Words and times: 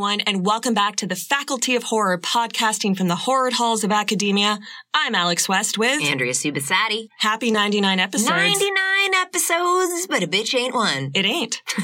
everyone, 0.00 0.20
and 0.20 0.46
welcome 0.46 0.72
back 0.72 0.96
to 0.96 1.06
the 1.06 1.14
Faculty 1.14 1.76
of 1.76 1.82
Horror 1.82 2.16
podcasting 2.16 2.96
from 2.96 3.08
the 3.08 3.16
horror 3.16 3.50
halls 3.50 3.84
of 3.84 3.92
academia. 3.92 4.58
I'm 4.94 5.14
Alex 5.14 5.46
West 5.46 5.76
with 5.76 6.02
Andrea 6.02 6.32
Subissati. 6.32 7.10
Happy 7.18 7.50
99 7.50 8.00
episodes. 8.00 8.30
99 8.30 8.60
episodes, 9.14 10.06
but 10.06 10.22
a 10.22 10.26
bitch 10.26 10.54
ain't 10.54 10.74
one. 10.74 11.10
It 11.14 11.24
ain't. 11.24 11.62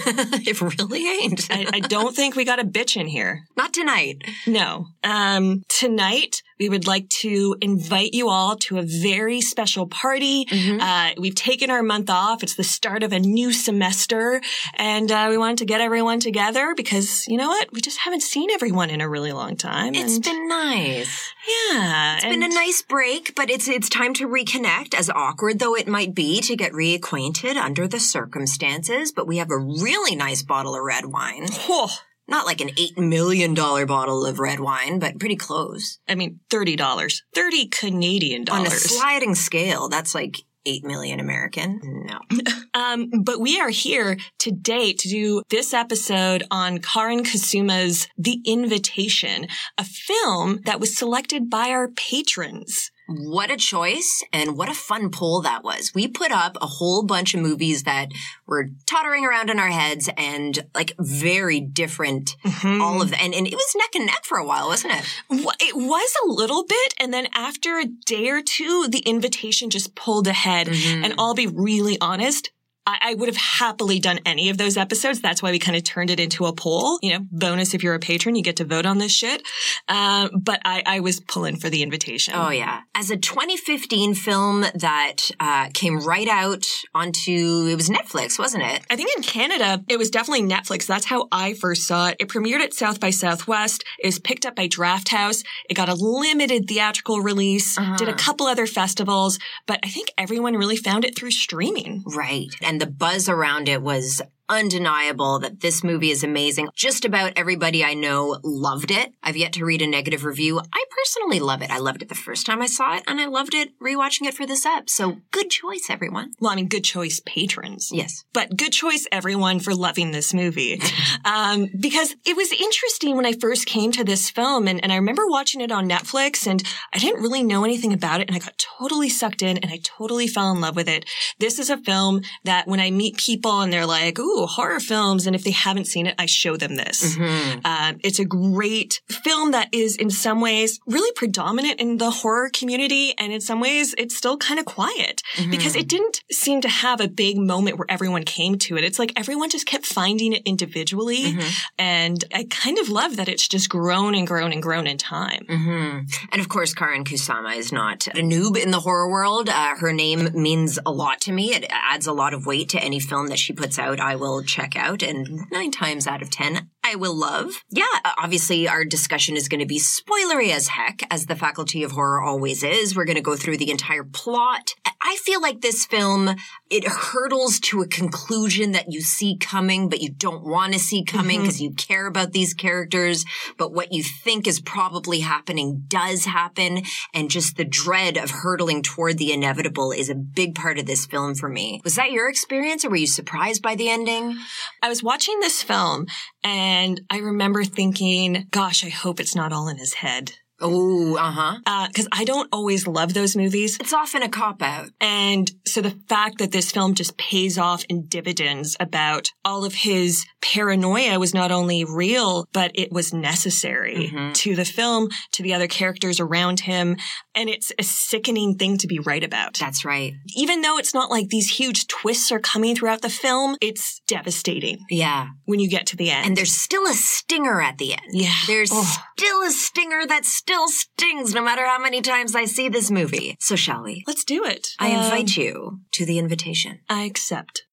it 0.46 0.60
really 0.60 1.08
ain't. 1.08 1.46
I, 1.50 1.66
I 1.74 1.80
don't 1.80 2.14
think 2.14 2.36
we 2.36 2.44
got 2.44 2.60
a 2.60 2.64
bitch 2.64 2.96
in 3.00 3.06
here. 3.06 3.44
Not 3.56 3.72
tonight. 3.72 4.22
No. 4.46 4.86
Um, 5.02 5.62
tonight, 5.68 6.42
we 6.58 6.68
would 6.68 6.86
like 6.86 7.08
to 7.20 7.56
invite 7.60 8.12
you 8.12 8.28
all 8.28 8.56
to 8.56 8.78
a 8.78 8.82
very 8.82 9.40
special 9.40 9.86
party. 9.86 10.46
Mm-hmm. 10.46 10.80
Uh, 10.80 11.10
we've 11.20 11.34
taken 11.34 11.70
our 11.70 11.82
month 11.82 12.10
off. 12.10 12.42
It's 12.42 12.54
the 12.54 12.64
start 12.64 13.02
of 13.02 13.12
a 13.12 13.18
new 13.18 13.52
semester 13.52 14.40
and, 14.74 15.10
uh, 15.10 15.26
we 15.30 15.38
wanted 15.38 15.58
to 15.58 15.64
get 15.64 15.80
everyone 15.80 16.20
together 16.20 16.74
because, 16.76 17.26
you 17.28 17.36
know 17.36 17.48
what? 17.48 17.72
We 17.72 17.80
just 17.80 17.98
haven't 17.98 18.22
seen 18.22 18.50
everyone 18.50 18.90
in 18.90 19.00
a 19.00 19.08
really 19.08 19.32
long 19.32 19.56
time. 19.56 19.94
It's 19.94 20.18
been 20.18 20.48
nice. 20.48 21.32
yeah. 21.72 22.16
It's 22.16 22.24
been 22.24 22.42
a 22.42 22.48
nice 22.48 22.82
break, 22.82 23.34
but 23.34 23.50
it's 23.50 23.68
it's 23.68 23.88
time 23.88 24.14
to 24.14 24.28
reconnect. 24.28 24.94
As 24.94 25.10
awkward 25.10 25.58
though 25.58 25.74
it 25.74 25.88
might 25.88 26.14
be 26.14 26.40
to 26.42 26.56
get 26.56 26.72
reacquainted 26.72 27.05
under 27.12 27.86
the 27.88 28.00
circumstances, 28.00 29.12
but 29.12 29.26
we 29.26 29.38
have 29.38 29.50
a 29.50 29.58
really 29.58 30.16
nice 30.16 30.42
bottle 30.42 30.74
of 30.74 30.82
red 30.82 31.06
wine. 31.06 31.46
Oh, 31.68 31.94
Not 32.28 32.46
like 32.46 32.60
an 32.60 32.70
eight 32.76 32.98
million 32.98 33.54
dollar 33.54 33.86
bottle 33.86 34.26
of 34.26 34.38
red 34.40 34.60
wine, 34.60 34.98
but 34.98 35.18
pretty 35.18 35.36
close. 35.36 35.98
I 36.08 36.14
mean, 36.14 36.40
$30. 36.50 37.22
30 37.34 37.68
Canadian 37.68 38.44
dollars. 38.44 38.66
On 38.66 38.72
a 38.72 38.78
sliding 38.78 39.34
scale, 39.34 39.88
that's 39.88 40.14
like 40.14 40.38
eight 40.66 40.84
million 40.84 41.20
American. 41.20 41.80
No. 41.84 42.18
Um, 42.74 43.08
but 43.22 43.40
we 43.40 43.58
are 43.58 43.70
here 43.70 44.18
today 44.38 44.92
to 44.92 45.08
do 45.08 45.42
this 45.48 45.72
episode 45.72 46.44
on 46.50 46.78
Karin 46.78 47.24
Kusama's 47.24 48.06
The 48.18 48.42
Invitation, 48.44 49.46
a 49.78 49.84
film 49.84 50.60
that 50.66 50.78
was 50.78 50.94
selected 50.94 51.48
by 51.48 51.70
our 51.70 51.88
patrons. 51.88 52.90
What 53.08 53.50
a 53.50 53.56
choice 53.56 54.22
and 54.32 54.56
what 54.56 54.68
a 54.68 54.74
fun 54.74 55.10
poll 55.10 55.40
that 55.42 55.62
was. 55.62 55.92
We 55.94 56.08
put 56.08 56.32
up 56.32 56.56
a 56.60 56.66
whole 56.66 57.04
bunch 57.04 57.34
of 57.34 57.40
movies 57.40 57.84
that 57.84 58.10
were 58.46 58.70
tottering 58.86 59.24
around 59.24 59.48
in 59.48 59.58
our 59.58 59.68
heads 59.68 60.10
and 60.16 60.66
like 60.74 60.92
very 60.98 61.60
different, 61.60 62.36
mm-hmm. 62.44 62.82
all 62.82 63.00
of 63.00 63.10
them. 63.10 63.20
And, 63.22 63.34
and 63.34 63.46
it 63.46 63.54
was 63.54 63.74
neck 63.76 63.94
and 63.94 64.06
neck 64.06 64.24
for 64.24 64.38
a 64.38 64.46
while, 64.46 64.68
wasn't 64.68 64.94
it? 64.94 65.04
It 65.30 65.76
was 65.76 66.14
a 66.24 66.28
little 66.28 66.64
bit, 66.64 66.94
and 66.98 67.12
then 67.12 67.28
after 67.32 67.78
a 67.78 67.84
day 67.84 68.28
or 68.28 68.42
two, 68.42 68.88
the 68.88 69.00
invitation 69.00 69.70
just 69.70 69.94
pulled 69.94 70.26
ahead. 70.26 70.66
Mm-hmm. 70.66 71.04
And 71.04 71.14
I'll 71.18 71.34
be 71.34 71.46
really 71.46 71.98
honest. 72.00 72.50
I, 72.86 72.98
I 73.02 73.14
would 73.14 73.28
have 73.28 73.36
happily 73.36 73.98
done 73.98 74.20
any 74.24 74.48
of 74.48 74.58
those 74.58 74.76
episodes. 74.76 75.20
That's 75.20 75.42
why 75.42 75.50
we 75.50 75.58
kind 75.58 75.76
of 75.76 75.84
turned 75.84 76.10
it 76.10 76.20
into 76.20 76.46
a 76.46 76.52
poll. 76.52 76.98
You 77.02 77.14
know, 77.14 77.26
bonus 77.30 77.74
if 77.74 77.82
you're 77.82 77.94
a 77.94 77.98
patron, 77.98 78.36
you 78.36 78.42
get 78.42 78.56
to 78.56 78.64
vote 78.64 78.86
on 78.86 78.98
this 78.98 79.12
shit. 79.12 79.42
Um, 79.88 80.30
but 80.34 80.60
I, 80.64 80.82
I 80.86 81.00
was 81.00 81.20
pulling 81.20 81.56
for 81.56 81.68
the 81.68 81.82
invitation. 81.82 82.34
Oh 82.36 82.50
yeah. 82.50 82.82
As 82.94 83.10
a 83.10 83.16
2015 83.16 84.14
film 84.14 84.64
that 84.74 85.30
uh, 85.40 85.68
came 85.74 85.98
right 86.00 86.28
out 86.28 86.66
onto, 86.94 87.66
it 87.70 87.76
was 87.76 87.88
Netflix, 87.88 88.38
wasn't 88.38 88.64
it? 88.64 88.82
I 88.90 88.96
think 88.96 89.10
in 89.16 89.22
Canada, 89.22 89.84
it 89.88 89.98
was 89.98 90.10
definitely 90.10 90.46
Netflix. 90.46 90.86
That's 90.86 91.06
how 91.06 91.28
I 91.32 91.54
first 91.54 91.86
saw 91.86 92.08
it. 92.08 92.16
It 92.20 92.28
premiered 92.28 92.60
at 92.60 92.74
South 92.74 93.00
by 93.00 93.10
Southwest. 93.10 93.84
It 93.98 94.06
was 94.06 94.18
picked 94.18 94.46
up 94.46 94.54
by 94.54 94.68
Drafthouse. 94.68 95.44
It 95.68 95.74
got 95.74 95.88
a 95.88 95.94
limited 95.94 96.68
theatrical 96.68 97.20
release, 97.20 97.78
did 97.96 98.08
a 98.08 98.14
couple 98.14 98.46
other 98.46 98.66
festivals, 98.66 99.38
but 99.66 99.80
I 99.82 99.88
think 99.88 100.12
everyone 100.16 100.54
really 100.54 100.76
found 100.76 101.04
it 101.04 101.16
through 101.16 101.32
streaming. 101.32 102.04
Right. 102.06 102.48
And 102.62 102.75
the 102.78 102.86
buzz 102.86 103.28
around 103.28 103.68
it 103.68 103.82
was 103.82 104.22
undeniable 104.48 105.38
that 105.40 105.60
this 105.60 105.82
movie 105.82 106.10
is 106.10 106.24
amazing. 106.24 106.68
Just 106.74 107.04
about 107.04 107.32
everybody 107.36 107.84
I 107.84 107.94
know 107.94 108.38
loved 108.42 108.90
it. 108.90 109.12
I've 109.22 109.36
yet 109.36 109.52
to 109.54 109.64
read 109.64 109.82
a 109.82 109.86
negative 109.86 110.24
review. 110.24 110.60
I 110.60 110.84
personally 110.90 111.40
love 111.40 111.62
it. 111.62 111.70
I 111.70 111.78
loved 111.78 112.02
it 112.02 112.08
the 112.08 112.14
first 112.14 112.46
time 112.46 112.62
I 112.62 112.66
saw 112.66 112.96
it, 112.96 113.04
and 113.06 113.20
I 113.20 113.26
loved 113.26 113.54
it 113.54 113.70
rewatching 113.80 114.26
it 114.26 114.34
for 114.34 114.46
this 114.46 114.64
ep. 114.66 114.88
So 114.88 115.18
good 115.30 115.50
choice, 115.50 115.86
everyone. 115.88 116.32
Well, 116.40 116.52
I 116.52 116.56
mean, 116.56 116.68
good 116.68 116.84
choice, 116.84 117.20
patrons. 117.24 117.90
Yes. 117.92 118.24
But 118.32 118.56
good 118.56 118.72
choice, 118.72 119.06
everyone, 119.10 119.60
for 119.60 119.74
loving 119.74 120.12
this 120.12 120.32
movie. 120.32 120.80
um, 121.24 121.68
because 121.78 122.14
it 122.24 122.36
was 122.36 122.52
interesting 122.52 123.16
when 123.16 123.26
I 123.26 123.32
first 123.32 123.66
came 123.66 123.92
to 123.92 124.04
this 124.04 124.30
film 124.30 124.68
and, 124.68 124.82
and 124.82 124.92
I 124.92 124.96
remember 124.96 125.26
watching 125.26 125.60
it 125.60 125.72
on 125.72 125.88
Netflix 125.88 126.46
and 126.46 126.62
I 126.92 126.98
didn't 126.98 127.22
really 127.22 127.42
know 127.42 127.64
anything 127.64 127.92
about 127.92 128.20
it 128.20 128.28
and 128.28 128.36
I 128.36 128.40
got 128.40 128.58
totally 128.58 129.08
sucked 129.08 129.42
in 129.42 129.58
and 129.58 129.70
I 129.70 129.80
totally 129.82 130.26
fell 130.26 130.50
in 130.50 130.60
love 130.60 130.76
with 130.76 130.88
it. 130.88 131.04
This 131.38 131.58
is 131.58 131.70
a 131.70 131.78
film 131.78 132.22
that 132.44 132.66
when 132.66 132.80
I 132.80 132.90
meet 132.90 133.16
people 133.16 133.60
and 133.60 133.72
they're 133.72 133.86
like, 133.86 134.18
ooh, 134.18 134.35
horror 134.46 134.80
films. 134.80 135.26
And 135.26 135.34
if 135.34 135.44
they 135.44 135.50
haven't 135.52 135.86
seen 135.86 136.06
it, 136.06 136.14
I 136.18 136.26
show 136.26 136.56
them 136.56 136.74
this. 136.76 137.16
Um, 137.64 137.98
it's 138.04 138.18
a 138.18 138.24
great 138.24 139.00
film 139.08 139.52
that 139.52 139.68
is 139.72 139.96
in 139.96 140.10
some 140.10 140.40
ways 140.40 140.78
really 140.86 141.12
predominant 141.12 141.80
in 141.80 141.96
the 141.98 142.10
horror 142.10 142.50
community. 142.52 143.14
And 143.16 143.32
in 143.32 143.40
some 143.40 143.60
ways, 143.60 143.94
it's 143.96 144.16
still 144.16 144.36
kind 144.36 144.58
of 144.60 144.66
quiet 144.66 145.22
because 145.50 145.74
it 145.76 145.88
didn't 145.88 146.22
seem 146.30 146.60
to 146.62 146.68
have 146.68 147.00
a 147.00 147.08
big 147.08 147.38
moment 147.38 147.78
where 147.78 147.86
everyone 147.88 148.24
came 148.24 148.58
to 148.58 148.76
it. 148.76 148.84
It's 148.84 148.98
like 148.98 149.12
everyone 149.16 149.48
just 149.50 149.66
kept 149.66 149.86
finding 149.86 150.32
it 150.32 150.42
individually. 150.44 151.36
And 151.78 152.24
I 152.34 152.46
kind 152.50 152.78
of 152.78 152.88
love 152.88 153.16
that 153.16 153.28
it's 153.28 153.46
just 153.48 153.68
grown 153.68 154.14
and 154.14 154.26
grown 154.26 154.52
and 154.52 154.62
grown 154.62 154.86
in 154.86 154.98
time. 154.98 155.44
hmm 155.48 155.98
And 156.32 156.40
of 156.40 156.48
course, 156.48 156.74
Karin 156.74 157.04
Kusama 157.04 157.56
is 157.56 157.70
not 157.72 158.06
a 158.08 158.20
noob 158.20 158.56
in 158.56 158.70
the 158.72 158.80
horror 158.80 159.08
world. 159.10 159.48
Uh, 159.48 159.76
her 159.76 159.92
name 159.92 160.28
means 160.34 160.78
a 160.84 160.90
lot 160.90 161.20
to 161.22 161.32
me. 161.32 161.54
It 161.54 161.66
adds 161.70 162.06
a 162.06 162.12
lot 162.12 162.34
of 162.34 162.46
weight 162.46 162.68
to 162.70 162.78
any 162.82 162.98
film 163.00 163.28
that 163.28 163.38
she 163.38 163.52
puts 163.52 163.78
out. 163.78 164.00
I 164.00 164.16
will 164.16 164.25
check 164.42 164.76
out, 164.76 165.02
and 165.02 165.50
nine 165.50 165.70
times 165.70 166.06
out 166.06 166.22
of 166.22 166.30
ten, 166.30 166.70
I 166.88 166.94
will 166.94 167.16
love. 167.16 167.64
Yeah, 167.68 167.84
obviously, 168.16 168.68
our 168.68 168.84
discussion 168.84 169.36
is 169.36 169.48
going 169.48 169.58
to 169.58 169.66
be 169.66 169.80
spoilery 169.80 170.50
as 170.50 170.68
heck, 170.68 171.02
as 171.10 171.26
the 171.26 171.34
Faculty 171.34 171.82
of 171.82 171.90
Horror 171.90 172.22
always 172.22 172.62
is. 172.62 172.94
We're 172.94 173.04
going 173.04 173.16
to 173.16 173.22
go 173.22 173.34
through 173.34 173.56
the 173.56 173.72
entire 173.72 174.04
plot. 174.04 174.70
I 175.02 175.16
feel 175.16 175.40
like 175.40 175.60
this 175.60 175.84
film, 175.84 176.34
it 176.70 176.84
hurdles 176.86 177.60
to 177.60 177.80
a 177.80 177.88
conclusion 177.88 178.72
that 178.72 178.92
you 178.92 179.00
see 179.00 179.36
coming, 179.36 179.88
but 179.88 180.00
you 180.00 180.10
don't 180.10 180.44
want 180.44 180.72
to 180.72 180.78
see 180.78 181.04
coming 181.04 181.38
mm-hmm. 181.38 181.42
because 181.42 181.60
you 181.60 181.72
care 181.72 182.06
about 182.06 182.32
these 182.32 182.54
characters. 182.54 183.24
But 183.58 183.72
what 183.72 183.92
you 183.92 184.02
think 184.02 184.46
is 184.46 184.60
probably 184.60 185.20
happening 185.20 185.84
does 185.88 186.24
happen. 186.24 186.82
And 187.12 187.30
just 187.30 187.56
the 187.56 187.64
dread 187.64 188.16
of 188.16 188.30
hurtling 188.30 188.82
toward 188.82 189.18
the 189.18 189.32
inevitable 189.32 189.92
is 189.92 190.08
a 190.08 190.14
big 190.14 190.54
part 190.54 190.78
of 190.78 190.86
this 190.86 191.06
film 191.06 191.34
for 191.34 191.48
me. 191.48 191.80
Was 191.84 191.96
that 191.96 192.12
your 192.12 192.28
experience 192.28 192.84
or 192.84 192.90
were 192.90 192.96
you 192.96 193.06
surprised 193.06 193.62
by 193.62 193.74
the 193.74 193.88
ending? 193.88 194.38
I 194.82 194.88
was 194.88 195.02
watching 195.02 195.38
this 195.40 195.62
film 195.62 196.06
and 196.46 197.00
I 197.10 197.18
remember 197.18 197.64
thinking, 197.64 198.46
gosh, 198.52 198.84
I 198.84 198.88
hope 198.88 199.18
it's 199.18 199.34
not 199.34 199.52
all 199.52 199.66
in 199.66 199.78
his 199.78 199.94
head. 199.94 200.30
Oh, 200.60 201.16
uh 201.16 201.30
huh. 201.30 201.56
uh 201.66 201.86
Because 201.88 202.08
I 202.12 202.24
don't 202.24 202.48
always 202.52 202.86
love 202.86 203.14
those 203.14 203.36
movies. 203.36 203.76
It's 203.80 203.92
often 203.92 204.22
a 204.22 204.28
cop 204.28 204.62
out. 204.62 204.88
And 205.00 205.50
so 205.66 205.80
the 205.82 205.96
fact 206.08 206.38
that 206.38 206.52
this 206.52 206.70
film 206.72 206.94
just 206.94 207.16
pays 207.18 207.58
off 207.58 207.84
in 207.88 208.06
dividends 208.06 208.76
about 208.80 209.30
all 209.44 209.64
of 209.64 209.74
his 209.74 210.24
paranoia 210.40 211.18
was 211.18 211.34
not 211.34 211.50
only 211.52 211.84
real, 211.84 212.46
but 212.52 212.70
it 212.74 212.90
was 212.92 213.12
necessary 213.12 214.12
to 214.34 214.54
the 214.56 214.64
film, 214.64 215.08
to 215.32 215.42
the 215.42 215.52
other 215.54 215.66
characters 215.66 216.20
around 216.20 216.60
him. 216.60 216.96
And 217.34 217.48
it's 217.50 217.72
a 217.78 217.82
sickening 217.82 218.54
thing 218.56 218.78
to 218.78 218.86
be 218.86 218.98
right 218.98 219.22
about. 219.24 219.58
That's 219.58 219.84
right. 219.84 220.14
Even 220.36 220.62
though 220.62 220.78
it's 220.78 220.94
not 220.94 221.10
like 221.10 221.28
these 221.28 221.50
huge 221.58 221.86
twists 221.86 222.32
are 222.32 222.38
coming 222.40 222.74
throughout 222.74 223.02
the 223.02 223.10
film, 223.10 223.56
it's 223.60 224.00
devastating 224.06 224.78
Yeah. 224.88 225.28
when 225.44 225.60
you 225.60 225.68
get 225.68 225.86
to 225.88 225.96
the 225.96 226.10
end. 226.10 226.26
And 226.26 226.36
there's 226.36 226.52
still 226.52 226.86
a 226.86 226.94
stinger 226.94 227.60
at 227.60 227.78
the 227.78 227.92
end. 227.92 228.02
Yeah. 228.12 228.32
There's 228.46 228.70
Oh. 228.72 228.96
still 229.18 229.42
a 229.42 229.50
stinger 229.50 230.06
that 230.06 230.24
still 230.48 230.68
stings 230.68 231.34
no 231.34 231.42
matter 231.42 231.66
how 231.66 231.76
many 231.76 232.00
times 232.00 232.36
I 232.36 232.44
see 232.44 232.68
this 232.68 232.88
movie. 232.88 233.36
So 233.40 233.56
shall 233.56 233.82
we? 233.82 234.04
Let's 234.06 234.22
do 234.22 234.44
it. 234.44 234.68
I 234.78 234.92
Um, 234.92 235.02
invite 235.04 235.36
you 235.36 235.80
to 235.90 236.06
the 236.06 236.20
invitation. 236.20 236.78
I 236.88 237.02
accept. 237.02 237.64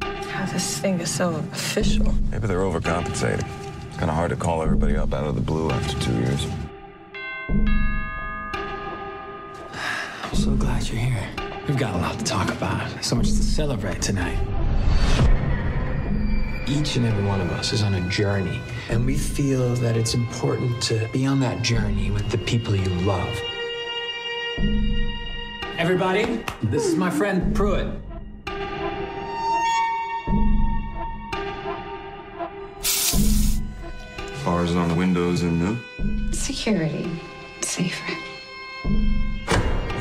God, 0.00 0.48
this 0.52 0.78
thing 0.78 1.00
is 1.00 1.10
so 1.10 1.36
official. 1.52 2.12
Maybe 2.30 2.46
they're 2.46 2.58
overcompensating. 2.58 3.48
It's 3.88 3.96
kind 3.96 4.10
of 4.10 4.16
hard 4.16 4.28
to 4.28 4.36
call 4.36 4.62
everybody 4.62 4.94
up 4.94 5.14
out 5.14 5.24
of 5.24 5.36
the 5.36 5.40
blue 5.40 5.70
after 5.70 5.98
two 5.98 6.12
years. 6.12 6.46
I'm 10.22 10.34
so 10.34 10.50
glad 10.54 10.86
you're 10.86 10.98
here. 11.00 11.26
We've 11.66 11.78
got 11.78 11.94
a 11.94 11.98
lot 11.98 12.18
to 12.18 12.24
talk 12.26 12.50
about, 12.52 13.02
so 13.02 13.16
much 13.16 13.28
to 13.28 13.42
celebrate 13.42 14.02
tonight. 14.02 14.36
Each 16.68 16.96
and 16.96 17.06
every 17.06 17.24
one 17.24 17.40
of 17.40 17.52
us 17.52 17.72
is 17.72 17.84
on 17.84 17.94
a 17.94 18.00
journey, 18.08 18.60
and 18.88 19.06
we 19.06 19.16
feel 19.16 19.76
that 19.76 19.96
it's 19.96 20.14
important 20.14 20.82
to 20.84 21.08
be 21.12 21.24
on 21.24 21.38
that 21.38 21.62
journey 21.62 22.10
with 22.10 22.28
the 22.30 22.38
people 22.38 22.74
you 22.74 22.88
love. 23.06 23.40
Everybody, 25.78 26.42
this 26.64 26.86
is 26.86 26.96
my 26.96 27.08
friend 27.08 27.54
Pruitt. 27.54 27.86
Bars 34.44 34.74
on 34.74 34.88
the 34.88 34.94
windows 34.96 35.42
and 35.42 35.60
new. 35.60 36.32
Security. 36.32 37.08
Safer. 37.60 38.12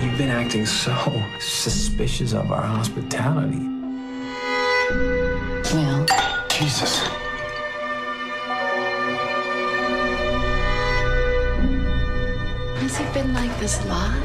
You've 0.02 0.18
been 0.18 0.30
acting 0.30 0.66
so 0.66 0.96
suspicious 1.40 2.34
of 2.34 2.52
our 2.52 2.64
hospitality. 2.64 3.75
Jesus. 6.66 6.98
Has 12.82 12.98
he 12.98 13.06
been 13.14 13.36
like 13.36 13.56
this 13.60 13.86
a 13.86 13.88
lot? 13.88 14.18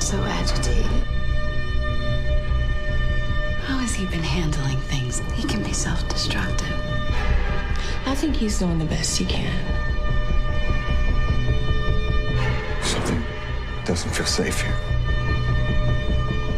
So 0.00 0.20
agitated? 0.24 1.04
How 3.62 3.78
has 3.78 3.94
he 3.94 4.06
been 4.06 4.24
handling 4.24 4.78
things? 4.90 5.22
He 5.34 5.46
can 5.46 5.62
be 5.62 5.72
self 5.72 6.08
destructive. 6.08 6.74
I 8.06 8.16
think 8.16 8.34
he's 8.34 8.58
doing 8.58 8.80
the 8.80 8.84
best 8.84 9.16
he 9.16 9.24
can. 9.24 9.56
Something 12.82 13.22
doesn't 13.84 14.10
feel 14.10 14.26
safe 14.26 14.62
here. 14.62 14.95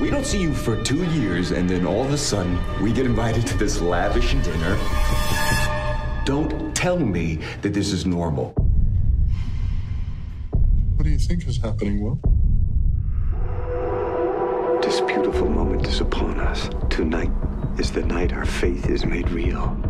We 0.09 0.13
don't 0.13 0.25
see 0.25 0.41
you 0.41 0.55
for 0.55 0.83
two 0.83 1.05
years, 1.11 1.51
and 1.51 1.69
then 1.69 1.87
all 1.87 2.03
of 2.03 2.11
a 2.11 2.17
sudden, 2.17 2.59
we 2.81 2.95
get 2.95 3.05
invited 3.05 3.47
to 3.47 3.59
this 3.59 3.83
lavish 3.83 4.33
dinner. 4.43 4.79
Don't 6.25 6.75
tell 6.75 6.99
me 6.99 7.41
that 7.61 7.75
this 7.75 7.93
is 7.93 8.07
normal. 8.07 8.55
What 10.95 11.05
do 11.05 11.11
you 11.11 11.19
think 11.19 11.47
is 11.47 11.59
happening, 11.59 12.03
Will? 12.03 12.19
This 14.81 15.03
beautiful 15.03 15.51
moment 15.51 15.87
is 15.87 16.01
upon 16.01 16.41
us. 16.41 16.71
Tonight 16.89 17.31
is 17.79 17.93
the 17.93 18.03
night 18.03 18.33
our 18.33 18.47
faith 18.47 18.89
is 18.89 19.05
made 19.05 19.29
real. 19.29 19.88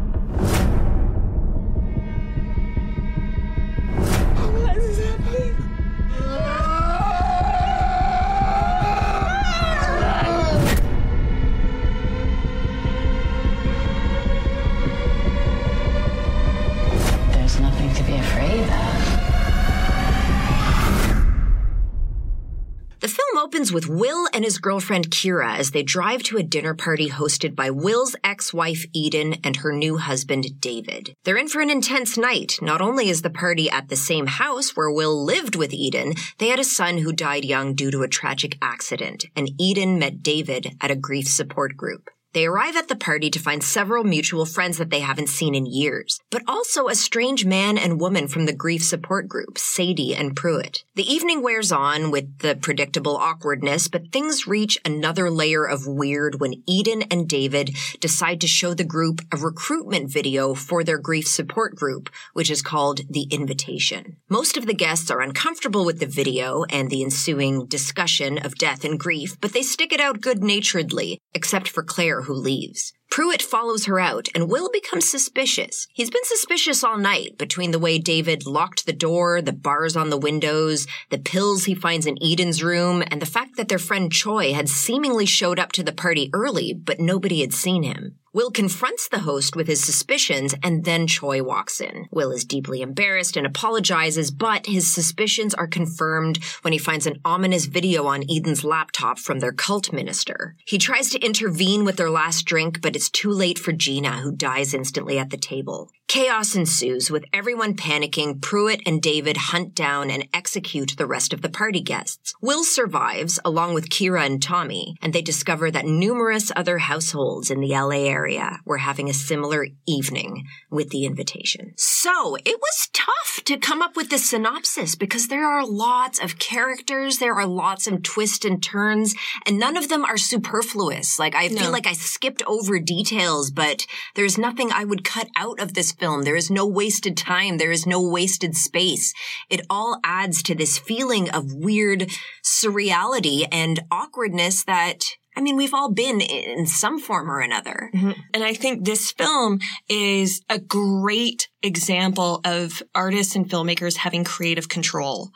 With 23.78 23.88
Will 23.88 24.26
and 24.34 24.44
his 24.44 24.58
girlfriend 24.58 25.08
Kira 25.08 25.56
as 25.56 25.70
they 25.70 25.84
drive 25.84 26.24
to 26.24 26.36
a 26.36 26.42
dinner 26.42 26.74
party 26.74 27.08
hosted 27.08 27.54
by 27.54 27.70
Will's 27.70 28.16
ex-wife 28.24 28.84
Eden 28.92 29.36
and 29.44 29.54
her 29.58 29.72
new 29.72 29.98
husband 29.98 30.58
David. 30.58 31.14
They're 31.22 31.36
in 31.36 31.46
for 31.46 31.60
an 31.60 31.70
intense 31.70 32.18
night. 32.18 32.58
Not 32.60 32.80
only 32.80 33.08
is 33.08 33.22
the 33.22 33.30
party 33.30 33.70
at 33.70 33.88
the 33.88 33.94
same 33.94 34.26
house 34.26 34.74
where 34.74 34.90
Will 34.90 35.24
lived 35.24 35.54
with 35.54 35.72
Eden, 35.72 36.14
they 36.38 36.48
had 36.48 36.58
a 36.58 36.64
son 36.64 36.98
who 36.98 37.12
died 37.12 37.44
young 37.44 37.76
due 37.76 37.92
to 37.92 38.02
a 38.02 38.08
tragic 38.08 38.58
accident, 38.60 39.26
and 39.36 39.48
Eden 39.60 40.00
met 40.00 40.24
David 40.24 40.76
at 40.80 40.90
a 40.90 40.96
grief 40.96 41.28
support 41.28 41.76
group. 41.76 42.10
They 42.34 42.44
arrive 42.44 42.76
at 42.76 42.88
the 42.88 42.96
party 42.96 43.30
to 43.30 43.38
find 43.38 43.64
several 43.64 44.04
mutual 44.04 44.44
friends 44.44 44.76
that 44.76 44.90
they 44.90 45.00
haven't 45.00 45.30
seen 45.30 45.54
in 45.54 45.64
years, 45.64 46.20
but 46.30 46.42
also 46.46 46.88
a 46.88 46.94
strange 46.94 47.46
man 47.46 47.78
and 47.78 48.00
woman 48.00 48.28
from 48.28 48.44
the 48.44 48.52
grief 48.52 48.82
support 48.82 49.28
group, 49.28 49.56
Sadie 49.56 50.14
and 50.14 50.36
Pruitt. 50.36 50.84
The 50.94 51.10
evening 51.10 51.42
wears 51.42 51.72
on 51.72 52.10
with 52.10 52.38
the 52.40 52.54
predictable 52.54 53.16
awkwardness, 53.16 53.88
but 53.88 54.12
things 54.12 54.46
reach 54.46 54.78
another 54.84 55.30
layer 55.30 55.64
of 55.64 55.86
weird 55.86 56.38
when 56.38 56.62
Eden 56.66 57.02
and 57.10 57.26
David 57.26 57.74
decide 57.98 58.42
to 58.42 58.46
show 58.46 58.74
the 58.74 58.84
group 58.84 59.22
a 59.32 59.38
recruitment 59.38 60.12
video 60.12 60.54
for 60.54 60.84
their 60.84 60.98
grief 60.98 61.26
support 61.26 61.76
group, 61.76 62.10
which 62.34 62.50
is 62.50 62.60
called 62.60 63.00
The 63.08 63.26
Invitation. 63.30 64.18
Most 64.28 64.58
of 64.58 64.66
the 64.66 64.74
guests 64.74 65.10
are 65.10 65.22
uncomfortable 65.22 65.86
with 65.86 65.98
the 65.98 66.06
video 66.06 66.64
and 66.64 66.90
the 66.90 67.02
ensuing 67.02 67.66
discussion 67.66 68.36
of 68.36 68.56
death 68.56 68.84
and 68.84 68.98
grief, 68.98 69.40
but 69.40 69.54
they 69.54 69.62
stick 69.62 69.92
it 69.92 70.00
out 70.00 70.20
good 70.20 70.42
naturedly, 70.42 71.18
except 71.32 71.68
for 71.68 71.82
Claire, 71.82 72.17
who 72.22 72.34
leaves. 72.34 72.92
Pruitt 73.10 73.42
follows 73.42 73.86
her 73.86 73.98
out 73.98 74.28
and 74.34 74.48
Will 74.48 74.70
becomes 74.70 75.10
suspicious. 75.10 75.88
He's 75.92 76.10
been 76.10 76.24
suspicious 76.24 76.84
all 76.84 76.98
night 76.98 77.38
between 77.38 77.70
the 77.70 77.78
way 77.78 77.98
David 77.98 78.46
locked 78.46 78.86
the 78.86 78.92
door, 78.92 79.40
the 79.40 79.52
bars 79.52 79.96
on 79.96 80.10
the 80.10 80.18
windows, 80.18 80.86
the 81.10 81.18
pills 81.18 81.64
he 81.64 81.74
finds 81.74 82.06
in 82.06 82.22
Eden's 82.22 82.62
room, 82.62 83.02
and 83.10 83.20
the 83.20 83.26
fact 83.26 83.56
that 83.56 83.68
their 83.68 83.78
friend 83.78 84.12
Choi 84.12 84.52
had 84.52 84.68
seemingly 84.68 85.26
showed 85.26 85.58
up 85.58 85.72
to 85.72 85.82
the 85.82 85.92
party 85.92 86.30
early, 86.32 86.72
but 86.72 87.00
nobody 87.00 87.40
had 87.40 87.52
seen 87.52 87.82
him. 87.82 88.18
Will 88.34 88.50
confronts 88.50 89.08
the 89.08 89.20
host 89.20 89.56
with 89.56 89.66
his 89.66 89.82
suspicions 89.82 90.54
and 90.62 90.84
then 90.84 91.06
Choi 91.06 91.42
walks 91.42 91.80
in. 91.80 92.08
Will 92.10 92.30
is 92.30 92.44
deeply 92.44 92.82
embarrassed 92.82 93.38
and 93.38 93.46
apologizes, 93.46 94.30
but 94.30 94.66
his 94.66 94.92
suspicions 94.92 95.54
are 95.54 95.66
confirmed 95.66 96.38
when 96.60 96.72
he 96.72 96.78
finds 96.78 97.06
an 97.06 97.20
ominous 97.24 97.64
video 97.64 98.06
on 98.06 98.22
Eden's 98.30 98.64
laptop 98.64 99.18
from 99.18 99.40
their 99.40 99.52
cult 99.52 99.92
minister. 99.94 100.54
He 100.66 100.76
tries 100.76 101.08
to 101.10 101.18
intervene 101.18 101.84
with 101.84 101.96
their 101.96 102.10
last 102.10 102.44
drink, 102.44 102.82
but 102.82 102.94
it's 102.98 103.10
too 103.10 103.30
late 103.30 103.60
for 103.60 103.70
Gina, 103.70 104.22
who 104.22 104.32
dies 104.32 104.74
instantly 104.74 105.20
at 105.20 105.30
the 105.30 105.36
table. 105.36 105.88
Chaos 106.08 106.56
ensues 106.56 107.10
with 107.10 107.26
everyone 107.34 107.76
panicking. 107.76 108.40
Pruitt 108.40 108.80
and 108.86 109.00
David 109.00 109.36
hunt 109.36 109.74
down 109.74 110.10
and 110.10 110.26
execute 110.32 110.94
the 110.96 111.06
rest 111.06 111.34
of 111.34 111.42
the 111.42 111.50
party 111.50 111.82
guests. 111.82 112.34
Will 112.40 112.64
survives 112.64 113.38
along 113.44 113.74
with 113.74 113.90
Kira 113.90 114.24
and 114.24 114.42
Tommy, 114.42 114.96
and 115.02 115.12
they 115.12 115.20
discover 115.20 115.70
that 115.70 115.84
numerous 115.84 116.50
other 116.56 116.78
households 116.78 117.50
in 117.50 117.60
the 117.60 117.68
LA 117.68 118.08
area 118.08 118.58
were 118.64 118.78
having 118.78 119.10
a 119.10 119.14
similar 119.14 119.66
evening 119.86 120.44
with 120.70 120.88
the 120.88 121.04
invitation. 121.04 121.74
So 121.76 122.36
it 122.36 122.58
was 122.58 122.88
tough 122.94 123.44
to 123.44 123.58
come 123.58 123.82
up 123.82 123.94
with 123.94 124.08
the 124.08 124.18
synopsis 124.18 124.94
because 124.94 125.28
there 125.28 125.46
are 125.46 125.66
lots 125.66 126.18
of 126.18 126.38
characters, 126.38 127.18
there 127.18 127.34
are 127.34 127.46
lots 127.46 127.86
of 127.86 128.02
twists 128.02 128.46
and 128.46 128.62
turns, 128.62 129.14
and 129.44 129.58
none 129.58 129.76
of 129.76 129.90
them 129.90 130.06
are 130.06 130.16
superfluous. 130.16 131.18
Like 131.18 131.34
I 131.34 131.48
feel 131.50 131.70
like 131.70 131.86
I 131.86 131.92
skipped 131.92 132.42
over 132.46 132.80
details, 132.88 133.50
but 133.50 133.86
there's 134.14 134.38
nothing 134.38 134.70
I 134.72 134.84
would 134.84 135.04
cut 135.04 135.28
out 135.36 135.60
of 135.60 135.74
this 135.74 135.92
film. 135.92 136.22
There 136.22 136.36
is 136.36 136.50
no 136.50 136.66
wasted 136.66 137.16
time. 137.16 137.58
There 137.58 137.70
is 137.70 137.86
no 137.86 138.00
wasted 138.02 138.56
space. 138.56 139.12
It 139.50 139.60
all 139.68 140.00
adds 140.04 140.42
to 140.44 140.54
this 140.54 140.78
feeling 140.78 141.30
of 141.30 141.52
weird 141.52 142.10
surreality 142.42 143.46
and 143.52 143.80
awkwardness 143.90 144.64
that 144.64 145.04
I 145.36 145.40
mean, 145.40 145.54
we've 145.56 145.74
all 145.74 145.92
been 145.92 146.20
in 146.20 146.66
some 146.66 146.98
form 146.98 147.30
or 147.30 147.38
another. 147.38 147.90
And 148.34 148.42
I 148.42 148.54
think 148.54 148.84
this 148.84 149.12
film 149.12 149.60
is 149.88 150.42
a 150.48 150.58
great 150.58 151.48
example 151.62 152.40
of 152.44 152.82
artists 152.92 153.36
and 153.36 153.48
filmmakers 153.48 153.96
having 153.98 154.24
creative 154.24 154.68
control. 154.68 155.30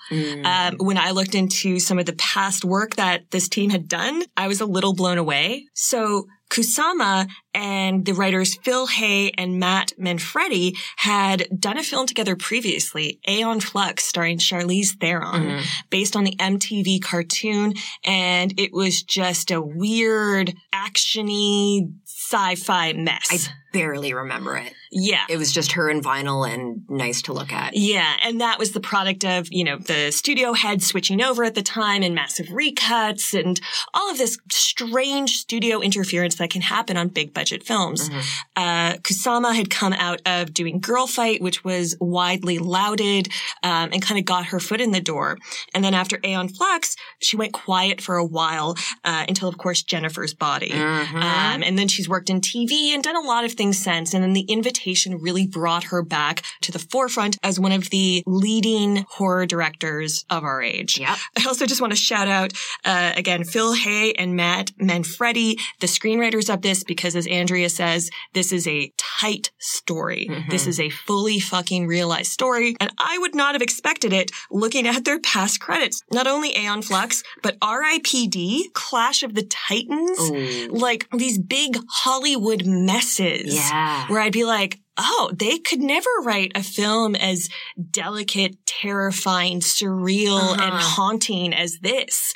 Um, 0.44 0.76
when 0.78 0.99
I 0.99 1.12
looked 1.12 1.37
into 1.37 1.78
some 1.78 2.00
of 2.00 2.06
the 2.06 2.14
past 2.14 2.64
work 2.64 2.97
that 2.97 3.30
this 3.30 3.49
team 3.49 3.71
had 3.71 3.87
done, 3.87 4.25
I 4.37 4.49
was 4.49 4.61
a 4.61 4.66
little 4.66 4.92
blown 4.92 5.18
away. 5.18 5.66
So 5.75 6.26
Kusama 6.52 7.28
and 7.54 8.04
the 8.04 8.12
writers 8.12 8.56
Phil 8.56 8.87
Hay 8.87 9.30
and 9.38 9.59
Matt 9.59 9.92
Manfredi 9.99 10.76
had 10.97 11.49
done 11.59 11.78
a 11.78 11.82
film 11.82 12.06
together 12.06 12.37
previously, 12.37 13.21
Aeon 13.26 13.61
Flux, 13.61 14.04
starring 14.04 14.38
Charlize 14.38 14.99
Theron, 15.00 15.47
mm-hmm. 15.47 15.64
based 15.88 16.14
on 16.14 16.25
the 16.25 16.37
MTV 16.37 17.02
cartoon. 17.02 17.73
And 18.04 18.52
it 18.61 18.73
was 18.73 19.02
just 19.02 19.50
a 19.50 19.62
weird, 19.62 20.54
actiony, 20.75 21.94
sci-fi 22.04 22.92
mess. 22.92 23.49
I 23.49 23.62
barely 23.73 24.12
remember 24.14 24.57
it. 24.57 24.73
yeah. 24.91 25.25
It 25.29 25.37
was 25.38 25.52
just 25.52 25.73
her 25.73 25.88
and 25.88 26.05
vinyl 26.05 26.49
and 26.49 26.83
nice 26.88 27.23
to 27.23 27.33
look 27.33 27.52
at. 27.52 27.75
Yeah, 27.75 28.14
and 28.23 28.41
that 28.41 28.59
was 28.59 28.73
the 28.73 28.81
product 28.81 29.25
of, 29.25 29.49
you 29.50 29.64
know, 29.64 29.79
the 29.79 30.11
studio 30.11 30.52
head 30.52 30.83
switching 30.83 31.23
over 31.23 31.45
at 31.45 31.55
the 31.55 31.62
time 31.62 32.02
and 32.02 32.14
massive 32.14 32.47
recuts 32.49 33.33
and 33.38 33.61
all 33.95 34.11
of 34.11 34.19
this 34.19 34.38
strange 34.50 35.37
studio 35.38 35.81
interference 35.81 36.35
that 36.37 36.50
can 36.50 36.62
happen 36.62 36.97
on 36.97 37.09
big 37.09 37.33
budget 37.33 37.62
films. 37.62 38.11
Uh, 38.57 38.95
Kusama 38.99 39.55
had 39.55 39.71
come 39.71 39.93
out 39.95 40.21
of 40.26 40.52
doing 40.52 40.79
Girl 40.81 41.07
Fight, 41.07 41.41
which 41.41 41.64
was 41.64 41.97
widely 42.00 42.59
lauded, 42.59 43.29
um, 43.62 43.88
and 43.93 44.02
kind 44.02 44.19
of 44.19 44.25
got 44.26 44.47
her 44.47 44.61
foot 44.61 44.81
in 44.81 44.91
the 44.91 45.00
door. 45.00 45.38
And 45.75 45.83
then 45.83 45.95
after 45.95 46.19
Aeon 46.25 46.49
Flux, 46.49 46.97
she 47.21 47.37
went 47.37 47.52
quiet 47.52 48.00
for 48.00 48.17
a 48.17 48.25
while, 48.25 48.76
uh, 49.05 49.25
until 49.29 49.49
of 49.49 49.57
course 49.57 49.83
Jennifer's 49.83 50.35
Body. 50.35 50.73
Um, 50.73 51.62
and 51.62 51.79
then 51.79 51.88
she's 51.88 52.09
worked 52.09 52.29
in 52.29 52.41
TV 52.41 52.88
and 52.93 53.02
done 53.02 53.17
a 53.17 53.21
lot 53.21 53.45
of 53.45 53.52
things 53.52 53.62
since. 53.71 54.14
And 54.14 54.23
then 54.23 54.33
the 54.33 54.47
invitation 54.49 55.19
really 55.19 55.47
brought 55.47 55.85
her 55.85 56.02
back 56.02 56.42
to 56.62 56.73
the 56.73 56.78
forefront 56.78 57.37
as 57.42 57.61
one 57.61 57.73
of 57.73 57.90
the 57.90 58.23
leading 58.26 59.04
horror 59.11 59.45
directors 59.45 60.25
of 60.31 60.42
our 60.42 60.62
age. 60.62 60.99
Yep. 60.99 61.19
I 61.38 61.45
also 61.47 61.66
just 61.66 61.83
want 61.83 61.92
to 61.92 61.99
shout 61.99 62.28
out, 62.28 62.54
uh, 62.87 63.12
again, 63.14 63.45
Phil 63.45 63.75
Hay 63.75 64.14
and 64.14 64.35
Matt 64.37 64.71
Manfredi, 64.78 65.59
the 65.81 65.87
screenwriters 65.87 66.52
of 66.52 66.62
this, 66.62 66.83
because 66.83 67.14
as 67.14 67.26
Andrea 67.26 67.69
says, 67.69 68.09
this 68.33 68.52
is 68.52 68.66
a 68.66 68.90
tight 68.97 69.50
story. 69.59 70.31
This 70.49 70.66
is 70.66 70.81
a 70.81 70.88
fully 70.88 71.40
fucking 71.40 71.87
realized 71.87 72.33
story. 72.33 72.76
And 72.81 72.90
I 72.99 73.19
would 73.19 73.35
not 73.35 73.54
have 73.54 73.61
expected 73.61 74.12
it 74.12 74.31
looking 74.50 74.87
at 74.87 75.04
their 75.04 75.21
past 75.21 75.61
credits. 75.61 76.00
Not 76.11 76.26
only 76.26 76.57
Aeon 76.57 76.81
Flux, 76.83 77.23
but 77.42 77.59
RIPD, 77.61 78.73
Clash 78.73 79.23
of 79.23 79.35
the 79.35 79.42
Titans, 79.42 80.71
like 80.71 81.09
these 81.12 81.38
big 81.38 81.76
Hollywood 81.88 82.64
messes. 82.64 83.51
Yeah. 83.54 84.06
Where 84.09 84.21
I'd 84.21 84.32
be 84.32 84.44
like, 84.44 84.78
oh, 84.99 85.31
they 85.33 85.59
could 85.59 85.81
never 85.81 86.09
write 86.23 86.53
a 86.55 86.63
film 86.63 87.15
as 87.15 87.49
delicate, 87.91 88.65
terrifying, 88.67 89.61
surreal, 89.61 90.39
uh-huh. 90.39 90.63
and 90.63 90.75
haunting 90.75 91.55
as 91.55 91.79
this. 91.81 92.35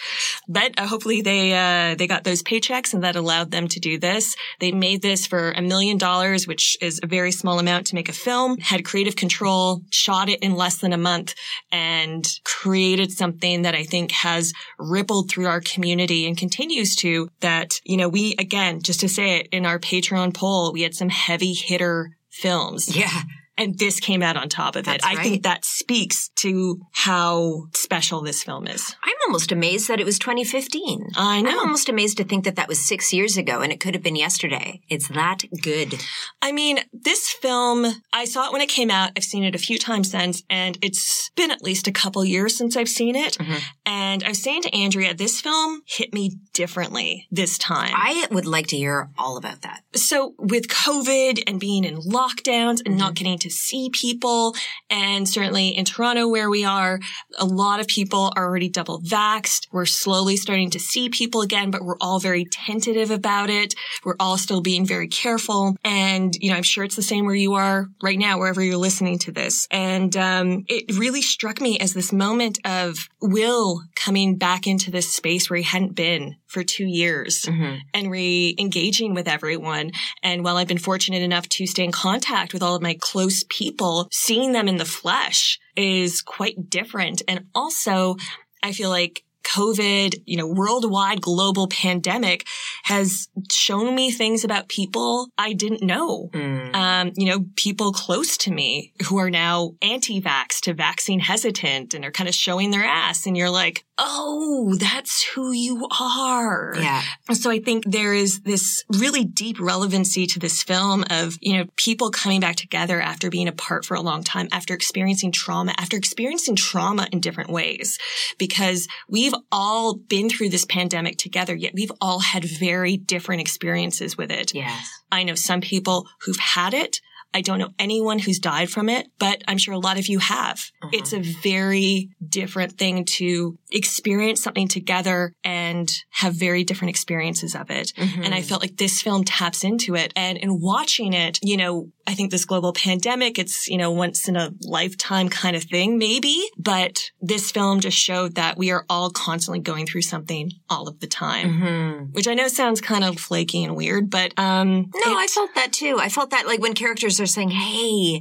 But 0.48 0.78
uh, 0.78 0.86
hopefully 0.86 1.22
they 1.22 1.52
uh, 1.54 1.94
they 1.96 2.06
got 2.06 2.24
those 2.24 2.42
paychecks 2.42 2.94
and 2.94 3.04
that 3.04 3.16
allowed 3.16 3.50
them 3.50 3.68
to 3.68 3.80
do 3.80 3.98
this. 3.98 4.36
They 4.60 4.72
made 4.72 5.02
this 5.02 5.26
for 5.26 5.52
a 5.52 5.62
million 5.62 5.98
dollars, 5.98 6.46
which 6.46 6.76
is 6.80 7.00
a 7.02 7.06
very 7.06 7.32
small 7.32 7.58
amount 7.58 7.86
to 7.88 7.94
make 7.94 8.08
a 8.08 8.14
film. 8.14 8.58
Had 8.58 8.84
creative 8.84 9.16
control, 9.16 9.82
shot 9.90 10.28
it 10.28 10.40
in 10.40 10.54
less 10.54 10.78
than 10.78 10.92
a 10.92 10.98
month, 10.98 11.34
and 11.70 12.26
created 12.44 13.12
something 13.12 13.62
that 13.62 13.74
I 13.74 13.84
think 13.84 14.12
has 14.12 14.52
rippled 14.78 15.30
through 15.30 15.46
our 15.46 15.60
community 15.60 16.26
and 16.26 16.36
continues 16.36 16.96
to. 16.96 17.28
That 17.40 17.80
you 17.84 17.96
know 17.96 18.08
we 18.08 18.34
again 18.38 18.80
just 18.82 19.00
to 19.00 19.08
say 19.08 19.40
it 19.40 19.48
in 19.52 19.66
our 19.66 19.78
Patreon 19.78 20.34
poll, 20.34 20.72
we 20.72 20.82
had 20.82 20.94
some 20.94 21.08
heavy 21.08 21.52
hitter 21.52 22.15
films. 22.36 22.94
Yeah. 22.96 23.22
And 23.58 23.78
this 23.78 24.00
came 24.00 24.22
out 24.22 24.36
on 24.36 24.48
top 24.48 24.76
of 24.76 24.84
That's 24.84 25.04
it. 25.04 25.08
I 25.08 25.14
right. 25.14 25.22
think 25.22 25.42
that 25.44 25.64
speaks 25.64 26.28
to 26.36 26.80
how 26.92 27.68
special 27.74 28.20
this 28.20 28.42
film 28.42 28.66
is. 28.66 28.94
I'm 29.02 29.14
almost 29.26 29.50
amazed 29.50 29.88
that 29.88 29.98
it 30.00 30.04
was 30.04 30.18
2015. 30.18 31.10
I 31.16 31.40
know. 31.40 31.50
I'm 31.50 31.58
almost 31.58 31.88
amazed 31.88 32.18
to 32.18 32.24
think 32.24 32.44
that 32.44 32.56
that 32.56 32.68
was 32.68 32.78
six 32.78 33.12
years 33.12 33.36
ago 33.36 33.60
and 33.60 33.72
it 33.72 33.80
could 33.80 33.94
have 33.94 34.02
been 34.02 34.16
yesterday. 34.16 34.82
It's 34.88 35.08
that 35.08 35.42
good. 35.62 35.94
I 36.42 36.52
mean, 36.52 36.80
this 36.92 37.30
film, 37.30 37.86
I 38.12 38.24
saw 38.26 38.46
it 38.46 38.52
when 38.52 38.60
it 38.60 38.68
came 38.68 38.90
out. 38.90 39.10
I've 39.16 39.24
seen 39.24 39.44
it 39.44 39.54
a 39.54 39.58
few 39.58 39.78
times 39.78 40.10
since, 40.10 40.42
and 40.50 40.78
it's 40.82 41.30
been 41.34 41.50
at 41.50 41.62
least 41.62 41.88
a 41.88 41.92
couple 41.92 42.24
years 42.24 42.56
since 42.56 42.76
I've 42.76 42.88
seen 42.88 43.16
it. 43.16 43.38
Mm-hmm. 43.38 43.56
And 43.86 44.24
I 44.24 44.28
was 44.28 44.42
saying 44.42 44.62
to 44.62 44.74
Andrea, 44.74 45.14
this 45.14 45.40
film 45.40 45.82
hit 45.86 46.12
me 46.12 46.32
differently 46.52 47.26
this 47.30 47.58
time. 47.58 47.92
I 47.94 48.26
would 48.30 48.46
like 48.46 48.66
to 48.68 48.76
hear 48.76 49.10
all 49.18 49.36
about 49.36 49.62
that. 49.62 49.82
So 49.94 50.34
with 50.38 50.68
COVID 50.68 51.44
and 51.46 51.58
being 51.58 51.84
in 51.84 51.96
lockdowns 52.00 52.80
and 52.84 52.96
not 52.96 53.14
getting 53.14 53.38
to 53.38 53.45
see 53.50 53.90
people, 53.92 54.54
and 54.90 55.28
certainly 55.28 55.68
in 55.68 55.84
Toronto 55.84 56.28
where 56.28 56.50
we 56.50 56.64
are, 56.64 57.00
a 57.38 57.44
lot 57.44 57.80
of 57.80 57.86
people 57.86 58.32
are 58.36 58.44
already 58.44 58.68
double 58.68 59.00
vaxxed. 59.00 59.66
We're 59.72 59.86
slowly 59.86 60.36
starting 60.36 60.70
to 60.70 60.78
see 60.78 61.08
people 61.08 61.40
again, 61.40 61.70
but 61.70 61.82
we're 61.82 61.98
all 62.00 62.20
very 62.20 62.44
tentative 62.44 63.10
about 63.10 63.50
it. 63.50 63.74
We're 64.04 64.16
all 64.20 64.38
still 64.38 64.60
being 64.60 64.86
very 64.86 65.08
careful. 65.08 65.76
And, 65.84 66.34
you 66.36 66.50
know, 66.50 66.56
I'm 66.56 66.62
sure 66.62 66.84
it's 66.84 66.96
the 66.96 67.02
same 67.02 67.26
where 67.26 67.34
you 67.34 67.54
are 67.54 67.86
right 68.02 68.18
now, 68.18 68.38
wherever 68.38 68.62
you're 68.62 68.76
listening 68.76 69.18
to 69.20 69.32
this. 69.32 69.66
And 69.70 70.16
um, 70.16 70.64
it 70.68 70.96
really 70.96 71.22
struck 71.22 71.60
me 71.60 71.78
as 71.78 71.94
this 71.94 72.12
moment 72.12 72.58
of 72.64 73.08
Will 73.20 73.82
coming 73.94 74.36
back 74.36 74.66
into 74.66 74.90
this 74.90 75.12
space 75.12 75.50
where 75.50 75.56
he 75.56 75.62
hadn't 75.62 75.94
been 75.94 76.36
for 76.46 76.62
two 76.62 76.86
years 76.86 77.48
and 77.94 78.10
re-engaging 78.10 79.14
with 79.14 79.28
everyone. 79.28 79.90
And 80.22 80.44
while 80.44 80.56
I've 80.56 80.68
been 80.68 80.78
fortunate 80.78 81.22
enough 81.22 81.48
to 81.50 81.66
stay 81.66 81.84
in 81.84 81.92
contact 81.92 82.52
with 82.52 82.62
all 82.62 82.74
of 82.74 82.82
my 82.82 82.96
close 83.00 83.44
people, 83.48 84.08
seeing 84.12 84.52
them 84.52 84.68
in 84.68 84.76
the 84.76 84.84
flesh 84.84 85.58
is 85.76 86.22
quite 86.22 86.70
different. 86.70 87.22
And 87.28 87.46
also, 87.54 88.16
I 88.62 88.72
feel 88.72 88.90
like 88.90 89.22
COVID, 89.44 90.22
you 90.26 90.36
know, 90.36 90.46
worldwide 90.48 91.20
global 91.20 91.68
pandemic 91.68 92.44
has 92.82 93.28
shown 93.48 93.94
me 93.94 94.10
things 94.10 94.42
about 94.42 94.68
people 94.68 95.28
I 95.38 95.52
didn't 95.52 95.82
know. 95.82 96.30
Um, 96.74 97.12
you 97.14 97.26
know, 97.26 97.46
people 97.54 97.92
close 97.92 98.36
to 98.38 98.50
me 98.50 98.92
who 99.06 99.18
are 99.18 99.30
now 99.30 99.74
anti-vax 99.82 100.60
to 100.62 100.74
vaccine 100.74 101.20
hesitant 101.20 101.94
and 101.94 102.04
are 102.04 102.10
kind 102.10 102.28
of 102.28 102.34
showing 102.34 102.72
their 102.72 102.84
ass. 102.84 103.24
And 103.24 103.36
you're 103.36 103.48
like, 103.48 103.84
oh, 103.98 104.74
that's 104.78 105.24
who 105.34 105.52
you 105.52 105.88
are. 106.00 106.74
Yeah. 106.76 107.02
So 107.32 107.50
I 107.50 107.60
think 107.60 107.84
there 107.86 108.12
is 108.12 108.40
this 108.40 108.84
really 108.90 109.24
deep 109.24 109.58
relevancy 109.60 110.26
to 110.26 110.38
this 110.38 110.62
film 110.62 111.04
of, 111.10 111.36
you 111.40 111.56
know, 111.56 111.64
people 111.76 112.10
coming 112.10 112.40
back 112.40 112.56
together 112.56 113.00
after 113.00 113.30
being 113.30 113.48
apart 113.48 113.84
for 113.84 113.94
a 113.94 114.00
long 114.00 114.22
time, 114.22 114.48
after 114.52 114.74
experiencing 114.74 115.32
trauma, 115.32 115.74
after 115.78 115.96
experiencing 115.96 116.56
trauma 116.56 117.08
in 117.10 117.20
different 117.20 117.50
ways. 117.50 117.98
Because 118.38 118.86
we've 119.08 119.34
all 119.50 119.94
been 119.94 120.28
through 120.28 120.50
this 120.50 120.64
pandemic 120.64 121.16
together, 121.16 121.54
yet 121.54 121.72
we've 121.74 121.92
all 122.00 122.20
had 122.20 122.44
very 122.44 122.96
different 122.96 123.40
experiences 123.40 124.16
with 124.16 124.30
it. 124.30 124.54
Yes. 124.54 124.88
I 125.10 125.22
know 125.22 125.34
some 125.34 125.60
people 125.60 126.06
who've 126.20 126.38
had 126.38 126.74
it. 126.74 127.00
I 127.34 127.42
don't 127.42 127.58
know 127.58 127.70
anyone 127.78 128.18
who's 128.18 128.38
died 128.38 128.70
from 128.70 128.88
it, 128.88 129.08
but 129.18 129.42
I'm 129.46 129.58
sure 129.58 129.74
a 129.74 129.78
lot 129.78 129.98
of 129.98 130.06
you 130.06 130.18
have. 130.18 130.58
Mm-hmm. 130.82 130.88
It's 130.92 131.12
a 131.12 131.20
very 131.20 132.08
different 132.26 132.78
thing 132.78 133.04
to 133.04 133.58
experience 133.70 134.42
something 134.42 134.68
together 134.68 135.32
and 135.44 135.90
have 136.10 136.34
very 136.34 136.64
different 136.64 136.90
experiences 136.90 137.54
of 137.54 137.70
it. 137.70 137.92
Mm-hmm. 137.96 138.22
And 138.22 138.34
I 138.34 138.42
felt 138.42 138.62
like 138.62 138.76
this 138.76 139.02
film 139.02 139.24
taps 139.24 139.64
into 139.64 139.94
it. 139.96 140.12
And 140.16 140.38
in 140.38 140.60
watching 140.60 141.12
it, 141.12 141.38
you 141.42 141.56
know, 141.56 141.90
I 142.06 142.14
think 142.14 142.30
this 142.30 142.44
global 142.44 142.72
pandemic, 142.72 143.38
it's, 143.38 143.68
you 143.68 143.76
know, 143.76 143.90
once 143.90 144.28
in 144.28 144.36
a 144.36 144.52
lifetime 144.62 145.28
kind 145.28 145.56
of 145.56 145.64
thing, 145.64 145.98
maybe, 145.98 146.48
but 146.56 147.10
this 147.20 147.50
film 147.50 147.80
just 147.80 147.98
showed 147.98 148.36
that 148.36 148.56
we 148.56 148.70
are 148.70 148.86
all 148.88 149.10
constantly 149.10 149.58
going 149.60 149.86
through 149.86 150.02
something 150.02 150.52
all 150.70 150.88
of 150.88 151.00
the 151.00 151.06
time, 151.06 151.50
mm-hmm. 151.50 152.04
which 152.12 152.28
I 152.28 152.34
know 152.34 152.48
sounds 152.48 152.80
kind 152.80 153.04
of 153.04 153.18
flaky 153.18 153.64
and 153.64 153.76
weird, 153.76 154.08
but, 154.08 154.32
um, 154.38 154.90
No, 154.94 155.18
I 155.18 155.26
felt 155.26 155.54
that 155.54 155.72
too. 155.72 155.98
I 156.00 156.08
felt 156.08 156.30
that 156.30 156.46
like 156.46 156.60
when 156.60 156.74
characters 156.74 157.15
are 157.20 157.26
saying, 157.26 157.50
Hey, 157.50 158.20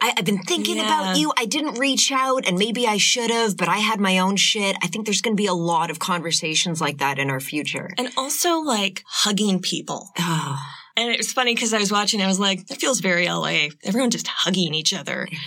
I, 0.00 0.14
I've 0.16 0.24
been 0.24 0.42
thinking 0.42 0.76
Yeah. 0.76 0.86
about 0.86 1.16
you. 1.18 1.32
I 1.36 1.46
didn't 1.46 1.78
reach 1.78 2.10
out 2.12 2.46
and 2.46 2.58
maybe 2.58 2.86
I 2.86 2.96
should 2.98 3.30
have, 3.30 3.56
but 3.56 3.68
I 3.68 3.78
had 3.78 4.00
my 4.00 4.18
own 4.18 4.36
shit. 4.36 4.76
I 4.82 4.86
think 4.88 5.06
there's 5.06 5.22
going 5.22 5.36
to 5.36 5.40
be 5.40 5.46
a 5.46 5.54
lot 5.54 5.90
of 5.90 5.98
conversations 5.98 6.80
like 6.80 6.98
that 6.98 7.18
in 7.18 7.30
our 7.30 7.40
future. 7.40 7.90
and 7.98 8.10
also 8.16 8.58
like 8.60 9.02
hugging 9.06 9.60
people. 9.60 10.10
Oh, 10.18 10.58
And 10.96 11.10
it 11.10 11.18
was 11.18 11.32
funny 11.32 11.54
because 11.54 11.74
I 11.74 11.78
was 11.78 11.92
watching, 11.92 12.22
I 12.22 12.26
was 12.26 12.40
like, 12.40 12.70
it 12.70 12.80
feels 12.80 13.00
very 13.00 13.26
LA. 13.28 13.68
Everyone 13.84 14.10
just 14.10 14.26
hugging 14.26 14.74
each 14.74 14.94
other. 14.94 15.28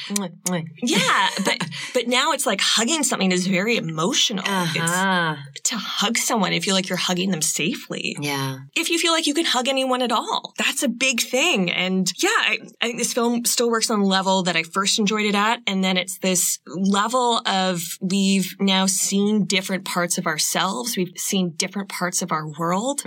Yeah, 0.81 1.29
but 1.45 1.57
but 1.93 2.07
now 2.07 2.31
it's 2.33 2.45
like 2.45 2.61
hugging 2.61 3.03
something 3.03 3.31
is 3.31 3.47
very 3.47 3.77
emotional. 3.77 4.43
uh-huh. 4.47 5.35
It's 5.55 5.69
to 5.69 5.77
hug 5.77 6.17
someone, 6.17 6.53
I 6.53 6.59
feel 6.59 6.73
like 6.75 6.89
you're 6.89 6.97
hugging 6.97 7.31
them 7.31 7.41
safely. 7.41 8.15
Yeah. 8.19 8.59
If 8.75 8.89
you 8.89 8.97
feel 8.99 9.11
like 9.11 9.27
you 9.27 9.33
can 9.33 9.45
hug 9.45 9.67
anyone 9.67 10.01
at 10.01 10.11
all, 10.11 10.53
that's 10.57 10.83
a 10.83 10.87
big 10.87 11.21
thing. 11.21 11.71
And 11.71 12.11
yeah, 12.21 12.29
I, 12.29 12.57
I 12.81 12.85
think 12.87 12.99
this 12.99 13.13
film 13.13 13.45
still 13.45 13.69
works 13.69 13.89
on 13.89 13.99
the 14.01 14.05
level 14.07 14.43
that 14.43 14.55
I 14.55 14.63
first 14.63 14.99
enjoyed 14.99 15.25
it 15.25 15.35
at. 15.35 15.59
And 15.67 15.83
then 15.83 15.97
it's 15.97 16.17
this 16.19 16.59
level 16.67 17.41
of 17.47 17.81
we've 18.01 18.55
now 18.59 18.85
seen 18.85 19.45
different 19.45 19.85
parts 19.85 20.17
of 20.17 20.25
ourselves. 20.27 20.97
We've 20.97 21.13
seen 21.17 21.51
different 21.55 21.89
parts 21.89 22.21
of 22.21 22.31
our 22.31 22.47
world 22.59 23.01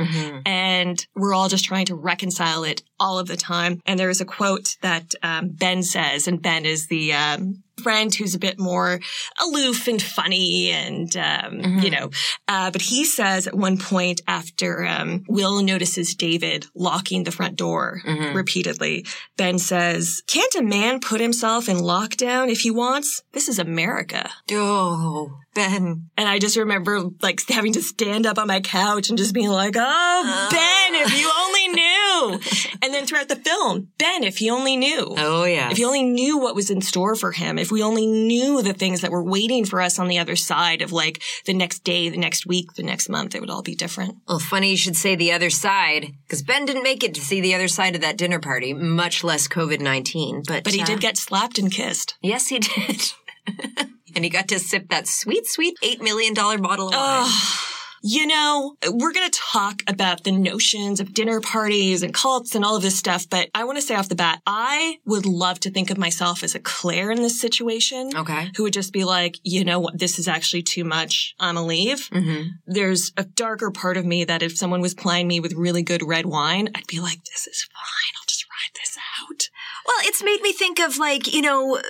and 0.46 1.06
we're 1.14 1.34
all 1.34 1.48
just 1.48 1.64
trying 1.64 1.86
to 1.86 1.94
reconcile 1.94 2.31
it 2.40 2.82
all 2.98 3.18
of 3.18 3.26
the 3.26 3.36
time. 3.36 3.80
And 3.86 3.98
there 3.98 4.10
is 4.10 4.20
a 4.20 4.24
quote 4.24 4.76
that 4.82 5.14
um, 5.22 5.48
Ben 5.48 5.82
says, 5.82 6.28
and 6.28 6.40
Ben 6.40 6.64
is 6.64 6.86
the 6.86 7.12
um, 7.12 7.62
friend 7.82 8.14
who's 8.14 8.34
a 8.34 8.38
bit 8.38 8.58
more 8.58 9.00
aloof 9.40 9.88
and 9.88 10.00
funny, 10.00 10.70
and 10.70 11.16
um, 11.16 11.78
you 11.80 11.90
know, 11.90 12.10
uh, 12.48 12.70
but 12.70 12.82
he 12.82 13.04
says 13.04 13.46
at 13.46 13.54
one 13.56 13.76
point 13.78 14.20
after 14.28 14.84
um, 14.84 15.24
Will 15.28 15.62
notices 15.62 16.14
David 16.14 16.66
locking 16.74 17.24
the 17.24 17.32
front 17.32 17.56
door 17.56 18.00
repeatedly, 18.34 19.04
Ben 19.36 19.58
says, 19.58 20.22
"Can't 20.26 20.54
a 20.54 20.62
man 20.62 21.00
put 21.00 21.20
himself 21.20 21.68
in 21.68 21.76
lockdown 21.78 22.50
if 22.50 22.60
he 22.60 22.70
wants? 22.70 23.22
This 23.32 23.48
is 23.48 23.58
America." 23.58 24.30
Oh, 24.52 25.38
Ben. 25.54 26.10
And 26.16 26.28
I 26.28 26.38
just 26.38 26.56
remember 26.56 27.02
like 27.20 27.40
having 27.48 27.72
to 27.74 27.82
stand 27.82 28.26
up 28.26 28.38
on 28.38 28.46
my 28.46 28.60
couch 28.60 29.08
and 29.08 29.18
just 29.18 29.34
being 29.34 29.50
like, 29.50 29.74
oh, 29.76 30.48
Ben, 30.50 30.94
if 31.02 31.18
you 31.18 31.30
only 31.40 31.68
knew. 31.68 31.91
And 32.30 32.94
then 32.94 33.06
throughout 33.06 33.28
the 33.28 33.36
film, 33.36 33.88
Ben, 33.98 34.24
if 34.24 34.38
he 34.38 34.50
only 34.50 34.76
knew. 34.76 35.14
Oh, 35.16 35.44
yeah. 35.44 35.70
If 35.70 35.76
he 35.76 35.84
only 35.84 36.02
knew 36.02 36.38
what 36.38 36.54
was 36.54 36.70
in 36.70 36.80
store 36.80 37.14
for 37.14 37.32
him, 37.32 37.58
if 37.58 37.70
we 37.70 37.82
only 37.82 38.06
knew 38.06 38.62
the 38.62 38.72
things 38.72 39.00
that 39.00 39.10
were 39.10 39.24
waiting 39.24 39.64
for 39.64 39.80
us 39.80 39.98
on 39.98 40.08
the 40.08 40.18
other 40.18 40.36
side 40.36 40.82
of 40.82 40.92
like 40.92 41.22
the 41.46 41.54
next 41.54 41.84
day, 41.84 42.08
the 42.08 42.16
next 42.16 42.46
week, 42.46 42.74
the 42.74 42.82
next 42.82 43.08
month, 43.08 43.34
it 43.34 43.40
would 43.40 43.50
all 43.50 43.62
be 43.62 43.74
different. 43.74 44.16
Well, 44.28 44.38
funny 44.38 44.70
you 44.70 44.76
should 44.76 44.96
say 44.96 45.14
the 45.14 45.32
other 45.32 45.50
side, 45.50 46.12
because 46.26 46.42
Ben 46.42 46.64
didn't 46.64 46.82
make 46.82 47.04
it 47.04 47.14
to 47.14 47.20
see 47.20 47.40
the 47.40 47.54
other 47.54 47.68
side 47.68 47.94
of 47.94 48.00
that 48.00 48.16
dinner 48.16 48.38
party, 48.38 48.72
much 48.72 49.24
less 49.24 49.48
COVID 49.48 49.80
19. 49.80 50.42
But, 50.46 50.64
But 50.64 50.74
he 50.74 50.82
uh, 50.82 50.86
did 50.86 51.00
get 51.00 51.16
slapped 51.16 51.58
and 51.58 51.70
kissed. 51.70 52.16
Yes, 52.22 52.48
he 52.48 52.58
did. 52.58 53.12
and 54.14 54.24
he 54.24 54.30
got 54.30 54.48
to 54.48 54.58
sip 54.58 54.88
that 54.88 55.06
sweet, 55.06 55.46
sweet 55.46 55.76
$8 55.82 56.00
million 56.00 56.34
bottle 56.34 56.88
of 56.88 56.94
wine. 56.94 57.68
You 58.02 58.26
know, 58.26 58.76
we're 58.90 59.12
going 59.12 59.30
to 59.30 59.40
talk 59.52 59.82
about 59.86 60.24
the 60.24 60.32
notions 60.32 60.98
of 60.98 61.14
dinner 61.14 61.40
parties 61.40 62.02
and 62.02 62.12
cults 62.12 62.54
and 62.54 62.64
all 62.64 62.76
of 62.76 62.82
this 62.82 62.98
stuff, 62.98 63.28
but 63.28 63.48
I 63.54 63.64
want 63.64 63.78
to 63.78 63.82
say 63.82 63.94
off 63.94 64.08
the 64.08 64.16
bat, 64.16 64.40
I 64.44 64.98
would 65.06 65.24
love 65.24 65.60
to 65.60 65.70
think 65.70 65.90
of 65.90 65.98
myself 65.98 66.42
as 66.42 66.56
a 66.56 66.60
Claire 66.60 67.12
in 67.12 67.22
this 67.22 67.40
situation. 67.40 68.10
Okay. 68.14 68.50
Who 68.56 68.64
would 68.64 68.72
just 68.72 68.92
be 68.92 69.04
like, 69.04 69.36
you 69.44 69.64
know 69.64 69.78
what, 69.78 69.98
this 69.98 70.18
is 70.18 70.26
actually 70.26 70.62
too 70.62 70.84
much. 70.84 71.34
I'm 71.38 71.56
a 71.56 71.64
leave. 71.64 72.08
Mm-hmm. 72.10 72.48
There's 72.66 73.12
a 73.16 73.24
darker 73.24 73.70
part 73.70 73.96
of 73.96 74.04
me 74.04 74.24
that 74.24 74.42
if 74.42 74.56
someone 74.56 74.80
was 74.80 74.94
plying 74.94 75.28
me 75.28 75.38
with 75.38 75.52
really 75.54 75.82
good 75.82 76.02
red 76.02 76.26
wine, 76.26 76.70
I'd 76.74 76.86
be 76.88 77.00
like, 77.00 77.22
this 77.24 77.46
is 77.46 77.68
fine. 77.72 78.14
I'll 78.18 78.26
just 78.26 78.46
ride 78.50 78.74
this 78.74 78.98
out. 79.20 79.48
Well, 79.86 79.96
it's 80.08 80.22
made 80.22 80.42
me 80.42 80.52
think 80.52 80.80
of 80.80 80.98
like, 80.98 81.32
you 81.32 81.42
know, 81.42 81.80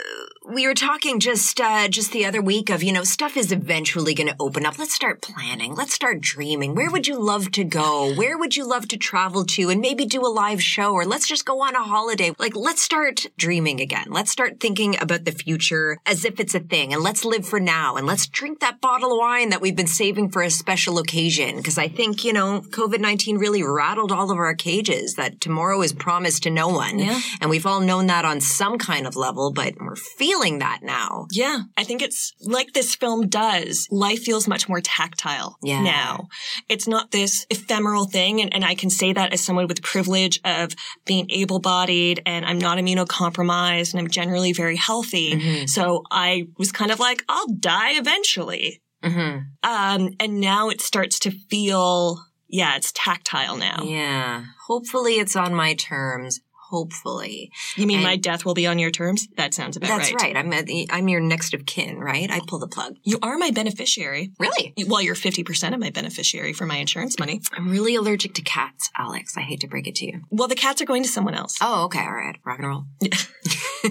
we 0.49 0.67
were 0.67 0.75
talking 0.75 1.21
just 1.21 1.61
uh, 1.61 1.89
just 1.89 2.13
the 2.13 2.25
other 2.25 2.43
week 2.43 2.69
of 2.69 2.83
you 2.83 2.93
know 2.93 3.05
stuff 3.05 3.37
is 3.37 3.53
eventually 3.53 4.15
going 4.15 4.29
to 4.29 4.37
open 4.41 4.67
up. 4.67 4.79
Let's 4.79 4.95
start 4.95 5.23
planning. 5.23 5.75
Let's 5.75 5.95
start 5.95 6.21
dreaming. 6.21 6.75
Where 6.75 6.91
would 6.91 7.07
you 7.07 7.21
love 7.21 7.53
to 7.53 7.65
go? 7.65 8.13
Where 8.15 8.37
would 8.37 8.57
you 8.57 8.67
love 8.67 8.89
to 8.89 8.97
travel 8.97 9.45
to 9.45 9.71
and 9.71 9.81
maybe 9.81 10.05
do 10.05 10.21
a 10.21 10.29
live 10.29 10.63
show 10.63 10.93
or 10.93 11.05
let's 11.05 11.29
just 11.29 11.45
go 11.45 11.63
on 11.63 11.77
a 11.77 11.83
holiday. 11.83 12.33
Like 12.39 12.57
let's 12.57 12.83
start 12.83 13.27
dreaming 13.37 13.81
again. 13.81 14.07
Let's 14.11 14.31
start 14.31 14.59
thinking 14.59 15.01
about 15.01 15.25
the 15.25 15.33
future 15.33 15.99
as 16.07 16.25
if 16.25 16.41
it's 16.41 16.55
a 16.55 16.61
thing 16.61 16.93
and 16.93 17.03
let's 17.03 17.25
live 17.25 17.47
for 17.47 17.61
now 17.61 17.97
and 17.97 18.07
let's 18.07 18.27
drink 18.27 18.61
that 18.61 18.81
bottle 18.81 19.13
of 19.13 19.19
wine 19.19 19.51
that 19.51 19.61
we've 19.61 19.77
been 19.77 19.87
saving 19.87 20.31
for 20.31 20.43
a 20.43 20.51
special 20.51 20.99
occasion 20.99 21.57
because 21.57 21.79
I 21.79 21.89
think, 21.89 22.25
you 22.25 22.33
know, 22.33 22.63
COVID-19 22.63 23.39
really 23.39 23.63
rattled 23.63 24.11
all 24.11 24.31
of 24.31 24.39
our 24.39 24.55
cages 24.55 25.15
that 25.15 25.41
tomorrow 25.41 25.83
is 25.83 25.93
promised 25.93 26.43
to 26.45 26.51
no 26.51 26.69
one. 26.69 26.99
Yeah. 26.99 27.21
And 27.41 27.49
we've 27.49 27.67
all 27.67 27.81
known 27.81 28.09
that 28.09 28.25
on 28.25 28.41
some 28.41 28.79
kind 28.79 29.07
of 29.07 29.15
level, 29.17 29.53
but 29.53 29.75
we're 29.81 29.97
feeling 29.97 30.32
that 30.33 30.81
now. 30.83 31.27
Yeah, 31.31 31.63
I 31.77 31.85
think 31.85 32.03
it's 32.03 32.33
like 32.41 32.73
this 32.73 32.95
film 32.95 33.29
does. 33.29 33.87
Life 33.91 34.23
feels 34.23 34.49
much 34.49 34.69
more 34.69 34.81
tactile 34.81 35.57
Yeah. 35.63 35.83
now. 35.83 36.29
It's 36.69 36.89
not 36.89 37.11
this 37.11 37.47
ephemeral 37.51 38.07
thing. 38.07 38.41
And, 38.41 38.53
and 38.55 38.65
I 38.65 38.75
can 38.75 38.91
say 38.91 39.13
that 39.13 39.33
as 39.33 39.41
someone 39.41 39.67
with 39.69 39.83
privilege 39.83 40.41
of 40.45 40.73
being 41.05 41.31
able 41.31 41.59
bodied 41.61 42.23
and 42.27 42.45
I'm 42.45 42.59
not 42.59 42.79
immunocompromised 42.79 43.93
and 43.93 44.01
I'm 44.01 44.09
generally 44.09 44.53
very 44.53 44.77
healthy. 44.77 45.67
So 45.67 46.03
I 46.11 46.49
was 46.59 46.73
kind 46.73 46.91
of 46.91 46.99
like, 46.99 47.23
I'll 47.29 47.49
die 47.49 47.93
eventually. 47.93 48.81
Mm-hmm. 49.03 49.39
Um, 49.63 50.11
and 50.21 50.41
now 50.41 50.69
it 50.69 50.81
starts 50.81 51.19
to 51.21 51.31
feel, 51.31 52.25
yeah, 52.49 52.77
it's 52.77 52.93
tactile 52.95 53.57
now. 53.57 53.83
Yeah. 53.85 54.45
Hopefully 54.67 55.15
it's 55.15 55.37
on 55.37 55.55
my 55.55 55.75
terms. 55.75 56.41
Hopefully. 56.73 57.53
You 57.77 57.87
mean 57.87 57.99
And- 57.99 58.05
my 58.05 58.17
death 58.17 58.47
will 58.47 58.55
be 58.55 58.67
on 58.67 58.79
your 58.79 58.91
terms? 58.91 59.29
That 59.37 59.53
sounds 59.53 59.77
about 59.77 59.89
That's 59.89 60.11
right. 60.15 60.35
right. 60.35 60.37
I'm 60.39 60.49
the, 60.49 60.89
I'm 60.91 61.07
your 61.07 61.21
next 61.21 61.53
of 61.53 61.67
kin, 61.67 61.99
right? 61.99 62.31
I 62.31 62.41
pull 62.47 62.59
the 62.59 62.67
plug. 62.67 62.97
You 63.05 63.19
are 63.23 63.37
my 63.37 63.51
beneficiary. 63.51 64.33
Really? 64.39 64.73
Well, 64.87 65.03
you're 65.03 65.15
50% 65.15 65.75
of 65.75 65.81
my 65.81 65.91
beneficiary 65.91 66.55
for 66.55 66.65
my 66.65 66.77
insurance 66.77 67.19
money. 67.19 67.43
I'm 67.55 67.69
really 67.69 67.95
allergic 67.95 68.33
to 68.35 68.43
cats, 68.43 68.91
Alex. 68.97 69.37
I 69.37 69.43
hate 69.43 69.61
to 69.61 69.69
break 69.69 69.87
it 69.87 69.95
to 69.97 70.07
you. 70.07 70.23
Well, 70.31 70.49
the 70.49 70.55
cats 70.55 70.81
are 70.81 70.87
going 70.87 71.03
to 71.03 71.09
someone 71.11 71.35
else. 71.35 71.59
Oh, 71.61 71.85
okay. 71.85 72.01
All 72.01 72.13
right. 72.15 72.37
Rock 72.45 72.59
and 72.59 72.69
roll. 72.69 72.85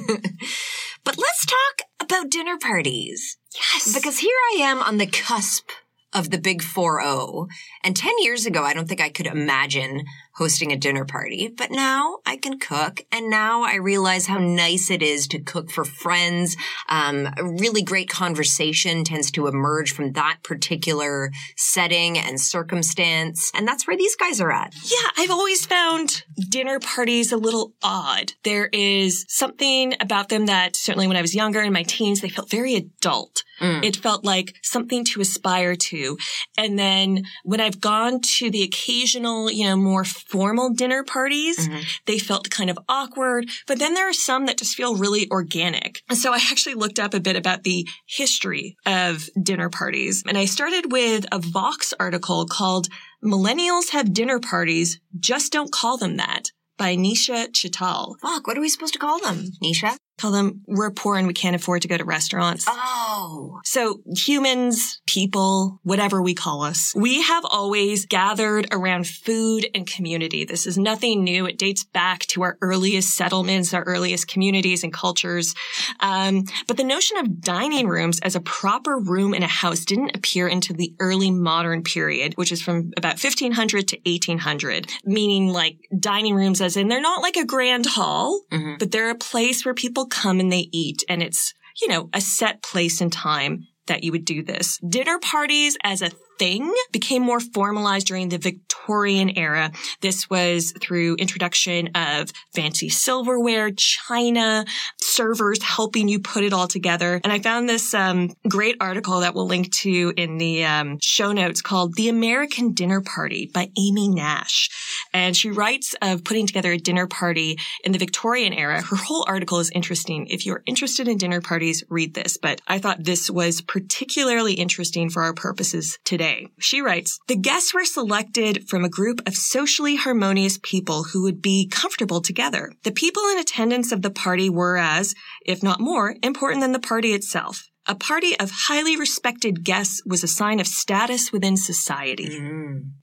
but 1.04 1.18
let's 1.18 1.46
talk 1.46 1.88
about 2.00 2.32
dinner 2.32 2.58
parties. 2.58 3.38
Yes. 3.54 3.94
Because 3.94 4.20
here 4.20 4.36
I 4.56 4.62
am 4.62 4.82
on 4.82 4.98
the 4.98 5.06
cusp 5.06 5.70
of 6.14 6.30
the 6.30 6.38
big 6.38 6.62
4-0. 6.62 7.48
And 7.84 7.96
10 7.96 8.14
years 8.20 8.46
ago, 8.46 8.64
I 8.64 8.74
don't 8.74 8.88
think 8.88 9.00
I 9.02 9.10
could 9.10 9.28
imagine 9.28 10.04
hosting 10.42 10.72
a 10.72 10.76
dinner 10.76 11.06
party. 11.06 11.54
But 11.56 11.70
now 11.70 12.18
I 12.26 12.36
can 12.36 12.58
cook. 12.58 13.02
And 13.12 13.30
now 13.30 13.62
I 13.62 13.76
realize 13.76 14.26
how 14.26 14.40
nice 14.40 14.90
it 14.90 15.04
is 15.04 15.28
to 15.28 15.40
cook 15.40 15.70
for 15.70 15.86
friends. 15.86 16.58
Um, 16.90 17.28
a 17.38 17.44
really 17.46 17.84
great 17.84 18.10
conversation 18.10 19.04
tends 19.04 19.30
to 19.34 19.46
emerge 19.46 19.94
from 19.94 20.14
that 20.14 20.40
particular 20.42 21.30
setting 21.56 22.18
and 22.18 22.42
circumstance. 22.42 23.52
And 23.54 23.68
that's 23.68 23.86
where 23.86 23.96
these 23.96 24.16
guys 24.16 24.42
are 24.42 24.52
at. 24.52 24.74
Yeah, 24.84 25.10
I've 25.16 25.30
always 25.30 25.64
found 25.68 26.24
dinner 26.50 26.80
parties 26.80 27.32
a 27.32 27.38
little 27.38 27.74
odd. 27.84 28.34
There 28.44 28.68
is 28.74 29.28
something 29.28 29.94
about 30.02 30.30
them 30.30 30.48
that 30.48 30.76
certainly 30.76 31.08
when 31.08 31.18
I 31.18 31.22
was 31.22 31.36
younger 31.36 31.62
in 31.62 31.72
my 31.72 31.84
teens, 31.84 32.22
they 32.22 32.30
felt 32.30 32.50
very 32.50 32.74
adult. 32.74 33.44
It 33.64 33.96
felt 33.96 34.26
like 34.26 34.56
something 34.64 35.06
to 35.06 35.22
aspire 35.22 35.76
to. 35.76 36.18
And 36.58 36.80
then 36.80 37.26
when 37.44 37.62
I've 37.62 37.80
gone 37.80 38.20
to 38.38 38.50
the 38.50 38.64
occasional, 38.64 39.52
you 39.52 39.66
know, 39.66 39.76
more 39.76 40.04
formal 40.32 40.74
dinner 40.74 41.04
parties, 41.04 41.68
mm-hmm. 41.68 41.82
they 42.06 42.18
felt 42.18 42.50
kind 42.50 42.70
of 42.70 42.80
awkward. 42.88 43.50
But 43.68 43.80
then 43.80 43.94
there 43.94 44.10
are 44.10 44.14
some 44.14 44.46
that 44.46 44.58
just 44.58 44.76
feel 44.76 44.96
really 44.96 45.30
organic. 45.30 46.02
So 46.12 46.34
I 46.34 46.38
actually 46.38 46.76
looked 46.76 47.00
up 47.00 47.14
a 47.14 47.20
bit 47.20 47.36
about 47.36 47.64
the 47.64 47.86
history 48.08 48.78
of 48.86 49.30
dinner 49.42 49.70
parties. 49.70 50.24
And 50.28 50.38
I 50.38 50.46
started 50.46 50.92
with 50.92 51.26
a 51.32 51.40
Vox 51.40 51.94
article 52.00 52.46
called 52.46 52.88
Millennials 53.24 53.90
Have 53.92 54.14
Dinner 54.14 54.40
Parties, 54.40 55.00
Just 55.20 55.52
Don't 55.52 55.72
Call 55.72 55.98
Them 55.98 56.18
That 56.18 56.52
by 56.78 56.96
Nisha 56.96 57.48
Chittal. 57.52 58.16
Fuck, 58.22 58.48
what 58.48 58.58
are 58.58 58.62
we 58.62 58.70
supposed 58.70 58.94
to 58.94 59.00
call 59.00 59.20
them? 59.20 59.52
Nisha? 59.64 59.98
Call 60.22 60.32
them, 60.32 60.62
we're 60.68 60.92
poor 60.92 61.18
and 61.18 61.26
we 61.26 61.34
can't 61.34 61.56
afford 61.56 61.82
to 61.82 61.88
go 61.88 61.98
to 61.98 62.06
restaurants. 62.06 62.66
Oh. 62.68 63.60
So 63.64 64.02
humans, 64.16 65.02
people, 65.08 65.80
whatever 65.82 66.22
we 66.22 66.36
call 66.36 66.62
us, 66.62 66.94
we 66.96 67.24
have 67.24 67.44
always 67.44 68.06
gathered 68.06 68.68
around 68.72 69.08
food 69.08 69.68
and 69.74 69.88
community. 69.88 70.46
This 70.46 70.68
is 70.68 70.78
nothing 70.78 71.24
new. 71.24 71.48
It 71.48 71.58
dates 71.58 71.84
back 71.86 72.20
to 72.28 72.44
our 72.44 72.60
earliest 72.62 73.16
settlements, 73.16 73.74
our 73.74 73.82
earliest 73.82 74.28
communities 74.28 74.84
and 74.84 74.94
cultures. 74.94 75.56
Um, 76.02 76.44
but 76.68 76.78
the 76.78 76.84
notion 76.84 77.18
of 77.18 77.42
dining 77.42 77.88
rooms 77.88 78.20
as 78.20 78.36
a 78.36 78.42
proper 78.42 79.00
room 79.00 79.34
in 79.34 79.42
a 79.42 79.48
house 79.48 79.86
didn't 79.86 80.16
appear 80.16 80.48
into 80.48 80.72
the 80.72 80.94
early 81.00 81.32
modern 81.32 81.82
period, 81.82 82.34
which 82.36 82.52
is 82.52 82.62
from 82.62 82.92
about 82.96 83.14
1500 83.14 83.88
to 83.88 83.98
1800, 84.06 84.88
meaning 85.04 85.48
like 85.48 85.78
dining 86.00 86.36
rooms 86.36 86.62
as 86.62 86.78
in 86.78 86.90
they're 86.90 87.02
not 87.02 87.24
like 87.24 87.38
a 87.38 87.46
grand 87.46 87.88
hall, 87.88 88.42
but 88.78 88.92
they're 88.92 89.10
a 89.10 89.16
place 89.16 89.66
where 89.66 89.74
people 89.74 90.06
come 90.12 90.40
and 90.40 90.52
they 90.52 90.70
eat 90.72 91.04
and 91.10 91.24
it's 91.24 91.54
you 91.80 91.88
know, 91.88 92.10
a 92.14 92.22
set 92.22 92.62
place 92.62 93.02
and 93.02 93.12
time 93.12 93.68
that 93.88 94.04
you 94.04 94.12
would 94.12 94.26
do 94.26 94.44
this. 94.44 94.78
Dinner 94.88 95.20
parties 95.20 95.78
as 95.84 96.02
a 96.02 96.12
thing 96.42 96.74
became 96.92 97.22
more 97.22 97.40
formalized 97.40 98.08
during 98.08 98.30
the 98.30 98.40
Victorian 98.40 99.38
era. 99.38 99.72
This 100.02 100.28
was 100.28 100.74
through 100.82 101.16
introduction 101.18 101.90
of 101.94 102.32
fancy 102.56 102.90
silverware, 102.90 103.70
china, 103.70 104.66
servers 105.00 105.62
helping 105.62 106.08
you 106.08 106.20
put 106.20 106.44
it 106.44 106.52
all 106.52 106.68
together. 106.68 107.22
And 107.24 107.32
I 107.32 107.38
found 107.38 107.70
this 107.70 107.94
um, 107.94 108.34
great 108.50 108.76
article 108.82 109.20
that 109.20 109.36
we'll 109.36 109.46
link 109.46 109.72
to 109.84 110.14
in 110.18 110.40
the 110.40 110.66
um, 110.66 110.98
show 111.00 111.32
notes 111.32 111.62
called 111.62 111.94
The 111.94 112.10
American 112.10 112.74
Dinner 112.74 113.02
Party 113.02 113.52
by 113.54 113.70
Amy 113.78 114.10
Nash. 114.10 114.70
And 115.14 115.38
she 115.38 115.52
writes 115.52 115.94
of 116.02 116.24
putting 116.24 116.48
together 116.48 116.72
a 116.72 116.78
dinner 116.78 117.06
party 117.06 117.60
in 117.84 117.92
the 117.92 118.00
Victorian 118.00 118.54
era. 118.54 118.82
Her 118.82 118.96
whole 118.96 119.26
article 119.28 119.60
is 119.60 119.70
interesting. 119.70 120.26
If 120.26 120.48
you're 120.48 120.64
interested 120.66 121.08
in 121.08 121.20
dinner 121.20 121.40
parties, 121.42 121.84
read 121.88 122.16
this. 122.16 122.38
But 122.38 122.62
I 122.68 122.80
thought 122.80 123.04
this 123.04 123.30
was 123.30 123.62
particularly 123.62 124.54
interesting 124.54 125.12
for 125.12 125.22
our 125.22 125.36
purposes 125.36 126.00
today. 126.04 126.31
She 126.60 126.82
writes, 126.82 127.20
the 127.28 127.36
guests 127.36 127.74
were 127.74 127.86
selected 127.86 128.70
from 128.70 128.84
a 128.84 128.90
group 128.90 129.28
of 129.28 129.36
socially 129.36 129.96
harmonious 129.96 130.60
people 130.62 131.04
who 131.04 131.24
would 131.24 131.42
be 131.42 131.68
comfortable 131.68 132.22
together. 132.22 132.72
The 132.84 132.92
people 132.92 133.24
in 133.32 133.40
attendance 133.40 133.92
of 133.92 134.02
the 134.02 134.12
party 134.12 134.50
were 134.50 134.78
as, 134.78 135.16
if 135.46 135.64
not 135.64 135.80
more, 135.80 136.16
important 136.22 136.62
than 136.62 136.72
the 136.72 136.80
party 136.80 137.14
itself. 137.14 137.71
A 137.88 137.96
party 137.96 138.40
of 138.40 138.52
highly 138.52 138.96
respected 138.96 139.64
guests 139.64 140.04
was 140.06 140.24
a 140.24 140.28
sign 140.28 140.60
of 140.60 140.68
status 140.68 141.32
within 141.32 141.58
society. 141.58 142.38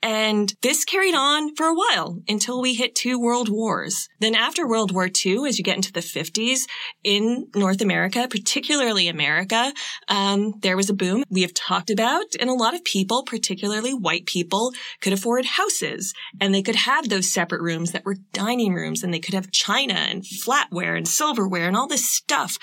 And 0.02 0.54
this 0.62 0.84
carried 0.84 1.16
on 1.16 1.54
for 1.56 1.66
a 1.66 1.74
while 1.74 2.20
until 2.28 2.60
we 2.60 2.74
hit 2.74 2.94
two 2.94 3.20
world 3.20 3.48
wars. 3.48 4.08
Then 4.20 4.36
after 4.36 4.68
World 4.68 4.92
War 4.92 5.08
II, 5.08 5.48
as 5.48 5.58
you 5.58 5.64
get 5.64 5.74
into 5.74 5.92
the 5.92 6.00
50s 6.00 6.60
in 7.02 7.48
North 7.56 7.82
America, 7.82 8.28
particularly 8.30 9.08
America, 9.08 9.72
um, 10.06 10.54
there 10.60 10.76
was 10.76 10.88
a 10.88 10.94
boom 10.94 11.24
we 11.28 11.42
have 11.42 11.54
talked 11.54 11.90
about 11.90 12.26
and 12.38 12.48
a 12.48 12.54
lot 12.54 12.74
of 12.74 12.84
people, 12.84 13.24
particularly 13.24 13.92
white 13.92 14.26
people, 14.26 14.72
could 15.00 15.12
afford 15.12 15.44
houses 15.44 16.14
and 16.40 16.54
they 16.54 16.62
could 16.62 16.76
have 16.76 17.08
those 17.08 17.32
separate 17.32 17.62
rooms 17.62 17.90
that 17.90 18.04
were 18.04 18.16
dining 18.32 18.72
rooms 18.72 19.02
and 19.02 19.12
they 19.12 19.18
could 19.18 19.34
have 19.34 19.50
china 19.50 19.94
and 19.94 20.22
flatware 20.22 20.96
and 20.96 21.08
silverware 21.08 21.66
and 21.66 21.76
all 21.76 21.88
this 21.88 22.08
stuff. 22.08 22.58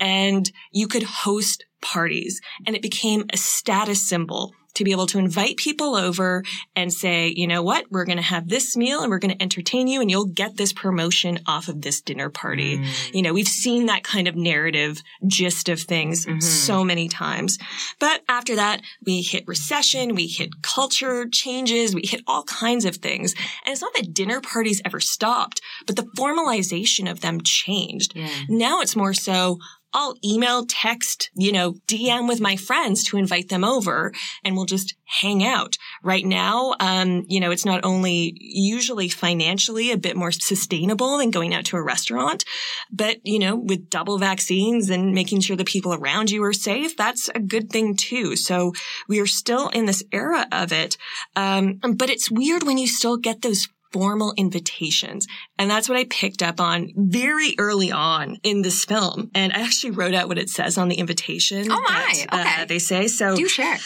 And 0.00 0.50
you 0.72 0.88
could 0.88 1.02
host 1.02 1.58
parties 1.80 2.40
and 2.66 2.76
it 2.76 2.82
became 2.82 3.24
a 3.32 3.36
status 3.36 4.08
symbol 4.08 4.52
to 4.78 4.84
be 4.84 4.92
able 4.92 5.06
to 5.06 5.18
invite 5.18 5.56
people 5.56 5.96
over 5.96 6.44
and 6.76 6.92
say, 6.92 7.32
you 7.34 7.48
know 7.48 7.62
what, 7.62 7.86
we're 7.90 8.04
going 8.04 8.16
to 8.18 8.22
have 8.22 8.48
this 8.48 8.76
meal 8.76 9.00
and 9.00 9.10
we're 9.10 9.18
going 9.18 9.34
to 9.34 9.42
entertain 9.42 9.88
you 9.88 10.00
and 10.00 10.08
you'll 10.08 10.26
get 10.26 10.56
this 10.56 10.72
promotion 10.72 11.40
off 11.46 11.66
of 11.66 11.82
this 11.82 12.00
dinner 12.00 12.30
party. 12.30 12.78
Mm. 12.78 13.14
You 13.14 13.22
know, 13.22 13.32
we've 13.32 13.48
seen 13.48 13.86
that 13.86 14.04
kind 14.04 14.28
of 14.28 14.36
narrative 14.36 15.02
gist 15.26 15.68
of 15.68 15.80
things 15.80 16.26
mm-hmm. 16.26 16.38
so 16.38 16.84
many 16.84 17.08
times. 17.08 17.58
But 17.98 18.22
after 18.28 18.54
that, 18.54 18.82
we 19.04 19.20
hit 19.20 19.48
recession, 19.48 20.14
we 20.14 20.28
hit 20.28 20.62
culture 20.62 21.26
changes, 21.28 21.92
we 21.92 22.02
hit 22.04 22.22
all 22.28 22.44
kinds 22.44 22.84
of 22.84 22.96
things. 22.96 23.34
And 23.64 23.72
it's 23.72 23.82
not 23.82 23.94
that 23.96 24.14
dinner 24.14 24.40
parties 24.40 24.80
ever 24.84 25.00
stopped, 25.00 25.60
but 25.88 25.96
the 25.96 26.08
formalization 26.16 27.10
of 27.10 27.20
them 27.20 27.40
changed. 27.42 28.16
Now 28.48 28.80
it's 28.80 28.94
more 28.94 29.14
so, 29.14 29.58
I'll 29.92 30.14
email, 30.24 30.66
text, 30.66 31.30
you 31.34 31.52
know, 31.52 31.74
DM 31.86 32.28
with 32.28 32.40
my 32.40 32.56
friends 32.56 33.04
to 33.04 33.16
invite 33.16 33.48
them 33.48 33.64
over 33.64 34.12
and 34.44 34.54
we'll 34.54 34.66
just 34.66 34.94
hang 35.04 35.44
out. 35.44 35.76
Right 36.02 36.24
now, 36.24 36.74
um, 36.80 37.24
you 37.28 37.40
know, 37.40 37.50
it's 37.50 37.64
not 37.64 37.84
only 37.84 38.34
usually 38.38 39.08
financially 39.08 39.90
a 39.90 39.96
bit 39.96 40.16
more 40.16 40.30
sustainable 40.32 41.18
than 41.18 41.30
going 41.30 41.54
out 41.54 41.64
to 41.66 41.76
a 41.76 41.82
restaurant, 41.82 42.44
but, 42.90 43.18
you 43.24 43.38
know, 43.38 43.56
with 43.56 43.88
double 43.88 44.18
vaccines 44.18 44.90
and 44.90 45.14
making 45.14 45.40
sure 45.40 45.56
the 45.56 45.64
people 45.64 45.94
around 45.94 46.30
you 46.30 46.42
are 46.44 46.52
safe, 46.52 46.96
that's 46.96 47.30
a 47.34 47.40
good 47.40 47.70
thing 47.70 47.96
too. 47.96 48.36
So 48.36 48.72
we 49.08 49.20
are 49.20 49.26
still 49.26 49.68
in 49.68 49.86
this 49.86 50.04
era 50.12 50.46
of 50.52 50.72
it. 50.72 50.98
Um, 51.34 51.80
but 51.94 52.10
it's 52.10 52.30
weird 52.30 52.64
when 52.64 52.78
you 52.78 52.86
still 52.86 53.16
get 53.16 53.42
those 53.42 53.68
formal 53.92 54.32
invitations. 54.36 55.26
And 55.58 55.70
that's 55.70 55.88
what 55.88 55.98
I 55.98 56.04
picked 56.04 56.42
up 56.42 56.60
on 56.60 56.90
very 56.96 57.54
early 57.58 57.90
on 57.90 58.36
in 58.42 58.62
this 58.62 58.84
film. 58.84 59.30
And 59.34 59.52
I 59.52 59.60
actually 59.60 59.92
wrote 59.92 60.14
out 60.14 60.28
what 60.28 60.38
it 60.38 60.50
says 60.50 60.78
on 60.78 60.88
the 60.88 60.96
invitation. 60.96 61.70
Oh 61.70 61.80
my, 61.80 62.24
that, 62.30 62.32
uh, 62.32 62.40
okay. 62.40 62.64
they 62.66 62.78
say. 62.78 63.08
So 63.08 63.36
Do 63.36 63.48
share. 63.48 63.78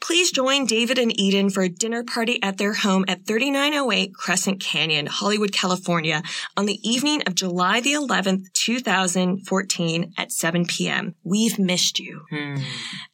Please 0.00 0.30
join 0.30 0.66
David 0.66 0.98
and 0.98 1.18
Eden 1.18 1.50
for 1.50 1.62
a 1.62 1.68
dinner 1.68 2.04
party 2.04 2.42
at 2.42 2.58
their 2.58 2.74
home 2.74 3.04
at 3.08 3.26
3908 3.26 4.14
Crescent 4.14 4.60
Canyon, 4.60 5.06
Hollywood, 5.06 5.52
California 5.52 6.22
on 6.56 6.66
the 6.66 6.78
evening 6.88 7.22
of 7.26 7.34
July 7.34 7.80
the 7.80 7.92
11th, 7.92 8.52
2014 8.54 10.12
at 10.16 10.32
7 10.32 10.66
p.m. 10.66 11.14
We've 11.24 11.58
missed 11.58 11.98
you. 11.98 12.22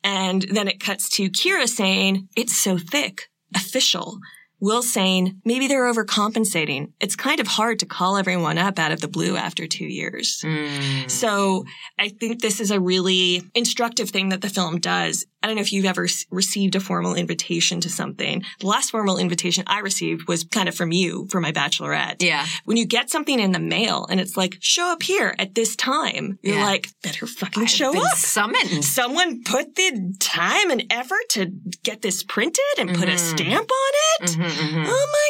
And 0.03 0.43
then 0.43 0.69
it 0.69 0.81
cuts 0.81 1.09
to 1.17 1.31
Kira 1.31 1.69
saying, 1.69 2.29
it's 2.37 2.57
so 2.57 2.79
thick, 2.79 3.29
official. 3.55 4.19
Will 4.63 4.81
saying, 4.81 5.41
maybe 5.45 5.67
they're 5.67 5.93
overcompensating. 5.93 6.93
It's 7.01 7.17
kind 7.17 7.41
of 7.41 7.49
hard 7.49 7.81
to 7.81 7.87
call 7.87 8.17
everyone 8.17 8.59
up 8.59 8.79
out 8.79 8.93
of 8.93 9.01
the 9.01 9.09
blue 9.09 9.37
after 9.37 9.67
two 9.67 9.87
years. 9.87 10.41
Mm. 10.45 11.11
So 11.11 11.65
I 11.99 12.11
think 12.11 12.41
this 12.41 12.61
is 12.61 12.71
a 12.71 12.79
really 12.79 13.43
instructive 13.57 14.11
thing 14.11 14.29
that 14.29 14.41
the 14.41 14.49
film 14.49 14.79
does. 14.79 15.27
I 15.43 15.47
don't 15.47 15.57
know 15.57 15.63
if 15.63 15.73
you've 15.73 15.85
ever 15.85 16.07
received 16.31 16.75
a 16.77 16.81
formal 16.81 17.15
invitation 17.15 17.81
to 17.81 17.89
something. 17.89 18.43
The 18.61 18.67
last 18.67 18.91
formal 18.91 19.19
invitation 19.19 19.65
I 19.67 19.81
received 19.81 20.29
was 20.29 20.45
kind 20.45 20.69
of 20.69 20.75
from 20.75 20.93
you 20.93 21.27
for 21.31 21.41
my 21.41 21.53
bachelorette. 21.53 22.23
Yeah. 22.23 22.47
When 22.65 22.77
you 22.77 22.87
get 22.87 23.11
something 23.11 23.39
in 23.41 23.53
the 23.53 23.59
mail 23.59 24.07
and 24.09 24.21
it's 24.21 24.37
like, 24.37 24.57
show 24.61 24.93
up 24.93 25.03
here 25.03 25.35
at 25.39 25.55
this 25.55 25.77
time, 25.77 26.39
you're 26.43 26.57
Yeah. 26.57 26.65
like, 26.65 26.89
better 27.03 27.27
fucking 27.27 27.67
show 27.67 27.93
Been 27.93 28.03
up. 28.03 28.17
summoned. 28.17 28.85
Someone 28.85 29.43
put 29.43 29.75
the 29.75 30.15
time 30.21 30.71
and 30.71 30.85
effort 30.91 31.29
to 31.31 31.47
get 31.83 32.03
this 32.03 32.23
printed 32.23 32.63
and 32.79 32.91
put 32.91 33.09
a 33.09 33.13
mm-hmm. 33.13 33.37
stamp 33.37 33.71
on 33.71 33.93
it. 34.21 34.31
Mm-hmm, 34.31 34.43
mm-hmm. 34.43 34.85
Oh 34.87 35.09
my 35.13 35.29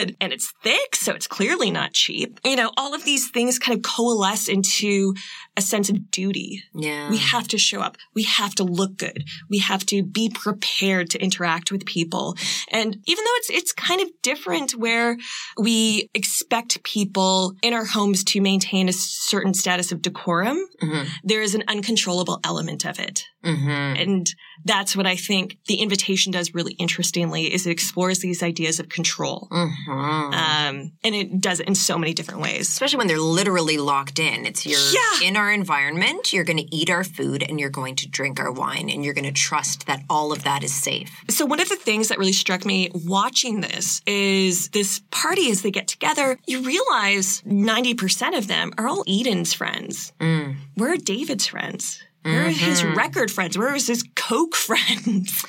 God. 0.00 0.16
And 0.20 0.32
it's 0.32 0.52
thick, 0.62 0.94
so 0.94 1.14
it's 1.14 1.26
clearly 1.26 1.70
not 1.70 1.92
cheap. 1.92 2.38
You 2.44 2.56
know, 2.56 2.70
all 2.76 2.94
of 2.94 3.04
these 3.04 3.30
things 3.30 3.58
kind 3.58 3.76
of 3.76 3.82
coalesce 3.82 4.48
into 4.48 5.14
a 5.58 5.60
sense 5.60 5.90
of 5.90 6.10
duty. 6.12 6.62
Yeah. 6.72 7.10
We 7.10 7.18
have 7.18 7.48
to 7.48 7.58
show 7.58 7.80
up. 7.80 7.96
We 8.14 8.22
have 8.22 8.54
to 8.54 8.64
look 8.64 8.96
good. 8.96 9.24
We 9.50 9.58
have 9.58 9.84
to 9.86 10.04
be 10.04 10.30
prepared 10.30 11.10
to 11.10 11.22
interact 11.22 11.72
with 11.72 11.84
people. 11.84 12.36
And 12.70 12.96
even 13.06 13.24
though 13.24 13.36
it's, 13.38 13.50
it's 13.50 13.72
kind 13.72 14.00
of 14.00 14.08
different 14.22 14.76
where 14.76 15.18
we 15.58 16.10
expect 16.14 16.84
people 16.84 17.56
in 17.60 17.74
our 17.74 17.84
homes 17.84 18.22
to 18.24 18.40
maintain 18.40 18.88
a 18.88 18.92
certain 18.92 19.52
status 19.52 19.90
of 19.90 20.00
decorum, 20.00 20.64
mm-hmm. 20.80 21.08
there 21.24 21.42
is 21.42 21.56
an 21.56 21.64
uncontrollable 21.66 22.38
element 22.44 22.86
of 22.86 23.00
it. 23.00 23.24
Mm-hmm. 23.44 23.68
And 24.00 24.26
that's 24.64 24.96
what 24.96 25.06
I 25.06 25.16
think 25.16 25.58
the 25.66 25.76
invitation 25.76 26.32
does 26.32 26.54
really 26.54 26.72
interestingly 26.74 27.52
is 27.52 27.66
it 27.66 27.70
explores 27.70 28.18
these 28.18 28.42
ideas 28.42 28.80
of 28.80 28.88
control. 28.88 29.48
Mm-hmm. 29.50 29.90
Um, 30.34 30.92
and 31.04 31.14
it 31.14 31.40
does 31.40 31.60
it 31.60 31.68
in 31.68 31.74
so 31.74 31.96
many 31.98 32.12
different 32.14 32.40
ways. 32.40 32.68
Especially 32.68 32.98
when 32.98 33.06
they're 33.06 33.18
literally 33.18 33.78
locked 33.78 34.18
in. 34.18 34.44
It's 34.46 34.66
you're 34.66 34.78
Yeah. 34.78 35.28
in 35.28 35.36
our 35.36 35.52
environment, 35.52 36.32
you're 36.32 36.44
going 36.44 36.58
to 36.58 36.76
eat 36.76 36.90
our 36.90 37.04
food, 37.04 37.42
and 37.42 37.60
you're 37.60 37.70
going 37.70 37.94
to 37.96 38.08
drink 38.08 38.40
our 38.40 38.50
wine, 38.50 38.90
and 38.90 39.04
you're 39.04 39.14
going 39.14 39.24
to 39.24 39.32
trust 39.32 39.86
that 39.86 40.00
all 40.10 40.32
of 40.32 40.44
that 40.44 40.62
is 40.64 40.74
safe. 40.74 41.10
So 41.30 41.46
one 41.46 41.60
of 41.60 41.68
the 41.68 41.76
things 41.76 42.08
that 42.08 42.18
really 42.18 42.32
struck 42.32 42.64
me 42.64 42.90
watching 42.92 43.60
this 43.60 44.02
is 44.06 44.68
this 44.70 45.00
party 45.10 45.50
as 45.50 45.62
they 45.62 45.70
get 45.70 45.86
together, 45.88 46.38
you 46.46 46.62
realize 46.62 47.42
90% 47.42 48.36
of 48.36 48.48
them 48.48 48.72
are 48.78 48.88
all 48.88 49.04
Eden's 49.06 49.52
friends. 49.54 50.12
Mm. 50.20 50.56
Where 50.74 50.92
are 50.92 50.96
David's 50.96 51.46
friends? 51.46 52.02
Where 52.22 52.46
are 52.46 52.50
his 52.50 52.82
mm-hmm. 52.82 52.96
record 52.96 53.30
friends? 53.30 53.56
Where 53.56 53.74
is 53.74 53.86
his 53.86 54.04
Coke 54.14 54.54
friends? 54.56 55.44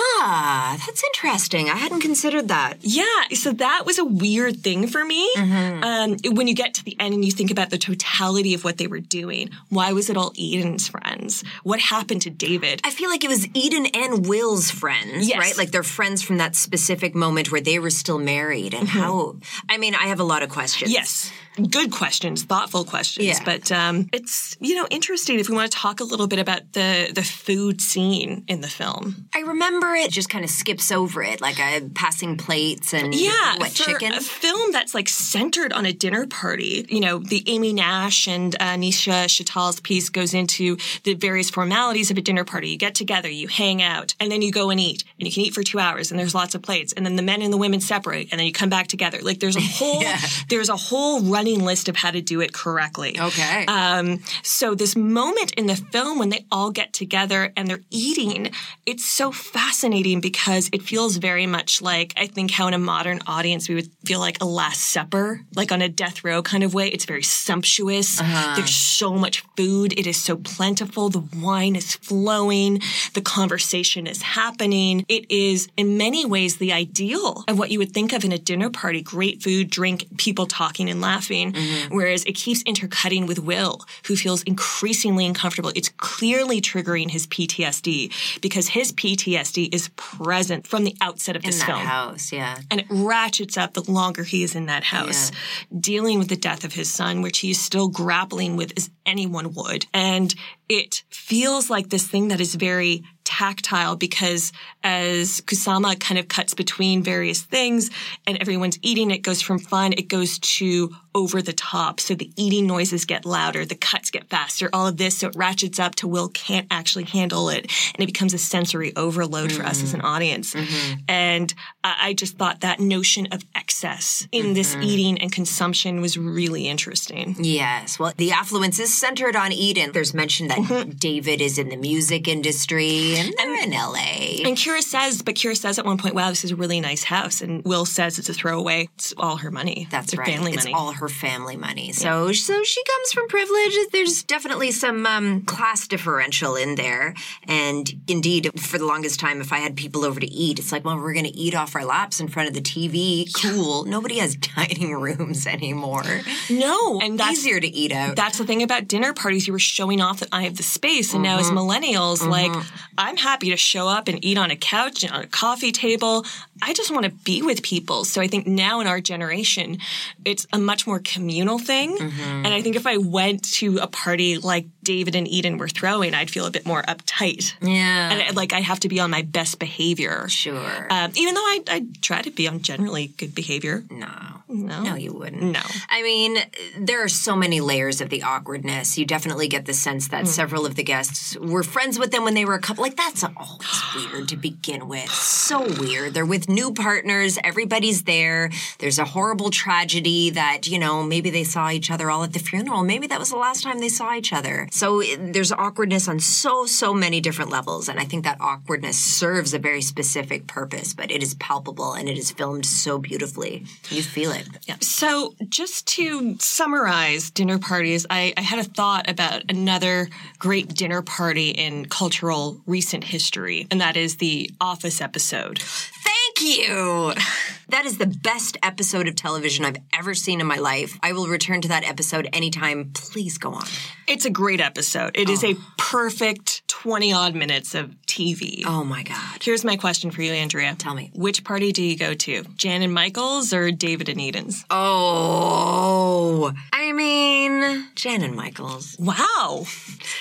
Ah, 0.00 0.76
that's 0.86 1.02
interesting. 1.14 1.68
I 1.68 1.76
hadn't 1.76 2.00
considered 2.00 2.48
that. 2.48 2.74
Yeah, 2.80 3.04
so 3.34 3.52
that 3.52 3.82
was 3.84 3.98
a 3.98 4.04
weird 4.04 4.58
thing 4.58 4.86
for 4.86 5.04
me. 5.04 5.28
Um, 5.36 6.16
when 6.32 6.46
you 6.48 6.54
get 6.54 6.74
to 6.74 6.84
the 6.84 6.96
end 7.00 7.14
and 7.14 7.24
you 7.24 7.32
think 7.32 7.50
about 7.50 7.70
the 7.70 7.78
totality 7.78 8.54
of 8.54 8.64
what 8.64 8.78
they 8.78 8.86
were 8.86 9.00
doing, 9.00 9.50
why 9.68 9.92
was 9.92 10.08
it 10.10 10.16
all 10.16 10.32
Eden's 10.38 10.88
friends? 10.88 11.42
What 11.62 11.80
happened 11.80 12.22
to 12.22 12.30
David? 12.30 12.80
I 12.84 12.90
feel 12.90 13.10
like 13.10 13.24
it 13.24 13.28
was 13.28 13.46
Eden 13.54 13.86
and 13.94 14.26
Will's 14.26 14.70
friends, 14.70 15.28
Yes. 15.28 15.38
right? 15.38 15.56
Like 15.58 15.70
they're 15.70 15.82
friends 15.82 16.22
from 16.22 16.38
that 16.38 16.54
specific 16.54 17.14
moment 17.14 17.50
where 17.50 17.60
they 17.60 17.78
were 17.78 17.90
still 17.90 18.18
married. 18.18 18.74
And 18.74 18.88
how, 18.88 19.36
I 19.68 19.78
mean, 19.78 19.94
I 19.94 20.08
have 20.08 20.20
a 20.20 20.24
lot 20.24 20.42
of 20.42 20.48
questions. 20.48 20.92
Yes. 20.92 21.32
Good 21.70 21.90
questions, 21.90 22.44
thoughtful 22.44 22.84
questions. 22.84 23.26
Yeah. 23.26 23.40
But 23.44 23.72
um, 23.72 24.08
it's, 24.12 24.56
you 24.60 24.76
know, 24.76 24.86
interesting 24.90 25.40
if 25.40 25.48
we 25.48 25.56
want 25.56 25.72
to 25.72 25.76
talk 25.76 25.98
a 25.98 26.04
little 26.04 26.28
bit 26.28 26.38
about 26.38 26.72
the, 26.72 27.10
the 27.12 27.22
food 27.24 27.80
scene 27.80 28.44
in 28.46 28.60
the 28.60 28.68
film. 28.68 29.26
I 29.34 29.40
remember 29.40 29.87
it 29.94 30.10
just 30.10 30.28
kind 30.28 30.44
of 30.44 30.50
skips 30.50 30.90
over 30.92 31.22
it, 31.22 31.40
like 31.40 31.58
a 31.58 31.88
passing 31.94 32.36
plates 32.36 32.92
and 32.94 33.14
Yeah, 33.14 33.56
wet 33.58 33.70
for 33.72 33.84
chicken. 33.84 34.12
a 34.12 34.20
film 34.20 34.72
that's 34.72 34.94
like 34.94 35.08
centered 35.08 35.72
on 35.72 35.86
a 35.86 35.92
dinner 35.92 36.26
party. 36.26 36.86
You 36.88 37.00
know, 37.00 37.18
the 37.18 37.42
Amy 37.46 37.72
Nash 37.72 38.26
and 38.28 38.54
uh, 38.60 38.74
Nisha 38.76 39.26
Chittal's 39.26 39.80
piece 39.80 40.08
goes 40.08 40.34
into 40.34 40.76
the 41.04 41.14
various 41.14 41.50
formalities 41.50 42.10
of 42.10 42.18
a 42.18 42.20
dinner 42.20 42.44
party. 42.44 42.70
You 42.70 42.78
get 42.78 42.94
together, 42.94 43.28
you 43.28 43.48
hang 43.48 43.82
out, 43.82 44.14
and 44.20 44.30
then 44.30 44.42
you 44.42 44.50
go 44.52 44.70
and 44.70 44.78
eat, 44.80 45.04
and 45.18 45.26
you 45.26 45.32
can 45.32 45.42
eat 45.42 45.54
for 45.54 45.62
two 45.62 45.78
hours, 45.78 46.10
and 46.10 46.18
there's 46.18 46.34
lots 46.34 46.54
of 46.54 46.62
plates, 46.62 46.92
and 46.92 47.04
then 47.06 47.16
the 47.16 47.22
men 47.22 47.42
and 47.42 47.52
the 47.52 47.56
women 47.56 47.80
separate, 47.80 48.28
and 48.30 48.38
then 48.38 48.46
you 48.46 48.52
come 48.52 48.68
back 48.68 48.86
together. 48.88 49.18
Like 49.22 49.40
there's 49.40 49.56
a 49.56 49.60
whole 49.62 50.02
there's 50.48 50.68
a 50.68 50.76
whole 50.76 51.20
running 51.22 51.64
list 51.64 51.88
of 51.88 51.96
how 51.96 52.10
to 52.10 52.20
do 52.20 52.40
it 52.40 52.52
correctly. 52.52 53.16
Okay. 53.18 53.64
Um, 53.66 54.20
so 54.42 54.74
this 54.74 54.96
moment 54.96 55.52
in 55.52 55.66
the 55.66 55.76
film 55.76 56.18
when 56.18 56.28
they 56.28 56.46
all 56.50 56.70
get 56.70 56.92
together 56.92 57.52
and 57.56 57.68
they're 57.68 57.80
eating, 57.90 58.50
it's 58.86 59.04
so 59.04 59.30
fascinating 59.32 59.77
because 60.20 60.68
it 60.72 60.82
feels 60.82 61.16
very 61.16 61.46
much 61.46 61.80
like 61.80 62.12
I 62.16 62.26
think 62.26 62.50
how 62.50 62.68
in 62.68 62.74
a 62.74 62.78
modern 62.78 63.20
audience 63.26 63.68
we 63.68 63.74
would 63.74 63.90
feel 64.04 64.20
like 64.20 64.40
a 64.40 64.44
Last 64.44 64.80
Supper, 64.80 65.42
like 65.54 65.70
on 65.72 65.82
a 65.82 65.88
death 65.88 66.24
row 66.24 66.42
kind 66.42 66.64
of 66.64 66.74
way. 66.74 66.88
It's 66.88 67.04
very 67.04 67.22
sumptuous. 67.22 68.20
Uh-huh. 68.20 68.56
There's 68.56 68.74
so 68.74 69.14
much 69.14 69.44
food. 69.56 69.92
It 69.98 70.06
is 70.06 70.20
so 70.20 70.36
plentiful. 70.36 71.10
The 71.10 71.24
wine 71.36 71.76
is 71.76 71.94
flowing. 71.94 72.80
The 73.14 73.20
conversation 73.20 74.06
is 74.06 74.22
happening. 74.22 75.04
It 75.08 75.30
is 75.30 75.68
in 75.76 75.96
many 75.96 76.26
ways 76.26 76.56
the 76.56 76.72
ideal 76.72 77.44
of 77.46 77.58
what 77.58 77.70
you 77.70 77.78
would 77.78 77.92
think 77.92 78.12
of 78.12 78.24
in 78.24 78.32
a 78.32 78.38
dinner 78.38 78.70
party. 78.70 79.02
Great 79.02 79.42
food, 79.42 79.70
drink, 79.70 80.06
people 80.16 80.46
talking 80.46 80.90
and 80.90 81.00
laughing. 81.00 81.52
Mm-hmm. 81.52 81.94
Whereas 81.94 82.24
it 82.24 82.32
keeps 82.32 82.62
intercutting 82.62 83.26
with 83.26 83.38
Will, 83.38 83.80
who 84.06 84.16
feels 84.16 84.42
increasingly 84.42 85.26
uncomfortable. 85.26 85.72
It's 85.74 85.90
clearly 85.90 86.60
triggering 86.60 87.10
his 87.10 87.26
PTSD 87.26 88.40
because 88.40 88.68
his 88.68 88.92
PTSD 88.92 89.57
is 89.64 89.88
present 89.96 90.66
from 90.66 90.84
the 90.84 90.96
outset 91.00 91.36
of 91.36 91.44
in 91.44 91.50
this 91.50 91.60
that 91.60 91.66
film. 91.66 91.80
house, 91.80 92.32
yeah. 92.32 92.58
And 92.70 92.80
it 92.80 92.86
ratchets 92.90 93.56
up 93.56 93.74
the 93.74 93.90
longer 93.90 94.24
he 94.24 94.42
is 94.42 94.54
in 94.54 94.66
that 94.66 94.84
house, 94.84 95.30
dealing 95.78 96.18
with 96.18 96.28
the 96.28 96.36
death 96.36 96.64
of 96.64 96.72
his 96.72 96.92
son, 96.92 97.22
which 97.22 97.38
he 97.38 97.50
is 97.50 97.60
still 97.60 97.88
grappling 97.88 98.56
with 98.56 98.72
as 98.76 98.90
anyone 99.06 99.54
would. 99.54 99.86
And 99.92 100.34
it 100.68 101.02
feels 101.10 101.70
like 101.70 101.88
this 101.88 102.06
thing 102.06 102.28
that 102.28 102.40
is 102.40 102.54
very 102.54 103.04
tactile 103.28 103.94
because 103.94 104.52
as 104.82 105.42
Kusama 105.42 106.00
kind 106.00 106.18
of 106.18 106.28
cuts 106.28 106.54
between 106.54 107.02
various 107.02 107.42
things 107.42 107.90
and 108.26 108.38
everyone's 108.38 108.78
eating, 108.80 109.10
it 109.10 109.18
goes 109.18 109.42
from 109.42 109.58
fun, 109.58 109.92
it 109.92 110.08
goes 110.08 110.38
to 110.38 110.94
over 111.14 111.42
the 111.42 111.52
top. 111.52 112.00
So 112.00 112.14
the 112.14 112.30
eating 112.36 112.66
noises 112.66 113.04
get 113.04 113.26
louder, 113.26 113.66
the 113.66 113.74
cuts 113.74 114.10
get 114.10 114.30
faster, 114.30 114.70
all 114.72 114.86
of 114.86 114.96
this. 114.96 115.18
So 115.18 115.28
it 115.28 115.36
ratchets 115.36 115.78
up 115.78 115.94
to 115.96 116.08
Will 116.08 116.28
can't 116.30 116.66
actually 116.70 117.04
handle 117.04 117.50
it. 117.50 117.70
And 117.94 118.02
it 118.02 118.06
becomes 118.06 118.32
a 118.32 118.38
sensory 118.38 118.96
overload 118.96 119.52
for 119.52 119.62
us 119.62 119.82
as 119.82 119.92
an 119.92 120.00
mm-hmm. 120.00 120.08
audience. 120.08 120.54
Mm-hmm. 120.54 121.00
And 121.08 121.54
I 121.84 122.08
I 122.08 122.14
just 122.14 122.38
thought 122.38 122.60
that 122.60 122.80
notion 122.80 123.26
of 123.32 123.44
excess 123.54 124.26
in 124.32 124.54
this 124.54 124.72
mm-hmm. 124.72 124.82
eating 124.82 125.18
and 125.18 125.30
consumption 125.30 126.00
was 126.00 126.16
really 126.16 126.66
interesting. 126.66 127.36
Yes. 127.38 127.98
Well, 127.98 128.14
the 128.16 128.32
affluence 128.32 128.78
is 128.78 128.96
centered 128.96 129.36
on 129.36 129.52
Eden. 129.52 129.92
There's 129.92 130.14
mention 130.14 130.48
that 130.48 130.96
David 130.98 131.42
is 131.42 131.58
in 131.58 131.68
the 131.68 131.76
music 131.76 132.26
industry 132.26 133.17
and 133.18 133.34
they're 133.38 133.64
in 133.64 133.70
LA. 133.70 134.46
And 134.48 134.56
Kira 134.56 134.80
says, 134.82 135.22
but 135.22 135.34
Kira 135.34 135.56
says 135.56 135.78
at 135.78 135.84
one 135.84 135.98
point, 135.98 136.14
wow, 136.14 136.28
this 136.30 136.44
is 136.44 136.52
a 136.52 136.56
really 136.56 136.80
nice 136.80 137.04
house. 137.04 137.40
And 137.42 137.64
Will 137.64 137.84
says 137.84 138.18
it's 138.18 138.28
a 138.28 138.34
throwaway. 138.34 138.88
It's 138.94 139.12
all 139.16 139.36
her 139.36 139.50
money. 139.50 139.86
That's 139.90 140.12
Their 140.12 140.20
right. 140.24 140.34
family 140.34 140.52
it's 140.52 140.64
money. 140.64 140.74
all 140.74 140.92
her 140.92 141.08
family 141.08 141.56
money. 141.56 141.92
So, 141.92 142.32
so 142.32 142.62
she 142.62 142.82
comes 142.84 143.12
from 143.12 143.28
privilege. 143.28 143.74
There's 143.92 144.22
definitely 144.22 144.70
some 144.70 145.06
um, 145.06 145.42
class 145.42 145.86
differential 145.86 146.56
in 146.56 146.74
there. 146.76 147.14
And 147.44 147.90
indeed, 148.06 148.50
for 148.60 148.78
the 148.78 148.86
longest 148.86 149.20
time, 149.20 149.40
if 149.40 149.52
I 149.52 149.58
had 149.58 149.76
people 149.76 150.04
over 150.04 150.20
to 150.20 150.26
eat, 150.30 150.58
it's 150.58 150.72
like, 150.72 150.84
well, 150.84 150.96
we're 150.96 151.12
going 151.14 151.24
to 151.26 151.36
eat 151.36 151.54
off 151.54 151.74
our 151.74 151.84
laps 151.84 152.20
in 152.20 152.28
front 152.28 152.48
of 152.48 152.54
the 152.54 152.60
TV. 152.62 153.28
Cool. 153.34 153.84
Nobody 153.84 154.18
has 154.18 154.36
dining 154.56 154.92
rooms 154.94 155.46
anymore. 155.46 156.04
no. 156.50 157.00
And 157.00 157.18
that's 157.18 157.38
Easier 157.38 157.60
to 157.60 157.68
eat 157.68 157.92
out. 157.92 158.16
That's 158.16 158.38
the 158.38 158.44
thing 158.44 158.62
about 158.62 158.88
dinner 158.88 159.12
parties. 159.12 159.46
You 159.46 159.52
were 159.52 159.58
showing 159.58 160.00
off 160.00 160.20
that 160.20 160.28
I 160.32 160.42
have 160.42 160.56
the 160.56 160.62
space. 160.62 161.14
And 161.14 161.22
now 161.22 161.38
as 161.38 161.48
Mm-hmm. 161.48 161.56
millennials, 161.58 162.28
like, 162.28 162.52
I 162.98 163.07
I'm 163.08 163.16
happy 163.16 163.48
to 163.48 163.56
show 163.56 163.88
up 163.88 164.06
and 164.06 164.22
eat 164.22 164.36
on 164.36 164.50
a 164.50 164.56
couch 164.56 165.02
and 165.02 165.10
on 165.10 165.24
a 165.24 165.26
coffee 165.26 165.72
table. 165.72 166.26
I 166.62 166.72
just 166.72 166.90
want 166.90 167.04
to 167.04 167.10
be 167.10 167.42
with 167.42 167.62
people. 167.62 168.04
So 168.04 168.20
I 168.20 168.26
think 168.26 168.46
now 168.46 168.80
in 168.80 168.86
our 168.86 169.00
generation, 169.00 169.78
it's 170.24 170.46
a 170.52 170.58
much 170.58 170.86
more 170.86 170.98
communal 171.00 171.58
thing. 171.58 171.96
And 172.00 172.46
I 172.48 172.62
think 172.62 172.76
if 172.76 172.86
I 172.86 172.96
went 172.96 173.44
to 173.54 173.78
a 173.78 173.86
party 173.86 174.38
like 174.38 174.66
David 174.82 175.14
and 175.14 175.26
Eden 175.28 175.58
were 175.58 175.68
throwing, 175.68 176.14
I'd 176.14 176.30
feel 176.30 176.46
a 176.46 176.50
bit 176.50 176.66
more 176.66 176.82
uptight. 176.82 177.54
Yeah. 177.60 178.12
And 178.12 178.36
like 178.36 178.52
I 178.52 178.60
have 178.60 178.80
to 178.80 178.88
be 178.88 179.00
on 179.00 179.10
my 179.10 179.22
best 179.22 179.58
behavior. 179.58 180.28
Sure. 180.28 180.86
Um, 180.90 181.12
even 181.14 181.34
though 181.34 181.40
I, 181.40 181.62
I 181.68 181.86
try 182.00 182.22
to 182.22 182.30
be 182.30 182.48
on 182.48 182.60
generally 182.62 183.08
good 183.08 183.34
behavior. 183.34 183.84
no. 183.90 184.08
No. 184.50 184.82
No, 184.82 184.94
you 184.94 185.12
wouldn't. 185.12 185.42
No. 185.42 185.60
I 185.90 186.02
mean, 186.02 186.38
there 186.78 187.04
are 187.04 187.08
so 187.08 187.36
many 187.36 187.60
layers 187.60 188.00
of 188.00 188.08
the 188.08 188.22
awkwardness. 188.22 188.96
You 188.96 189.04
definitely 189.04 189.46
get 189.46 189.66
the 189.66 189.74
sense 189.74 190.08
that 190.08 190.26
several 190.26 190.64
of 190.64 190.74
the 190.74 190.82
guests 190.82 191.36
were 191.36 191.62
friends 191.62 191.98
with 191.98 192.12
them 192.12 192.24
when 192.24 192.32
they 192.32 192.46
were 192.46 192.54
a 192.54 192.58
couple. 192.58 192.80
Like, 192.82 192.96
that's 192.96 193.22
always 193.22 193.82
weird 193.94 194.28
to 194.28 194.38
begin 194.38 194.88
with. 194.88 195.10
So 195.10 195.66
weird. 195.78 196.14
They're 196.14 196.24
with 196.24 196.47
new 196.48 196.72
partners, 196.72 197.38
everybody's 197.44 198.04
there. 198.04 198.50
There's 198.78 198.98
a 198.98 199.04
horrible 199.04 199.50
tragedy 199.50 200.30
that, 200.30 200.66
you 200.66 200.78
know, 200.78 201.02
maybe 201.02 201.30
they 201.30 201.44
saw 201.44 201.70
each 201.70 201.90
other 201.90 202.10
all 202.10 202.24
at 202.24 202.32
the 202.32 202.38
funeral. 202.38 202.82
Maybe 202.82 203.06
that 203.06 203.18
was 203.18 203.30
the 203.30 203.36
last 203.36 203.62
time 203.62 203.80
they 203.80 203.88
saw 203.88 204.14
each 204.14 204.32
other. 204.32 204.68
So 204.70 205.02
there's 205.18 205.52
awkwardness 205.52 206.08
on 206.08 206.20
so, 206.20 206.66
so 206.66 206.94
many 206.94 207.20
different 207.20 207.50
levels. 207.50 207.88
And 207.88 207.98
I 207.98 208.04
think 208.04 208.24
that 208.24 208.40
awkwardness 208.40 208.98
serves 208.98 209.54
a 209.54 209.58
very 209.58 209.82
specific 209.82 210.46
purpose, 210.46 210.94
but 210.94 211.10
it 211.10 211.22
is 211.22 211.34
palpable 211.34 211.92
and 211.92 212.08
it 212.08 212.18
is 212.18 212.30
filmed 212.30 212.66
so 212.66 212.98
beautifully. 212.98 213.64
You 213.90 214.02
feel 214.02 214.32
it. 214.32 214.46
Yeah. 214.66 214.76
So, 214.80 215.34
just 215.48 215.86
to 215.88 216.36
summarize 216.38 217.30
dinner 217.30 217.58
parties, 217.58 218.06
I, 218.10 218.32
I 218.36 218.40
had 218.40 218.58
a 218.58 218.64
thought 218.64 219.08
about 219.08 219.42
another 219.48 220.08
great 220.38 220.74
dinner 220.74 221.02
party 221.02 221.50
in 221.50 221.86
cultural 221.86 222.60
recent 222.66 223.04
history, 223.04 223.66
and 223.70 223.80
that 223.80 223.96
is 223.96 224.16
the 224.16 224.50
Office 224.60 225.00
episode. 225.00 225.58
Thank 225.58 226.37
you. 226.40 227.14
That 227.70 227.84
is 227.84 227.98
the 227.98 228.06
best 228.06 228.56
episode 228.62 229.08
of 229.08 229.14
television 229.14 229.66
I've 229.66 229.76
ever 229.92 230.14
seen 230.14 230.40
in 230.40 230.46
my 230.46 230.56
life. 230.56 230.98
I 231.02 231.12
will 231.12 231.26
return 231.26 231.60
to 231.60 231.68
that 231.68 231.84
episode 231.84 232.26
anytime. 232.32 232.92
Please 232.94 233.36
go 233.36 233.52
on. 233.52 233.66
It's 234.06 234.24
a 234.24 234.30
great 234.30 234.58
episode. 234.58 235.10
It 235.14 235.28
is 235.28 235.44
oh. 235.44 235.50
a 235.50 235.54
perfect 235.76 236.66
20 236.68 237.12
odd 237.12 237.34
minutes 237.34 237.74
of 237.74 237.94
TV. 238.08 238.62
Oh 238.66 238.82
my 238.82 239.02
God. 239.02 239.42
Here's 239.42 239.64
my 239.64 239.76
question 239.76 240.10
for 240.10 240.22
you, 240.22 240.32
Andrea. 240.32 240.74
Tell 240.76 240.94
me. 240.94 241.10
Which 241.14 241.44
party 241.44 241.70
do 241.72 241.82
you 241.82 241.96
go 241.96 242.14
to? 242.14 242.42
Jan 242.56 242.82
and 242.82 242.92
Michael's 242.92 243.52
or 243.52 243.70
David 243.70 244.08
and 244.08 244.20
Eden's? 244.20 244.64
Oh, 244.70 246.52
I 246.72 246.92
mean, 246.92 247.86
Jan 247.94 248.22
and 248.22 248.34
Michaels. 248.34 248.96
Wow. 248.98 249.66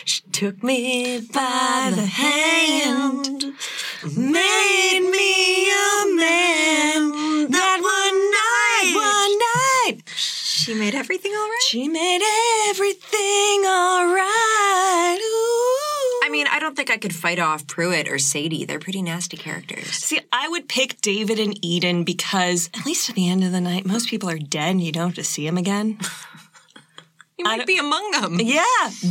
She 0.05 0.21
took 0.31 0.61
me 0.61 1.21
by 1.33 1.91
the 1.95 2.05
hand, 2.05 3.53
Made 4.03 4.99
me 4.99 5.69
a 5.71 6.15
man 6.15 7.49
that 7.51 7.79
one 7.81 8.17
night. 8.37 8.93
One 8.93 9.95
night. 9.95 10.09
She 10.15 10.73
made 10.73 10.93
everything 10.93 11.31
all 11.31 11.49
right. 11.49 11.61
She 11.65 11.87
made 11.87 12.21
everything 12.69 13.65
all 13.65 14.05
right. 14.13 15.17
Ooh. 15.21 15.66
I 16.37 16.39
mean, 16.39 16.47
I 16.51 16.59
don't 16.59 16.75
think 16.75 16.91
I 16.91 16.97
could 16.97 17.15
fight 17.15 17.39
off 17.39 17.65
Pruitt 17.65 18.07
or 18.07 18.19
Sadie. 18.19 18.63
They're 18.63 18.77
pretty 18.77 19.01
nasty 19.01 19.37
characters. 19.37 19.87
See, 19.87 20.19
I 20.31 20.47
would 20.47 20.69
pick 20.69 21.01
David 21.01 21.39
and 21.39 21.57
Eden 21.65 22.03
because 22.03 22.69
at 22.77 22.85
least 22.85 23.09
at 23.09 23.15
the 23.15 23.27
end 23.27 23.43
of 23.43 23.51
the 23.51 23.59
night, 23.59 23.87
most 23.87 24.07
people 24.07 24.29
are 24.29 24.37
dead 24.37 24.69
and 24.69 24.79
you 24.83 24.91
don't 24.91 25.07
have 25.07 25.15
to 25.15 25.23
see 25.23 25.47
them 25.47 25.57
again. 25.57 25.97
You 27.39 27.43
might 27.43 27.67
be 27.67 27.77
among 27.77 28.09
them. 28.11 28.39
yeah, 28.41 28.63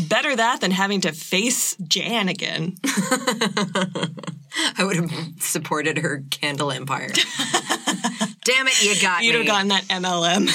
better 0.08 0.34
that 0.34 0.60
than 0.60 0.72
having 0.72 1.00
to 1.02 1.12
face 1.12 1.76
Jan 1.76 2.28
again. 2.28 2.74
I 2.84 4.80
would 4.80 4.96
have 4.96 5.12
supported 5.38 5.98
her 5.98 6.24
candle 6.30 6.72
empire. 6.72 7.10
Damn 8.44 8.66
it, 8.66 8.82
you 8.82 9.00
got 9.00 9.22
You'd 9.22 9.30
me. 9.34 9.38
have 9.38 9.46
gotten 9.46 9.68
that 9.68 9.84
MLM. 9.84 10.48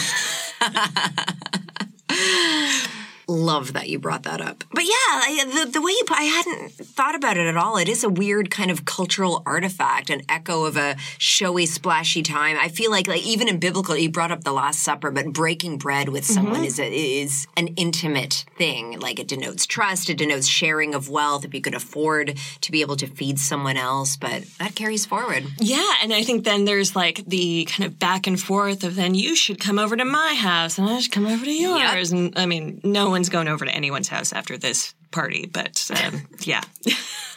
Love 3.32 3.74
that 3.74 3.88
you 3.88 3.98
brought 3.98 4.24
that 4.24 4.42
up. 4.42 4.64
But 4.72 4.84
yeah, 4.84 4.90
I, 5.10 5.46
the, 5.46 5.72
the 5.72 5.82
way 5.82 5.92
you 5.92 6.02
I 6.12 6.24
hadn't 6.24 6.72
thought 6.72 7.16
about 7.16 7.38
it 7.38 7.48
at 7.48 7.56
all. 7.56 7.78
It 7.78 7.88
is 7.88 8.04
a 8.04 8.10
weird 8.10 8.52
kind 8.52 8.70
of 8.70 8.84
cultural 8.84 9.42
artifact, 9.46 10.10
an 10.10 10.22
echo 10.28 10.66
of 10.66 10.76
a 10.76 10.98
showy, 11.18 11.66
splashy 11.66 12.22
time. 12.22 12.58
I 12.60 12.68
feel 12.68 12.92
like, 12.92 13.08
like 13.08 13.26
even 13.26 13.48
in 13.48 13.60
biblical, 13.60 13.96
you 13.96 14.12
brought 14.12 14.32
up 14.32 14.44
the 14.44 14.52
Last 14.52 14.84
Supper, 14.84 15.12
but 15.12 15.32
breaking 15.32 15.78
bread 15.78 16.10
with 16.10 16.24
mm-hmm. 16.24 16.34
someone 16.34 16.64
is 16.66 16.80
a, 16.80 16.92
is 16.92 17.48
an 17.56 17.68
intimate 17.70 18.46
thing. 18.58 19.00
Like 19.00 19.20
it 19.20 19.28
denotes 19.28 19.66
trust, 19.66 20.10
it 20.10 20.18
denotes 20.18 20.48
sharing 20.48 20.94
of 20.94 21.10
wealth. 21.10 21.46
If 21.46 21.54
you 21.54 21.62
could 21.62 21.76
afford 21.76 22.38
to 22.60 22.72
be 22.72 22.82
able 22.82 22.98
to 22.98 23.08
feed 23.08 23.40
someone 23.40 23.78
else, 23.78 24.18
but 24.18 24.44
that 24.60 24.76
carries 24.76 25.06
forward. 25.06 25.46
Yeah, 25.60 25.94
and 26.04 26.14
I 26.14 26.24
think 26.24 26.44
then 26.44 26.66
there's 26.66 26.96
like 26.96 27.24
the 27.26 27.66
kind 27.66 27.86
of 27.88 27.98
back 28.00 28.28
and 28.28 28.40
forth 28.40 28.84
of 28.84 28.96
then 28.96 29.16
you 29.16 29.36
should 29.36 29.60
come 29.60 29.80
over 29.80 29.96
to 29.96 30.06
my 30.06 30.34
house 30.34 30.78
and 30.78 30.90
I 30.90 31.00
should 31.00 31.12
come 31.12 31.26
over 31.26 31.46
to 31.46 31.52
yours. 31.52 32.12
And 32.12 32.38
I 32.38 32.46
mean, 32.46 32.82
no 32.84 33.10
one's 33.22 33.30
going 33.30 33.48
over 33.48 33.66
to 33.66 33.72
anyone's 33.72 34.08
house 34.08 34.34
after 34.34 34.58
this 34.58 34.96
party, 35.12 35.46
but 35.46 35.88
um, 36.04 36.24
yeah. 36.40 36.64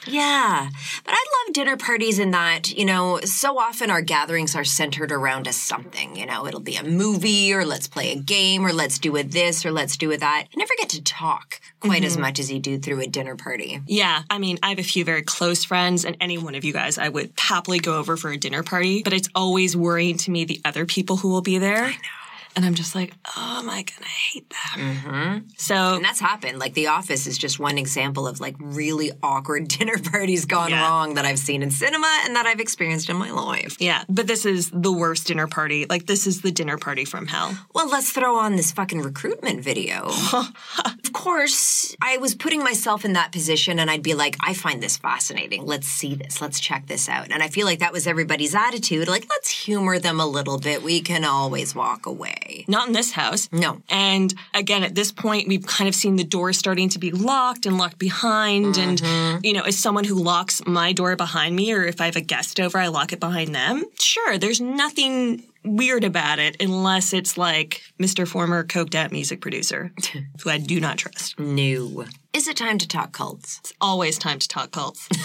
Yeah. 0.07 0.71
But 1.05 1.15
I 1.15 1.25
love 1.47 1.53
dinner 1.53 1.77
parties 1.77 2.19
in 2.19 2.31
that, 2.31 2.71
you 2.71 2.87
know, 2.87 3.21
so 3.25 3.59
often 3.59 3.91
our 3.91 4.01
gatherings 4.01 4.57
are 4.57 4.65
centered 4.65 5.13
around 5.13 5.47
a 5.47 5.53
something. 5.53 6.17
You 6.17 6.25
know, 6.25 6.47
it'll 6.47 6.61
be 6.61 6.77
a 6.77 6.85
movie 6.85 7.53
or 7.53 7.67
let's 7.67 7.87
play 7.87 8.13
a 8.13 8.17
game 8.17 8.65
or 8.65 8.73
let's 8.73 8.99
do 8.99 9.15
a 9.19 9.23
this 9.23 9.67
or 9.67 9.73
let's 9.73 9.99
do 9.99 10.11
a 10.11 10.17
that. 10.17 10.47
You 10.53 10.59
never 10.59 10.73
get 10.79 10.89
to 10.91 11.03
talk 11.03 11.61
quite 11.81 12.05
as 12.05 12.17
much 12.17 12.39
as 12.39 12.51
you 12.51 12.61
do 12.61 12.79
through 12.79 13.01
a 13.01 13.07
dinner 13.07 13.37
party. 13.37 13.81
Yeah, 13.87 14.23
I 14.31 14.39
mean, 14.39 14.59
I 14.63 14.71
have 14.71 14.79
a 14.79 14.83
few 14.83 15.05
very 15.05 15.23
close 15.23 15.65
friends, 15.65 16.07
and 16.07 16.17
any 16.19 16.39
one 16.39 16.55
of 16.55 16.65
you 16.65 16.73
guys 16.73 16.97
I 16.97 17.11
would 17.11 17.33
happily 17.37 17.79
go 17.79 17.99
over 17.99 18.17
for 18.17 18.31
a 18.31 18.39
dinner 18.39 18.63
party, 18.63 19.03
but 19.03 19.13
it's 19.13 19.29
always 19.35 19.77
worrying 19.77 20.17
to 20.19 20.31
me 20.31 20.47
the 20.47 20.63
other 20.65 20.87
people 20.87 21.19
who 21.19 21.29
will 21.29 21.43
be 21.43 21.59
there. 21.59 21.85
I 21.85 21.91
know. 21.91 22.24
And 22.57 22.65
I'm 22.65 22.75
just 22.75 22.95
like, 22.95 23.13
oh, 23.37 23.57
am 23.59 23.69
I 23.69 23.83
gonna 23.83 24.07
hate 24.07 24.49
them? 24.51 24.97
Mm-hmm. 24.97 25.39
So 25.57 25.75
And 25.97 26.05
that's 26.05 26.21
happened. 26.21 26.59
Like 26.59 26.75
The 26.75 26.87
Office 26.89 27.27
is 27.27 27.37
just 27.37 27.59
one 27.59 27.79
example 27.79 28.27
of 28.29 28.41
like 28.41 28.55
really 28.59 29.11
awkward 29.23 29.67
dinner 29.77 29.99
parties 29.99 30.45
gone 30.45 30.71
Yeah. 30.71 30.83
wrong 30.83 31.15
that 31.15 31.25
I've 31.25 31.39
seen 31.39 31.63
in 31.63 31.71
cinema 31.71 32.07
and 32.25 32.37
that 32.37 32.47
I've 32.47 32.61
experienced 32.61 33.09
in 33.11 33.17
my 33.17 33.31
life. 33.31 33.77
yeah, 33.81 34.05
but 34.09 34.27
this 34.27 34.47
is 34.47 34.71
the 34.73 34.93
worst 34.93 35.27
dinner 35.27 35.47
party. 35.49 35.87
Like 35.89 36.07
this 36.07 36.27
is 36.27 36.43
the 36.43 36.53
dinner 36.53 36.79
party 36.79 37.05
from 37.05 37.27
hell. 37.27 37.57
Well, 37.75 37.89
let's 37.89 38.11
throw 38.11 38.37
on 38.37 38.57
this 38.57 38.71
fucking 38.73 39.03
recruitment 39.03 39.61
video. 39.63 40.05
of 40.33 41.13
course, 41.13 41.97
I 42.01 42.19
was 42.19 42.35
putting 42.35 42.63
myself 42.63 43.05
in 43.05 43.15
that 43.15 43.33
position 43.33 43.79
and 43.79 43.91
I'd 43.91 44.03
be 44.03 44.15
like, 44.15 44.37
I 44.41 44.55
find 44.55 44.83
this 44.83 44.97
fascinating. 44.97 45.67
Let's 45.67 45.89
see 45.89 46.15
this. 46.15 46.41
Let's 46.41 46.61
check 46.61 46.87
this 46.87 47.09
out. 47.09 47.33
And 47.33 47.43
I 47.43 47.49
feel 47.49 47.67
like 47.67 47.81
that 47.81 47.93
was 47.93 48.07
everybody's 48.07 48.55
attitude. 48.55 49.09
Like, 49.09 49.27
let's 49.29 49.51
humor 49.51 49.99
them 49.99 50.21
a 50.21 50.27
little 50.27 50.59
bit. 50.59 50.83
We 50.83 51.01
can 51.01 51.25
always 51.25 51.75
walk 51.75 52.07
away. 52.07 52.44
Not 52.69 52.89
in 52.89 52.93
this 52.93 53.13
house. 53.13 53.49
No. 53.53 53.83
And 53.89 54.35
again, 54.55 54.83
at 54.83 54.95
this 54.95 55.13
point, 55.13 55.49
we've 55.49 55.67
kind 55.67 55.89
of 55.89 55.95
seen 55.95 56.17
the 56.17 56.25
door 56.25 56.53
starting 56.53 56.89
to 56.91 56.99
be 56.99 57.11
locked 57.11 57.67
and 57.67 57.79
locked 57.79 57.99
behind. 57.99 58.75
Mm-hmm. 58.75 59.07
And, 59.07 59.45
you 59.45 59.53
know, 59.53 59.63
as 59.63 59.79
someone 59.79 60.05
who 60.05 60.15
locks 60.15 60.63
my 60.67 60.93
door 60.93 61.17
behind 61.17 61.57
me, 61.57 61.73
or 61.73 61.85
if 61.85 62.01
I 62.01 62.07
have 62.07 62.17
a 62.17 62.21
guest 62.21 62.61
over, 62.61 62.79
I 62.79 62.89
lock 62.89 63.13
it 63.13 63.21
behind 63.21 63.55
them. 63.55 63.85
Sure, 63.99 64.39
there's 64.39 64.61
nothing 64.61 65.45
weird 65.65 66.05
about 66.05 66.39
it 66.39 66.57
unless 66.61 67.13
it's 67.13 67.39
like 67.39 67.83
Mr. 67.99 68.29
Former 68.29 68.65
coked 68.65 68.95
out 68.95 69.13
music 69.13 69.41
producer, 69.41 69.93
who 70.43 70.51
I 70.51 70.59
do 70.59 70.81
not 70.81 70.99
trust. 70.99 71.39
No. 71.39 72.05
Is 72.33 72.49
it 72.49 72.57
time 72.57 72.79
to 72.79 72.89
talk 72.89 73.13
cults? 73.13 73.59
It's 73.61 73.73
always 73.81 74.19
time 74.19 74.39
to 74.39 74.49
talk 74.49 74.73
cults. 74.73 75.09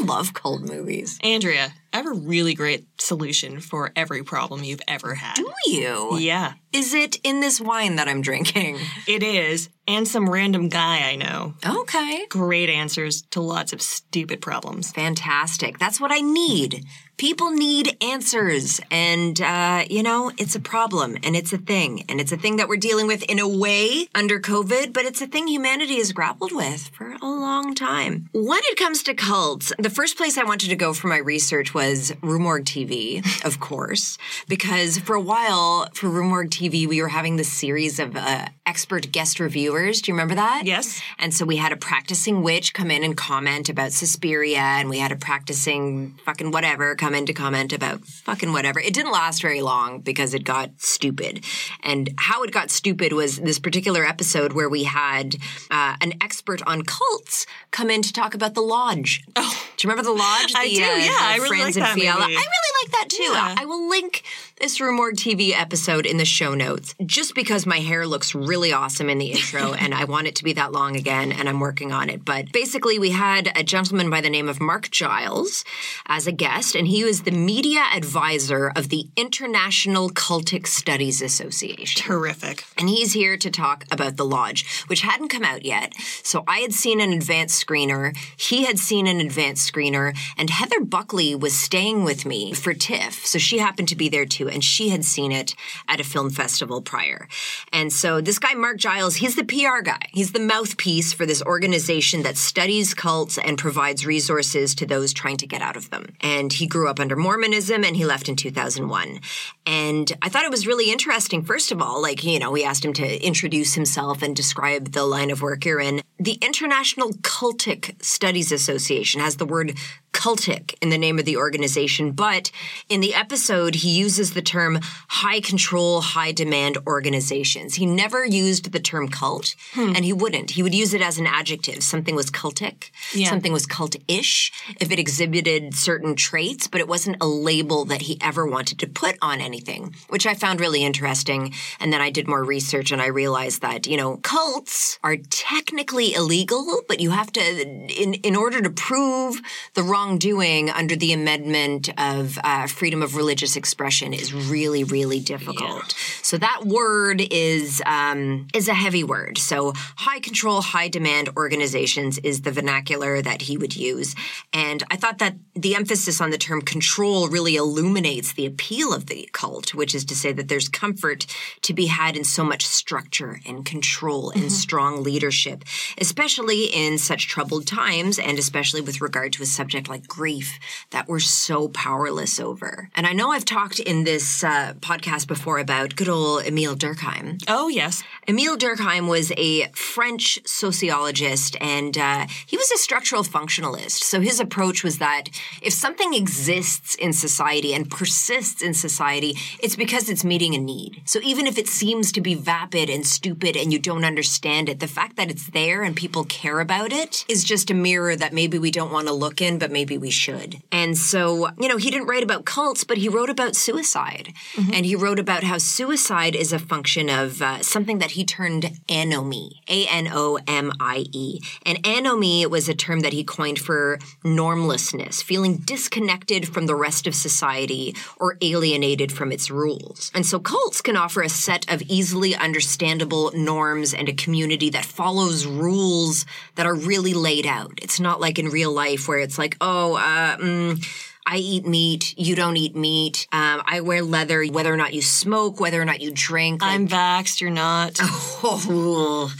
I 0.00 0.04
love 0.04 0.34
cult 0.34 0.62
movies. 0.62 1.18
Andrea, 1.22 1.72
I 1.96 2.00
have 2.00 2.06
a 2.06 2.12
really 2.12 2.52
great 2.52 2.86
solution 3.00 3.58
for 3.58 3.90
every 3.96 4.22
problem 4.22 4.62
you've 4.62 4.82
ever 4.86 5.14
had. 5.14 5.36
Do 5.36 5.50
you? 5.66 6.18
Yeah, 6.18 6.52
Is 6.70 6.92
it 6.92 7.16
in 7.24 7.40
this 7.40 7.58
wine 7.58 7.96
that 7.96 8.06
I'm 8.06 8.20
drinking? 8.20 8.78
it 9.08 9.22
is. 9.22 9.70
And 9.88 10.06
some 10.06 10.28
random 10.28 10.68
guy 10.68 11.08
I 11.08 11.14
know. 11.14 11.54
Okay. 11.64 12.26
Great 12.28 12.68
answers 12.68 13.22
to 13.30 13.40
lots 13.40 13.72
of 13.72 13.80
stupid 13.80 14.40
problems. 14.42 14.90
Fantastic. 14.90 15.78
That's 15.78 16.00
what 16.00 16.10
I 16.12 16.20
need. 16.20 16.84
People 17.18 17.52
need 17.52 17.96
answers. 18.02 18.80
And, 18.90 19.40
uh, 19.40 19.84
you 19.88 20.02
know, 20.02 20.32
it's 20.38 20.56
a 20.56 20.60
problem 20.60 21.16
and 21.22 21.36
it's 21.36 21.52
a 21.52 21.58
thing. 21.58 22.02
And 22.08 22.20
it's 22.20 22.32
a 22.32 22.36
thing 22.36 22.56
that 22.56 22.68
we're 22.68 22.78
dealing 22.88 23.06
with 23.06 23.22
in 23.22 23.38
a 23.38 23.48
way 23.48 24.08
under 24.12 24.40
COVID, 24.40 24.92
but 24.92 25.04
it's 25.04 25.22
a 25.22 25.26
thing 25.28 25.46
humanity 25.46 25.98
has 25.98 26.12
grappled 26.12 26.50
with 26.52 26.88
for 26.88 27.12
a 27.22 27.24
long 27.26 27.72
time. 27.76 28.28
When 28.34 28.60
it 28.64 28.76
comes 28.76 29.04
to 29.04 29.14
cults, 29.14 29.72
the 29.78 29.88
first 29.88 30.16
place 30.16 30.36
I 30.36 30.42
wanted 30.42 30.70
to 30.70 30.76
go 30.76 30.92
for 30.94 31.06
my 31.06 31.18
research 31.18 31.72
was 31.74 31.85
Rue 32.22 32.38
Morgue 32.38 32.64
TV, 32.64 33.24
of 33.44 33.60
course, 33.60 34.18
because 34.48 34.98
for 34.98 35.14
a 35.14 35.20
while 35.20 35.88
for 35.94 36.08
Rue 36.08 36.24
Morgue 36.24 36.50
TV, 36.50 36.86
we 36.86 37.00
were 37.00 37.08
having 37.08 37.36
this 37.36 37.52
series 37.52 37.98
of 37.98 38.16
uh, 38.16 38.46
expert 38.64 39.12
guest 39.12 39.38
reviewers. 39.40 40.02
Do 40.02 40.10
you 40.10 40.14
remember 40.14 40.34
that? 40.34 40.62
Yes. 40.64 41.00
And 41.18 41.32
so 41.32 41.44
we 41.44 41.56
had 41.56 41.72
a 41.72 41.76
practicing 41.76 42.42
witch 42.42 42.74
come 42.74 42.90
in 42.90 43.04
and 43.04 43.16
comment 43.16 43.68
about 43.68 43.92
Suspiria, 43.92 44.58
and 44.58 44.88
we 44.88 44.98
had 44.98 45.12
a 45.12 45.16
practicing 45.16 46.18
fucking 46.24 46.50
whatever 46.50 46.94
come 46.96 47.14
in 47.14 47.26
to 47.26 47.32
comment 47.32 47.72
about 47.72 48.04
fucking 48.04 48.52
whatever. 48.52 48.80
It 48.80 48.94
didn't 48.94 49.12
last 49.12 49.40
very 49.40 49.62
long 49.62 50.00
because 50.00 50.34
it 50.34 50.44
got 50.44 50.70
stupid. 50.78 51.44
And 51.82 52.10
how 52.18 52.42
it 52.42 52.50
got 52.50 52.70
stupid 52.70 53.12
was 53.12 53.38
this 53.38 53.58
particular 53.58 54.04
episode 54.04 54.52
where 54.52 54.68
we 54.68 54.84
had 54.84 55.36
uh, 55.70 55.96
an 56.00 56.14
expert 56.20 56.62
on 56.66 56.82
cults 56.82 57.46
come 57.70 57.90
in 57.90 58.02
to 58.02 58.12
talk 58.12 58.34
about 58.34 58.54
the 58.54 58.60
lodge. 58.60 59.22
Oh. 59.36 59.62
Do 59.76 59.86
you 59.86 59.90
remember 59.90 60.08
the 60.10 60.16
lodge? 60.16 60.52
The, 60.52 60.58
I 60.58 60.68
do, 60.68 60.82
uh, 60.82 60.86
yeah, 60.86 61.06
the 61.06 61.16
I 61.20 61.34
really 61.36 61.48
Friends 61.48 61.76
like 61.76 61.84
that 61.84 61.94
Fiala? 61.94 62.20
movie. 62.22 62.34
I 62.34 62.44
really 62.54 62.72
like 62.82 62.90
that 62.92 63.08
too. 63.10 63.22
Yeah. 63.24 63.54
I 63.58 63.64
will 63.66 63.88
link 63.88 64.22
this 64.58 64.80
Morgue 64.80 65.16
TV 65.16 65.52
episode 65.52 66.06
in 66.06 66.16
the 66.16 66.24
show 66.24 66.54
notes 66.54 66.94
just 67.04 67.34
because 67.34 67.66
my 67.66 67.78
hair 67.80 68.06
looks 68.06 68.34
really 68.34 68.72
awesome 68.72 69.10
in 69.10 69.18
the 69.18 69.32
intro 69.32 69.74
and 69.78 69.92
I 69.92 70.04
want 70.04 70.28
it 70.28 70.36
to 70.36 70.44
be 70.44 70.54
that 70.54 70.72
long 70.72 70.96
again 70.96 71.30
and 71.30 71.46
I'm 71.46 71.60
working 71.60 71.92
on 71.92 72.08
it. 72.08 72.24
But 72.24 72.52
basically, 72.52 72.98
we 72.98 73.10
had 73.10 73.52
a 73.54 73.62
gentleman 73.62 74.08
by 74.08 74.22
the 74.22 74.30
name 74.30 74.48
of 74.48 74.58
Mark 74.58 74.90
Giles 74.90 75.62
as 76.06 76.26
a 76.26 76.32
guest, 76.32 76.74
and 76.74 76.88
he 76.88 77.04
was 77.04 77.22
the 77.22 77.30
media 77.32 77.84
advisor 77.94 78.72
of 78.74 78.88
the 78.88 79.08
International 79.14 80.08
Cultic 80.08 80.66
Studies 80.66 81.20
Association. 81.20 82.02
Terrific. 82.02 82.64
And 82.78 82.88
he's 82.88 83.12
here 83.12 83.36
to 83.36 83.50
talk 83.50 83.84
about 83.90 84.16
The 84.16 84.24
Lodge, 84.24 84.84
which 84.86 85.02
hadn't 85.02 85.28
come 85.28 85.44
out 85.44 85.64
yet. 85.64 85.92
So 86.22 86.44
I 86.48 86.60
had 86.60 86.72
seen 86.72 87.00
an 87.00 87.12
advanced 87.12 87.64
screener. 87.64 88.16
He 88.38 88.64
had 88.64 88.78
seen 88.78 89.06
an 89.06 89.20
advanced 89.20 89.70
screener. 89.70 90.16
And 90.38 90.48
Heather 90.48 90.80
Buckley 90.80 91.34
was 91.34 91.54
staying 91.56 92.04
with 92.04 92.24
me 92.24 92.54
for 92.54 92.72
TIFF. 92.72 93.26
So 93.26 93.38
she 93.38 93.58
happened 93.58 93.88
to 93.88 93.96
be 93.96 94.08
there 94.08 94.24
too. 94.24 94.45
And 94.48 94.62
she 94.62 94.88
had 94.90 95.04
seen 95.04 95.32
it 95.32 95.54
at 95.88 96.00
a 96.00 96.04
film 96.04 96.30
festival 96.30 96.82
prior. 96.82 97.28
And 97.72 97.92
so 97.92 98.20
this 98.20 98.38
guy, 98.38 98.54
Mark 98.54 98.78
Giles, 98.78 99.16
he's 99.16 99.36
the 99.36 99.44
PR 99.44 99.82
guy. 99.82 100.00
He's 100.12 100.32
the 100.32 100.40
mouthpiece 100.40 101.12
for 101.12 101.26
this 101.26 101.42
organization 101.42 102.22
that 102.22 102.36
studies 102.36 102.94
cults 102.94 103.38
and 103.38 103.58
provides 103.58 104.06
resources 104.06 104.74
to 104.76 104.86
those 104.86 105.12
trying 105.12 105.36
to 105.38 105.46
get 105.46 105.62
out 105.62 105.76
of 105.76 105.90
them. 105.90 106.14
And 106.20 106.52
he 106.52 106.66
grew 106.66 106.88
up 106.88 107.00
under 107.00 107.16
Mormonism 107.16 107.84
and 107.84 107.96
he 107.96 108.04
left 108.04 108.28
in 108.28 108.36
2001. 108.36 109.20
And 109.66 110.12
I 110.22 110.28
thought 110.28 110.44
it 110.44 110.50
was 110.50 110.66
really 110.66 110.90
interesting, 110.90 111.42
first 111.42 111.72
of 111.72 111.82
all, 111.82 112.00
like, 112.00 112.24
you 112.24 112.38
know, 112.38 112.50
we 112.50 112.64
asked 112.64 112.84
him 112.84 112.92
to 112.94 113.26
introduce 113.26 113.74
himself 113.74 114.22
and 114.22 114.34
describe 114.34 114.92
the 114.92 115.04
line 115.04 115.30
of 115.30 115.42
work 115.42 115.64
you're 115.64 115.80
in. 115.80 116.02
The 116.18 116.38
International 116.42 117.10
Cultic 117.10 118.02
Studies 118.02 118.52
Association 118.52 119.20
has 119.20 119.36
the 119.36 119.46
word 119.46 119.76
cultic 120.16 120.74
in 120.80 120.88
the 120.88 120.98
name 120.98 121.18
of 121.18 121.26
the 121.26 121.36
organization, 121.36 122.12
but 122.12 122.50
in 122.88 123.00
the 123.00 123.14
episode, 123.14 123.74
he 123.76 123.90
uses 123.90 124.32
the 124.32 124.42
term 124.42 124.80
high 125.08 125.40
control, 125.40 126.00
high 126.00 126.32
demand 126.32 126.78
organizations. 126.86 127.74
He 127.74 127.86
never 127.86 128.24
used 128.24 128.72
the 128.72 128.80
term 128.80 129.08
cult, 129.08 129.54
hmm. 129.74 129.92
and 129.94 130.04
he 130.04 130.12
wouldn't. 130.12 130.52
He 130.52 130.62
would 130.62 130.74
use 130.74 130.94
it 130.94 131.02
as 131.02 131.18
an 131.18 131.26
adjective. 131.26 131.82
Something 131.82 132.16
was 132.16 132.30
cultic, 132.30 132.90
Yeah. 133.14 133.28
something 133.28 133.52
was 133.52 133.66
cult-ish 133.66 134.52
if 134.80 134.90
it 134.90 134.98
exhibited 134.98 135.74
certain 135.74 136.14
traits, 136.16 136.66
but 136.66 136.80
it 136.80 136.88
wasn't 136.88 137.18
a 137.20 137.26
label 137.26 137.84
that 137.84 138.02
he 138.02 138.18
ever 138.20 138.46
wanted 138.46 138.78
to 138.80 138.86
put 138.86 139.16
on 139.20 139.40
anything, 139.40 139.94
which 140.08 140.26
I 140.26 140.34
found 140.34 140.60
really 140.60 140.82
interesting. 140.82 141.52
And 141.78 141.92
then 141.92 142.00
I 142.00 142.10
did 142.10 142.26
more 142.26 142.42
research 142.42 142.90
and 142.90 143.02
I 143.02 143.06
realized 143.06 143.60
that, 143.62 143.86
you 143.86 143.96
know, 143.96 144.16
cults 144.22 144.98
are 145.04 145.16
technically 145.30 146.14
illegal, 146.14 146.82
but 146.88 147.00
you 147.00 147.10
have 147.10 147.30
to, 147.32 147.40
in, 147.42 148.14
in 148.14 148.34
order 148.34 148.62
to 148.62 148.70
prove 148.70 149.40
the 149.74 149.82
wrongdoing 150.06 150.70
under 150.70 150.94
the 150.94 151.12
amendment 151.12 151.88
of 151.98 152.38
uh, 152.44 152.68
freedom 152.68 153.02
of 153.02 153.16
religious 153.16 153.56
expression 153.56 154.14
is 154.14 154.32
really, 154.32 154.84
really 154.84 155.18
difficult. 155.18 155.92
So 156.22 156.38
that 156.38 156.64
word 156.64 157.20
is, 157.20 157.82
um, 157.86 158.46
is 158.54 158.68
a 158.68 158.74
heavy 158.74 159.02
word. 159.02 159.36
So 159.36 159.72
high 159.96 160.20
control, 160.20 160.60
high 160.60 160.88
demand 160.88 161.30
organizations 161.36 162.18
is 162.18 162.42
the 162.42 162.52
vernacular 162.52 163.20
that 163.20 163.42
he 163.42 163.56
would 163.56 163.74
use. 163.74 164.14
And 164.52 164.84
I 164.90 164.96
thought 164.96 165.18
that 165.18 165.34
the 165.54 165.74
emphasis 165.74 166.20
on 166.20 166.30
the 166.30 166.38
term 166.38 166.62
control 166.62 167.28
really 167.28 167.56
illuminates 167.56 168.32
the 168.32 168.46
appeal 168.46 168.94
of 168.94 169.06
the 169.06 169.28
cult, 169.32 169.74
which 169.74 169.94
is 169.94 170.04
to 170.04 170.14
say 170.14 170.32
that 170.32 170.46
there's 170.48 170.68
comfort 170.68 171.26
to 171.62 171.74
be 171.74 171.86
had 171.86 172.16
in 172.16 172.22
so 172.22 172.44
much 172.44 172.64
structure 172.64 173.40
and 173.44 173.64
control 173.64 174.30
and 174.30 174.52
strong 174.52 175.02
leadership, 175.02 175.64
especially 175.98 176.64
in 176.66 176.96
such 176.96 177.26
troubled 177.26 177.66
times 177.66 178.20
and 178.20 178.38
especially 178.38 178.80
with 178.80 179.00
regard 179.00 179.32
to 179.32 179.42
a 179.42 179.46
subject 179.46 179.88
like 179.88 179.95
grief 179.98 180.58
that 180.90 181.08
we're 181.08 181.20
so 181.20 181.68
powerless 181.68 182.40
over. 182.40 182.90
And 182.94 183.06
I 183.06 183.12
know 183.12 183.30
I've 183.30 183.44
talked 183.44 183.78
in 183.78 184.04
this 184.04 184.42
uh, 184.42 184.74
podcast 184.80 185.26
before 185.26 185.58
about 185.58 185.96
good 185.96 186.08
old 186.08 186.44
Emile 186.44 186.76
Durkheim. 186.76 187.42
Oh, 187.48 187.68
yes. 187.68 188.02
Emile 188.28 188.56
Durkheim 188.56 189.08
was 189.08 189.32
a 189.36 189.68
French 189.72 190.38
sociologist 190.46 191.56
and 191.60 191.96
uh, 191.96 192.26
he 192.46 192.56
was 192.56 192.70
a 192.70 192.78
structural 192.78 193.22
functionalist. 193.22 194.02
So 194.02 194.20
his 194.20 194.40
approach 194.40 194.82
was 194.82 194.98
that 194.98 195.30
if 195.62 195.72
something 195.72 196.14
exists 196.14 196.94
in 196.94 197.12
society 197.12 197.74
and 197.74 197.90
persists 197.90 198.62
in 198.62 198.74
society, 198.74 199.36
it's 199.60 199.76
because 199.76 200.08
it's 200.08 200.24
meeting 200.24 200.54
a 200.54 200.58
need. 200.58 201.02
So 201.04 201.20
even 201.22 201.46
if 201.46 201.58
it 201.58 201.68
seems 201.68 202.12
to 202.12 202.20
be 202.20 202.34
vapid 202.34 202.90
and 202.90 203.06
stupid 203.06 203.56
and 203.56 203.72
you 203.72 203.78
don't 203.78 204.04
understand 204.04 204.68
it, 204.68 204.80
the 204.80 204.88
fact 204.88 205.16
that 205.16 205.30
it's 205.30 205.48
there 205.48 205.82
and 205.82 205.94
people 205.94 206.24
care 206.24 206.60
about 206.60 206.92
it 206.92 207.24
is 207.28 207.44
just 207.44 207.70
a 207.70 207.74
mirror 207.74 208.16
that 208.16 208.32
maybe 208.32 208.58
we 208.58 208.70
don't 208.70 208.92
want 208.92 209.06
to 209.06 209.12
look 209.12 209.40
in, 209.40 209.58
but 209.58 209.70
maybe 209.78 209.98
we 209.98 210.10
should. 210.24 210.56
And 210.72 210.96
so, 210.96 211.50
you 211.62 211.68
know, 211.68 211.76
he 211.76 211.90
didn't 211.90 212.08
write 212.08 212.22
about 212.22 212.46
cults, 212.46 212.82
but 212.82 212.96
he 212.96 213.08
wrote 213.10 213.28
about 213.36 213.54
suicide. 213.54 214.32
And 214.72 214.86
he 214.86 214.96
wrote 214.96 215.18
about 215.18 215.42
how 215.44 215.58
suicide 215.58 216.34
is 216.34 216.50
a 216.52 216.58
function 216.58 217.10
of 217.10 217.42
uh, 217.42 217.62
something 217.62 217.98
that 217.98 218.12
he 218.12 218.24
termed 218.24 218.64
anomie, 218.88 219.60
A 219.68 219.86
N 220.02 220.08
O 220.10 220.38
M 220.46 220.72
I 220.80 221.04
E. 221.12 221.40
And 221.68 221.76
anomie 221.84 222.46
was 222.46 222.68
a 222.68 222.74
term 222.74 223.00
that 223.00 223.12
he 223.12 223.22
coined 223.22 223.58
for 223.58 223.98
normlessness, 224.24 225.20
feeling 225.20 225.58
disconnected 225.58 226.48
from 226.48 226.64
the 226.66 226.74
rest 226.86 227.06
of 227.06 227.14
society 227.14 227.94
or 228.16 228.38
alienated 228.40 229.12
from 229.12 229.30
its 229.30 229.50
rules. 229.50 230.10
And 230.14 230.24
so 230.24 230.38
cults 230.38 230.80
can 230.80 230.96
offer 230.96 231.20
a 231.22 231.28
set 231.28 231.70
of 231.70 231.82
easily 231.82 232.34
understandable 232.34 233.30
norms 233.34 233.92
and 233.92 234.08
a 234.08 234.14
community 234.24 234.70
that 234.70 234.86
follows 234.86 235.46
rules 235.46 236.24
that 236.54 236.66
are 236.66 236.74
really 236.92 237.14
laid 237.28 237.46
out. 237.46 237.74
It's 237.82 238.00
not 238.00 238.20
like 238.24 238.38
in 238.38 238.48
real 238.48 238.72
life 238.72 239.06
where 239.06 239.18
it's 239.18 239.38
like, 239.38 239.56
oh, 239.66 239.96
uh, 239.96 240.36
mm, 240.38 240.86
I 241.26 241.36
eat 241.38 241.66
meat. 241.66 242.14
You 242.16 242.36
don't 242.36 242.56
eat 242.56 242.76
meat. 242.76 243.26
Um, 243.32 243.62
I 243.66 243.80
wear 243.80 244.00
leather. 244.02 244.44
Whether 244.46 244.72
or 244.72 244.76
not 244.76 244.94
you 244.94 245.02
smoke, 245.02 245.58
whether 245.58 245.80
or 245.82 245.84
not 245.84 246.00
you 246.00 246.12
drink. 246.14 246.62
like- 246.62 246.72
I'm 246.72 246.86
vaxxed, 246.88 247.40
you're 247.40 247.50
not. 247.50 248.00
Oh, 248.48 249.32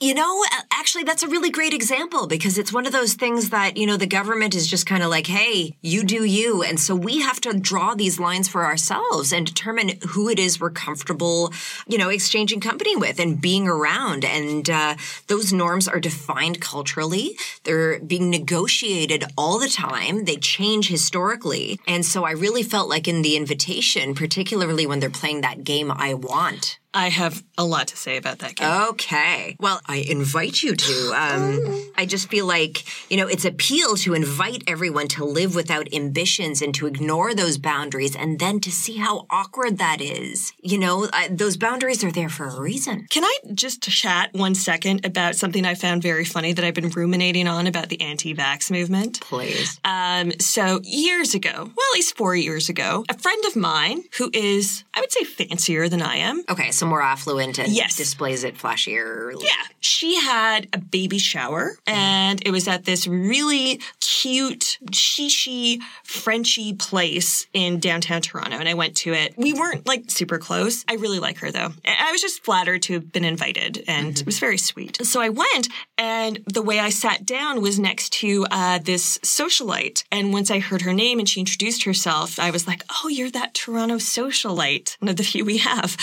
you 0.00 0.14
know, 0.14 0.44
actually, 0.88 1.04
that's 1.04 1.22
a 1.22 1.28
really 1.28 1.50
great 1.50 1.74
example 1.74 2.26
because 2.26 2.56
it's 2.56 2.72
one 2.72 2.86
of 2.86 2.92
those 2.92 3.12
things 3.12 3.50
that, 3.50 3.76
you 3.76 3.86
know, 3.86 3.98
the 3.98 4.06
government 4.06 4.54
is 4.54 4.66
just 4.66 4.86
kind 4.86 5.02
of 5.02 5.10
like, 5.10 5.26
hey, 5.26 5.76
you 5.82 6.02
do 6.02 6.24
you. 6.24 6.62
And 6.62 6.80
so 6.80 6.94
we 6.94 7.20
have 7.20 7.42
to 7.42 7.52
draw 7.52 7.94
these 7.94 8.18
lines 8.18 8.48
for 8.48 8.64
ourselves 8.64 9.30
and 9.30 9.44
determine 9.44 9.98
who 10.08 10.30
it 10.30 10.38
is 10.38 10.58
we're 10.58 10.70
comfortable, 10.70 11.52
you 11.86 11.98
know, 11.98 12.08
exchanging 12.08 12.60
company 12.60 12.96
with 12.96 13.20
and 13.20 13.38
being 13.38 13.68
around. 13.68 14.24
And 14.24 14.70
uh, 14.70 14.94
those 15.26 15.52
norms 15.52 15.88
are 15.88 16.00
defined 16.00 16.62
culturally, 16.62 17.36
they're 17.64 18.00
being 18.00 18.30
negotiated 18.30 19.24
all 19.36 19.58
the 19.58 19.68
time, 19.68 20.24
they 20.24 20.36
change 20.36 20.88
historically. 20.88 21.78
And 21.86 22.02
so 22.02 22.24
I 22.24 22.30
really 22.30 22.62
felt 22.62 22.88
like 22.88 23.06
in 23.06 23.20
the 23.20 23.36
invitation, 23.36 24.14
particularly 24.14 24.86
when 24.86 25.00
they're 25.00 25.10
playing 25.10 25.42
that 25.42 25.64
game, 25.64 25.92
I 25.92 26.14
want. 26.14 26.78
I 26.94 27.08
have 27.10 27.44
a 27.56 27.64
lot 27.64 27.88
to 27.88 27.96
say 27.96 28.16
about 28.16 28.38
that 28.38 28.56
game. 28.56 28.68
Okay. 28.90 29.56
Well, 29.60 29.80
I 29.86 29.98
invite 30.08 30.62
you 30.62 30.74
to. 30.74 31.14
Um, 31.28 31.92
I 31.96 32.06
just 32.06 32.30
feel 32.30 32.46
like, 32.46 32.84
you 33.10 33.16
know, 33.16 33.26
it's 33.26 33.44
appeal 33.44 33.96
to 33.96 34.14
invite 34.14 34.62
everyone 34.66 35.08
to 35.08 35.24
live 35.24 35.54
without 35.54 35.92
ambitions 35.92 36.62
and 36.62 36.72
to 36.76 36.86
ignore 36.86 37.34
those 37.34 37.58
boundaries 37.58 38.14
and 38.14 38.38
then 38.38 38.60
to 38.60 38.70
see 38.70 38.96
how 38.96 39.26
awkward 39.30 39.78
that 39.78 40.00
is. 40.00 40.52
You 40.62 40.78
know, 40.78 41.08
uh, 41.12 41.28
those 41.30 41.56
boundaries 41.56 42.04
are 42.04 42.12
there 42.12 42.28
for 42.28 42.46
a 42.46 42.60
reason. 42.60 43.06
Can 43.10 43.24
I 43.24 43.38
just 43.52 43.82
chat 43.82 44.32
one 44.32 44.54
second 44.54 45.04
about 45.04 45.34
something 45.34 45.64
I 45.66 45.74
found 45.74 46.02
very 46.02 46.24
funny 46.24 46.52
that 46.52 46.64
I've 46.64 46.74
been 46.74 46.90
ruminating 46.90 47.48
on 47.48 47.66
about 47.66 47.88
the 47.88 48.00
anti-vax 48.00 48.70
movement? 48.70 49.20
Please. 49.20 49.80
Um, 49.84 50.32
so 50.40 50.80
years 50.84 51.34
ago, 51.34 51.52
well, 51.52 51.86
at 51.92 51.94
least 51.94 52.16
four 52.16 52.36
years 52.36 52.68
ago, 52.68 53.04
a 53.08 53.18
friend 53.18 53.44
of 53.46 53.56
mine 53.56 54.04
who 54.18 54.30
is, 54.32 54.84
I 54.94 55.00
would 55.00 55.12
say, 55.12 55.24
fancier 55.24 55.88
than 55.88 56.00
I 56.00 56.16
am. 56.16 56.44
Okay, 56.48 56.70
so 56.78 56.86
more 56.86 57.02
affluent 57.02 57.58
and 57.58 57.72
Yes. 57.72 57.96
displays 57.96 58.44
it 58.44 58.56
flashier. 58.56 59.32
Yeah, 59.40 59.50
she 59.80 60.20
had 60.20 60.68
a 60.72 60.78
baby 60.78 61.18
shower, 61.18 61.76
and 61.86 62.40
it 62.46 62.50
was 62.50 62.68
at 62.68 62.84
this 62.84 63.06
really 63.06 63.80
cute, 64.00 64.78
shishi, 64.90 65.78
Frenchy 66.04 66.72
place 66.74 67.46
in 67.52 67.78
downtown 67.80 68.20
Toronto. 68.22 68.56
And 68.58 68.68
I 68.68 68.74
went 68.74 68.96
to 68.98 69.12
it. 69.12 69.34
We 69.36 69.52
weren't 69.52 69.86
like 69.86 70.10
super 70.10 70.38
close. 70.38 70.84
I 70.88 70.94
really 70.94 71.18
like 71.18 71.38
her 71.38 71.50
though. 71.50 71.70
I 71.86 72.10
was 72.12 72.20
just 72.20 72.44
flattered 72.44 72.82
to 72.82 72.94
have 72.94 73.12
been 73.12 73.24
invited, 73.24 73.84
and 73.88 74.18
it 74.18 74.26
was 74.26 74.38
very 74.38 74.58
sweet. 74.58 74.98
So 75.04 75.20
I 75.20 75.28
went, 75.28 75.68
and 75.96 76.40
the 76.46 76.62
way 76.62 76.78
I 76.80 76.90
sat 76.90 77.26
down 77.26 77.60
was 77.60 77.78
next 77.78 78.12
to 78.14 78.46
uh, 78.50 78.78
this 78.78 79.18
socialite. 79.18 80.04
And 80.10 80.32
once 80.32 80.50
I 80.50 80.58
heard 80.60 80.82
her 80.82 80.92
name 80.92 81.18
and 81.18 81.28
she 81.28 81.40
introduced 81.40 81.84
herself, 81.84 82.38
I 82.38 82.50
was 82.50 82.66
like, 82.66 82.84
"Oh, 83.02 83.08
you're 83.08 83.30
that 83.30 83.54
Toronto 83.54 83.96
socialite, 83.96 84.96
one 85.00 85.08
of 85.08 85.16
the 85.16 85.24
few 85.24 85.44
we 85.44 85.58
have." 85.58 85.96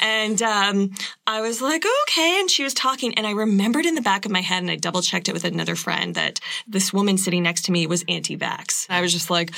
And 0.00 0.19
And 0.20 0.42
um, 0.42 0.90
I 1.26 1.40
was 1.40 1.62
like, 1.62 1.84
okay. 2.02 2.40
And 2.40 2.50
she 2.50 2.62
was 2.62 2.74
talking, 2.74 3.14
and 3.14 3.26
I 3.26 3.30
remembered 3.30 3.86
in 3.86 3.94
the 3.94 4.02
back 4.02 4.26
of 4.26 4.30
my 4.30 4.42
head, 4.42 4.62
and 4.62 4.70
I 4.70 4.76
double 4.76 5.00
checked 5.00 5.28
it 5.28 5.32
with 5.32 5.44
another 5.44 5.76
friend 5.76 6.14
that 6.14 6.40
this 6.66 6.92
woman 6.92 7.16
sitting 7.16 7.42
next 7.42 7.62
to 7.66 7.72
me 7.72 7.86
was 7.86 8.04
anti-vax. 8.06 8.86
I 8.90 9.00
was 9.00 9.12
just 9.12 9.30
like, 9.30 9.50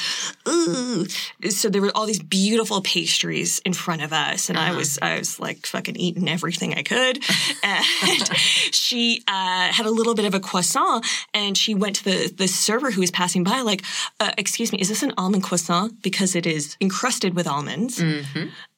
ooh. 0.49 1.07
So 1.51 1.69
there 1.69 1.83
were 1.83 1.91
all 1.95 2.07
these 2.07 2.23
beautiful 2.23 2.81
pastries 2.81 3.59
in 3.61 3.73
front 3.73 4.03
of 4.03 4.13
us, 4.13 4.49
and 4.49 4.57
I 4.59 4.77
was 4.77 4.99
I 5.03 5.19
was 5.19 5.41
like 5.41 5.67
fucking 5.67 5.97
eating 5.97 6.29
everything 6.29 6.75
I 6.75 6.83
could. 6.83 7.19
and 7.65 8.37
she 8.37 9.23
uh, 9.27 9.73
had 9.73 9.87
a 9.87 9.91
little 9.91 10.15
bit 10.15 10.27
of 10.27 10.35
a 10.35 10.41
croissant, 10.41 11.05
and 11.35 11.59
she 11.59 11.75
went 11.75 11.97
to 11.97 12.05
the 12.05 12.33
the 12.37 12.47
server 12.47 12.93
who 12.93 13.01
was 13.01 13.11
passing 13.11 13.43
by, 13.43 13.63
like, 13.63 13.83
uh, 14.21 14.33
"Excuse 14.39 14.71
me, 14.73 14.79
is 14.79 14.89
this 14.89 15.03
an 15.03 15.13
almond 15.19 15.43
croissant? 15.43 16.03
Because 16.03 16.37
it 16.37 16.47
is 16.47 16.77
encrusted 16.81 17.35
with 17.35 17.49
almonds." 17.49 18.01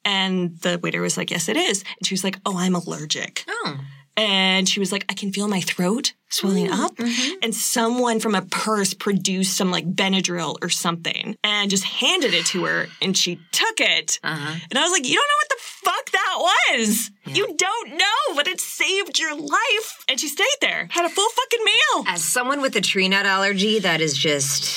And 0.05 0.57
the 0.61 0.79
waiter 0.81 1.01
was 1.01 1.17
like, 1.17 1.31
"Yes, 1.31 1.49
it 1.49 1.57
is." 1.57 1.83
And 1.99 2.05
she 2.07 2.13
was 2.13 2.23
like, 2.23 2.37
"Oh, 2.45 2.57
I'm 2.57 2.75
allergic." 2.75 3.43
Oh. 3.49 3.79
And 4.17 4.67
she 4.69 4.79
was 4.79 4.93
like, 4.93 5.05
I 5.09 5.13
can 5.13 5.33
feel 5.33 5.49
my 5.49 5.59
throat 5.59 6.13
swelling 6.29 6.71
up. 6.71 6.95
Mhm. 6.95 7.33
And 7.41 7.53
someone 7.53 8.21
from 8.21 8.33
a 8.33 8.43
purse 8.43 8.93
produced 8.93 9.57
some 9.57 9.71
like 9.71 9.93
Benadryl 9.93 10.55
or 10.61 10.69
something 10.69 11.35
and 11.43 11.69
just 11.69 11.83
handed 11.83 12.33
it 12.33 12.45
to 12.47 12.63
her 12.63 12.87
and 13.01 13.17
she 13.17 13.39
took 13.51 13.81
it. 13.81 14.19
Uh-huh. 14.23 14.55
And 14.69 14.79
I 14.79 14.83
was 14.83 14.91
like, 14.93 15.05
you 15.05 15.15
don't 15.15 15.27
know 15.27 15.41
what 15.41 15.49
the 15.49 15.57
fuck 15.59 16.11
that 16.11 16.35
was. 16.79 17.11
You 17.25 17.55
don't 17.57 17.97
know, 17.97 18.35
but 18.35 18.47
it 18.47 18.61
saved 18.61 19.19
your 19.19 19.35
life. 19.35 20.05
And 20.07 20.17
she 20.17 20.29
stayed 20.29 20.45
there, 20.61 20.87
had 20.91 21.05
a 21.05 21.09
full 21.09 21.29
fucking 21.29 21.65
meal. 21.65 22.05
As 22.07 22.23
someone 22.23 22.61
with 22.61 22.75
a 22.77 22.81
tree 22.81 23.09
nut 23.09 23.25
allergy, 23.25 23.79
that 23.79 23.99
is 23.99 24.17
just. 24.17 24.73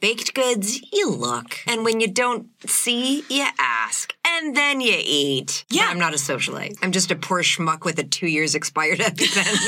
Baked 0.00 0.34
goods, 0.34 0.80
you 0.92 1.10
look. 1.10 1.58
And 1.66 1.84
when 1.84 2.00
you 2.00 2.08
don't 2.08 2.48
see, 2.68 3.24
you 3.28 3.46
ask. 3.58 4.14
And 4.26 4.56
then 4.56 4.80
you 4.80 4.96
eat. 4.98 5.64
Yeah. 5.70 5.88
I'm 5.88 5.98
not 5.98 6.12
a 6.14 6.16
socialite. 6.16 6.76
I'm 6.82 6.92
just 6.92 7.10
a 7.10 7.16
poor 7.16 7.42
schmuck 7.42 7.84
with 7.84 7.98
a 7.98 8.04
two 8.04 8.26
years 8.26 8.54
expired 8.54 8.98
EpiPen. 9.00 9.60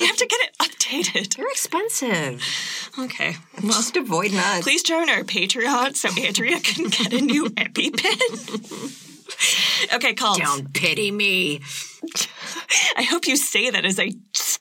you 0.00 0.06
have 0.06 0.16
to 0.16 0.26
get 0.26 0.40
it 0.40 0.56
updated. 0.60 1.36
They're 1.36 1.48
expensive. 1.50 2.42
Okay. 2.98 3.36
Well, 3.62 3.72
just 3.72 3.96
avoid 3.96 4.32
nuts. 4.32 4.62
Please 4.62 4.82
join 4.82 5.08
our 5.10 5.22
Patreon 5.22 5.94
so 5.96 6.08
Andrea 6.20 6.60
can 6.60 6.88
get 6.88 7.12
a 7.12 7.20
new 7.20 7.46
EpiPen. 7.50 9.06
okay, 9.94 10.14
call. 10.14 10.36
Don't 10.36 10.72
pity 10.72 11.10
me. 11.10 11.60
I 12.96 13.02
hope 13.02 13.26
you 13.26 13.36
say 13.36 13.70
that 13.70 13.84
as 13.84 13.98
I 14.00 14.12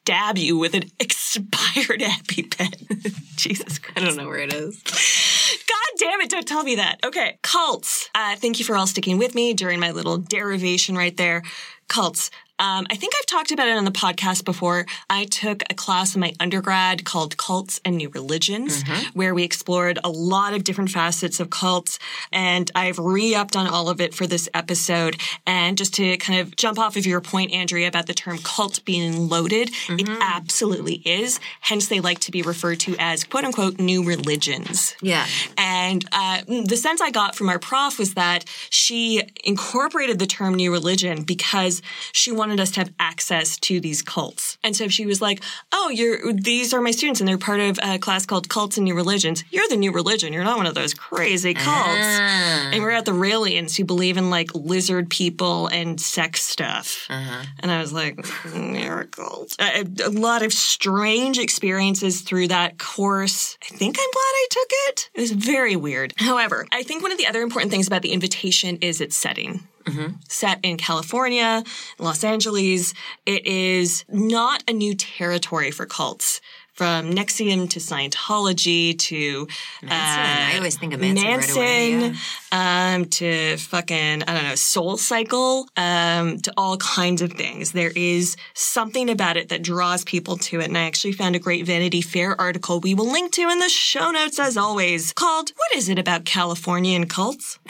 stab 0.09 0.39
you 0.39 0.57
with 0.57 0.73
an 0.73 0.85
expired 0.99 1.45
EpiPen. 2.01 3.35
Jesus 3.35 3.77
Christ. 3.77 3.95
I 3.95 4.03
don't 4.03 4.17
know 4.17 4.25
where 4.25 4.39
it 4.39 4.51
is. 4.51 4.81
God 4.81 5.99
damn 5.99 6.19
it, 6.21 6.31
don't 6.31 6.47
tell 6.47 6.63
me 6.63 6.77
that. 6.77 6.97
Okay, 7.05 7.37
cults. 7.43 8.09
Uh, 8.15 8.35
thank 8.35 8.57
you 8.57 8.65
for 8.65 8.75
all 8.75 8.87
sticking 8.87 9.19
with 9.19 9.35
me 9.35 9.53
during 9.53 9.79
my 9.79 9.91
little 9.91 10.17
derivation 10.17 10.95
right 10.95 11.15
there. 11.15 11.43
Cults. 11.89 12.31
Um, 12.59 12.85
I 12.89 12.95
think 12.95 13.13
I've 13.17 13.25
talked 13.25 13.51
about 13.51 13.67
it 13.67 13.77
on 13.77 13.85
the 13.85 13.91
podcast 13.91 14.43
before. 14.43 14.85
I 15.09 15.25
took 15.25 15.63
a 15.69 15.73
class 15.73 16.13
in 16.13 16.21
my 16.21 16.33
undergrad 16.39 17.05
called 17.05 17.37
Cults 17.37 17.79
and 17.85 17.97
New 17.97 18.09
Religions, 18.09 18.83
where 19.13 19.33
we 19.33 19.43
explored 19.43 19.97
a 20.03 20.09
lot 20.09 20.53
of 20.53 20.65
different 20.65 20.91
facets 20.91 21.39
of 21.39 21.49
cults. 21.49 21.99
And 22.31 22.69
I've 22.75 22.99
re-upped 22.99 23.55
on 23.55 23.65
all 23.67 23.89
of 23.89 24.01
it 24.01 24.13
for 24.13 24.27
this 24.27 24.49
episode. 24.53 25.17
And 25.47 25.77
just 25.77 25.93
to 25.95 26.17
kind 26.17 26.41
of 26.41 26.55
jump 26.57 26.77
off 26.77 26.97
of 26.97 27.05
your 27.05 27.21
point, 27.21 27.53
Andrea, 27.53 27.87
about 27.87 28.07
the 28.07 28.13
term 28.13 28.37
cult 28.39 28.83
being 28.83 29.29
loaded, 29.29 29.71
it 29.89 30.09
absolutely 30.21 31.01
is. 31.05 31.39
Hence, 31.61 31.87
they 31.87 32.01
like 32.01 32.19
to 32.19 32.31
be 32.31 32.41
referred 32.41 32.79
to 32.81 32.95
as 32.99 33.23
quote 33.23 33.45
unquote 33.45 33.79
new 33.79 34.03
religions. 34.03 34.95
Yeah. 35.01 35.25
And 35.57 36.03
uh, 36.11 36.41
the 36.45 36.77
sense 36.77 36.99
I 36.99 37.11
got 37.11 37.35
from 37.35 37.47
our 37.47 37.59
prof 37.59 37.97
was 37.97 38.15
that 38.15 38.43
she 38.69 39.23
incorporated 39.43 40.19
the 40.19 40.27
term 40.27 40.55
new 40.55 40.71
religion 40.71 41.23
because 41.23 41.81
she 42.11 42.31
wanted 42.31 42.48
us 42.57 42.71
to 42.71 42.79
have 42.79 42.93
access 42.99 43.57
to 43.57 43.81
these 43.81 44.01
cults. 44.01 44.57
And 44.63 44.73
so 44.73 44.87
she 44.87 45.05
was 45.05 45.21
like, 45.21 45.43
"Oh, 45.73 45.89
you're 45.89 46.31
these 46.31 46.73
are 46.73 46.79
my 46.79 46.91
students, 46.91 47.19
and 47.19 47.27
they're 47.27 47.37
part 47.37 47.59
of 47.59 47.77
a 47.83 47.99
class 47.99 48.25
called 48.25 48.47
Cults 48.47 48.77
and 48.77 48.85
New 48.85 48.95
Religions. 48.95 49.43
You're 49.51 49.67
the 49.67 49.75
new 49.75 49.91
religion. 49.91 50.31
You're 50.31 50.45
not 50.45 50.55
one 50.55 50.67
of 50.67 50.75
those 50.75 50.93
crazy 50.93 51.53
cults." 51.53 51.99
Ah. 51.99 52.69
And 52.71 52.81
we're 52.81 52.91
at 52.91 53.03
the 53.03 53.11
Raelians 53.11 53.75
who 53.75 53.83
believe 53.83 54.15
in 54.15 54.29
like 54.29 54.55
lizard 54.55 55.09
people 55.09 55.67
and 55.67 55.99
sex 55.99 56.41
stuff. 56.43 57.07
Uh-huh. 57.09 57.43
And 57.59 57.71
I 57.71 57.81
was 57.81 57.91
like, 57.91 58.25
miracles. 58.53 59.55
A, 59.59 59.85
a 60.05 60.09
lot 60.09 60.43
of 60.43 60.53
strange 60.53 61.39
experiences 61.39 62.21
through 62.21 62.47
that 62.49 62.77
course. 62.77 63.57
I 63.63 63.75
think 63.75 63.97
I'm 63.99 64.11
glad 64.11 64.21
I 64.21 64.47
took 64.49 64.69
it. 64.87 65.09
It 65.15 65.21
was 65.21 65.31
very 65.31 65.75
weird. 65.75 66.13
However, 66.17 66.67
I 66.71 66.83
think 66.83 67.01
one 67.01 67.11
of 67.11 67.17
the 67.17 67.27
other 67.27 67.41
important 67.41 67.71
things 67.71 67.87
about 67.87 68.01
the 68.01 68.11
invitation 68.11 68.77
is 68.81 69.01
its 69.01 69.15
setting. 69.15 69.67
Mm-hmm. 69.89 70.15
Set 70.27 70.59
in 70.63 70.77
California, 70.77 71.63
Los 71.97 72.23
Angeles. 72.23 72.93
It 73.25 73.45
is 73.45 74.05
not 74.09 74.63
a 74.67 74.73
new 74.73 74.93
territory 74.95 75.71
for 75.71 75.85
cults. 75.85 76.41
From 76.73 77.11
NXIVM 77.11 77.69
to 77.71 77.79
Scientology 77.79 78.97
to 78.97 79.49
Manson. 79.81 79.89
I 79.89 80.53
uh, 80.53 80.57
always 80.59 80.77
think 80.77 80.93
of 80.93 81.01
Manson 81.01 81.27
right 81.27 81.51
away, 81.51 81.91
Manson, 81.97 82.21
um, 82.51 83.05
to 83.05 83.57
fucking, 83.57 84.23
I 84.23 84.33
don't 84.33 84.43
know, 84.43 84.55
Soul 84.55 84.97
Cycle, 84.97 85.67
um, 85.77 86.39
to 86.39 86.53
all 86.57 86.77
kinds 86.77 87.21
of 87.21 87.33
things. 87.33 87.71
There 87.71 87.91
is 87.95 88.35
something 88.53 89.09
about 89.09 89.37
it 89.37 89.49
that 89.49 89.61
draws 89.61 90.03
people 90.03 90.37
to 90.37 90.59
it. 90.59 90.65
And 90.65 90.77
I 90.77 90.83
actually 90.83 91.13
found 91.13 91.35
a 91.35 91.39
great 91.39 91.65
Vanity 91.65 92.01
Fair 92.01 92.39
article 92.39 92.79
we 92.79 92.93
will 92.93 93.11
link 93.11 93.31
to 93.33 93.49
in 93.49 93.59
the 93.59 93.69
show 93.69 94.11
notes 94.11 94.39
as 94.39 94.57
always 94.57 95.13
called 95.13 95.51
What 95.55 95.77
is 95.77 95.89
it 95.89 95.99
about 95.99 96.25
Californian 96.25 97.07
cults? 97.07 97.59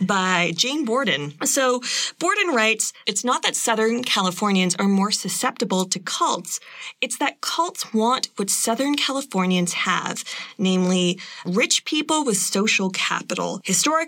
by 0.00 0.52
Jane 0.54 0.84
Borden. 0.84 1.34
So 1.44 1.82
Borden 2.18 2.54
writes, 2.54 2.92
it's 3.06 3.24
not 3.24 3.42
that 3.42 3.56
Southern 3.56 4.04
Californians 4.04 4.76
are 4.76 4.86
more 4.86 5.10
susceptible 5.10 5.84
to 5.86 5.98
cults. 5.98 6.60
It's 7.00 7.18
that 7.18 7.40
cults 7.40 7.92
want 7.92 8.28
what 8.36 8.50
Southern 8.50 8.94
Californians 8.94 9.72
have, 9.72 10.24
namely 10.58 11.18
rich 11.44 11.84
people 11.84 12.24
with 12.24 12.36
social 12.36 12.90
capital. 12.90 13.60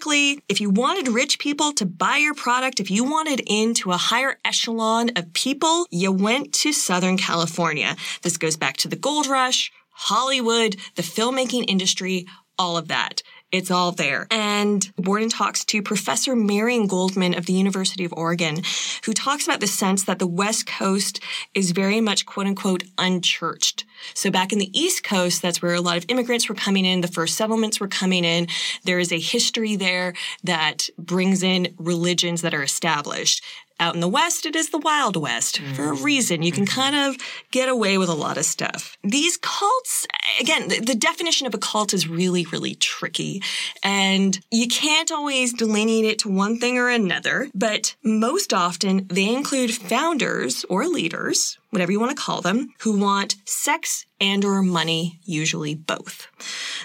Historically, 0.08 0.42
if 0.48 0.58
you 0.58 0.70
wanted 0.70 1.08
rich 1.08 1.38
people 1.38 1.70
to 1.72 1.84
buy 1.84 2.16
your 2.16 2.32
product, 2.32 2.80
if 2.80 2.90
you 2.90 3.04
wanted 3.04 3.42
into 3.46 3.92
a 3.92 3.98
higher 3.98 4.38
echelon 4.42 5.10
of 5.16 5.34
people, 5.34 5.86
you 5.90 6.10
went 6.10 6.54
to 6.54 6.72
Southern 6.72 7.18
California. 7.18 7.94
This 8.22 8.38
goes 8.38 8.56
back 8.56 8.78
to 8.78 8.88
the 8.88 8.96
gold 8.96 9.26
rush, 9.26 9.70
Hollywood, 9.90 10.76
the 10.94 11.02
filmmaking 11.02 11.66
industry, 11.68 12.24
all 12.58 12.78
of 12.78 12.88
that. 12.88 13.22
It's 13.52 13.70
all 13.70 13.92
there. 13.92 14.26
And 14.30 14.90
Borden 14.96 15.28
talks 15.28 15.62
to 15.66 15.82
Professor 15.82 16.34
Marion 16.34 16.86
Goldman 16.86 17.34
of 17.34 17.44
the 17.44 17.52
University 17.52 18.06
of 18.06 18.14
Oregon, 18.14 18.62
who 19.04 19.12
talks 19.12 19.44
about 19.44 19.60
the 19.60 19.66
sense 19.66 20.04
that 20.04 20.18
the 20.18 20.26
West 20.26 20.66
Coast 20.66 21.20
is 21.52 21.72
very 21.72 22.00
much 22.00 22.24
quote 22.24 22.46
unquote 22.46 22.84
unchurched. 22.96 23.84
So 24.14 24.30
back 24.30 24.52
in 24.52 24.58
the 24.58 24.78
East 24.78 25.02
Coast, 25.04 25.42
that's 25.42 25.62
where 25.62 25.74
a 25.74 25.80
lot 25.80 25.96
of 25.96 26.04
immigrants 26.08 26.48
were 26.48 26.54
coming 26.54 26.84
in. 26.84 27.00
The 27.00 27.08
first 27.08 27.36
settlements 27.36 27.80
were 27.80 27.88
coming 27.88 28.24
in. 28.24 28.48
There 28.84 28.98
is 28.98 29.12
a 29.12 29.18
history 29.18 29.76
there 29.76 30.14
that 30.44 30.88
brings 30.98 31.42
in 31.42 31.74
religions 31.78 32.42
that 32.42 32.54
are 32.54 32.62
established. 32.62 33.42
Out 33.80 33.94
in 33.94 34.00
the 34.00 34.08
West, 34.08 34.44
it 34.44 34.56
is 34.56 34.70
the 34.70 34.78
Wild 34.78 35.16
West 35.16 35.60
for 35.74 35.90
a 35.90 35.94
reason. 35.94 36.42
You 36.42 36.50
can 36.50 36.64
mm-hmm. 36.64 36.80
kind 36.80 36.96
of 36.96 37.16
get 37.52 37.68
away 37.68 37.96
with 37.96 38.08
a 38.08 38.14
lot 38.14 38.36
of 38.36 38.44
stuff. 38.44 38.96
These 39.04 39.36
cults, 39.36 40.06
again, 40.40 40.68
the, 40.68 40.80
the 40.80 40.94
definition 40.96 41.46
of 41.46 41.54
a 41.54 41.58
cult 41.58 41.94
is 41.94 42.08
really, 42.08 42.44
really 42.46 42.74
tricky. 42.74 43.40
And 43.82 44.38
you 44.50 44.66
can't 44.66 45.12
always 45.12 45.52
delineate 45.52 46.04
it 46.04 46.18
to 46.20 46.28
one 46.28 46.58
thing 46.58 46.76
or 46.76 46.88
another, 46.88 47.48
but 47.54 47.94
most 48.02 48.52
often 48.52 49.06
they 49.08 49.32
include 49.32 49.72
founders 49.72 50.64
or 50.68 50.86
leaders, 50.86 51.56
whatever 51.70 51.92
you 51.92 52.00
want 52.00 52.16
to 52.16 52.20
call 52.22 52.40
them, 52.40 52.74
who 52.80 52.98
want 52.98 53.36
sex 53.44 54.06
and 54.20 54.44
or 54.44 54.62
money, 54.62 55.20
usually 55.24 55.76
both. 55.76 56.26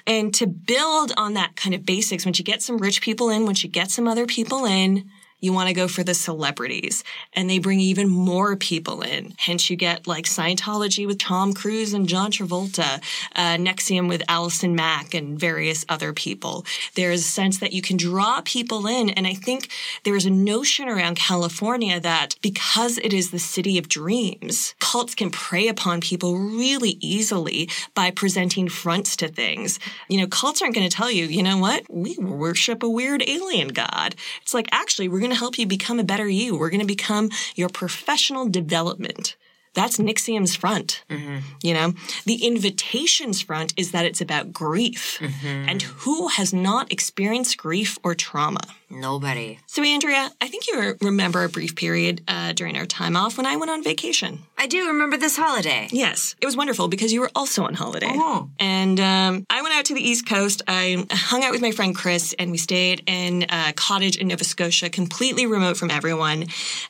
And 0.05 0.33
to 0.35 0.45
build 0.45 1.11
on 1.17 1.33
that 1.33 1.55
kind 1.55 1.73
of 1.73 1.85
basics, 1.85 2.25
once 2.25 2.37
you 2.37 2.45
get 2.45 2.61
some 2.61 2.77
rich 2.77 3.01
people 3.01 3.29
in, 3.29 3.45
once 3.45 3.63
you 3.63 3.69
get 3.69 3.89
some 3.89 4.07
other 4.07 4.27
people 4.27 4.65
in, 4.65 5.09
you 5.43 5.51
want 5.51 5.67
to 5.67 5.73
go 5.73 5.89
for 5.89 6.05
the 6.05 6.13
celebrities 6.13 7.03
and 7.33 7.49
they 7.49 7.59
bring 7.59 7.81
even 7.81 8.07
more 8.07 8.55
people 8.55 9.01
in. 9.01 9.33
Hence 9.37 9.69
you 9.69 9.75
get 9.75 10.07
like 10.07 10.23
Scientology 10.23 11.05
with 11.05 11.17
Tom 11.17 11.51
Cruise 11.51 11.93
and 11.93 12.07
John 12.07 12.31
Travolta, 12.31 13.03
uh, 13.35 13.57
NXIVM 13.57 14.07
with 14.07 14.23
Allison 14.29 14.73
Mack 14.73 15.13
and 15.13 15.37
various 15.37 15.85
other 15.89 16.13
people. 16.13 16.65
There 16.95 17.11
is 17.11 17.25
a 17.25 17.27
sense 17.27 17.59
that 17.59 17.73
you 17.73 17.81
can 17.81 17.97
draw 17.97 18.41
people 18.45 18.87
in. 18.87 19.09
And 19.09 19.27
I 19.27 19.33
think 19.33 19.69
there 20.05 20.15
is 20.15 20.25
a 20.25 20.29
notion 20.29 20.87
around 20.87 21.17
California 21.17 21.99
that 21.99 22.37
because 22.41 22.97
it 22.97 23.11
is 23.11 23.31
the 23.31 23.39
city 23.39 23.77
of 23.77 23.89
dreams, 23.89 24.73
cults 24.79 25.13
can 25.13 25.29
prey 25.29 25.67
upon 25.67 25.99
people 25.99 26.37
really 26.37 26.97
easily 27.01 27.69
by 27.93 28.11
presenting 28.11 28.69
fronts 28.69 29.17
to 29.17 29.27
things. 29.27 29.77
You 30.07 30.21
know, 30.21 30.27
cults 30.27 30.61
aren't 30.61 30.75
going 30.75 30.87
to 30.87 30.95
tell 30.95 31.11
you, 31.11 31.25
you 31.25 31.43
know 31.43 31.57
what? 31.57 31.83
We 31.89 32.17
worship 32.17 32.81
a 32.81 32.89
weird 32.89 33.21
alien 33.27 33.67
god. 33.67 34.15
It's 34.41 34.53
like, 34.53 34.69
actually, 34.71 35.09
we're 35.09 35.19
going 35.19 35.31
to 35.31 35.32
help 35.36 35.57
you 35.57 35.65
become 35.65 35.99
a 35.99 36.03
better 36.03 36.27
you. 36.27 36.55
We're 36.57 36.69
going 36.69 36.79
to 36.79 36.86
become 36.86 37.29
your 37.55 37.69
professional 37.69 38.47
development. 38.47 39.36
That's 39.74 39.97
NXIVM's 39.97 40.55
front. 40.55 41.03
You 41.61 41.74
know, 41.74 41.93
the 42.26 42.45
invitation's 42.45 43.41
front 43.41 43.74
is 43.78 43.91
that 43.91 44.05
it's 44.05 44.21
about 44.21 44.53
grief. 44.53 45.21
And 45.43 45.82
who 45.82 46.28
has 46.30 46.53
not 46.53 46.91
experienced 46.91 47.57
grief 47.57 47.97
or 48.03 48.15
trauma? 48.15 48.61
Nobody. 48.89 49.59
So, 49.65 49.82
Andrea, 49.84 50.30
I 50.39 50.47
think 50.47 50.67
you 50.67 50.95
remember 51.01 51.43
a 51.43 51.49
brief 51.49 51.76
period 51.76 52.21
uh, 52.28 52.53
during 52.53 52.78
our 52.78 52.86
time 52.86 53.15
off 53.15 53.38
when 53.38 53.47
I 53.47 53.55
went 53.55 53.71
on 53.71 53.84
vacation. 53.84 54.43
I 54.55 54.67
do 54.67 54.88
remember 54.89 55.17
this 55.17 55.36
holiday. 55.36 55.88
Yes, 55.91 56.36
it 56.39 56.45
was 56.45 56.55
wonderful 56.55 56.88
because 56.89 57.11
you 57.11 57.21
were 57.21 57.32
also 57.34 57.63
on 57.63 57.74
holiday. 57.74 58.11
Oh. 58.11 58.51
And 58.59 58.99
um, 58.99 59.45
I 59.49 59.63
went 59.63 59.74
out 59.74 59.86
to 59.86 59.95
the 59.95 60.07
East 60.07 60.28
Coast. 60.30 60.61
I 60.67 61.05
hung 61.09 61.43
out 61.43 61.51
with 61.51 61.61
my 61.61 61.71
friend 61.71 61.95
Chris, 61.95 62.36
and 62.38 62.51
we 62.51 62.57
stayed 62.57 63.01
in 63.07 63.47
a 63.49 63.74
cottage 63.74 64.17
in 64.17 64.28
Nova 64.28 64.43
Scotia, 64.43 64.89
completely 64.91 65.47
remote 65.47 65.76
from 65.76 65.89
everyone. 65.89 66.45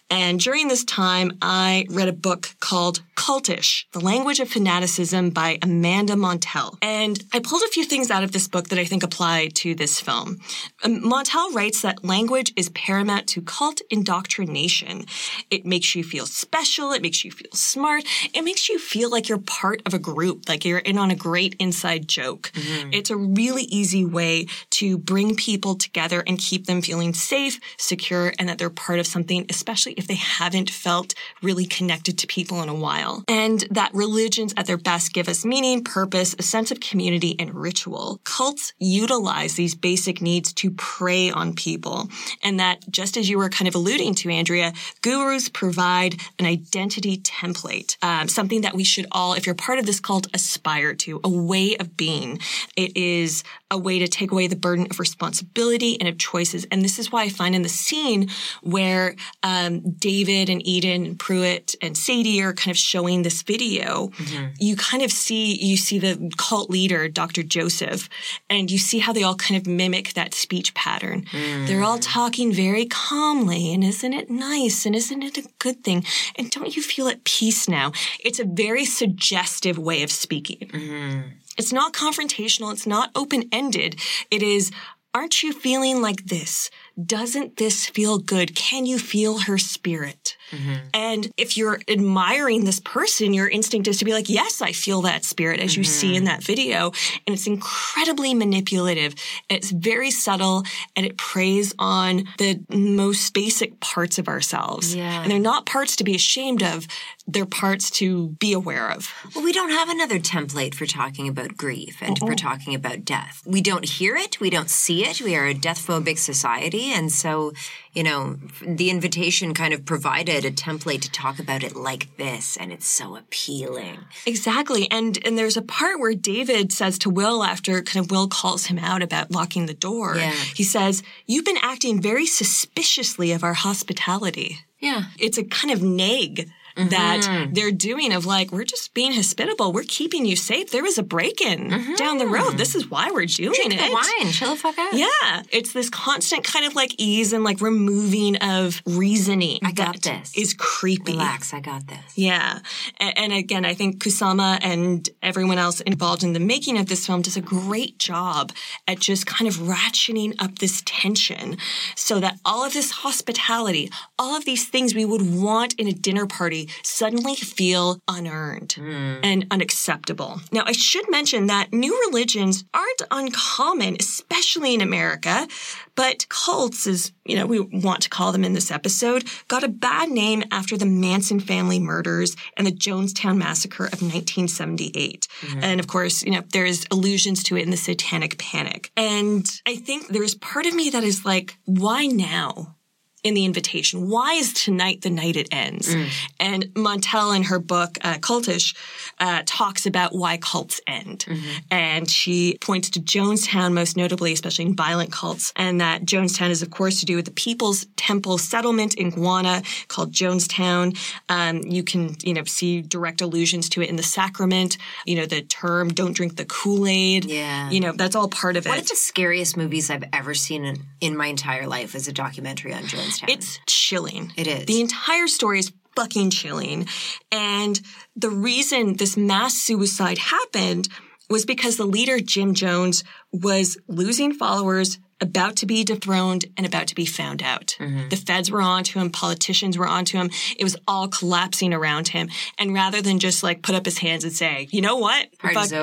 And 0.10 0.42
during 0.42 0.68
this 0.68 0.84
time, 0.84 1.38
I 1.42 1.86
read 1.90 2.10
a 2.10 2.14
book 2.14 2.54
called 2.60 2.73
Cultish 2.74 3.86
The 3.92 4.00
Language 4.00 4.40
of 4.40 4.50
Fanaticism 4.50 5.30
by 5.30 5.60
Amanda 5.62 6.16
Montell. 6.16 6.76
And 6.82 7.24
I 7.32 7.40
pulled 7.40 7.62
a 7.62 7.68
few 7.68 7.86
things 7.86 8.10
out 8.10 8.24
of 8.24 8.32
this 8.32 8.48
book 8.48 8.70
that 8.70 8.80
I 8.80 8.86
think 8.86 9.04
apply 9.04 9.50
to 9.56 9.76
this 9.76 10.00
film. 10.02 10.40
Um, 10.84 11.00
Montell 11.04 11.54
writes 11.54 11.84
that 11.84 12.04
language 12.04 12.52
is 12.56 12.70
paramount 12.70 13.28
to 13.28 13.44
cult 13.44 13.82
indoctrination. 13.92 15.06
It 15.52 15.68
makes 15.68 15.94
you 15.94 16.04
feel 16.04 16.26
special, 16.26 16.92
it 16.94 17.04
makes 17.04 17.24
you 17.24 17.30
feel 17.30 17.52
smart, 17.54 18.06
it 18.34 18.42
makes 18.42 18.68
you 18.68 18.80
feel 18.80 19.12
like 19.12 19.30
you're 19.30 19.38
part 19.38 19.84
of 19.86 19.94
a 19.94 20.00
group, 20.00 20.50
like 20.50 20.66
you're 20.66 20.80
in 20.80 20.98
on 20.98 21.12
a 21.12 21.16
great 21.16 21.56
inside 21.60 22.08
joke. 22.08 22.52
It's 22.92 23.12
a 23.12 23.18
really 23.18 23.64
easy 23.64 24.04
way 24.04 24.48
to 24.72 24.98
bring 24.98 25.36
people 25.36 25.76
together 25.76 26.24
and 26.26 26.40
keep 26.40 26.66
them 26.66 26.82
feeling 26.82 27.14
safe, 27.14 27.60
secure, 27.78 28.34
and 28.40 28.50
that 28.50 28.58
they're 28.58 28.72
part 28.72 28.98
of 28.98 29.06
something, 29.06 29.46
especially 29.52 29.94
if 29.94 30.08
they 30.08 30.16
haven't 30.16 30.72
felt 30.72 31.14
really 31.44 31.68
connected 31.68 32.18
to 32.18 32.26
people 32.26 32.63
in 32.64 32.70
a 32.70 32.74
while. 32.74 33.24
And 33.28 33.60
that 33.72 33.94
religions 33.94 34.54
at 34.58 34.66
their 34.66 34.78
best 34.78 35.14
give 35.14 35.30
us 35.30 35.46
meaning, 35.46 35.84
purpose, 35.84 36.36
a 36.40 36.44
sense 36.44 36.72
of 36.72 36.80
community, 36.80 37.36
and 37.40 37.54
ritual. 37.54 38.20
Cults 38.24 38.74
utilize 38.80 39.56
these 39.56 39.76
basic 39.76 40.22
needs 40.22 40.54
to 40.54 40.72
prey 40.72 41.30
on 41.30 41.54
people. 41.54 42.10
And 42.42 42.60
that, 42.60 42.90
just 42.90 43.18
as 43.18 43.30
you 43.30 43.38
were 43.38 43.50
kind 43.50 43.68
of 43.68 43.76
alluding 43.76 44.16
to, 44.16 44.30
Andrea, 44.30 44.74
gurus 45.02 45.50
provide 45.50 46.20
an 46.40 46.46
identity 46.46 47.18
template, 47.18 47.98
um, 48.02 48.28
something 48.28 48.62
that 48.62 48.74
we 48.74 48.84
should 48.84 49.06
all, 49.12 49.34
if 49.34 49.46
you're 49.46 49.56
part 49.56 49.80
of 49.80 49.86
this 49.86 50.00
cult, 50.00 50.28
aspire 50.34 50.94
to, 50.96 51.20
a 51.24 51.30
way 51.30 51.76
of 51.78 51.96
being. 51.98 52.40
It 52.76 52.96
is 52.98 53.44
a 53.70 53.78
way 53.78 54.00
to 54.00 54.08
take 54.08 54.32
away 54.32 54.48
the 54.48 54.56
burden 54.56 54.88
of 54.90 55.00
responsibility 55.00 56.00
and 56.00 56.08
of 56.08 56.18
choices. 56.18 56.66
And 56.72 56.82
this 56.82 57.00
is 57.00 57.12
why 57.12 57.24
I 57.24 57.30
find 57.30 57.56
in 57.56 57.64
the 57.64 57.70
scene 57.70 58.30
where 58.62 59.16
um, 59.42 59.82
David 59.98 60.50
and 60.50 60.66
Eden 60.66 61.06
and 61.06 61.20
Pruitt 61.20 61.76
and 61.82 61.98
Sadie 61.98 62.42
are 62.42 62.53
kind 62.54 62.72
of 62.72 62.78
showing 62.78 63.24
this 63.24 63.42
video, 63.44 64.08
mm-hmm. 64.08 64.48
you 64.60 64.76
kind 64.76 65.04
of 65.04 65.12
see 65.12 65.56
you 65.56 65.78
see 65.78 66.00
the 66.00 66.32
cult 66.38 66.70
leader, 66.70 67.08
Dr. 67.08 67.44
Joseph, 67.44 68.10
and 68.50 68.70
you 68.70 68.78
see 68.78 69.00
how 69.00 69.14
they 69.14 69.24
all 69.24 69.36
kind 69.36 69.60
of 69.60 69.68
mimic 69.68 70.14
that 70.14 70.34
speech 70.34 70.74
pattern. 70.74 71.26
Mm. 71.32 71.68
They're 71.68 71.84
all 71.84 72.00
talking 72.00 72.54
very 72.54 72.86
calmly, 72.86 73.74
and 73.74 73.84
isn't 73.84 74.14
it 74.14 74.30
nice? 74.30 74.86
And 74.86 74.96
isn't 74.96 75.24
it 75.24 75.38
a 75.38 75.48
good 75.60 75.84
thing? 75.84 76.06
And 76.36 76.50
don't 76.50 76.76
you 76.76 76.82
feel 76.82 77.08
at 77.08 77.24
peace 77.24 77.68
now? 77.68 77.92
It's 78.20 78.40
a 78.40 78.46
very 78.46 78.86
suggestive 78.86 79.78
way 79.78 80.04
of 80.04 80.12
speaking. 80.12 80.70
Mm-hmm. 80.70 81.30
It's 81.58 81.74
not 81.74 81.94
confrontational. 81.94 82.72
It's 82.72 82.88
not 82.88 83.12
open 83.16 83.44
ended. 83.52 84.00
It 84.32 84.42
is, 84.42 84.72
aren't 85.14 85.44
you 85.44 85.54
feeling 85.54 86.02
like 86.02 86.26
this? 86.26 86.70
Doesn't 87.04 87.58
this 87.58 87.88
feel 87.88 88.18
good? 88.18 88.56
Can 88.56 88.86
you 88.86 88.98
feel 88.98 89.40
her 89.40 89.58
spirit? 89.58 90.36
Mm-hmm. 90.54 90.74
And 90.94 91.32
if 91.38 91.58
you're 91.58 91.80
admiring 91.88 92.66
this 92.66 92.80
person, 92.80 93.34
your 93.34 93.50
instinct 93.50 93.88
is 93.88 93.98
to 94.00 94.06
be 94.06 94.14
like, 94.14 94.30
yes, 94.30 94.62
I 94.62 94.72
feel 94.72 95.02
that 95.02 95.26
spirit 95.26 95.60
as 95.60 95.76
you 95.76 95.84
see 95.84 96.16
in 96.16 96.24
mm-hmm. 96.24 96.26
that 96.26 96.44
video. 96.44 96.92
And 97.26 97.34
it's 97.34 97.48
incredibly 97.48 98.34
manipulative. 98.34 99.16
It's 99.50 99.72
very 99.72 100.12
subtle 100.12 100.64
and 100.96 101.06
it 101.06 101.18
preys 101.18 101.74
on 101.80 102.26
the 102.38 102.62
most 102.70 103.34
basic 103.34 103.80
parts 103.80 104.20
of 104.20 104.28
ourselves. 104.28 104.96
Yeah. 104.96 105.24
And 105.24 105.32
they're 105.32 105.40
not 105.40 105.66
parts 105.66 105.96
to 105.98 106.04
be 106.04 106.16
ashamed 106.16 106.64
of. 106.64 106.88
They're 107.28 107.46
parts 107.46 107.90
to 107.92 108.30
be 108.30 108.54
aware 108.54 108.92
of. 108.92 109.12
Well, 109.34 109.44
we 109.44 109.54
don't 109.54 109.72
have 109.72 109.90
another 109.90 110.20
template 110.20 110.76
for 110.76 110.86
talking 110.86 111.28
about 111.28 111.58
grief 111.58 111.98
and 112.02 112.18
for 112.20 112.36
talking 112.36 112.76
about 112.76 113.06
death. 113.06 113.42
We 113.46 113.62
don't 113.62 113.86
hear 113.86 114.16
it. 114.16 114.40
We 114.40 114.50
don't 114.50 114.70
see 114.70 115.06
it. 115.06 115.22
We 115.22 115.36
are 115.36 115.46
a 115.46 115.54
death 115.54 115.86
phobic 115.86 116.18
society. 116.18 116.92
And 116.92 117.12
so, 117.12 117.54
you 117.94 118.04
know, 118.04 118.38
the 118.66 118.90
invitation 118.90 119.54
kind 119.54 119.74
of 119.74 119.86
provided 119.86 120.46
a 120.46 120.52
template 120.52 121.02
to 121.02 121.12
talk 121.12 121.38
about 121.38 121.64
it 121.64 121.76
like 121.76 122.18
this. 122.18 122.58
And 122.58 122.72
it's 122.72 122.88
so 122.88 123.16
appealing. 123.16 124.00
Exactly. 124.26 124.90
And 124.90 125.20
and 125.26 125.38
there's 125.38 125.58
a 125.58 125.62
part 125.62 126.00
where 126.00 126.16
David 126.16 126.72
says 126.72 126.98
to 127.00 127.10
Will 127.10 127.44
after 127.44 127.82
kind 127.84 128.04
of 128.04 128.10
Will 128.10 128.28
calls 128.28 128.66
him 128.66 128.80
out 128.80 129.04
about 129.04 129.32
locking 129.32 129.68
the 129.68 129.74
door. 129.74 130.16
Yeah. 130.18 130.32
He 130.32 130.64
says, 130.64 131.04
You've 131.28 131.46
been 131.46 131.58
acting 131.62 132.02
very 132.02 132.26
suspiciously 132.26 133.32
of 133.32 133.44
our 133.44 133.54
hospitality. 133.54 134.60
Yeah. 134.80 135.04
It's 135.20 135.38
a 135.38 135.44
kind 135.44 135.72
of 135.72 135.82
nag 135.84 136.50
that 136.76 137.22
Mm-hmm. 137.24 137.54
they're 137.54 137.72
doing 137.72 138.12
of 138.14 138.26
like, 138.26 138.52
we're 138.52 138.64
just 138.64 138.94
being 138.94 139.14
hospitable. 139.14 139.72
We're 139.72 139.84
keeping 139.88 140.26
you 140.26 140.36
safe. 140.36 140.72
There 140.72 140.84
was 140.84 140.98
a 140.98 141.04
break-in 141.04 141.96
down 141.96 142.18
the 142.18 142.28
road. 142.28 142.58
This 142.58 142.76
is 142.76 142.90
why 142.90 143.12
we're 143.12 143.26
doing 143.26 143.54
Mm-hmm. 143.54 143.70
Drink 143.70 143.82
it. 143.82 143.88
the 143.90 143.94
wine. 144.24 144.32
Chill 144.32 144.50
the 144.52 144.56
fuck 144.58 144.78
out. 144.78 144.94
Yeah. 144.94 145.44
It's 145.52 145.74
this 145.74 145.90
constant 145.90 146.44
kind 146.44 146.66
of 146.66 146.76
like 146.76 146.96
ease 146.98 147.34
and 147.34 147.44
like 147.44 147.62
removing 147.62 148.36
of 148.38 148.82
reasoning. 148.86 149.60
I 149.64 149.72
got 149.72 150.02
that 150.02 150.22
this. 150.24 150.38
Is 150.38 150.54
creepy. 150.54 151.14
Relax. 151.14 151.54
I 151.54 151.60
got 151.60 151.88
this. 151.88 152.00
Yeah. 152.16 152.60
A- 153.00 153.18
And, 153.20 153.32
again, 153.34 153.66
I 153.66 153.74
think 153.74 154.04
Kusama 154.04 154.60
and 154.62 155.08
everyone 155.22 155.58
else 155.58 155.82
involved 155.82 156.24
in 156.24 156.34
the 156.34 156.40
making 156.40 156.78
of 156.78 156.88
this 156.88 157.06
film 157.06 157.22
does 157.22 157.38
a 157.38 157.42
great 157.42 158.00
job 158.00 158.52
at 158.88 159.00
just 159.00 159.26
kind 159.26 159.48
of 159.48 159.56
ratcheting 159.58 160.36
up 160.40 160.60
this 160.60 160.82
tension 160.86 161.58
so 161.96 162.20
that 162.20 162.38
all 162.46 162.64
of 162.66 162.74
this 162.74 162.92
hospitality, 162.92 163.90
all 164.18 164.36
of 164.36 164.46
these 164.46 164.68
things 164.68 164.94
we 164.96 165.06
would 165.06 165.22
want 165.42 165.74
in 165.76 165.88
a 165.88 165.94
dinner 165.94 166.26
party 166.26 166.63
suddenly 166.84 167.36
feel 167.36 168.00
unearned 168.08 168.74
hmm. 168.74 169.18
and 169.24 169.46
unacceptable. 169.52 170.42
Now, 170.52 170.64
I 170.66 170.72
should 170.72 171.10
mention 171.10 171.48
that 171.48 171.74
new 171.74 171.98
religions 172.08 172.64
aren't 172.74 173.02
uncommon, 173.12 173.98
especially 174.00 174.74
in 174.74 174.82
America, 174.82 175.48
but 175.96 176.28
cults, 176.30 176.88
as 176.88 177.12
you 177.26 177.36
know, 177.36 177.46
we 177.46 177.60
want 177.60 178.02
to 178.02 178.10
call 178.10 178.32
them 178.32 178.44
in 178.44 178.54
this 178.54 178.72
episode, 178.72 179.26
got 179.48 179.64
a 179.64 179.68
bad 179.70 180.10
name 180.10 180.44
after 180.52 180.78
the 180.78 180.86
Manson 180.86 181.40
family 181.40 181.80
murders 181.80 182.36
and 182.58 182.68
the 182.68 182.72
Jonestown 182.72 183.38
massacre 183.38 183.86
of 183.86 184.02
1978. 184.02 185.28
Hmm. 185.42 185.60
And 185.62 185.80
of 185.80 185.88
course, 185.88 186.24
you 186.24 186.32
know, 186.32 186.44
there's 186.52 186.86
allusions 186.92 187.44
to 187.44 187.58
it 187.58 187.64
in 187.64 187.72
the 187.72 187.78
Satanic 187.78 188.38
Panic. 188.38 188.92
And 188.98 189.50
I 189.66 189.76
think 189.76 190.08
there's 190.08 190.36
part 190.36 190.66
of 190.66 190.74
me 190.74 190.90
that 190.90 191.04
is 191.04 191.26
like, 191.26 191.58
why 191.66 192.06
now? 192.08 192.76
In 193.24 193.36
the 193.36 193.46
invitation. 193.46 194.10
Why 194.10 194.34
is 194.34 194.52
tonight 194.52 195.02
the 195.02 195.10
night 195.10 195.38
it 195.38 195.48
ends? 195.50 195.96
And 196.42 196.66
Montell 196.76 197.32
in 197.34 197.44
her 197.44 197.58
book, 197.58 197.98
uh, 198.02 198.16
Cultish, 198.16 198.76
uh, 199.18 199.44
talks 199.46 199.86
about 199.86 200.14
why 200.14 200.36
cults 200.36 200.82
end. 200.86 201.26
And 201.72 202.10
she 202.10 202.58
points 202.60 202.90
to 202.90 203.00
Jonestown 203.00 203.74
most 203.74 203.96
notably, 203.96 204.34
especially 204.34 204.66
in 204.66 204.76
violent 204.76 205.14
cults, 205.14 205.54
and 205.56 205.80
that 205.80 206.04
Jonestown 206.04 206.50
is 206.50 206.62
of 206.62 206.70
course 206.70 207.00
to 207.00 207.06
do 207.06 207.16
with 207.16 207.24
the 207.24 207.32
People's 207.32 207.86
Temple 207.96 208.38
settlement 208.38 208.96
in 208.96 209.10
Guyana 209.10 209.64
called 209.88 210.12
Jonestown. 210.12 210.98
Um, 211.30 211.60
you 211.60 211.82
can, 211.82 212.18
you 212.24 212.34
know, 212.34 212.44
see 212.44 212.82
direct 212.82 213.22
allusions 213.22 213.70
to 213.70 213.82
it 213.82 213.90
in 213.90 213.96
the 213.96 214.04
sacrament, 214.04 214.78
you 215.06 215.16
know, 215.16 215.26
the 215.26 215.44
term 215.44 215.94
don't 215.94 216.12
drink 216.12 216.36
the 216.36 216.44
Kool-Aid. 216.44 217.24
Yeah. 217.24 217.70
You 217.70 217.80
know, 217.80 217.94
that's 217.94 218.18
all 218.18 218.28
part 218.28 218.58
of 218.58 218.66
it. 218.66 218.70
One 218.70 218.80
of 218.80 218.90
the 218.90 218.98
scariest 218.98 219.56
movies 219.56 219.90
I've 219.90 220.04
ever 220.12 220.34
seen 220.34 220.66
in, 220.66 220.82
in 221.00 221.16
my 221.16 221.28
entire 221.28 221.68
life 221.68 221.96
is 221.96 222.10
a 222.10 222.12
documentary 222.12 222.74
on 222.74 222.84
Jonestown. 222.84 223.13
It's 223.28 223.60
chilling. 223.68 224.34
It 224.36 224.48
is. 224.48 224.66
The 224.66 224.82
entire 224.82 225.28
story 225.28 225.60
is 225.60 225.72
fucking 225.96 226.32
chilling. 226.32 226.88
And 227.32 227.80
the 228.16 228.30
reason 228.30 228.98
this 228.98 229.18
mass 229.18 229.56
suicide 229.56 230.18
happened 230.18 230.90
was 231.30 231.46
because 231.46 231.78
the 231.78 231.86
leader, 231.86 232.20
Jim 232.20 232.54
Jones, 232.54 233.04
was 233.32 233.78
losing 233.88 234.34
followers, 234.34 235.00
about 235.22 235.56
to 235.56 235.66
be 235.66 235.84
dethroned, 235.84 236.46
and 236.58 236.66
about 236.66 236.88
to 236.88 236.96
be 236.96 237.06
found 237.06 237.42
out. 237.42 237.78
Mm-hmm. 237.80 238.10
The 238.10 238.18
feds 238.18 238.52
were 238.52 238.62
onto 238.62 239.00
him, 239.00 239.10
politicians 239.10 239.78
were 239.78 239.88
onto 239.88 240.18
him. 240.18 240.30
It 240.58 240.64
was 240.64 240.76
all 240.88 241.08
collapsing 241.08 241.74
around 241.74 242.10
him. 242.10 242.30
And 242.58 242.74
rather 242.74 243.02
than 243.02 243.20
just 243.20 243.42
like 243.42 243.62
put 243.64 243.74
up 243.74 243.86
his 243.86 244.00
hands 244.00 244.24
and 244.26 244.34
say, 244.34 244.68
you 244.70 244.82
know 244.82 244.98
what? 244.98 245.28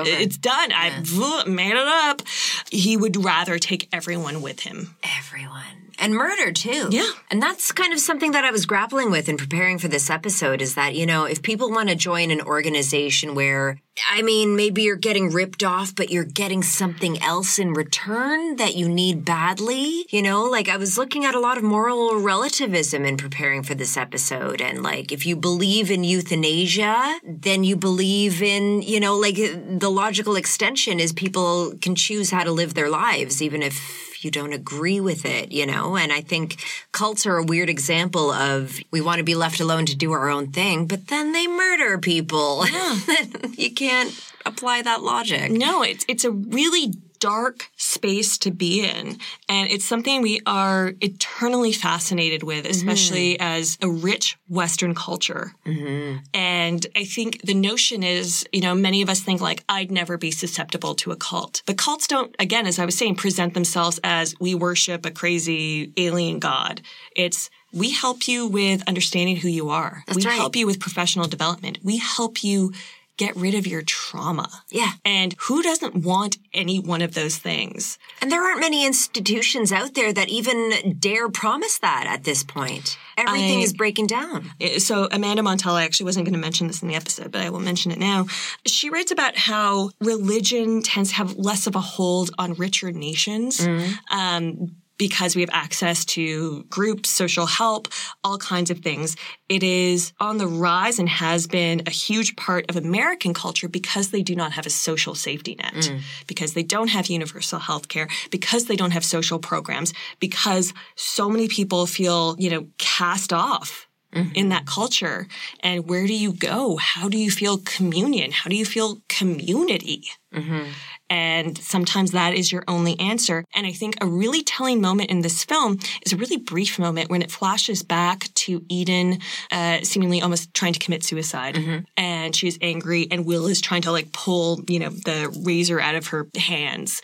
Over." 0.05 0.09
It's 0.21 0.37
done. 0.37 0.71
I 0.71 1.43
made 1.47 1.71
it 1.71 1.77
up. 1.77 2.21
He 2.69 2.95
would 2.95 3.23
rather 3.23 3.57
take 3.57 3.89
everyone 3.91 4.41
with 4.41 4.61
him. 4.61 4.95
Everyone. 5.17 5.90
And 5.99 6.13
murder 6.13 6.51
too. 6.51 6.89
Yeah. 6.91 7.09
And 7.29 7.41
that's 7.41 7.71
kind 7.71 7.93
of 7.93 7.99
something 7.99 8.31
that 8.31 8.45
I 8.45 8.51
was 8.51 8.65
grappling 8.65 9.11
with 9.11 9.29
in 9.29 9.37
preparing 9.37 9.77
for 9.77 9.87
this 9.87 10.09
episode 10.09 10.61
is 10.61 10.75
that, 10.75 10.95
you 10.95 11.05
know, 11.05 11.25
if 11.25 11.41
people 11.41 11.71
want 11.71 11.89
to 11.89 11.95
join 11.95 12.31
an 12.31 12.41
organization 12.41 13.35
where, 13.35 13.79
I 14.09 14.21
mean, 14.21 14.55
maybe 14.55 14.83
you're 14.83 14.95
getting 14.95 15.31
ripped 15.31 15.63
off, 15.63 15.93
but 15.93 16.09
you're 16.09 16.23
getting 16.23 16.63
something 16.63 17.21
else 17.21 17.59
in 17.59 17.73
return 17.73 18.55
that 18.55 18.75
you 18.75 18.87
need 18.87 19.25
badly, 19.25 20.05
you 20.09 20.21
know, 20.21 20.43
like 20.43 20.69
I 20.69 20.77
was 20.77 20.97
looking 20.97 21.25
at 21.25 21.35
a 21.35 21.39
lot 21.39 21.57
of 21.57 21.63
moral 21.63 22.19
relativism 22.19 23.05
in 23.05 23.17
preparing 23.17 23.63
for 23.63 23.75
this 23.75 23.97
episode. 23.97 24.61
And 24.61 24.81
like, 24.81 25.11
if 25.11 25.25
you 25.25 25.35
believe 25.35 25.91
in 25.91 26.03
euthanasia, 26.03 27.19
then 27.23 27.63
you 27.63 27.75
believe 27.75 28.41
in, 28.41 28.81
you 28.81 28.99
know, 28.99 29.17
like 29.17 29.35
the 29.35 29.91
logical 29.91 30.35
extension 30.35 30.99
is 30.99 31.11
people 31.11 31.73
can 31.81 31.95
choose 31.95 32.31
how 32.31 32.43
to 32.43 32.51
live 32.51 32.73
their 32.73 32.89
lives, 32.89 33.41
even 33.41 33.61
if 33.61 34.10
you 34.23 34.31
don't 34.31 34.53
agree 34.53 34.99
with 34.99 35.25
it, 35.25 35.51
you 35.51 35.65
know? 35.65 35.97
And 35.97 36.11
I 36.11 36.21
think 36.21 36.63
cults 36.91 37.25
are 37.25 37.37
a 37.37 37.43
weird 37.43 37.69
example 37.69 38.31
of 38.31 38.79
we 38.91 39.01
want 39.01 39.17
to 39.17 39.23
be 39.23 39.35
left 39.35 39.59
alone 39.59 39.85
to 39.87 39.95
do 39.95 40.11
our 40.11 40.29
own 40.29 40.51
thing, 40.51 40.87
but 40.87 41.07
then 41.07 41.31
they 41.31 41.47
murder 41.47 41.97
people. 41.97 42.65
Yeah. 42.67 42.99
you 43.57 43.71
can't 43.73 44.13
apply 44.45 44.81
that 44.81 45.03
logic. 45.03 45.51
No, 45.51 45.83
it's 45.83 46.05
it's 46.07 46.23
a 46.23 46.31
really 46.31 46.93
dark 47.21 47.69
space 47.77 48.37
to 48.39 48.51
be 48.51 48.83
in. 48.83 49.17
And 49.47 49.69
it's 49.69 49.85
something 49.85 50.21
we 50.21 50.41
are 50.45 50.93
eternally 50.99 51.71
fascinated 51.71 52.43
with, 52.43 52.65
especially 52.65 53.35
mm-hmm. 53.35 53.43
as 53.43 53.77
a 53.81 53.89
rich 53.89 54.37
Western 54.49 54.93
culture. 54.93 55.53
Mm-hmm. 55.65 56.17
And 56.33 56.85
I 56.95 57.05
think 57.05 57.41
the 57.43 57.53
notion 57.53 58.03
is, 58.03 58.45
you 58.51 58.61
know, 58.61 58.75
many 58.75 59.01
of 59.01 59.09
us 59.09 59.21
think 59.21 59.39
like, 59.39 59.63
I'd 59.69 59.91
never 59.91 60.17
be 60.17 60.31
susceptible 60.31 60.95
to 60.95 61.11
a 61.11 61.15
cult. 61.15 61.61
But 61.65 61.77
cults 61.77 62.07
don't, 62.07 62.35
again, 62.39 62.65
as 62.67 62.79
I 62.79 62.85
was 62.85 62.97
saying, 62.97 63.15
present 63.15 63.53
themselves 63.53 63.99
as 64.03 64.35
we 64.39 64.55
worship 64.55 65.05
a 65.05 65.11
crazy 65.11 65.93
alien 65.97 66.39
god. 66.39 66.81
It's, 67.15 67.51
we 67.71 67.91
help 67.91 68.27
you 68.27 68.47
with 68.47 68.83
understanding 68.87 69.37
who 69.37 69.47
you 69.47 69.69
are. 69.69 70.03
That's 70.07 70.17
we 70.17 70.25
right. 70.25 70.35
help 70.35 70.55
you 70.55 70.65
with 70.65 70.79
professional 70.79 71.27
development. 71.27 71.77
We 71.83 71.97
help 71.97 72.43
you 72.43 72.73
get 73.21 73.35
rid 73.35 73.53
of 73.53 73.67
your 73.67 73.83
trauma. 73.83 74.49
Yeah. 74.71 74.93
And 75.05 75.35
who 75.41 75.61
doesn't 75.61 75.95
want 75.95 76.39
any 76.55 76.79
one 76.79 77.03
of 77.03 77.13
those 77.13 77.37
things? 77.37 77.99
And 78.19 78.31
there 78.31 78.43
aren't 78.43 78.59
many 78.59 78.83
institutions 78.83 79.71
out 79.71 79.93
there 79.93 80.11
that 80.11 80.29
even 80.29 80.97
dare 80.97 81.29
promise 81.29 81.77
that 81.79 82.07
at 82.07 82.23
this 82.23 82.43
point. 82.43 82.97
Everything 83.17 83.59
I, 83.59 83.61
is 83.61 83.73
breaking 83.73 84.07
down. 84.07 84.49
So 84.79 85.07
Amanda 85.11 85.43
Montella 85.43 85.85
actually 85.85 86.05
wasn't 86.05 86.25
going 86.25 86.33
to 86.33 86.39
mention 86.39 86.65
this 86.65 86.81
in 86.81 86.87
the 86.87 86.95
episode, 86.95 87.31
but 87.31 87.41
I 87.41 87.51
will 87.51 87.59
mention 87.59 87.91
it 87.91 87.99
now. 87.99 88.25
She 88.65 88.89
writes 88.89 89.11
about 89.11 89.37
how 89.37 89.91
religion 89.99 90.81
tends 90.81 91.09
to 91.09 91.17
have 91.17 91.35
less 91.35 91.67
of 91.67 91.75
a 91.75 91.79
hold 91.79 92.31
on 92.39 92.55
richer 92.55 92.91
nations. 92.91 93.59
Mm-hmm. 93.59 94.17
Um, 94.17 94.77
because 95.01 95.35
we 95.35 95.41
have 95.41 95.49
access 95.51 96.05
to 96.05 96.61
groups, 96.69 97.09
social 97.09 97.47
help, 97.47 97.87
all 98.23 98.37
kinds 98.37 98.69
of 98.69 98.81
things. 98.81 99.17
It 99.49 99.63
is 99.63 100.13
on 100.19 100.37
the 100.37 100.45
rise 100.45 100.99
and 100.99 101.09
has 101.09 101.47
been 101.47 101.81
a 101.87 101.89
huge 101.89 102.35
part 102.35 102.69
of 102.69 102.75
American 102.75 103.33
culture 103.33 103.67
because 103.67 104.11
they 104.11 104.21
do 104.21 104.35
not 104.35 104.51
have 104.51 104.67
a 104.67 104.69
social 104.69 105.15
safety 105.15 105.55
net, 105.55 105.73
mm. 105.73 106.01
because 106.27 106.53
they 106.53 106.61
don't 106.61 106.89
have 106.89 107.07
universal 107.07 107.57
health 107.57 107.87
care, 107.87 108.09
because 108.29 108.65
they 108.65 108.75
don't 108.75 108.91
have 108.91 109.03
social 109.03 109.39
programs, 109.39 109.91
because 110.19 110.71
so 110.95 111.27
many 111.27 111.47
people 111.47 111.87
feel, 111.87 112.35
you 112.37 112.51
know, 112.51 112.67
cast 112.77 113.33
off 113.33 113.87
Mm-hmm. 114.13 114.35
in 114.35 114.49
that 114.49 114.65
culture. 114.65 115.25
And 115.61 115.87
where 115.87 116.05
do 116.05 116.13
you 116.13 116.33
go? 116.33 116.75
How 116.75 117.07
do 117.07 117.17
you 117.17 117.31
feel 117.31 117.57
communion? 117.59 118.31
How 118.31 118.49
do 118.49 118.57
you 118.57 118.65
feel 118.65 118.97
community? 119.07 120.03
Mm-hmm. 120.33 120.69
And 121.09 121.57
sometimes 121.57 122.11
that 122.11 122.33
is 122.33 122.51
your 122.51 122.63
only 122.67 122.99
answer. 122.99 123.43
And 123.53 123.67
I 123.67 123.71
think 123.71 123.95
a 123.99 124.05
really 124.05 124.43
telling 124.43 124.79
moment 124.79 125.09
in 125.09 125.21
this 125.21 125.43
film 125.43 125.77
is 126.05 126.13
a 126.13 126.17
really 126.17 126.37
brief 126.37 126.79
moment 126.79 127.09
when 127.09 127.21
it 127.21 127.31
flashes 127.31 127.83
back 127.83 128.33
to 128.35 128.65
Eden, 128.69 129.19
uh, 129.51 129.79
seemingly 129.83 130.21
almost 130.21 130.53
trying 130.53 130.73
to 130.73 130.79
commit 130.79 131.03
suicide. 131.03 131.55
Mm-hmm. 131.55 131.83
And 131.97 132.35
she 132.35 132.47
is 132.47 132.57
angry 132.61 133.07
and 133.11 133.25
Will 133.25 133.47
is 133.47 133.59
trying 133.59 133.81
to 133.83 133.91
like 133.91 134.13
pull, 134.13 134.61
you 134.67 134.79
know, 134.79 134.89
the 134.89 135.37
razor 135.45 135.81
out 135.81 135.95
of 135.95 136.07
her 136.07 136.27
hands. 136.37 137.01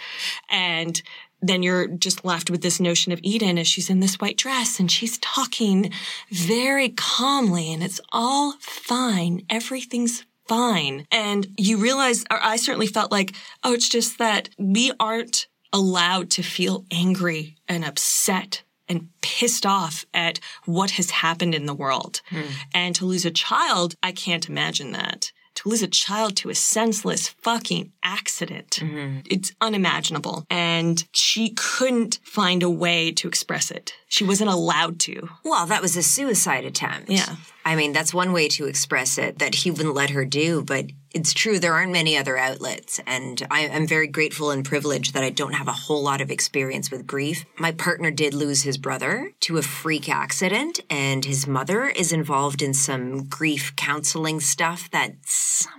And 0.49 1.01
then 1.41 1.63
you're 1.63 1.87
just 1.87 2.25
left 2.25 2.49
with 2.49 2.61
this 2.61 2.79
notion 2.79 3.11
of 3.11 3.19
Eden 3.23 3.57
as 3.57 3.67
she's 3.67 3.89
in 3.89 3.99
this 3.99 4.15
white 4.15 4.37
dress 4.37 4.79
and 4.79 4.91
she's 4.91 5.17
talking 5.19 5.91
very 6.31 6.89
calmly 6.89 7.71
and 7.71 7.83
it's 7.83 8.01
all 8.11 8.53
fine. 8.59 9.43
Everything's 9.49 10.25
fine. 10.47 11.05
And 11.11 11.47
you 11.57 11.77
realize, 11.77 12.23
or 12.31 12.39
I 12.41 12.55
certainly 12.55 12.87
felt 12.87 13.11
like, 13.11 13.35
oh, 13.63 13.73
it's 13.73 13.89
just 13.89 14.17
that 14.17 14.49
we 14.57 14.91
aren't 14.99 15.47
allowed 15.73 16.29
to 16.31 16.43
feel 16.43 16.85
angry 16.91 17.57
and 17.67 17.83
upset 17.83 18.63
and 18.89 19.09
pissed 19.21 19.65
off 19.65 20.05
at 20.13 20.39
what 20.65 20.91
has 20.91 21.09
happened 21.11 21.53
in 21.53 21.65
the 21.65 21.73
world. 21.73 22.21
Hmm. 22.29 22.41
And 22.73 22.95
to 22.95 23.05
lose 23.05 23.25
a 23.25 23.31
child, 23.31 23.95
I 24.01 24.13
can't 24.13 24.47
imagine 24.47 24.93
that 24.93 25.31
to 25.57 25.69
lose 25.69 25.81
a 25.81 25.87
child 25.87 26.35
to 26.37 26.49
a 26.49 26.55
senseless 26.55 27.27
fucking 27.27 27.91
accident. 28.03 28.79
Mm-hmm. 28.81 29.19
It's 29.25 29.53
unimaginable. 29.59 30.45
And 30.49 31.03
she 31.13 31.49
couldn't 31.49 32.19
find 32.23 32.63
a 32.63 32.69
way 32.69 33.11
to 33.13 33.27
express 33.27 33.71
it. 33.71 33.93
She 34.07 34.23
wasn't 34.23 34.51
allowed 34.51 34.99
to. 35.01 35.29
Well, 35.43 35.65
that 35.65 35.81
was 35.81 35.97
a 35.97 36.03
suicide 36.03 36.63
attempt. 36.63 37.09
Yeah. 37.09 37.35
I 37.65 37.75
mean, 37.75 37.91
that's 37.91 38.13
one 38.13 38.33
way 38.33 38.47
to 38.49 38.65
express 38.65 39.17
it 39.17 39.39
that 39.39 39.55
he 39.55 39.71
wouldn't 39.71 39.95
let 39.95 40.11
her 40.11 40.25
do, 40.25 40.63
but 40.63 40.85
it's 41.17 41.33
true. 41.33 41.57
There 41.57 41.73
aren't 41.73 41.91
many 41.91 42.15
other 42.15 42.37
outlets. 42.37 42.99
And 43.07 43.45
I, 43.49 43.61
am 43.61 43.87
very 43.87 44.05
grateful 44.05 44.51
and 44.51 44.63
privileged 44.63 45.15
that 45.15 45.23
I 45.23 45.31
don't 45.31 45.53
have 45.53 45.67
a 45.67 45.71
whole 45.71 46.03
lot 46.03 46.21
of 46.21 46.29
experience 46.29 46.91
with 46.91 47.07
grief. 47.07 47.43
My 47.57 47.71
partner 47.71 48.11
did 48.11 48.35
lose 48.35 48.61
his 48.61 48.77
brother 48.77 49.31
to 49.41 49.57
a 49.57 49.63
freak 49.63 50.09
accident, 50.09 50.79
and 50.91 51.25
his 51.25 51.47
mother 51.47 51.87
is 51.87 52.13
involved 52.13 52.61
in 52.61 52.75
some 52.75 53.23
grief 53.23 53.75
counseling 53.75 54.39
stuff 54.39 54.91
that 54.91 55.15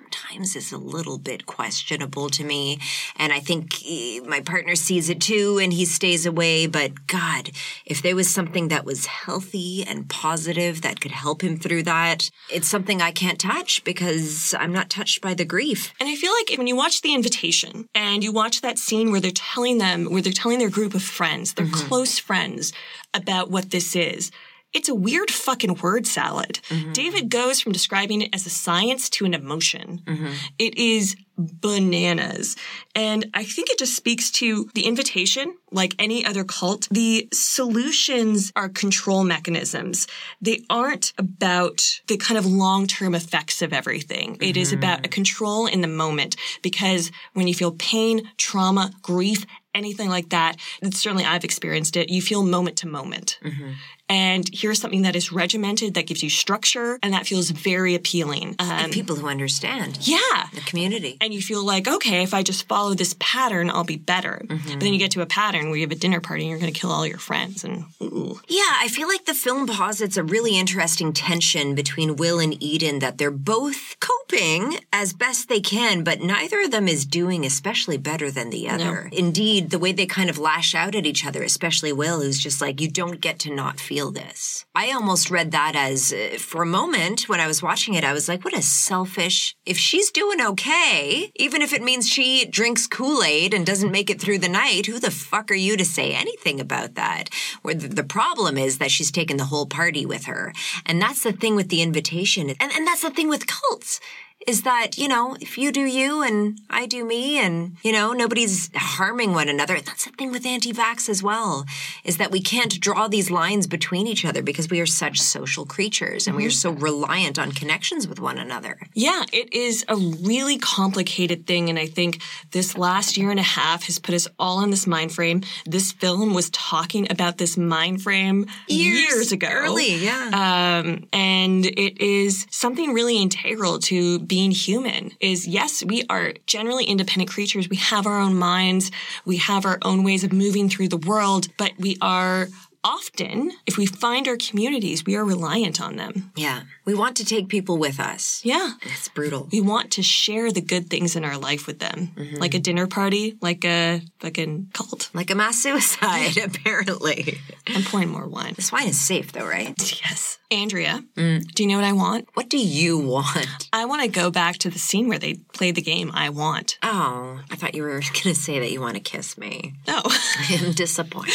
sometimes 0.08 0.56
is 0.56 0.72
a 0.72 0.78
little 0.78 1.18
bit 1.18 1.44
questionable 1.44 2.28
to 2.30 2.44
me. 2.44 2.78
And 3.16 3.32
I 3.32 3.40
think 3.40 3.74
he, 3.74 4.20
my 4.20 4.40
partner 4.40 4.74
sees 4.74 5.10
it 5.10 5.20
too, 5.20 5.58
and 5.58 5.72
he 5.72 5.84
stays 5.84 6.24
away. 6.24 6.66
But 6.66 7.06
God, 7.06 7.50
if 7.84 8.02
there 8.02 8.16
was 8.16 8.30
something 8.30 8.68
that 8.68 8.84
was 8.84 9.06
healthy 9.06 9.84
and 9.86 10.08
positive 10.08 10.82
that 10.82 11.00
could 11.00 11.10
help 11.10 11.42
him 11.42 11.58
through 11.58 11.82
that, 11.84 12.30
it's 12.50 12.68
something 12.68 13.02
I 13.02 13.10
can't 13.10 13.38
touch 13.38 13.84
because 13.84 14.54
I'm 14.58 14.72
not 14.72 14.90
touched 14.90 15.20
by 15.20 15.34
the 15.34 15.44
grief. 15.44 15.92
And 16.00 16.08
I 16.08 16.14
feel 16.14 16.32
like 16.32 16.56
when 16.56 16.66
you 16.66 16.76
watch 16.76 17.02
The 17.02 17.14
Invitation 17.14 17.86
and 17.94 18.24
you 18.24 18.32
watch 18.32 18.62
that 18.62 18.78
scene 18.78 19.10
where 19.10 19.20
they're 19.20 19.30
telling 19.32 19.78
them, 19.78 20.06
where 20.06 20.22
they're 20.22 20.32
telling 20.32 20.58
their 20.58 20.70
group 20.70 20.94
of 20.94 21.02
friends, 21.02 21.54
their 21.54 21.66
mm-hmm. 21.66 21.86
close 21.86 22.18
friends, 22.18 22.72
about 23.14 23.50
what 23.50 23.70
this 23.70 23.96
is, 23.96 24.30
it's 24.72 24.88
a 24.88 24.94
weird 24.94 25.30
fucking 25.30 25.76
word 25.76 26.06
salad. 26.06 26.60
Mm-hmm. 26.68 26.92
David 26.92 27.30
goes 27.30 27.60
from 27.60 27.72
describing 27.72 28.22
it 28.22 28.34
as 28.34 28.46
a 28.46 28.50
science 28.50 29.08
to 29.10 29.24
an 29.24 29.34
emotion. 29.34 30.02
Mm-hmm. 30.04 30.32
It 30.58 30.76
is 30.76 31.16
bananas. 31.38 32.56
And 32.94 33.30
I 33.32 33.44
think 33.44 33.70
it 33.70 33.78
just 33.78 33.94
speaks 33.94 34.30
to 34.32 34.68
the 34.74 34.82
invitation, 34.82 35.56
like 35.70 35.94
any 35.98 36.26
other 36.26 36.44
cult. 36.44 36.88
The 36.90 37.28
solutions 37.32 38.52
are 38.56 38.68
control 38.68 39.24
mechanisms. 39.24 40.06
They 40.40 40.64
aren't 40.68 41.12
about 41.16 42.00
the 42.08 42.16
kind 42.16 42.36
of 42.36 42.44
long-term 42.44 43.14
effects 43.14 43.62
of 43.62 43.72
everything. 43.72 44.34
Mm-hmm. 44.34 44.42
It 44.42 44.56
is 44.56 44.70
mm-hmm. 44.70 44.78
about 44.78 45.06
a 45.06 45.08
control 45.08 45.66
in 45.66 45.80
the 45.80 45.88
moment 45.88 46.36
because 46.62 47.10
when 47.34 47.46
you 47.46 47.54
feel 47.54 47.72
pain, 47.72 48.28
trauma, 48.36 48.90
grief, 49.00 49.46
anything 49.74 50.08
like 50.08 50.30
that, 50.30 50.56
certainly 50.90 51.24
I've 51.24 51.44
experienced 51.44 51.96
it, 51.96 52.10
you 52.10 52.20
feel 52.20 52.42
moment 52.42 52.78
to 52.78 52.88
moment. 52.88 53.38
Mm-hmm. 53.44 53.72
And 54.08 54.48
here's 54.52 54.80
something 54.80 55.02
that 55.02 55.14
is 55.14 55.32
regimented, 55.32 55.94
that 55.94 56.06
gives 56.06 56.22
you 56.22 56.30
structure, 56.30 56.98
and 57.02 57.12
that 57.12 57.26
feels 57.26 57.50
very 57.50 57.94
appealing. 57.94 58.56
Um, 58.58 58.70
and 58.70 58.92
people 58.92 59.16
who 59.16 59.28
understand. 59.28 59.98
Yeah. 60.02 60.18
The 60.54 60.62
community. 60.62 61.16
And 61.20 61.34
you 61.34 61.42
feel 61.42 61.64
like, 61.64 61.86
okay, 61.86 62.22
if 62.22 62.32
I 62.32 62.42
just 62.42 62.66
follow 62.68 62.94
this 62.94 63.14
pattern, 63.18 63.70
I'll 63.70 63.84
be 63.84 63.96
better. 63.96 64.42
Mm-hmm. 64.44 64.70
But 64.70 64.80
then 64.80 64.92
you 64.92 64.98
get 64.98 65.10
to 65.12 65.20
a 65.20 65.26
pattern 65.26 65.68
where 65.68 65.76
you 65.76 65.82
have 65.82 65.92
a 65.92 65.94
dinner 65.94 66.20
party 66.20 66.44
and 66.44 66.50
you're 66.50 66.58
going 66.58 66.72
to 66.72 66.78
kill 66.78 66.90
all 66.90 67.06
your 67.06 67.18
friends. 67.18 67.64
And 67.64 67.84
ooh. 68.02 68.40
Yeah, 68.48 68.62
I 68.80 68.88
feel 68.88 69.08
like 69.08 69.26
the 69.26 69.34
film 69.34 69.66
posits 69.66 70.16
a 70.16 70.24
really 70.24 70.58
interesting 70.58 71.12
tension 71.12 71.74
between 71.74 72.16
Will 72.16 72.38
and 72.38 72.60
Eden 72.62 73.00
that 73.00 73.18
they're 73.18 73.30
both 73.30 73.96
coping 74.00 74.78
as 74.98 75.12
best 75.12 75.48
they 75.48 75.60
can, 75.60 76.02
but 76.02 76.20
neither 76.20 76.60
of 76.62 76.72
them 76.72 76.88
is 76.88 77.06
doing 77.06 77.46
especially 77.46 77.96
better 77.96 78.32
than 78.32 78.50
the 78.50 78.68
other. 78.68 79.04
No. 79.04 79.16
Indeed, 79.16 79.70
the 79.70 79.78
way 79.78 79.92
they 79.92 80.06
kind 80.06 80.28
of 80.28 80.38
lash 80.38 80.74
out 80.74 80.96
at 80.96 81.06
each 81.06 81.24
other, 81.24 81.44
especially 81.44 81.92
Will, 81.92 82.20
who's 82.20 82.40
just 82.40 82.60
like, 82.60 82.80
you 82.80 82.90
don't 82.90 83.20
get 83.20 83.38
to 83.40 83.54
not 83.54 83.78
feel 83.78 84.10
this. 84.10 84.66
I 84.74 84.90
almost 84.90 85.30
read 85.30 85.52
that 85.52 85.76
as, 85.76 86.12
uh, 86.12 86.36
for 86.40 86.62
a 86.62 86.66
moment 86.66 87.28
when 87.28 87.38
I 87.38 87.46
was 87.46 87.62
watching 87.62 87.94
it, 87.94 88.02
I 88.02 88.12
was 88.12 88.28
like, 88.28 88.44
what 88.44 88.58
a 88.58 88.62
selfish. 88.62 89.54
If 89.64 89.78
she's 89.78 90.10
doing 90.10 90.40
okay, 90.40 91.30
even 91.36 91.62
if 91.62 91.72
it 91.72 91.82
means 91.82 92.08
she 92.08 92.44
drinks 92.44 92.88
Kool 92.88 93.22
Aid 93.22 93.54
and 93.54 93.64
doesn't 93.64 93.92
make 93.92 94.10
it 94.10 94.20
through 94.20 94.38
the 94.38 94.48
night, 94.48 94.86
who 94.86 94.98
the 94.98 95.12
fuck 95.12 95.52
are 95.52 95.54
you 95.54 95.76
to 95.76 95.84
say 95.84 96.12
anything 96.12 96.58
about 96.58 96.96
that? 96.96 97.30
Where 97.62 97.74
the, 97.74 97.86
the 97.86 98.02
problem 98.02 98.58
is 98.58 98.78
that 98.78 98.90
she's 98.90 99.12
taken 99.12 99.36
the 99.36 99.44
whole 99.44 99.66
party 99.66 100.04
with 100.04 100.24
her. 100.24 100.52
And 100.84 101.00
that's 101.00 101.22
the 101.22 101.32
thing 101.32 101.54
with 101.54 101.68
the 101.68 101.82
invitation. 101.82 102.50
And, 102.50 102.72
and 102.72 102.84
that's 102.84 103.02
the 103.02 103.10
thing 103.10 103.28
with 103.28 103.46
cults 103.46 104.00
is 104.48 104.62
that, 104.62 104.96
you 104.96 105.08
know, 105.08 105.36
if 105.40 105.58
you 105.58 105.70
do 105.70 105.82
you 105.82 106.22
and 106.22 106.58
I 106.70 106.86
do 106.86 107.04
me 107.04 107.38
and, 107.38 107.76
you 107.82 107.92
know, 107.92 108.14
nobody's 108.14 108.70
harming 108.74 109.34
one 109.34 109.50
another. 109.50 109.78
That's 109.78 110.06
the 110.06 110.12
thing 110.12 110.30
with 110.32 110.46
anti-vax 110.46 111.10
as 111.10 111.22
well, 111.22 111.66
is 112.02 112.16
that 112.16 112.30
we 112.30 112.40
can't 112.40 112.80
draw 112.80 113.08
these 113.08 113.30
lines 113.30 113.66
between 113.66 114.06
each 114.06 114.24
other 114.24 114.42
because 114.42 114.70
we 114.70 114.80
are 114.80 114.86
such 114.86 115.20
social 115.20 115.66
creatures 115.66 116.26
and 116.26 116.34
we 116.34 116.46
are 116.46 116.50
so 116.50 116.70
reliant 116.70 117.38
on 117.38 117.52
connections 117.52 118.08
with 118.08 118.20
one 118.20 118.38
another. 118.38 118.78
Yeah, 118.94 119.24
it 119.34 119.52
is 119.52 119.84
a 119.86 119.96
really 119.96 120.56
complicated 120.56 121.46
thing. 121.46 121.68
And 121.68 121.78
I 121.78 121.86
think 121.86 122.22
this 122.52 122.78
last 122.78 123.18
year 123.18 123.30
and 123.30 123.38
a 123.38 123.42
half 123.42 123.84
has 123.84 123.98
put 123.98 124.14
us 124.14 124.26
all 124.38 124.62
in 124.62 124.70
this 124.70 124.86
mind 124.86 125.12
frame. 125.12 125.42
This 125.66 125.92
film 125.92 126.32
was 126.32 126.48
talking 126.50 127.06
about 127.12 127.36
this 127.36 127.58
mind 127.58 128.00
frame 128.00 128.46
years, 128.66 129.30
ago. 129.30 129.48
Early, 129.50 129.96
yeah. 129.96 130.30
Um, 130.32 131.06
and 131.12 131.66
it 131.66 132.00
is 132.00 132.46
something 132.50 132.94
really 132.94 133.20
integral 133.20 133.78
to 133.80 134.20
being 134.20 134.37
human 134.50 135.12
is 135.20 135.46
yes, 135.46 135.84
we 135.84 136.04
are 136.08 136.32
generally 136.46 136.84
independent 136.84 137.30
creatures. 137.30 137.68
We 137.68 137.76
have 137.76 138.06
our 138.06 138.20
own 138.20 138.34
minds. 138.36 138.90
We 139.24 139.36
have 139.38 139.66
our 139.66 139.78
own 139.82 140.04
ways 140.04 140.24
of 140.24 140.32
moving 140.32 140.68
through 140.68 140.88
the 140.88 140.96
world, 140.96 141.48
but 141.56 141.72
we 141.78 141.96
are 142.00 142.48
often, 142.84 143.52
if 143.66 143.76
we 143.76 143.86
find 143.86 144.28
our 144.28 144.36
communities, 144.36 145.04
we 145.04 145.16
are 145.16 145.24
reliant 145.24 145.80
on 145.80 145.96
them. 145.96 146.30
yeah. 146.36 146.62
We 146.88 146.94
want 146.94 147.18
to 147.18 147.24
take 147.26 147.48
people 147.48 147.76
with 147.76 148.00
us. 148.00 148.40
Yeah. 148.46 148.70
It's 148.80 149.10
brutal. 149.10 149.46
We 149.52 149.60
want 149.60 149.90
to 149.90 150.02
share 150.02 150.50
the 150.50 150.62
good 150.62 150.88
things 150.88 151.16
in 151.16 151.22
our 151.22 151.36
life 151.36 151.66
with 151.66 151.80
them. 151.80 152.12
Like 152.38 152.54
a 152.54 152.58
dinner 152.58 152.86
party, 152.86 153.36
like 153.42 153.62
a 153.66 154.00
fucking 154.20 154.70
cult. 154.72 155.10
Like 155.12 155.30
a 155.30 155.34
mass 155.34 155.58
suicide, 155.58 156.38
apparently. 156.42 157.40
I'm 157.66 157.82
pouring 157.82 158.08
more 158.08 158.26
wine. 158.26 158.54
This 158.56 158.72
wine 158.72 158.88
is 158.88 158.98
safe 158.98 159.32
though, 159.32 159.46
right? 159.46 159.74
Yes. 160.02 160.38
Andrea, 160.50 161.04
do 161.14 161.42
you 161.58 161.66
know 161.66 161.76
what 161.76 161.84
I 161.84 161.92
want? 161.92 162.26
What 162.32 162.48
do 162.48 162.56
you 162.56 162.96
want? 162.96 163.68
I 163.70 163.84
want 163.84 164.00
to 164.00 164.08
go 164.08 164.30
back 164.30 164.56
to 164.58 164.70
the 164.70 164.78
scene 164.78 165.06
where 165.06 165.18
they 165.18 165.34
play 165.34 165.72
the 165.72 165.82
game 165.82 166.10
I 166.14 166.30
want. 166.30 166.78
Oh, 166.82 167.38
I 167.50 167.56
thought 167.56 167.74
you 167.74 167.82
were 167.82 167.90
going 168.00 168.00
to 168.00 168.34
say 168.34 168.58
that 168.58 168.72
you 168.72 168.80
want 168.80 168.94
to 168.94 169.00
kiss 169.00 169.36
me. 169.36 169.74
No. 169.86 170.00
I'm 170.48 170.72
disappointed. 170.72 171.34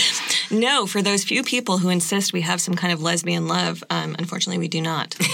no, 0.49 0.87
for 0.87 1.03
those 1.03 1.23
few 1.23 1.43
people 1.43 1.77
who 1.77 1.89
insist 1.89 2.33
we 2.33 2.41
have 2.41 2.59
some 2.59 2.73
kind 2.73 2.91
of 2.91 3.03
lesbian 3.03 3.47
love, 3.47 3.83
um, 3.91 4.15
unfortunately, 4.17 4.57
we 4.57 4.67
do 4.67 4.81
not. 4.81 5.15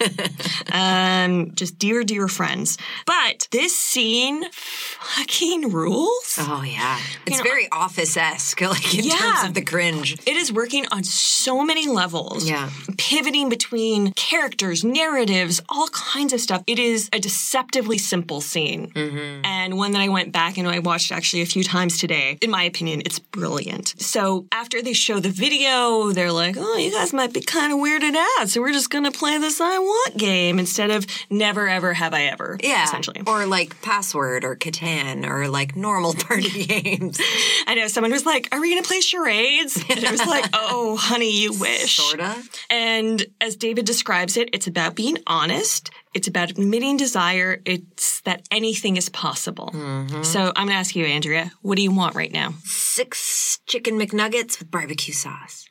um, 0.72 1.52
just 1.54 1.78
dear, 1.78 2.04
dear 2.04 2.28
friends. 2.28 2.78
But 3.06 3.48
this 3.50 3.76
scene 3.76 4.44
fucking 4.52 5.70
rules. 5.70 6.36
Oh 6.38 6.62
yeah, 6.66 6.98
it's 7.26 7.38
know, 7.38 7.42
very 7.44 7.68
office 7.70 8.16
esque, 8.16 8.60
like 8.74 8.94
in 8.98 9.04
Yeah. 9.04 9.16
terms 9.18 9.48
of 9.48 9.54
the 9.54 9.62
cringe. 9.62 10.14
It 10.26 10.36
is 10.36 10.52
working 10.52 10.86
on 10.90 11.04
so 11.04 11.62
many 11.64 11.86
levels. 11.88 12.48
Yeah. 12.48 12.70
Pivoting 12.96 13.48
between 13.48 14.12
characters, 14.12 14.84
narratives, 14.84 15.60
all 15.68 15.88
kinds 15.88 16.32
of 16.32 16.40
stuff. 16.40 16.62
It 16.66 16.78
is 16.78 17.08
a 17.12 17.18
deceptively 17.18 17.98
simple 17.98 18.40
scene. 18.40 18.90
Mm-hmm. 18.90 19.44
And 19.44 19.76
one 19.76 19.92
that 19.92 20.00
I 20.02 20.08
went 20.08 20.32
back 20.32 20.58
and 20.58 20.68
I 20.68 20.78
watched 20.80 21.12
actually 21.12 21.42
a 21.42 21.46
few 21.46 21.64
times 21.64 21.98
today. 21.98 22.38
In 22.40 22.50
my 22.50 22.64
opinion, 22.64 23.02
it's 23.04 23.18
brilliant. 23.18 23.94
So 23.98 24.46
after 24.52 24.82
they 24.82 24.92
show 24.92 25.20
the 25.20 25.30
video, 25.30 26.10
they're 26.12 26.32
like, 26.32 26.56
oh, 26.58 26.76
you 26.76 26.90
guys 26.92 27.12
might 27.12 27.32
be 27.32 27.40
kind 27.40 27.72
of 27.72 27.78
weirded 27.78 28.14
out. 28.38 28.48
So 28.48 28.60
we're 28.60 28.72
just 28.72 28.90
going 28.90 29.04
to 29.04 29.10
play 29.10 29.38
this 29.38 29.60
I 29.60 29.78
want 29.88 30.16
game 30.16 30.58
instead 30.58 30.90
of 30.90 31.06
never, 31.30 31.68
ever 31.68 31.92
have 31.94 32.14
I 32.14 32.24
ever. 32.24 32.58
Yeah, 32.62 32.84
Essentially. 32.84 33.22
or 33.26 33.46
like 33.46 33.80
password 33.82 34.44
or 34.44 34.54
Catan 34.56 35.26
or 35.28 35.48
like 35.48 35.74
normal 35.76 36.14
party 36.14 36.64
games. 36.64 37.20
I 37.66 37.74
know 37.74 37.88
someone 37.88 38.12
was 38.12 38.26
like, 38.26 38.48
"Are 38.52 38.60
we 38.60 38.70
going 38.70 38.82
to 38.82 38.88
play 38.88 39.00
charades?" 39.00 39.76
And 39.90 39.98
it 40.04 40.10
was 40.10 40.24
like, 40.26 40.44
"Oh, 40.52 40.96
honey, 40.96 41.30
you 41.40 41.52
wish." 41.58 41.96
Sorta. 41.96 42.36
And 42.70 43.24
as 43.40 43.56
David 43.56 43.84
describes 43.86 44.36
it, 44.36 44.50
it's 44.52 44.66
about 44.66 44.94
being 44.94 45.18
honest. 45.26 45.90
It's 46.14 46.28
about 46.28 46.50
admitting 46.50 46.96
desire. 46.96 47.60
It's 47.64 48.20
that 48.22 48.46
anything 48.50 48.96
is 48.96 49.08
possible. 49.08 49.70
Mm-hmm. 49.72 50.22
So 50.22 50.52
I'm 50.56 50.66
going 50.66 50.68
to 50.68 50.74
ask 50.74 50.96
you, 50.96 51.04
Andrea, 51.04 51.52
what 51.62 51.76
do 51.76 51.82
you 51.82 51.92
want 51.92 52.14
right 52.14 52.32
now? 52.32 52.54
Six 52.64 53.60
chicken 53.66 53.98
McNuggets 53.98 54.58
with 54.58 54.70
barbecue 54.70 55.14
sauce. 55.14 55.66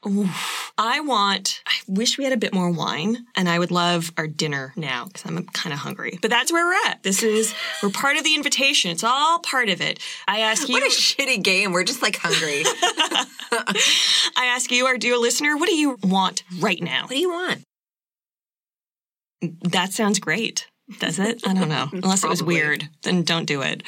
I 0.77 0.99
want, 1.01 1.61
I 1.65 1.73
wish 1.87 2.17
we 2.17 2.23
had 2.23 2.33
a 2.33 2.37
bit 2.37 2.53
more 2.53 2.71
wine 2.71 3.25
and 3.35 3.49
I 3.49 3.59
would 3.59 3.71
love 3.71 4.11
our 4.17 4.27
dinner 4.27 4.73
now 4.75 5.05
because 5.05 5.25
I'm 5.25 5.45
kind 5.47 5.73
of 5.73 5.79
hungry. 5.79 6.19
But 6.21 6.31
that's 6.31 6.51
where 6.51 6.65
we're 6.65 6.89
at. 6.89 7.03
This 7.03 7.23
is, 7.23 7.53
we're 7.81 7.89
part 7.89 8.17
of 8.17 8.23
the 8.23 8.35
invitation. 8.35 8.91
It's 8.91 9.03
all 9.03 9.39
part 9.39 9.69
of 9.69 9.81
it. 9.81 9.99
I 10.27 10.39
ask 10.39 10.69
you, 10.69 10.73
What 10.73 10.83
a 10.83 10.95
shitty 10.95 11.43
game. 11.43 11.71
We're 11.71 11.83
just 11.83 12.01
like 12.01 12.17
hungry. 12.21 12.63
I 14.35 14.45
ask 14.47 14.71
you, 14.71 14.85
our 14.85 14.97
dear 14.97 15.17
listener, 15.17 15.57
what 15.57 15.67
do 15.67 15.75
you 15.75 15.97
want 16.03 16.43
right 16.59 16.81
now? 16.81 17.03
what 17.03 17.11
do 17.11 17.19
you 17.19 17.29
want? 17.29 17.63
That 19.41 19.93
sounds 19.93 20.19
great. 20.19 20.67
Does 20.99 21.19
it? 21.19 21.45
I 21.45 21.53
don't 21.53 21.67
know. 21.67 21.89
Unless 21.93 22.23
it 22.23 22.29
was 22.29 22.41
weird, 22.41 22.87
then 23.03 23.23
don't 23.23 23.45
do 23.45 23.61
it. 23.61 23.83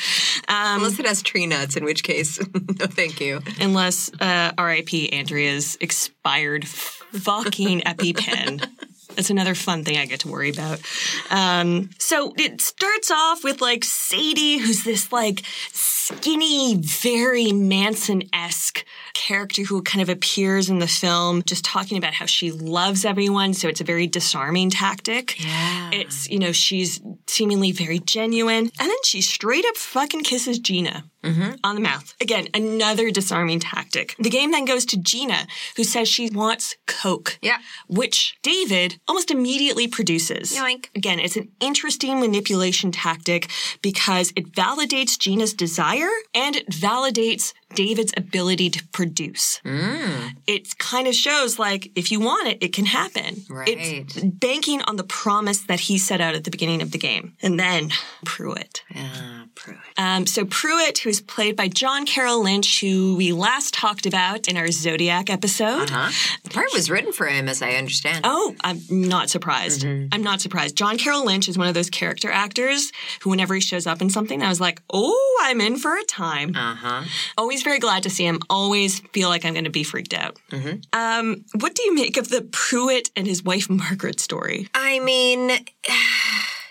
Um, 0.49 0.77
Unless 0.81 0.99
it 0.99 1.05
has 1.05 1.21
tree 1.21 1.47
nuts, 1.47 1.77
in 1.77 1.85
which 1.85 2.03
case, 2.03 2.39
no, 2.53 2.85
thank 2.87 3.21
you. 3.21 3.39
unless 3.61 4.11
uh, 4.19 4.51
R.I.P. 4.57 5.13
Andrea's 5.13 5.77
expired 5.79 6.67
fucking 6.67 7.81
EpiPen. 7.81 8.67
That's 9.15 9.29
another 9.29 9.55
fun 9.55 9.83
thing 9.83 9.97
I 9.97 10.05
get 10.05 10.21
to 10.21 10.27
worry 10.29 10.49
about. 10.49 10.81
Um, 11.29 11.89
so 11.97 12.33
it 12.37 12.61
starts 12.61 13.09
off 13.11 13.43
with 13.43 13.61
like 13.61 13.83
Sadie, 13.85 14.57
who's 14.59 14.83
this 14.83 15.11
like 15.11 15.43
skinny, 15.71 16.75
very 16.75 17.51
Manson 17.51 18.23
esque 18.33 18.85
character 19.19 19.63
who 19.63 19.81
kind 19.81 20.01
of 20.01 20.07
appears 20.07 20.69
in 20.69 20.79
the 20.79 20.87
film, 20.87 21.43
just 21.43 21.65
talking 21.65 21.97
about 21.97 22.13
how 22.13 22.25
she 22.25 22.51
loves 22.51 23.03
everyone. 23.03 23.53
So 23.53 23.67
it's 23.67 23.81
a 23.81 23.83
very 23.83 24.07
disarming 24.07 24.69
tactic. 24.69 25.43
Yeah. 25.43 25.89
It's, 25.91 26.29
you 26.29 26.39
know, 26.39 26.53
she's 26.53 27.01
seemingly 27.27 27.73
very 27.73 27.99
genuine. 27.99 28.71
And 28.79 28.89
then 28.89 29.03
she 29.03 29.21
straight 29.21 29.65
up 29.65 29.75
fucking 29.75 30.21
kisses 30.21 30.57
Gina 30.57 31.03
mm-hmm. 31.21 31.51
on 31.63 31.75
the 31.75 31.81
mouth. 31.81 32.15
Again, 32.21 32.47
another 32.53 33.11
disarming 33.11 33.59
tactic. 33.59 34.15
The 34.19 34.29
game 34.29 34.51
then 34.51 34.63
goes 34.63 34.85
to 34.85 34.97
Gina, 34.97 35.47
who 35.75 35.83
says 35.83 36.07
she 36.07 36.29
wants 36.29 36.77
Coke. 36.87 37.37
Yeah. 37.41 37.57
Which 37.87 38.37
David 38.41 38.99
almost 39.05 39.31
immediately 39.31 39.87
produces. 39.87 40.53
Yoink. 40.53 40.87
Again, 40.95 41.19
it's 41.19 41.35
an 41.35 41.51
interesting 41.59 42.21
manipulation 42.21 42.91
tactic 42.91 43.49
because 43.81 44.31
it 44.37 44.53
validates 44.53 45.19
Gina's 45.19 45.53
desire 45.53 46.09
and 46.33 46.55
it 46.55 46.69
validates 46.69 47.53
David's 47.75 48.13
ability 48.17 48.69
to 48.71 48.87
produce. 48.87 49.61
Mm. 49.63 50.33
It 50.47 50.77
kind 50.77 51.07
of 51.07 51.13
shows 51.13 51.59
like 51.59 51.91
if 51.95 52.11
you 52.11 52.19
want 52.19 52.47
it, 52.47 52.57
it 52.61 52.73
can 52.73 52.85
happen. 52.85 53.43
Right. 53.49 53.67
It's 53.69 54.19
banking 54.23 54.81
on 54.83 54.95
the 54.95 55.03
promise 55.03 55.61
that 55.61 55.81
he 55.81 55.97
set 55.97 56.21
out 56.21 56.35
at 56.35 56.43
the 56.43 56.51
beginning 56.51 56.81
of 56.81 56.91
the 56.91 56.97
game. 56.97 57.35
And 57.41 57.59
then 57.59 57.91
Pruitt. 58.25 58.83
Yeah, 58.93 59.38
Pruitt. 59.59 59.77
Um, 59.97 60.25
so 60.25 60.45
Pruitt, 60.45 60.99
who's 60.99 61.21
played 61.21 61.55
by 61.55 61.67
John 61.67 62.05
Carroll 62.05 62.41
Lynch, 62.43 62.81
who 62.81 63.15
we 63.15 63.31
last 63.31 63.73
talked 63.73 64.05
about 64.05 64.47
in 64.47 64.57
our 64.57 64.71
Zodiac 64.71 65.29
episode. 65.29 65.89
Huh? 65.89 66.09
The 66.43 66.49
part 66.49 66.67
was 66.73 66.89
written 66.89 67.11
for 67.11 67.27
him, 67.27 67.47
as 67.49 67.61
I 67.61 67.71
understand. 67.71 68.21
Oh, 68.23 68.55
I'm 68.63 68.79
not 68.89 69.29
surprised. 69.29 69.85
I'm 69.85 70.23
not 70.23 70.41
surprised. 70.41 70.75
John 70.75 70.97
Carroll 70.97 71.25
Lynch 71.25 71.49
is 71.49 71.57
one 71.57 71.67
of 71.67 71.73
those 71.73 71.89
character 71.89 72.31
actors 72.31 72.91
who, 73.21 73.29
whenever 73.29 73.53
he 73.53 73.61
shows 73.61 73.85
up 73.85 74.01
in 74.01 74.09
something, 74.09 74.41
I 74.41 74.49
was 74.49 74.61
like, 74.61 74.81
oh, 74.91 75.39
I'm 75.43 75.61
in 75.61 75.77
for 75.77 75.95
a 75.95 76.03
time. 76.03 76.55
Uh 76.55 76.75
huh. 76.75 77.03
Always 77.37 77.63
very 77.63 77.79
glad 77.79 78.03
to 78.03 78.09
see 78.09 78.25
him. 78.25 78.39
Always 78.49 78.99
feel 78.99 79.29
like 79.29 79.45
I'm 79.45 79.53
going 79.53 79.65
to 79.65 79.69
be 79.69 79.83
freaked 79.83 80.13
out. 80.13 80.37
Um, 80.93 81.45
what 81.59 81.75
do 81.75 81.83
you 81.83 81.93
make 81.93 82.17
of 82.17 82.29
the 82.29 82.41
Pruitt 82.41 83.09
and 83.15 83.27
his 83.27 83.43
wife 83.43 83.69
Margaret 83.69 84.19
story? 84.19 84.67
I 84.73 84.99
mean, 84.99 85.51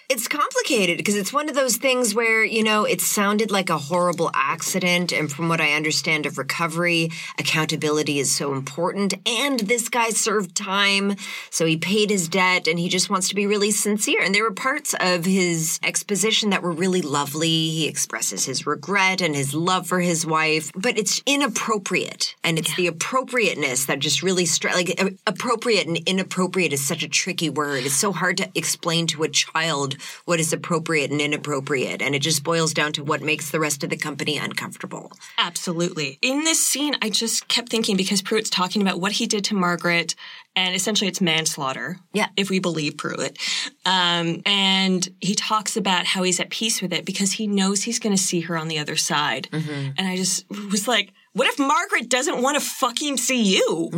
it's 0.09 0.27
complicated 0.27 0.97
because 0.97 1.17
it's 1.17 1.35
one 1.35 1.51
of 1.51 1.55
those 1.55 1.77
things 1.77 2.15
where, 2.15 2.43
you 2.43 2.63
know, 2.63 2.87
it 2.87 2.99
sounded 2.99 3.51
like 3.51 3.69
a 3.69 3.77
horrible 3.77 4.31
accident. 4.33 5.13
And 5.13 5.31
from 5.31 5.51
what 5.51 5.61
I 5.61 5.75
understand 5.75 6.25
of 6.25 6.39
recovery, 6.39 7.11
accountability 7.39 8.19
is 8.19 8.35
so 8.35 8.55
important. 8.55 9.13
And 9.27 9.61
this 9.61 9.91
guy 9.91 10.09
served 10.09 10.55
time. 10.55 11.17
So 11.51 11.67
he 11.67 11.77
paid 11.77 12.09
his 12.09 12.27
debt 12.27 12.67
and 12.67 12.79
he 12.79 12.89
just 12.89 13.11
wants 13.11 13.29
to 13.29 13.35
be 13.35 13.47
really 13.47 13.71
sincere. 13.71 14.23
And 14.23 14.35
there 14.35 14.45
were 14.45 14.51
parts 14.51 14.95
of 14.99 15.27
his 15.27 15.79
exposition 15.83 16.49
that 16.51 16.63
were 16.63 16.73
really 16.73 17.03
lovely. 17.03 17.69
He 17.69 17.87
expresses 17.87 18.47
his 18.47 18.67
regret 18.67 19.21
and 19.21 19.37
his 19.37 19.53
love 19.53 19.87
for 19.87 20.01
his 20.01 20.25
wife, 20.25 20.73
but 20.75 20.97
it's 20.97 21.23
inappropriate. 21.27 22.35
And 22.43 22.59
it's 22.59 22.75
the 22.77 22.87
appropriateness 22.87 23.85
that 23.85 23.99
just 23.99 24.23
really 24.23 24.45
stri- 24.45 24.73
like 24.73 25.19
appropriate 25.27 25.87
and 25.87 25.99
inappropriate 26.07 26.73
is 26.73 26.87
such 26.87 27.03
a 27.03 27.09
tricky 27.09 27.51
word. 27.51 27.85
It's 27.85 27.95
so 27.95 28.13
hard 28.13 28.39
to 28.39 28.49
explain 28.55 29.07
to 29.09 29.23
a 29.23 29.29
child 29.29 29.97
what 30.25 30.41
is 30.41 30.53
appropriate 30.53 31.11
and 31.11 31.21
inappropriate. 31.21 32.03
And 32.03 32.15
it 32.15 32.21
just 32.21 32.45
boils 32.45 32.75
down 32.75 32.93
to 32.95 33.05
what 33.05 33.23
makes 33.23 33.51
the 33.51 33.61
rest 33.61 33.85
of 33.85 33.91
the 33.91 33.97
company 33.97 34.39
uncomfortable. 34.39 35.13
Absolutely. 35.39 36.19
In 36.23 36.45
this 36.45 36.65
scene, 36.65 36.95
I 37.03 37.11
just 37.11 37.49
kept 37.49 37.69
thinking 37.69 37.97
because 37.97 38.23
Pruitt's 38.23 38.51
talking 38.51 38.83
about 38.83 39.01
what 39.01 39.13
he 39.13 39.27
did 39.27 39.45
to 39.45 39.55
Margaret, 39.55 40.15
and 40.57 40.75
essentially 40.75 41.09
it's 41.09 41.21
manslaughter. 41.21 41.99
Yeah. 42.13 42.29
If 42.37 42.51
we 42.51 42.59
believe 42.59 42.97
Pruitt. 42.97 43.39
Um, 43.85 44.43
and 44.45 45.09
he 45.21 45.35
talks 45.35 45.77
about 45.77 46.07
how 46.07 46.23
he's 46.23 46.41
at 46.41 46.51
peace 46.51 46.83
with 46.83 46.93
it 46.93 47.05
because 47.05 47.33
he 47.33 47.47
knows 47.47 47.83
he's 47.83 47.99
going 47.99 48.17
to 48.17 48.23
see 48.23 48.41
her 48.41 48.57
on 48.57 48.69
the 48.69 48.79
other 48.79 48.97
side. 48.97 49.49
And 49.53 50.07
I 50.07 50.17
just 50.17 50.45
was 50.71 50.89
like, 50.89 51.13
what 51.39 51.47
if 51.47 51.57
Margaret 51.57 52.09
doesn't 52.09 52.43
want 52.43 52.59
to 52.59 52.61
fucking 52.61 53.17
see 53.17 53.57
you? 53.57 53.93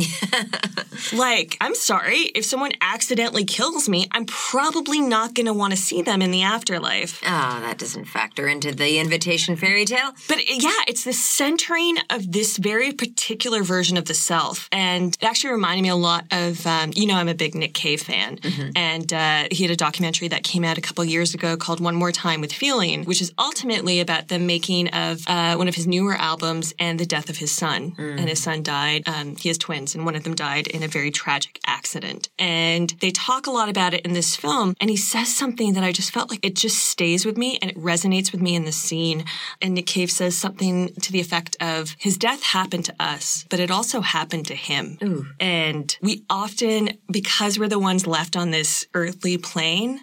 like, 1.13 1.57
I'm 1.59 1.73
sorry, 1.73 2.19
if 2.35 2.45
someone 2.45 2.71
accidentally 2.81 3.45
kills 3.45 3.89
me, 3.89 4.07
I'm 4.11 4.25
probably 4.25 5.01
not 5.01 5.33
going 5.33 5.47
to 5.47 5.53
want 5.53 5.71
to 5.71 5.77
see 5.77 6.03
them 6.03 6.21
in 6.21 6.29
the 6.29 6.43
afterlife. 6.43 7.19
Oh, 7.23 7.27
that 7.61 7.79
doesn't 7.79 8.05
factor 8.05 8.47
into 8.47 8.71
the 8.71 8.99
invitation 8.99 9.55
fairy 9.55 9.85
tale. 9.85 10.11
But 10.27 10.37
yeah, 10.47 10.81
it's 10.87 11.03
the 11.03 11.13
centering 11.13 11.97
of 12.11 12.31
this 12.31 12.57
very 12.57 12.91
particular 12.91 13.63
version 13.63 13.97
of 13.97 14.05
the 14.05 14.13
self. 14.13 14.69
And 14.71 15.17
it 15.19 15.23
actually 15.23 15.53
reminded 15.53 15.81
me 15.81 15.89
a 15.89 15.95
lot 15.95 16.25
of, 16.31 16.67
um, 16.67 16.91
you 16.95 17.07
know, 17.07 17.15
I'm 17.15 17.27
a 17.27 17.33
big 17.33 17.55
Nick 17.55 17.73
Cave 17.73 18.03
fan. 18.03 18.37
And 18.75 19.11
uh, 19.11 19.47
he 19.49 19.63
had 19.63 19.71
a 19.71 19.75
documentary 19.75 20.27
that 20.27 20.43
came 20.43 20.63
out 20.63 20.77
a 20.77 20.81
couple 20.81 21.03
years 21.05 21.33
ago 21.33 21.57
called 21.57 21.79
One 21.79 21.95
More 21.95 22.11
Time 22.11 22.39
with 22.39 22.53
Feeling, 22.53 23.03
which 23.05 23.19
is 23.19 23.33
ultimately 23.39 23.99
about 23.99 24.27
the 24.27 24.37
making 24.37 24.89
of 24.89 25.23
uh, 25.27 25.55
one 25.55 25.67
of 25.67 25.73
his 25.73 25.87
newer 25.87 26.13
albums 26.13 26.71
and 26.77 26.99
the 26.99 27.05
death 27.07 27.30
of 27.31 27.37
his 27.37 27.51
son. 27.51 27.95
And 28.19 28.29
his 28.29 28.43
son 28.43 28.61
died. 28.61 29.01
Um, 29.07 29.35
he 29.35 29.49
has 29.49 29.57
twins, 29.57 29.95
and 29.95 30.05
one 30.05 30.15
of 30.15 30.23
them 30.23 30.35
died 30.35 30.67
in 30.67 30.83
a 30.83 30.87
very 30.87 31.09
tragic 31.09 31.59
accident. 31.65 32.29
And 32.37 32.91
they 33.01 33.09
talk 33.09 33.47
a 33.47 33.51
lot 33.51 33.69
about 33.69 33.95
it 33.95 34.05
in 34.05 34.13
this 34.13 34.35
film. 34.35 34.75
And 34.79 34.89
he 34.91 34.97
says 34.97 35.33
something 35.35 35.73
that 35.73 35.83
I 35.83 35.91
just 35.91 36.11
felt 36.11 36.29
like 36.29 36.45
it 36.45 36.55
just 36.55 36.77
stays 36.77 37.25
with 37.25 37.37
me 37.37 37.57
and 37.61 37.71
it 37.71 37.77
resonates 37.77 38.31
with 38.31 38.41
me 38.41 38.53
in 38.53 38.65
the 38.65 38.71
scene. 38.71 39.25
And 39.61 39.73
Nick 39.73 39.87
Cave 39.87 40.11
says 40.11 40.35
something 40.37 40.93
to 41.01 41.11
the 41.11 41.19
effect 41.19 41.55
of 41.59 41.95
his 41.97 42.17
death 42.17 42.43
happened 42.43 42.85
to 42.85 42.95
us, 42.99 43.45
but 43.49 43.59
it 43.59 43.71
also 43.71 44.01
happened 44.01 44.45
to 44.47 44.55
him. 44.55 44.97
And 45.39 45.97
we 46.01 46.23
often, 46.29 46.97
because 47.09 47.57
we're 47.57 47.69
the 47.69 47.79
ones 47.79 48.05
left 48.05 48.35
on 48.35 48.51
this 48.51 48.85
earthly 48.93 49.37
plane, 49.37 50.01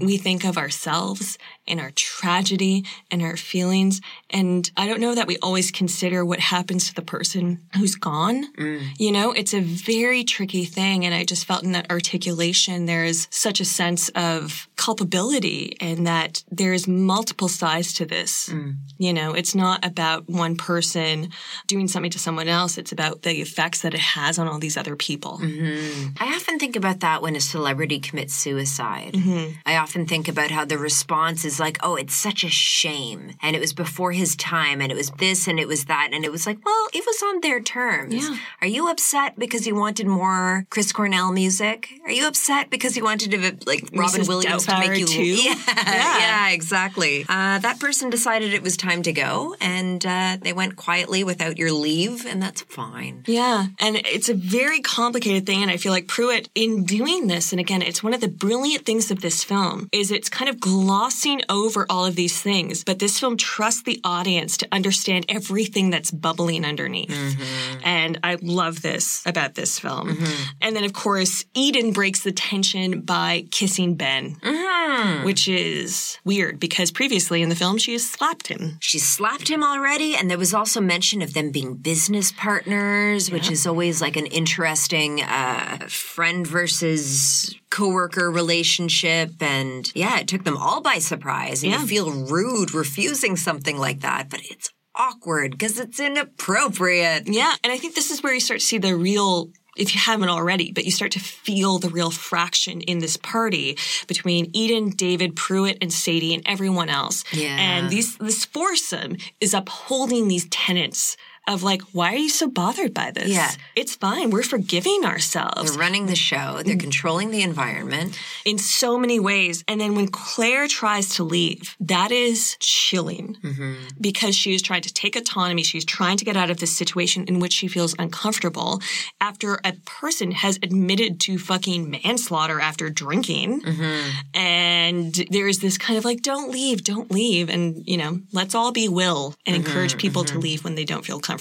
we 0.00 0.16
think 0.16 0.44
of 0.44 0.56
ourselves 0.56 1.36
and 1.66 1.80
our 1.80 1.90
tragedy 1.92 2.84
and 3.10 3.22
our 3.22 3.36
feelings. 3.36 4.00
And 4.30 4.70
I 4.76 4.86
don't 4.86 5.00
know 5.00 5.14
that 5.14 5.26
we 5.26 5.38
always 5.38 5.70
consider 5.70 6.24
what 6.24 6.40
happens 6.40 6.88
to 6.88 6.94
the 6.94 7.02
person 7.02 7.60
who's 7.76 7.94
gone. 7.94 8.52
Mm. 8.54 8.88
You 8.98 9.12
know, 9.12 9.32
it's 9.32 9.54
a 9.54 9.60
very 9.60 10.24
tricky 10.24 10.64
thing. 10.64 11.04
And 11.04 11.14
I 11.14 11.24
just 11.24 11.46
felt 11.46 11.62
in 11.62 11.72
that 11.72 11.90
articulation, 11.90 12.86
there's 12.86 13.28
such 13.30 13.60
a 13.60 13.64
sense 13.64 14.10
of 14.10 14.68
culpability 14.76 15.76
and 15.80 16.06
that 16.06 16.44
there's 16.50 16.86
multiple 16.86 17.48
sides 17.48 17.94
to 17.94 18.06
this. 18.06 18.48
Mm. 18.48 18.76
You 18.98 19.12
know, 19.12 19.32
it's 19.32 19.54
not 19.54 19.84
about 19.84 20.28
one 20.28 20.56
person 20.56 21.30
doing 21.66 21.88
something 21.88 22.10
to 22.10 22.18
someone 22.18 22.48
else. 22.48 22.78
It's 22.78 22.92
about 22.92 23.22
the 23.22 23.40
effects 23.40 23.82
that 23.82 23.94
it 23.94 24.00
has 24.00 24.38
on 24.38 24.48
all 24.48 24.58
these 24.58 24.76
other 24.76 24.96
people. 24.96 25.38
Mm-hmm. 25.38 26.10
I 26.20 26.34
often 26.34 26.58
think 26.58 26.76
about 26.76 27.00
that 27.00 27.22
when 27.22 27.36
a 27.36 27.40
celebrity 27.40 28.00
commits 28.00 28.34
suicide. 28.34 29.14
Mm-hmm. 29.14 29.58
I 29.64 29.76
often 29.76 30.06
think 30.06 30.28
about 30.28 30.50
how 30.50 30.64
the 30.64 30.78
response 30.78 31.44
is 31.44 31.53
like, 31.60 31.78
oh, 31.82 31.96
it's 31.96 32.14
such 32.14 32.44
a 32.44 32.48
shame. 32.48 33.32
And 33.42 33.54
it 33.56 33.60
was 33.60 33.72
before 33.72 34.12
his 34.12 34.36
time, 34.36 34.80
and 34.80 34.90
it 34.90 34.94
was 34.96 35.10
this, 35.18 35.46
and 35.48 35.58
it 35.58 35.68
was 35.68 35.84
that. 35.86 36.10
And 36.12 36.24
it 36.24 36.32
was 36.32 36.46
like, 36.46 36.64
well, 36.64 36.86
it 36.92 37.04
was 37.06 37.22
on 37.22 37.40
their 37.40 37.60
terms. 37.60 38.14
Yeah. 38.14 38.36
Are 38.60 38.66
you 38.66 38.88
upset 38.90 39.38
because 39.38 39.66
you 39.66 39.74
wanted 39.74 40.06
more 40.06 40.66
Chris 40.70 40.92
Cornell 40.92 41.32
music? 41.32 41.88
Are 42.04 42.10
you 42.12 42.26
upset 42.26 42.70
because 42.70 42.96
you 42.96 43.04
wanted 43.04 43.30
to, 43.32 43.56
like, 43.66 43.88
Robin 43.94 44.20
Mrs. 44.22 44.28
Williams 44.28 44.66
to 44.66 44.78
make 44.78 44.98
you. 44.98 45.06
too? 45.06 45.22
Yeah, 45.44 45.54
Yeah. 45.76 46.18
yeah, 46.18 46.50
exactly. 46.50 47.24
Uh, 47.28 47.58
that 47.58 47.78
person 47.80 48.10
decided 48.10 48.52
it 48.54 48.62
was 48.62 48.76
time 48.76 49.02
to 49.02 49.12
go, 49.12 49.54
and 49.60 50.04
uh, 50.06 50.38
they 50.40 50.52
went 50.52 50.76
quietly 50.76 51.24
without 51.24 51.58
your 51.58 51.72
leave, 51.72 52.26
and 52.26 52.42
that's 52.42 52.62
fine. 52.62 53.24
Yeah. 53.26 53.66
And 53.80 53.96
it's 53.96 54.28
a 54.28 54.34
very 54.34 54.80
complicated 54.80 55.46
thing. 55.46 55.62
And 55.62 55.70
I 55.70 55.76
feel 55.76 55.92
like 55.92 56.06
Pruitt, 56.08 56.48
in 56.54 56.84
doing 56.84 57.26
this, 57.26 57.52
and 57.52 57.60
again, 57.60 57.82
it's 57.82 58.02
one 58.02 58.14
of 58.14 58.20
the 58.20 58.28
brilliant 58.28 58.84
things 58.86 59.10
of 59.10 59.20
this 59.20 59.42
film, 59.44 59.88
is 59.92 60.10
it's 60.10 60.28
kind 60.28 60.48
of 60.48 60.60
glossing 60.60 61.42
over 61.48 61.86
all 61.88 62.04
of 62.04 62.16
these 62.16 62.40
things. 62.40 62.84
But 62.84 62.98
this 62.98 63.18
film 63.18 63.36
trusts 63.36 63.82
the 63.82 64.00
audience 64.04 64.56
to 64.58 64.68
understand 64.72 65.26
everything 65.28 65.90
that's 65.90 66.10
bubbling 66.10 66.64
underneath. 66.64 67.10
Mm-hmm. 67.10 67.80
And 67.84 68.18
I 68.22 68.36
love 68.40 68.82
this 68.82 69.22
about 69.26 69.54
this 69.54 69.78
film. 69.78 70.10
Mm-hmm. 70.10 70.42
And 70.60 70.76
then, 70.76 70.84
of 70.84 70.92
course, 70.92 71.44
Eden 71.54 71.92
breaks 71.92 72.22
the 72.22 72.32
tension 72.32 73.00
by 73.02 73.46
kissing 73.50 73.94
Ben, 73.94 74.36
mm-hmm. 74.36 75.24
which 75.24 75.48
is 75.48 76.18
weird 76.24 76.58
because 76.60 76.90
previously 76.90 77.42
in 77.42 77.48
the 77.48 77.54
film, 77.54 77.78
she 77.78 77.92
has 77.92 78.08
slapped 78.08 78.48
him. 78.48 78.78
She 78.80 78.98
slapped 78.98 79.48
him 79.48 79.62
already, 79.62 80.14
and 80.14 80.30
there 80.30 80.38
was 80.38 80.54
also 80.54 80.80
mention 80.80 81.22
of 81.22 81.34
them 81.34 81.50
being 81.50 81.74
business 81.74 82.32
partners, 82.32 83.30
which 83.30 83.50
is 83.50 83.66
always 83.66 84.00
like 84.00 84.16
an 84.16 84.26
interesting 84.26 85.22
uh, 85.22 85.86
friend 85.88 86.46
versus 86.46 87.54
coworker 87.74 88.30
relationship. 88.30 89.30
And 89.42 89.90
yeah, 89.94 90.20
it 90.20 90.28
took 90.28 90.44
them 90.44 90.56
all 90.56 90.80
by 90.80 90.98
surprise. 90.98 91.62
And 91.64 91.72
Yeah. 91.72 91.80
you 91.80 91.86
feel 91.86 92.10
rude 92.10 92.72
refusing 92.72 93.36
something 93.36 93.76
like 93.78 94.00
that, 94.00 94.30
but 94.30 94.40
it's 94.44 94.70
awkward 94.94 95.50
because 95.52 95.78
it's 95.80 95.98
inappropriate. 95.98 97.24
Yeah, 97.26 97.52
and 97.64 97.72
I 97.72 97.78
think 97.78 97.94
this 97.94 98.10
is 98.12 98.22
where 98.22 98.32
you 98.32 98.40
start 98.40 98.60
to 98.60 98.66
see 98.66 98.78
the 98.78 98.94
real 98.96 99.50
if 99.76 99.92
you 99.92 100.00
haven't 100.00 100.28
already, 100.28 100.70
but 100.70 100.84
you 100.84 100.92
start 100.92 101.10
to 101.10 101.18
feel 101.18 101.80
the 101.80 101.88
real 101.88 102.12
fraction 102.12 102.80
in 102.82 103.00
this 103.00 103.16
party 103.16 103.76
between 104.06 104.48
Eden, 104.52 104.90
David, 104.90 105.34
Pruitt, 105.34 105.78
and 105.82 105.92
Sadie, 105.92 106.32
and 106.32 106.44
everyone 106.46 106.88
else. 106.88 107.24
Yeah. 107.32 107.56
And 107.58 107.90
these 107.90 108.16
this 108.18 108.44
foursome 108.44 109.16
is 109.40 109.52
upholding 109.52 110.28
these 110.28 110.46
tenets 110.48 111.16
of 111.46 111.62
like, 111.62 111.82
why 111.92 112.14
are 112.14 112.16
you 112.16 112.28
so 112.28 112.48
bothered 112.48 112.94
by 112.94 113.10
this? 113.10 113.28
Yeah. 113.28 113.50
It's 113.76 113.94
fine. 113.94 114.30
We're 114.30 114.42
forgiving 114.42 115.04
ourselves 115.04 115.70
They're 115.70 115.80
running 115.80 116.06
the 116.06 116.16
show, 116.16 116.62
they're 116.64 116.76
mm. 116.76 116.80
controlling 116.80 117.30
the 117.30 117.42
environment. 117.42 118.18
in 118.44 118.58
so 118.58 118.98
many 118.98 119.20
ways. 119.20 119.64
And 119.68 119.80
then 119.80 119.94
when 119.94 120.08
Claire 120.08 120.68
tries 120.68 121.10
to 121.16 121.24
leave, 121.24 121.76
that 121.80 122.10
is 122.10 122.56
chilling 122.60 123.36
mm-hmm. 123.42 123.74
because 124.00 124.34
she 124.34 124.54
is 124.54 124.62
trying 124.62 124.82
to 124.82 124.92
take 124.92 125.16
autonomy. 125.16 125.62
She's 125.62 125.84
trying 125.84 126.16
to 126.16 126.24
get 126.24 126.36
out 126.36 126.50
of 126.50 126.58
this 126.58 126.76
situation 126.76 127.24
in 127.24 127.40
which 127.40 127.52
she 127.52 127.68
feels 127.68 127.94
uncomfortable 127.98 128.80
after 129.20 129.60
a 129.64 129.72
person 129.84 130.32
has 130.32 130.58
admitted 130.62 131.20
to 131.20 131.38
fucking 131.38 131.90
manslaughter 131.90 132.60
after 132.60 132.90
drinking. 132.90 133.60
Mm-hmm. 133.60 134.10
And 134.34 135.14
there's 135.30 135.58
this 135.58 135.78
kind 135.78 135.98
of 135.98 136.04
like, 136.04 136.22
don't 136.22 136.50
leave, 136.50 136.84
don't 136.84 137.10
leave. 137.10 137.50
And, 137.50 137.86
you 137.86 137.96
know, 137.96 138.20
let's 138.32 138.54
all 138.54 138.72
be 138.72 138.88
will 138.88 139.34
and 139.46 139.54
encourage 139.56 139.92
mm-hmm. 139.92 139.98
people 139.98 140.24
to 140.24 140.38
leave 140.38 140.64
when 140.64 140.74
they 140.74 140.84
don't 140.84 141.04
feel 141.04 141.20
comfortable. 141.20 141.33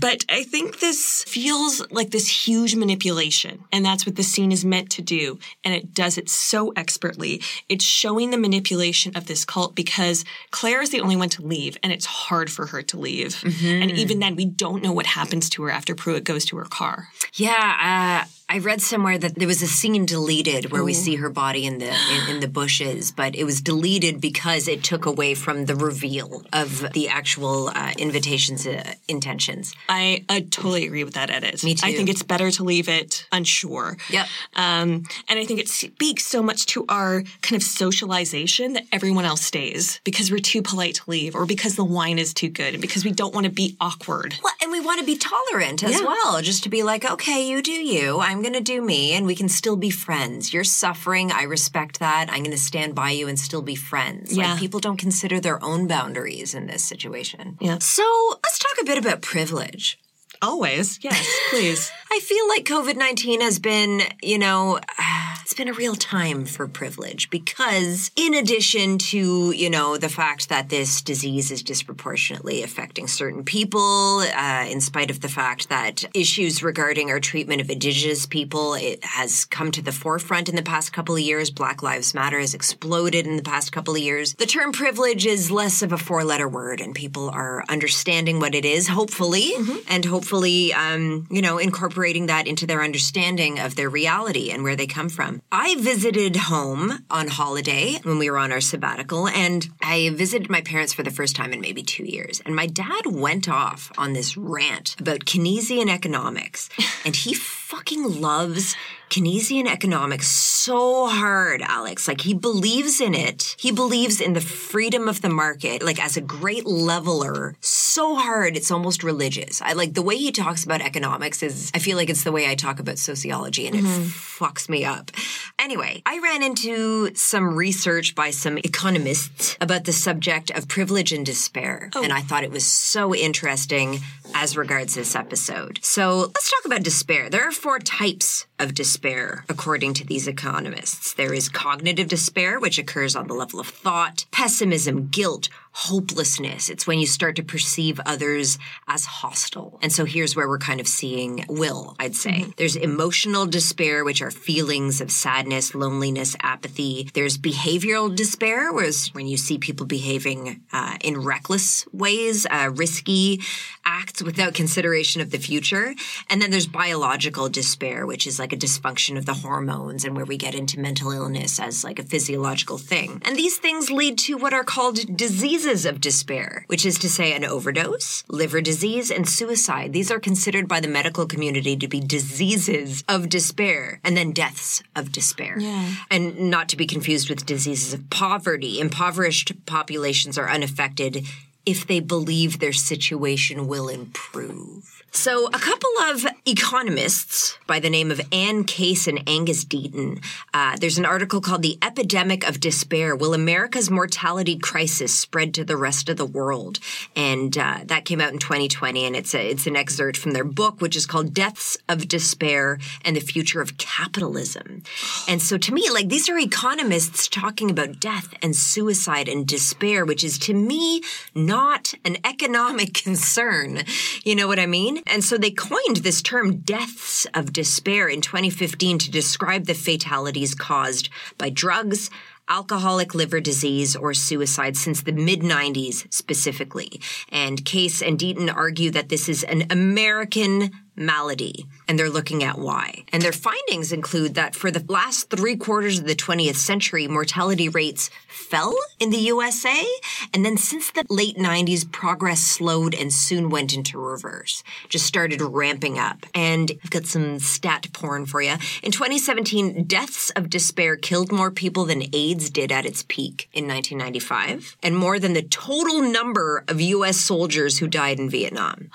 But 0.00 0.24
I 0.28 0.44
think 0.44 0.80
this 0.80 1.24
feels 1.24 1.82
like 1.90 2.10
this 2.10 2.46
huge 2.46 2.74
manipulation. 2.74 3.64
And 3.72 3.84
that's 3.84 4.06
what 4.06 4.16
the 4.16 4.22
scene 4.22 4.52
is 4.52 4.64
meant 4.64 4.90
to 4.92 5.02
do. 5.02 5.38
And 5.64 5.74
it 5.74 5.94
does 5.94 6.18
it 6.18 6.28
so 6.28 6.72
expertly. 6.76 7.42
It's 7.68 7.84
showing 7.84 8.30
the 8.30 8.38
manipulation 8.38 9.16
of 9.16 9.26
this 9.26 9.44
cult 9.44 9.74
because 9.74 10.24
Claire 10.50 10.82
is 10.82 10.90
the 10.90 11.00
only 11.00 11.16
one 11.16 11.28
to 11.30 11.42
leave 11.42 11.76
and 11.82 11.92
it's 11.92 12.06
hard 12.06 12.50
for 12.50 12.66
her 12.66 12.82
to 12.82 12.98
leave. 12.98 13.42
And 13.82 13.90
even 13.92 14.18
then, 14.20 14.36
we 14.36 14.44
don't 14.44 14.82
know 14.82 14.92
what 14.92 15.06
happens 15.06 15.48
to 15.50 15.62
her 15.64 15.70
after 15.70 15.94
Pruitt 15.94 16.24
goes 16.24 16.44
to 16.46 16.56
her 16.56 16.64
car. 16.64 17.08
Yeah, 17.34 18.22
uh, 18.24 18.28
I 18.48 18.58
read 18.58 18.80
somewhere 18.82 19.16
that 19.18 19.34
there 19.36 19.48
was 19.48 19.62
a 19.62 19.66
scene 19.66 20.04
deleted 20.06 20.70
where 20.70 20.84
we 20.84 20.92
see 20.94 21.16
her 21.16 21.30
body 21.30 21.64
in 21.66 21.78
the 21.78 21.88
in, 21.88 22.34
in 22.34 22.40
the 22.40 22.48
bushes, 22.48 23.10
but 23.10 23.34
it 23.34 23.44
was 23.44 23.60
deleted 23.60 24.20
because 24.20 24.68
it 24.68 24.84
took 24.84 25.06
away 25.06 25.34
from 25.34 25.64
the 25.64 25.74
reveal 25.74 26.42
of 26.52 26.92
the 26.92 27.08
actual 27.08 27.68
uh, 27.68 27.92
invitation's 27.98 28.66
uh, 28.66 28.94
intentions. 29.08 29.74
I, 29.88 30.24
I 30.28 30.40
totally 30.40 30.86
agree 30.86 31.04
with 31.04 31.14
that 31.14 31.30
edit. 31.30 31.64
Me 31.64 31.74
too. 31.74 31.86
I 31.86 31.94
think 31.94 32.08
it's 32.08 32.22
better 32.22 32.50
to 32.50 32.64
leave 32.64 32.88
it 32.88 33.26
unsure. 33.32 33.96
Yep. 34.10 34.26
Um, 34.56 35.04
and 35.28 35.38
I 35.38 35.44
think 35.44 35.58
it 35.60 35.68
speaks 35.68 36.26
so 36.26 36.42
much 36.42 36.66
to 36.66 36.84
our 36.88 37.22
kind 37.42 37.56
of 37.60 37.62
socialization 37.62 38.74
that 38.74 38.84
everyone 38.92 39.24
else 39.24 39.40
stays 39.40 40.00
because 40.04 40.30
we're 40.30 40.38
too 40.38 40.60
polite 40.62 40.96
to 40.96 41.02
leave 41.10 41.34
or 41.34 41.46
because 41.46 41.76
the 41.76 41.84
wine 41.84 42.18
is 42.18 42.34
too 42.34 42.48
good 42.50 42.74
and 42.74 42.80
because 42.82 43.04
we 43.04 43.10
don't 43.12 43.34
want 43.34 43.46
to 43.46 43.52
be 43.52 43.76
awkward. 43.80 44.36
Well, 44.42 44.52
and 44.62 44.70
we 44.70 44.80
want 44.80 45.00
to 45.00 45.06
be 45.06 45.16
tolerant 45.16 45.82
as 45.82 46.00
Yeah. 46.00 46.06
well, 46.06 46.42
just 46.42 46.62
to 46.64 46.68
be 46.68 46.82
like, 46.82 47.10
okay, 47.10 47.48
you 47.48 47.62
do 47.62 47.72
you, 47.72 48.20
I'm 48.20 48.33
going 48.42 48.54
to 48.54 48.60
do 48.60 48.82
me, 48.82 49.12
and 49.12 49.26
we 49.26 49.34
can 49.34 49.48
still 49.48 49.76
be 49.76 49.90
friends. 49.90 50.52
You're 50.52 50.64
suffering, 50.64 51.32
I 51.32 51.42
respect 51.42 52.00
that. 52.00 52.28
I'm 52.30 52.42
going 52.42 52.50
to 52.50 52.58
stand 52.58 52.94
by 52.94 53.10
you 53.10 53.28
and 53.28 53.38
still 53.38 53.62
be 53.62 53.74
friends. 53.74 54.36
Yeah. 54.36 54.52
Like 54.52 54.60
people 54.60 54.80
don't 54.80 54.98
consider 54.98 55.40
their 55.40 55.62
own 55.62 55.86
boundaries 55.86 56.54
in 56.54 56.66
this 56.66 56.82
situation. 56.82 57.58
Yeah. 57.60 57.78
So 57.80 58.04
let's 58.42 58.58
talk 58.58 58.76
a 58.80 58.84
bit 58.84 58.98
about 58.98 59.22
privilege. 59.22 59.98
Always. 60.44 61.02
Yes, 61.02 61.26
please. 61.48 61.90
I 62.12 62.20
feel 62.20 62.46
like 62.48 62.64
COVID 62.64 62.96
19 62.96 63.40
has 63.40 63.58
been, 63.58 64.02
you 64.22 64.38
know, 64.38 64.78
it's 65.40 65.54
been 65.54 65.68
a 65.68 65.72
real 65.72 65.96
time 65.96 66.44
for 66.44 66.68
privilege 66.68 67.28
because, 67.30 68.10
in 68.14 68.34
addition 68.34 68.98
to, 68.98 69.50
you 69.50 69.68
know, 69.68 69.96
the 69.96 70.08
fact 70.08 70.48
that 70.48 70.68
this 70.68 71.02
disease 71.02 71.50
is 71.50 71.62
disproportionately 71.62 72.62
affecting 72.62 73.08
certain 73.08 73.42
people, 73.42 74.20
uh, 74.20 74.66
in 74.68 74.80
spite 74.80 75.10
of 75.10 75.22
the 75.22 75.28
fact 75.28 75.70
that 75.70 76.04
issues 76.14 76.62
regarding 76.62 77.10
our 77.10 77.20
treatment 77.20 77.60
of 77.60 77.70
Indigenous 77.70 78.26
people, 78.26 78.74
it 78.74 79.02
has 79.02 79.44
come 79.46 79.72
to 79.72 79.82
the 79.82 79.92
forefront 79.92 80.48
in 80.48 80.56
the 80.56 80.62
past 80.62 80.92
couple 80.92 81.16
of 81.16 81.20
years. 81.20 81.50
Black 81.50 81.82
Lives 81.82 82.14
Matter 82.14 82.38
has 82.38 82.54
exploded 82.54 83.26
in 83.26 83.36
the 83.36 83.42
past 83.42 83.72
couple 83.72 83.94
of 83.94 84.00
years. 84.00 84.34
The 84.34 84.46
term 84.46 84.72
privilege 84.72 85.26
is 85.26 85.50
less 85.50 85.82
of 85.82 85.90
a 85.90 85.98
four 85.98 86.22
letter 86.22 86.48
word, 86.48 86.80
and 86.80 86.94
people 86.94 87.30
are 87.30 87.64
understanding 87.68 88.40
what 88.40 88.54
it 88.54 88.64
is, 88.64 88.88
hopefully, 88.88 89.52
and 89.88 90.04
hopefully, 90.04 90.33
um, 90.42 91.26
you 91.30 91.42
know, 91.42 91.58
incorporating 91.58 92.26
that 92.26 92.46
into 92.46 92.66
their 92.66 92.82
understanding 92.82 93.58
of 93.58 93.76
their 93.76 93.88
reality 93.88 94.50
and 94.50 94.62
where 94.62 94.76
they 94.76 94.86
come 94.86 95.08
from. 95.08 95.40
I 95.52 95.76
visited 95.78 96.36
home 96.36 97.04
on 97.10 97.28
holiday 97.28 97.98
when 98.02 98.18
we 98.18 98.30
were 98.30 98.38
on 98.38 98.52
our 98.52 98.60
sabbatical, 98.60 99.28
and 99.28 99.68
I 99.82 100.10
visited 100.10 100.50
my 100.50 100.60
parents 100.60 100.92
for 100.92 101.02
the 101.02 101.10
first 101.10 101.36
time 101.36 101.52
in 101.52 101.60
maybe 101.60 101.82
two 101.82 102.04
years. 102.04 102.40
And 102.44 102.54
my 102.54 102.66
dad 102.66 103.06
went 103.06 103.48
off 103.48 103.92
on 103.96 104.12
this 104.12 104.36
rant 104.36 104.96
about 104.98 105.20
Keynesian 105.20 105.88
economics, 105.88 106.68
and 107.04 107.14
he 107.14 107.34
fucking 107.74 108.20
loves 108.20 108.76
Keynesian 109.10 109.66
economics 109.68 110.26
so 110.26 111.06
hard, 111.06 111.62
Alex. 111.62 112.08
Like 112.08 112.22
he 112.22 112.34
believes 112.34 113.00
in 113.00 113.14
it. 113.14 113.54
He 113.58 113.70
believes 113.70 114.20
in 114.20 114.32
the 114.32 114.40
freedom 114.40 115.08
of 115.08 115.22
the 115.22 115.28
market, 115.28 115.84
like 115.84 116.02
as 116.02 116.16
a 116.16 116.20
great 116.20 116.66
leveler, 116.66 117.54
so 117.60 118.16
hard 118.16 118.56
it's 118.56 118.70
almost 118.70 119.04
religious. 119.04 119.62
I 119.62 119.74
like 119.74 119.94
the 119.94 120.02
way 120.02 120.16
he 120.16 120.32
talks 120.32 120.64
about 120.64 120.80
economics 120.80 121.42
is 121.42 121.70
I 121.74 121.78
feel 121.78 121.96
like 121.96 122.10
it's 122.10 122.24
the 122.24 122.32
way 122.32 122.50
I 122.50 122.54
talk 122.56 122.80
about 122.80 122.98
sociology 122.98 123.66
and 123.66 123.76
it 123.76 123.84
mm-hmm. 123.84 124.02
fucks 124.44 124.68
me 124.68 124.84
up. 124.84 125.12
Anyway, 125.60 126.02
I 126.06 126.18
ran 126.18 126.42
into 126.42 127.14
some 127.14 127.54
research 127.54 128.14
by 128.14 128.30
some 128.30 128.58
economists 128.58 129.56
about 129.60 129.84
the 129.84 129.92
subject 129.92 130.50
of 130.50 130.66
privilege 130.66 131.12
and 131.12 131.24
despair. 131.24 131.90
Oh. 131.94 132.02
And 132.02 132.12
I 132.12 132.20
thought 132.20 132.42
it 132.42 132.50
was 132.50 132.66
so 132.66 133.14
interesting 133.14 134.00
as 134.34 134.56
regards 134.56 134.94
this 134.94 135.14
episode. 135.14 135.78
So 135.82 136.18
let's 136.18 136.50
talk 136.50 136.64
about 136.64 136.82
despair. 136.82 137.30
There 137.30 137.46
are 137.46 137.52
four 137.64 137.78
types 137.78 138.46
of 138.58 138.74
despair, 138.74 139.42
according 139.48 139.94
to 139.94 140.04
these 140.04 140.28
economists. 140.28 141.14
There 141.14 141.32
is 141.32 141.48
cognitive 141.48 142.08
despair, 142.08 142.60
which 142.60 142.78
occurs 142.78 143.16
on 143.16 143.26
the 143.26 143.32
level 143.32 143.58
of 143.58 143.66
thought, 143.66 144.26
pessimism, 144.30 145.08
guilt, 145.08 145.48
hopelessness. 145.74 146.70
It's 146.70 146.86
when 146.86 147.00
you 147.00 147.06
start 147.06 147.34
to 147.36 147.42
perceive 147.42 148.00
others 148.06 148.58
as 148.86 149.04
hostile. 149.04 149.80
And 149.82 149.92
so 149.92 150.04
here's 150.04 150.36
where 150.36 150.48
we're 150.48 150.58
kind 150.58 150.80
of 150.80 150.86
seeing 150.86 151.44
will, 151.48 151.96
I'd 151.98 152.14
say. 152.14 152.46
There's 152.56 152.76
emotional 152.76 153.44
despair, 153.44 154.04
which 154.04 154.22
are 154.22 154.30
feelings 154.30 155.00
of 155.00 155.10
sadness, 155.10 155.74
loneliness, 155.74 156.36
apathy. 156.40 157.10
There's 157.12 157.36
behavioral 157.36 158.14
despair, 158.14 158.72
whereas 158.72 159.08
when 159.14 159.26
you 159.26 159.36
see 159.36 159.58
people 159.58 159.84
behaving 159.84 160.62
uh, 160.72 160.96
in 161.02 161.20
reckless 161.20 161.84
ways, 161.92 162.46
uh, 162.48 162.70
risky 162.72 163.40
acts 163.84 164.22
without 164.22 164.54
consideration 164.54 165.20
of 165.20 165.32
the 165.32 165.38
future. 165.38 165.92
And 166.30 166.40
then 166.40 166.52
there's 166.52 166.68
biological 166.68 167.48
despair, 167.48 168.06
which 168.06 168.28
is 168.28 168.38
like 168.38 168.52
a 168.52 168.56
dysfunction 168.56 169.18
of 169.18 169.26
the 169.26 169.34
hormones 169.34 170.04
and 170.04 170.14
where 170.14 170.24
we 170.24 170.36
get 170.36 170.54
into 170.54 170.78
mental 170.78 171.10
illness 171.10 171.58
as 171.58 171.82
like 171.82 171.98
a 171.98 172.04
physiological 172.04 172.78
thing. 172.78 173.20
And 173.24 173.36
these 173.36 173.58
things 173.58 173.90
lead 173.90 174.18
to 174.18 174.36
what 174.36 174.54
are 174.54 174.64
called 174.64 175.16
diseases 175.16 175.63
of 175.64 176.00
despair, 176.00 176.64
which 176.66 176.84
is 176.84 176.98
to 176.98 177.08
say 177.08 177.32
an 177.32 177.44
overdose, 177.44 178.24
liver 178.28 178.60
disease, 178.60 179.10
and 179.10 179.28
suicide. 179.28 179.92
These 179.92 180.10
are 180.10 180.20
considered 180.20 180.68
by 180.68 180.80
the 180.80 180.88
medical 180.88 181.26
community 181.26 181.76
to 181.76 181.88
be 181.88 182.00
diseases 182.00 183.02
of 183.08 183.28
despair 183.28 184.00
and 184.04 184.16
then 184.16 184.32
deaths 184.32 184.82
of 184.94 185.12
despair. 185.12 185.58
Yeah. 185.58 185.94
And 186.10 186.50
not 186.50 186.68
to 186.70 186.76
be 186.76 186.86
confused 186.86 187.30
with 187.30 187.46
diseases 187.46 187.94
of 187.94 188.10
poverty. 188.10 188.80
Impoverished 188.80 189.52
populations 189.66 190.36
are 190.36 190.50
unaffected 190.50 191.26
if 191.66 191.86
they 191.86 192.00
believe 192.00 192.58
their 192.58 192.72
situation 192.72 193.66
will 193.66 193.88
improve. 193.88 195.03
So, 195.16 195.46
a 195.46 195.60
couple 195.60 195.90
of 196.10 196.26
economists 196.44 197.56
by 197.68 197.78
the 197.78 197.88
name 197.88 198.10
of 198.10 198.20
Anne 198.32 198.64
Case 198.64 199.06
and 199.06 199.22
Angus 199.28 199.64
Deaton, 199.64 200.22
uh, 200.52 200.76
there's 200.80 200.98
an 200.98 201.06
article 201.06 201.40
called 201.40 201.62
The 201.62 201.78
Epidemic 201.80 202.46
of 202.46 202.58
Despair 202.58 203.14
Will 203.14 203.32
America's 203.32 203.92
Mortality 203.92 204.58
Crisis 204.58 205.16
Spread 205.16 205.54
to 205.54 205.64
the 205.64 205.76
Rest 205.76 206.08
of 206.08 206.16
the 206.16 206.26
World? 206.26 206.80
And 207.14 207.56
uh, 207.56 207.82
that 207.84 208.04
came 208.04 208.20
out 208.20 208.32
in 208.32 208.40
2020, 208.40 209.06
and 209.06 209.14
it's, 209.14 209.36
a, 209.36 209.50
it's 209.50 209.68
an 209.68 209.76
excerpt 209.76 210.18
from 210.18 210.32
their 210.32 210.44
book, 210.44 210.80
which 210.80 210.96
is 210.96 211.06
called 211.06 211.32
Deaths 211.32 211.78
of 211.88 212.08
Despair 212.08 212.80
and 213.04 213.14
the 213.14 213.20
Future 213.20 213.60
of 213.60 213.78
Capitalism. 213.78 214.82
And 215.28 215.40
so, 215.40 215.56
to 215.56 215.72
me, 215.72 215.88
like, 215.90 216.08
these 216.08 216.28
are 216.28 216.38
economists 216.38 217.28
talking 217.28 217.70
about 217.70 218.00
death 218.00 218.34
and 218.42 218.54
suicide 218.54 219.28
and 219.28 219.46
despair, 219.46 220.04
which 220.04 220.24
is 220.24 220.38
to 220.40 220.54
me 220.54 221.02
not 221.36 221.94
an 222.04 222.16
economic 222.24 222.94
concern. 223.04 223.84
You 224.24 224.34
know 224.34 224.48
what 224.48 224.58
I 224.58 224.66
mean? 224.66 225.03
And 225.06 225.22
so 225.22 225.36
they 225.36 225.50
coined 225.50 225.96
this 225.96 226.22
term 226.22 226.58
deaths 226.58 227.26
of 227.34 227.52
despair 227.52 228.08
in 228.08 228.20
2015 228.20 228.98
to 228.98 229.10
describe 229.10 229.66
the 229.66 229.74
fatalities 229.74 230.54
caused 230.54 231.10
by 231.36 231.50
drugs, 231.50 232.10
alcoholic 232.48 233.14
liver 233.14 233.40
disease, 233.40 233.96
or 233.96 234.14
suicide 234.14 234.76
since 234.76 235.02
the 235.02 235.12
mid 235.12 235.40
90s 235.40 236.12
specifically. 236.12 237.00
And 237.30 237.64
Case 237.64 238.02
and 238.02 238.18
Deaton 238.18 238.54
argue 238.54 238.90
that 238.92 239.08
this 239.08 239.28
is 239.28 239.44
an 239.44 239.64
American 239.70 240.70
malady, 240.96 241.66
and 241.88 241.98
they're 241.98 242.10
looking 242.10 242.42
at 242.42 242.58
why. 242.58 243.04
And 243.12 243.22
their 243.22 243.32
findings 243.32 243.92
include 243.92 244.34
that 244.34 244.54
for 244.54 244.70
the 244.70 244.84
last 244.88 245.30
three 245.30 245.56
quarters 245.56 245.98
of 245.98 246.06
the 246.06 246.14
20th 246.14 246.56
century, 246.56 247.08
mortality 247.08 247.68
rates 247.68 248.10
fell 248.28 248.74
in 248.98 249.10
the 249.10 249.18
USA. 249.18 249.84
And 250.32 250.44
then 250.44 250.56
since 250.56 250.90
the 250.90 251.04
late 251.08 251.36
90s, 251.36 251.90
progress 251.90 252.40
slowed 252.40 252.94
and 252.94 253.12
soon 253.12 253.50
went 253.50 253.74
into 253.74 253.98
reverse, 253.98 254.62
just 254.88 255.06
started 255.06 255.40
ramping 255.40 255.98
up. 255.98 256.26
And 256.34 256.72
I've 256.82 256.90
got 256.90 257.06
some 257.06 257.38
stat 257.38 257.88
porn 257.92 258.26
for 258.26 258.42
you. 258.42 258.54
In 258.82 258.92
2017, 258.92 259.84
deaths 259.84 260.30
of 260.30 260.50
despair 260.50 260.96
killed 260.96 261.32
more 261.32 261.50
people 261.50 261.84
than 261.84 262.04
AIDS 262.12 262.50
did 262.50 262.70
at 262.70 262.86
its 262.86 263.04
peak 263.08 263.48
in 263.52 263.66
1995, 263.66 264.76
and 264.82 264.96
more 264.96 265.18
than 265.18 265.32
the 265.32 265.42
total 265.42 266.02
number 266.02 266.64
of 266.68 266.80
US 266.80 267.16
soldiers 267.16 267.78
who 267.78 267.88
died 267.88 268.18
in 268.18 268.30
Vietnam 268.30 268.90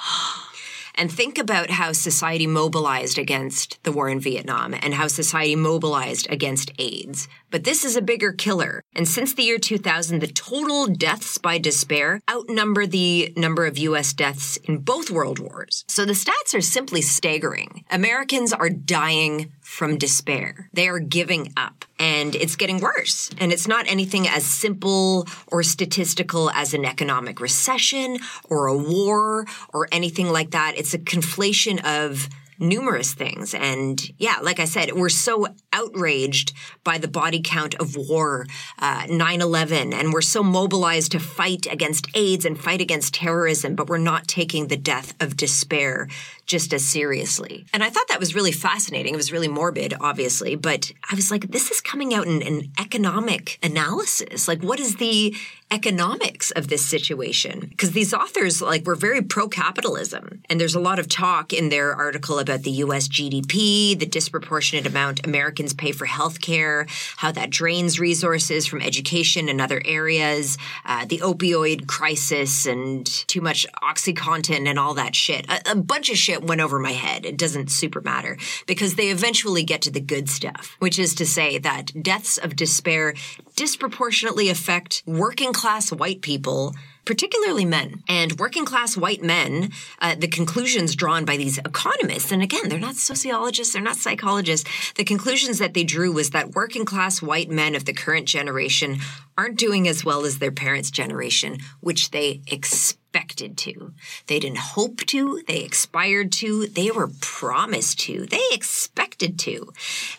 and 0.99 1.09
think 1.09 1.37
about 1.37 1.69
how 1.69 1.93
society 1.93 2.45
mobilized 2.45 3.17
against 3.17 3.81
the 3.83 3.91
war 3.91 4.09
in 4.09 4.19
Vietnam 4.19 4.73
and 4.73 4.93
how 4.93 5.07
society 5.07 5.55
mobilized 5.55 6.27
against 6.29 6.71
AIDS. 6.77 7.29
But 7.51 7.63
this 7.63 7.83
is 7.83 7.95
a 7.95 8.01
bigger 8.01 8.31
killer. 8.31 8.83
And 8.93 9.07
since 9.07 9.33
the 9.33 9.43
year 9.43 9.57
2000, 9.57 10.19
the 10.19 10.27
total 10.27 10.87
deaths 10.87 11.37
by 11.37 11.57
despair 11.57 12.21
outnumber 12.29 12.85
the 12.85 13.33
number 13.35 13.65
of 13.65 13.77
US 13.77 14.13
deaths 14.13 14.57
in 14.57 14.79
both 14.79 15.09
world 15.09 15.39
wars. 15.39 15.83
So 15.87 16.05
the 16.05 16.13
stats 16.13 16.53
are 16.53 16.61
simply 16.61 17.01
staggering. 17.01 17.83
Americans 17.89 18.53
are 18.53 18.69
dying 18.69 19.51
from 19.61 19.97
despair. 19.97 20.69
They 20.73 20.87
are 20.87 20.99
giving 20.99 21.53
up 21.55 21.85
and 21.99 22.35
it's 22.35 22.55
getting 22.55 22.79
worse. 22.79 23.29
And 23.39 23.51
it's 23.51 23.67
not 23.67 23.87
anything 23.87 24.27
as 24.27 24.45
simple 24.45 25.27
or 25.47 25.63
statistical 25.63 26.49
as 26.51 26.73
an 26.73 26.85
economic 26.85 27.39
recession 27.39 28.19
or 28.49 28.67
a 28.67 28.77
war 28.77 29.45
or 29.73 29.87
anything 29.91 30.29
like 30.29 30.51
that. 30.51 30.73
It's 30.75 30.93
a 30.93 30.99
conflation 30.99 31.83
of 31.83 32.29
numerous 32.59 33.13
things. 33.13 33.53
And 33.53 34.01
yeah, 34.17 34.37
like 34.41 34.59
I 34.59 34.65
said, 34.65 34.93
we're 34.93 35.09
so 35.09 35.47
outraged 35.71 36.53
by 36.83 36.97
the 36.97 37.07
body 37.07 37.41
count 37.43 37.75
of 37.75 37.95
war, 37.95 38.45
uh, 38.79 39.03
9-11, 39.03 39.93
and 39.93 40.13
we're 40.13 40.21
so 40.21 40.43
mobilized 40.43 41.11
to 41.13 41.19
fight 41.19 41.67
against 41.71 42.07
AIDS 42.15 42.45
and 42.45 42.59
fight 42.59 42.81
against 42.81 43.13
terrorism, 43.13 43.75
but 43.75 43.87
we're 43.87 43.97
not 43.97 44.27
taking 44.27 44.67
the 44.67 44.77
death 44.77 45.13
of 45.21 45.37
despair 45.37 46.07
just 46.49 46.73
as 46.73 46.83
seriously. 46.83 47.65
And 47.71 47.83
I 47.83 47.89
thought 47.89 48.07
that 48.07 48.19
was 48.19 48.33
really 48.33 48.51
fascinating. 48.51 49.13
It 49.13 49.17
was 49.17 49.31
really 49.31 49.47
morbid, 49.47 49.93
obviously, 50.01 50.55
but 50.55 50.91
I 51.09 51.15
was 51.15 51.29
like, 51.29 51.51
this 51.51 51.69
is 51.69 51.79
coming 51.79 52.13
out 52.13 52.25
in 52.25 52.41
an 52.41 52.71
economic 52.79 53.59
analysis. 53.61 54.47
Like, 54.47 54.63
what 54.63 54.79
is 54.79 54.95
the 54.95 55.35
economics 55.71 56.49
of 56.51 56.67
this 56.67 56.83
situation? 56.83 57.67
Because 57.69 57.91
these 57.91 58.15
authors, 58.15 58.63
like, 58.63 58.87
were 58.87 58.95
very 58.95 59.21
pro 59.21 59.47
capitalism. 59.47 60.41
And 60.49 60.59
there's 60.59 60.73
a 60.73 60.79
lot 60.79 60.97
of 60.97 61.07
talk 61.07 61.53
in 61.53 61.69
their 61.69 61.93
article 61.93 62.39
about 62.39 62.48
the 62.57 62.71
US 62.71 63.07
GDP, 63.07 63.97
the 63.97 64.05
disproportionate 64.05 64.85
amount 64.85 65.25
Americans 65.25 65.73
pay 65.73 65.91
for 65.91 66.07
healthcare, 66.07 66.89
how 67.17 67.31
that 67.31 67.49
drains 67.49 67.99
resources 67.99 68.65
from 68.65 68.81
education 68.81 69.49
and 69.49 69.61
other 69.61 69.81
areas, 69.85 70.57
uh, 70.85 71.05
the 71.05 71.19
opioid 71.19 71.87
crisis, 71.87 72.65
and 72.65 73.05
too 73.05 73.41
much 73.41 73.65
Oxycontin 73.81 74.67
and 74.67 74.79
all 74.79 74.93
that 74.93 75.15
shit. 75.15 75.49
A, 75.49 75.71
a 75.71 75.75
bunch 75.75 76.09
of 76.09 76.17
shit 76.17 76.43
went 76.43 76.61
over 76.61 76.79
my 76.79 76.91
head. 76.91 77.25
It 77.25 77.37
doesn't 77.37 77.71
super 77.71 78.01
matter 78.01 78.37
because 78.65 78.95
they 78.95 79.09
eventually 79.09 79.63
get 79.63 79.81
to 79.83 79.91
the 79.91 80.01
good 80.01 80.29
stuff, 80.29 80.75
which 80.79 80.99
is 80.99 81.15
to 81.15 81.25
say 81.25 81.57
that 81.59 81.91
deaths 82.01 82.37
of 82.37 82.55
despair 82.55 83.13
disproportionately 83.55 84.49
affect 84.49 85.03
working 85.05 85.53
class 85.53 85.91
white 85.91 86.21
people 86.21 86.73
particularly 87.05 87.65
men. 87.65 88.03
And 88.07 88.39
working 88.39 88.65
class 88.65 88.95
white 88.95 89.21
men, 89.21 89.71
uh, 89.99 90.15
the 90.15 90.27
conclusions 90.27 90.95
drawn 90.95 91.25
by 91.25 91.37
these 91.37 91.57
economists, 91.57 92.31
and 92.31 92.41
again, 92.41 92.69
they're 92.69 92.79
not 92.79 92.95
sociologists, 92.95 93.73
they're 93.73 93.81
not 93.81 93.97
psychologists, 93.97 94.93
the 94.93 95.03
conclusions 95.03 95.59
that 95.59 95.73
they 95.73 95.83
drew 95.83 96.11
was 96.11 96.31
that 96.31 96.51
working 96.51 96.85
class 96.85 97.21
white 97.21 97.49
men 97.49 97.75
of 97.75 97.85
the 97.85 97.93
current 97.93 98.27
generation 98.27 98.99
aren't 99.37 99.57
doing 99.57 99.87
as 99.87 100.03
well 100.03 100.25
as 100.25 100.39
their 100.39 100.51
parents' 100.51 100.91
generation, 100.91 101.57
which 101.79 102.11
they 102.11 102.41
expected 102.47 103.57
to. 103.57 103.93
They 104.27 104.39
didn't 104.39 104.57
hope 104.57 104.97
to, 105.07 105.41
they 105.47 105.61
expired 105.61 106.31
to, 106.33 106.67
they 106.67 106.91
were 106.91 107.09
promised 107.21 107.99
to, 108.01 108.25
they 108.25 108.41
expected 108.51 109.39
to. 109.39 109.71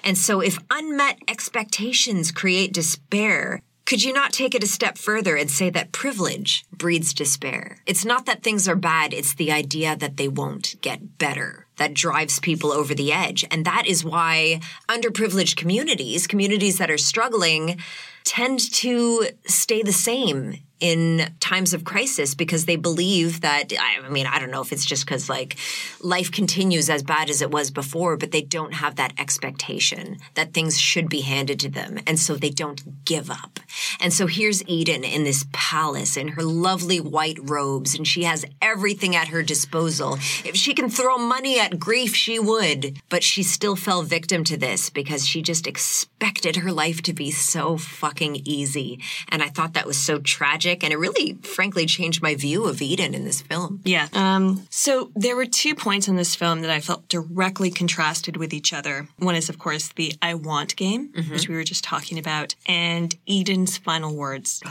And 0.02 0.16
so 0.16 0.40
if 0.40 0.58
unmet 0.70 1.18
expectations 1.28 2.32
create 2.32 2.72
despair, 2.72 3.62
could 3.90 4.04
you 4.04 4.12
not 4.12 4.32
take 4.32 4.54
it 4.54 4.62
a 4.62 4.68
step 4.68 4.96
further 4.96 5.34
and 5.34 5.50
say 5.50 5.68
that 5.68 5.90
privilege 5.90 6.64
breeds 6.70 7.12
despair? 7.12 7.78
It's 7.86 8.04
not 8.04 8.24
that 8.26 8.44
things 8.44 8.68
are 8.68 8.76
bad, 8.76 9.12
it's 9.12 9.34
the 9.34 9.50
idea 9.50 9.96
that 9.96 10.16
they 10.16 10.28
won't 10.28 10.76
get 10.80 11.18
better 11.18 11.66
that 11.76 11.92
drives 11.92 12.38
people 12.38 12.70
over 12.70 12.94
the 12.94 13.12
edge. 13.12 13.44
And 13.50 13.64
that 13.64 13.88
is 13.88 14.04
why 14.04 14.60
underprivileged 14.88 15.56
communities, 15.56 16.28
communities 16.28 16.78
that 16.78 16.88
are 16.88 16.98
struggling, 16.98 17.80
tend 18.22 18.60
to 18.74 19.26
stay 19.48 19.82
the 19.82 19.92
same 19.92 20.58
in 20.80 21.30
times 21.40 21.74
of 21.74 21.84
crisis 21.84 22.34
because 22.34 22.64
they 22.64 22.76
believe 22.76 23.42
that 23.42 23.72
I 23.78 24.08
mean 24.08 24.26
I 24.26 24.38
don't 24.38 24.50
know 24.50 24.62
if 24.62 24.72
it's 24.72 24.86
just 24.86 25.06
cuz 25.06 25.28
like 25.28 25.56
life 26.00 26.32
continues 26.32 26.88
as 26.88 27.02
bad 27.02 27.28
as 27.28 27.42
it 27.42 27.50
was 27.50 27.70
before 27.70 28.16
but 28.16 28.30
they 28.30 28.40
don't 28.40 28.72
have 28.72 28.96
that 28.96 29.12
expectation 29.18 30.18
that 30.34 30.54
things 30.54 30.80
should 30.80 31.08
be 31.08 31.20
handed 31.20 31.60
to 31.60 31.68
them 31.68 31.98
and 32.06 32.18
so 32.18 32.34
they 32.34 32.50
don't 32.50 33.04
give 33.04 33.30
up. 33.30 33.60
And 34.00 34.12
so 34.12 34.26
here's 34.26 34.66
Eden 34.66 35.04
in 35.04 35.24
this 35.24 35.44
palace 35.52 36.16
in 36.16 36.28
her 36.28 36.42
lovely 36.42 37.00
white 37.00 37.38
robes 37.42 37.94
and 37.94 38.06
she 38.06 38.24
has 38.24 38.46
everything 38.62 39.14
at 39.14 39.28
her 39.28 39.42
disposal. 39.42 40.14
If 40.44 40.56
she 40.56 40.72
can 40.72 40.88
throw 40.88 41.18
money 41.18 41.60
at 41.60 41.78
grief 41.78 42.14
she 42.14 42.38
would, 42.38 42.98
but 43.10 43.22
she 43.22 43.42
still 43.42 43.76
fell 43.76 44.02
victim 44.02 44.44
to 44.44 44.56
this 44.56 44.88
because 44.88 45.26
she 45.26 45.42
just 45.42 45.66
expected 45.66 46.56
her 46.56 46.72
life 46.72 47.02
to 47.02 47.12
be 47.12 47.30
so 47.30 47.76
fucking 47.76 48.42
easy 48.46 48.98
and 49.28 49.42
I 49.42 49.48
thought 49.48 49.74
that 49.74 49.86
was 49.86 49.98
so 49.98 50.18
tragic 50.18 50.69
and 50.82 50.92
it 50.92 50.96
really, 50.98 51.34
frankly, 51.42 51.86
changed 51.86 52.22
my 52.22 52.34
view 52.34 52.66
of 52.66 52.80
Eden 52.80 53.14
in 53.14 53.24
this 53.24 53.40
film. 53.40 53.80
Yeah. 53.84 54.08
Um, 54.12 54.66
so 54.70 55.10
there 55.14 55.36
were 55.36 55.46
two 55.46 55.74
points 55.74 56.08
in 56.08 56.16
this 56.16 56.34
film 56.34 56.62
that 56.62 56.70
I 56.70 56.80
felt 56.80 57.08
directly 57.08 57.70
contrasted 57.70 58.36
with 58.36 58.52
each 58.52 58.72
other. 58.72 59.08
One 59.18 59.34
is, 59.34 59.48
of 59.48 59.58
course, 59.58 59.88
the 59.88 60.12
I 60.22 60.34
want 60.34 60.76
game, 60.76 61.12
which 61.30 61.48
we 61.48 61.54
were 61.54 61.64
just 61.64 61.84
talking 61.84 62.18
about, 62.18 62.54
and 62.66 63.14
Eden's 63.26 63.76
final 63.78 64.14
words. 64.14 64.62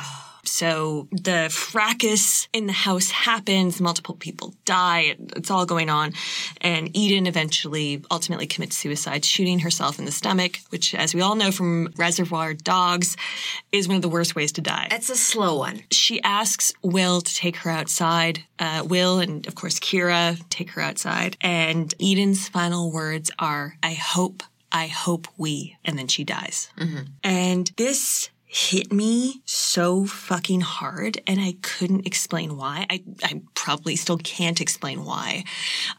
So 0.50 1.08
the 1.12 1.50
fracas 1.52 2.48
in 2.54 2.68
the 2.68 2.74
house 2.74 3.12
happens, 3.12 3.80
multiple 3.80 4.16
people 4.16 4.54
die, 4.66 5.16
it's 5.36 5.52
all 5.52 5.66
going 5.66 5.90
on. 5.90 6.14
And 6.62 6.96
Eden 6.96 7.28
eventually 7.28 8.04
ultimately 8.10 8.48
commits 8.48 8.76
suicide, 8.76 9.24
shooting 9.24 9.60
herself 9.60 10.00
in 10.00 10.06
the 10.06 10.12
stomach, 10.12 10.60
which, 10.70 10.96
as 10.96 11.14
we 11.14 11.22
all 11.22 11.36
know 11.36 11.52
from 11.52 11.94
Reservoir 11.96 12.54
Dogs, 12.54 13.16
is 13.72 13.88
one 13.88 13.96
of 13.96 14.02
the 14.02 14.10
worst 14.10 14.36
ways 14.36 14.52
to 14.54 14.62
die. 14.62 14.88
It's 14.92 15.10
a 15.10 15.16
slow 15.16 15.58
one. 15.58 15.84
She 15.92 16.22
asks 16.24 16.74
Will 16.82 17.22
to 17.22 17.36
take 17.36 17.58
her 17.58 17.70
outside. 17.70 18.44
Uh, 18.58 18.84
Will 18.86 19.20
and, 19.20 19.48
of 19.48 19.56
course, 19.56 19.80
Kira 19.80 20.38
take 20.50 20.72
her 20.72 20.82
outside. 20.82 21.38
And 21.42 21.94
Eden's 22.02 22.50
final 22.50 22.92
words 22.92 23.32
are, 23.40 23.76
I 23.84 23.94
hope, 23.94 24.44
I 24.72 24.88
hope 24.88 25.28
we. 25.38 25.78
And 25.86 25.98
then 25.98 26.08
she 26.08 26.24
dies. 26.24 26.70
And 27.24 27.72
this 27.78 28.30
hit 28.52 28.92
me 28.92 29.44
so 29.46 30.08
fucking 30.08 30.62
hard 30.62 31.22
and 31.28 31.40
I 31.40 31.54
couldn't 31.62 32.08
explain 32.08 32.58
why. 32.58 32.88
I, 32.90 33.04
I 33.24 33.42
probably 33.54 33.96
still 33.96 34.18
can't 34.18 34.60
explain 34.60 35.06
why. 35.06 35.44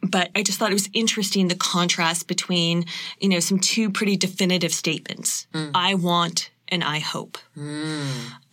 But 0.03 0.31
I 0.35 0.43
just 0.43 0.59
thought 0.59 0.73
it 0.73 0.75
was 0.75 0.91
interesting 0.93 1.47
the 1.47 1.55
contrast 1.55 2.27
between, 2.27 2.87
you 3.21 3.29
know, 3.29 3.39
some 3.39 3.61
two 3.61 3.89
pretty 3.89 4.17
definitive 4.17 4.75
statements. 4.75 5.47
Mm. 5.55 5.71
I 5.77 5.95
want 5.95 6.51
and 6.71 6.85
I 6.85 6.99
hope. 6.99 7.39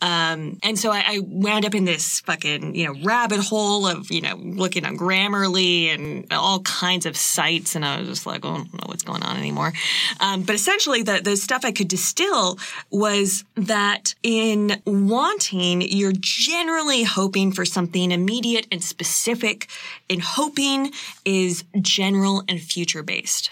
Um, 0.00 0.58
and 0.62 0.78
so 0.78 0.90
I, 0.90 1.02
I 1.06 1.20
wound 1.22 1.64
up 1.64 1.74
in 1.74 1.84
this 1.84 2.20
fucking, 2.20 2.74
you 2.74 2.86
know, 2.86 2.94
rabbit 3.02 3.40
hole 3.40 3.86
of, 3.86 4.10
you 4.10 4.20
know, 4.20 4.36
looking 4.36 4.84
on 4.84 4.96
Grammarly 4.96 5.86
and 5.94 6.26
all 6.32 6.60
kinds 6.60 7.06
of 7.06 7.16
sites. 7.16 7.74
And 7.74 7.84
I 7.84 8.00
was 8.00 8.08
just 8.08 8.26
like, 8.26 8.44
oh, 8.44 8.50
I 8.50 8.56
don't 8.58 8.74
know 8.74 8.86
what's 8.86 9.02
going 9.02 9.22
on 9.22 9.36
anymore. 9.36 9.72
Um, 10.20 10.42
but 10.42 10.54
essentially 10.54 11.02
the, 11.02 11.20
the 11.22 11.36
stuff 11.36 11.64
I 11.64 11.72
could 11.72 11.88
distill 11.88 12.58
was 12.90 13.44
that 13.56 14.14
in 14.22 14.80
wanting, 14.86 15.82
you're 15.82 16.12
generally 16.14 17.04
hoping 17.04 17.52
for 17.52 17.64
something 17.64 18.12
immediate 18.12 18.66
and 18.70 18.82
specific. 18.82 19.68
And 20.10 20.22
hoping 20.22 20.92
is 21.24 21.64
general 21.80 22.42
and 22.48 22.60
future 22.60 23.02
based. 23.02 23.50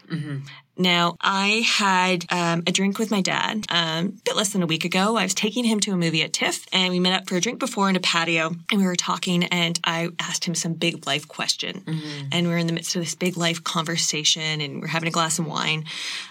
Now, 0.78 1.16
I 1.20 1.64
had 1.66 2.26
um, 2.30 2.62
a 2.66 2.72
drink 2.72 2.98
with 2.98 3.10
my 3.10 3.22
dad 3.22 3.64
um, 3.70 4.06
a 4.06 4.22
bit 4.24 4.36
less 4.36 4.52
than 4.52 4.62
a 4.62 4.66
week 4.66 4.84
ago. 4.84 5.16
I 5.16 5.22
was 5.22 5.34
taking 5.34 5.64
him 5.64 5.80
to 5.80 5.92
a 5.92 5.96
movie 5.96 6.22
at 6.22 6.32
TIFF, 6.32 6.66
and 6.72 6.92
we 6.92 7.00
met 7.00 7.14
up 7.14 7.28
for 7.28 7.36
a 7.36 7.40
drink 7.40 7.58
before 7.58 7.88
in 7.88 7.96
a 7.96 8.00
patio, 8.00 8.54
and 8.70 8.80
we 8.80 8.86
were 8.86 8.96
talking, 8.96 9.44
and 9.44 9.80
I 9.84 10.10
asked 10.18 10.44
him 10.44 10.54
some 10.54 10.74
big 10.74 11.06
life 11.06 11.26
question. 11.26 11.82
And 12.30 12.46
we 12.46 12.52
were 12.52 12.58
in 12.58 12.66
the 12.66 12.72
midst 12.72 12.94
of 12.94 13.02
this 13.02 13.14
big 13.14 13.36
life 13.36 13.64
conversation, 13.64 14.60
and 14.60 14.80
we're 14.80 14.88
having 14.88 15.08
a 15.08 15.12
glass 15.12 15.38
of 15.38 15.46
wine. 15.46 15.84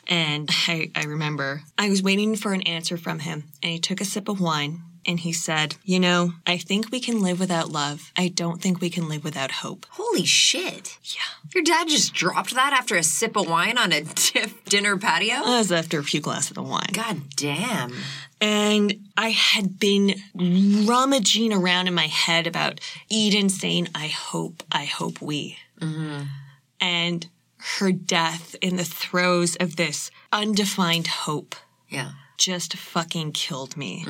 And 0.07 0.49
I, 0.67 0.91
I 0.95 1.05
remember 1.05 1.63
I 1.77 1.89
was 1.89 2.03
waiting 2.03 2.35
for 2.35 2.53
an 2.53 2.61
answer 2.63 2.97
from 2.97 3.19
him, 3.19 3.45
and 3.63 3.71
he 3.71 3.79
took 3.79 3.99
a 3.99 4.05
sip 4.05 4.29
of 4.29 4.39
wine. 4.39 4.81
And 5.07 5.19
he 5.19 5.31
said, 5.33 5.75
You 5.83 5.99
know, 5.99 6.33
I 6.47 6.57
think 6.57 6.91
we 6.91 6.99
can 6.99 7.21
live 7.21 7.39
without 7.39 7.69
love. 7.69 8.11
I 8.17 8.27
don't 8.27 8.61
think 8.61 8.81
we 8.81 8.89
can 8.89 9.07
live 9.07 9.23
without 9.23 9.51
hope. 9.51 9.85
Holy 9.91 10.25
shit. 10.25 10.97
Yeah. 11.03 11.21
Your 11.53 11.63
dad 11.63 11.87
just 11.87 12.13
dropped 12.13 12.55
that 12.55 12.73
after 12.73 12.95
a 12.95 13.03
sip 13.03 13.35
of 13.35 13.47
wine 13.47 13.77
on 13.77 13.91
a 13.91 14.01
dinner 14.65 14.97
patio? 14.97 15.35
That 15.35 15.57
was 15.59 15.71
after 15.71 15.99
a 15.99 16.03
few 16.03 16.21
glasses 16.21 16.57
of 16.57 16.67
wine. 16.67 16.89
God 16.91 17.21
damn. 17.35 17.93
And 18.41 19.07
I 19.15 19.29
had 19.29 19.79
been 19.79 20.15
rummaging 20.35 21.53
around 21.53 21.87
in 21.87 21.93
my 21.93 22.07
head 22.07 22.47
about 22.47 22.79
Eden 23.09 23.49
saying, 23.49 23.89
I 23.95 24.07
hope, 24.07 24.63
I 24.71 24.85
hope 24.85 25.21
we. 25.21 25.57
Mm-hmm. 25.79 26.23
And 26.81 27.27
her 27.79 27.91
death 27.91 28.55
in 28.61 28.75
the 28.75 28.83
throes 28.83 29.55
of 29.55 29.75
this 29.75 30.11
undefined 30.31 31.07
hope 31.07 31.55
Yeah. 31.89 32.11
Just 32.37 32.75
fucking 32.75 33.31
killed 33.31 33.75
me. 33.77 34.05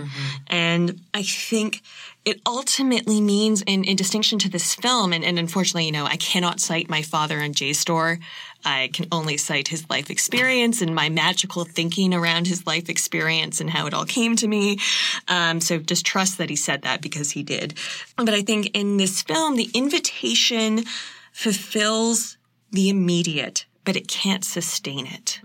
And 0.48 1.02
I 1.14 1.24
think 1.24 1.82
it 2.24 2.42
ultimately 2.46 3.22
means, 3.22 3.62
in, 3.62 3.84
in 3.84 3.96
distinction 3.96 4.40
to 4.40 4.50
this 4.50 4.76
film, 4.76 5.14
and, 5.14 5.24
and 5.24 5.38
unfortunately, 5.38 5.86
you 5.86 5.92
know, 5.92 6.06
I 6.06 6.18
cannot 6.18 6.60
cite 6.60 6.90
my 6.90 7.02
father 7.02 7.40
on 7.40 7.54
JSTOR. 7.54 8.20
I 8.68 8.90
can 8.94 9.06
only 9.12 9.38
cite 9.38 9.68
his 9.68 9.88
life 9.92 10.10
experience 10.10 10.82
and 10.82 10.96
my 10.96 11.08
magical 11.08 11.66
thinking 11.66 12.16
around 12.16 12.48
his 12.48 12.66
life 12.66 12.90
experience 12.90 13.62
and 13.62 13.70
how 13.70 13.86
it 13.86 13.94
all 13.94 14.06
came 14.06 14.36
to 14.38 14.48
me. 14.48 14.80
Um, 15.28 15.62
so 15.62 15.78
just 15.78 16.04
trust 16.04 16.40
that 16.40 16.50
he 16.50 16.56
said 16.56 16.82
that 16.82 17.02
because 17.02 17.32
he 17.32 17.44
did. 17.44 17.76
But 18.18 18.30
I 18.30 18.42
think 18.42 18.72
in 18.74 18.98
this 18.98 19.22
film, 19.22 19.56
the 19.56 19.70
invitation 19.76 20.86
fulfills 21.32 22.38
the 22.72 22.90
immediate, 22.90 23.66
but 23.86 23.96
it 23.96 24.08
can't 24.08 24.44
sustain 24.44 25.06
it. 25.06 25.40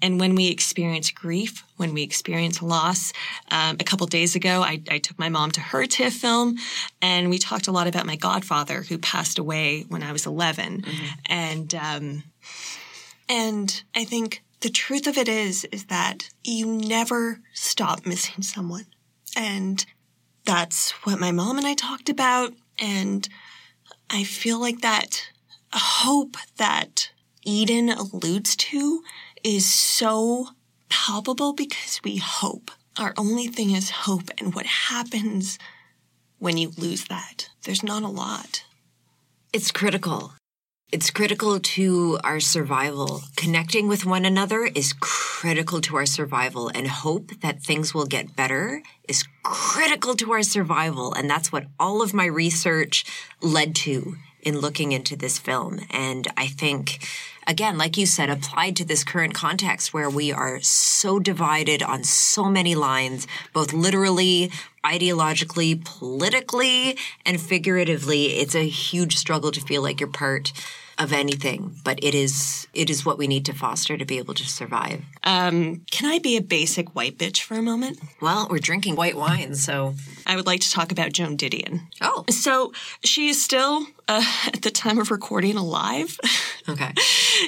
And 0.00 0.20
when 0.20 0.34
we 0.34 0.48
experience 0.48 1.10
grief, 1.10 1.64
when 1.76 1.92
we 1.92 2.02
experience 2.02 2.62
loss, 2.62 3.12
um, 3.50 3.76
a 3.80 3.84
couple 3.84 4.06
days 4.06 4.34
ago, 4.36 4.62
I, 4.62 4.80
I 4.88 4.98
took 4.98 5.18
my 5.18 5.28
mom 5.28 5.50
to 5.52 5.60
her 5.60 5.84
TIFF 5.86 6.14
film, 6.14 6.56
and 7.02 7.28
we 7.28 7.38
talked 7.38 7.66
a 7.66 7.72
lot 7.72 7.86
about 7.88 8.06
my 8.06 8.16
godfather 8.16 8.82
who 8.82 8.98
passed 8.98 9.38
away 9.38 9.84
when 9.88 10.02
I 10.02 10.12
was 10.12 10.24
11. 10.26 10.84
And 11.26 11.74
um, 11.74 12.22
and 13.28 13.82
I 13.94 14.04
think 14.04 14.42
the 14.60 14.70
truth 14.70 15.06
of 15.06 15.18
it 15.18 15.28
is 15.28 15.64
is 15.66 15.86
that 15.86 16.28
you 16.44 16.66
never 16.66 17.40
stop 17.52 18.06
missing 18.06 18.42
someone, 18.42 18.86
and 19.36 19.84
that's 20.44 20.90
what 21.04 21.18
my 21.18 21.32
mom 21.32 21.58
and 21.58 21.66
I 21.66 21.74
talked 21.74 22.08
about. 22.08 22.52
And 22.78 23.28
I 24.10 24.24
feel 24.24 24.60
like 24.60 24.80
that 24.80 25.22
hope 25.72 26.36
that 26.56 27.10
Eden 27.44 27.88
alludes 27.90 28.56
to 28.56 29.02
is 29.42 29.66
so 29.66 30.48
palpable 30.88 31.52
because 31.52 32.00
we 32.04 32.16
hope. 32.16 32.70
Our 32.98 33.14
only 33.16 33.46
thing 33.46 33.70
is 33.70 33.90
hope. 33.90 34.30
And 34.38 34.54
what 34.54 34.66
happens 34.66 35.58
when 36.38 36.56
you 36.56 36.72
lose 36.76 37.04
that? 37.06 37.48
There's 37.64 37.82
not 37.82 38.02
a 38.02 38.08
lot. 38.08 38.64
It's 39.52 39.70
critical. 39.70 40.32
It's 40.92 41.10
critical 41.10 41.58
to 41.58 42.18
our 42.22 42.38
survival. 42.38 43.22
Connecting 43.36 43.88
with 43.88 44.04
one 44.04 44.26
another 44.26 44.68
is 44.74 44.92
critical 45.00 45.80
to 45.80 45.96
our 45.96 46.04
survival, 46.04 46.68
and 46.68 46.86
hope 46.86 47.40
that 47.40 47.62
things 47.62 47.94
will 47.94 48.04
get 48.04 48.36
better 48.36 48.82
is 49.08 49.24
critical 49.42 50.14
to 50.16 50.32
our 50.32 50.42
survival. 50.42 51.14
And 51.14 51.30
that's 51.30 51.50
what 51.50 51.64
all 51.80 52.02
of 52.02 52.12
my 52.12 52.26
research 52.26 53.06
led 53.40 53.74
to 53.76 54.16
in 54.42 54.58
looking 54.58 54.92
into 54.92 55.16
this 55.16 55.38
film. 55.38 55.80
And 55.90 56.28
I 56.36 56.46
think, 56.46 57.08
again, 57.46 57.78
like 57.78 57.96
you 57.96 58.06
said, 58.06 58.30
applied 58.30 58.76
to 58.76 58.84
this 58.84 59.04
current 59.04 59.34
context 59.34 59.92
where 59.92 60.10
we 60.10 60.32
are 60.32 60.60
so 60.60 61.18
divided 61.18 61.82
on 61.82 62.04
so 62.04 62.44
many 62.44 62.74
lines, 62.74 63.26
both 63.52 63.72
literally, 63.72 64.50
ideologically, 64.84 65.84
politically, 65.84 66.96
and 67.24 67.40
figuratively, 67.40 68.24
it's 68.40 68.54
a 68.54 68.68
huge 68.68 69.16
struggle 69.16 69.50
to 69.52 69.60
feel 69.60 69.82
like 69.82 70.00
you're 70.00 70.08
part 70.08 70.52
of 70.98 71.12
anything, 71.12 71.74
but 71.84 71.98
it 72.04 72.14
is 72.14 72.68
it 72.74 72.90
is 72.90 73.04
what 73.04 73.16
we 73.16 73.26
need 73.26 73.46
to 73.46 73.54
foster 73.54 73.96
to 73.96 74.04
be 74.04 74.18
able 74.18 74.34
to 74.34 74.44
survive. 74.46 75.02
Um, 75.24 75.82
can 75.90 76.10
I 76.10 76.18
be 76.18 76.36
a 76.36 76.42
basic 76.42 76.94
white 76.94 77.16
bitch 77.16 77.40
for 77.42 77.54
a 77.54 77.62
moment? 77.62 77.98
Well, 78.20 78.46
we're 78.50 78.58
drinking 78.58 78.96
white 78.96 79.16
wine, 79.16 79.54
so 79.54 79.94
I 80.26 80.36
would 80.36 80.46
like 80.46 80.60
to 80.60 80.70
talk 80.70 80.92
about 80.92 81.12
Joan 81.12 81.36
Didion. 81.36 81.80
oh, 82.02 82.24
So 82.28 82.72
she 83.02 83.28
is 83.30 83.42
still, 83.42 83.86
uh, 84.12 84.22
at 84.48 84.62
the 84.62 84.70
time 84.70 84.98
of 84.98 85.10
recording, 85.10 85.56
alive. 85.56 86.18
okay. 86.68 86.92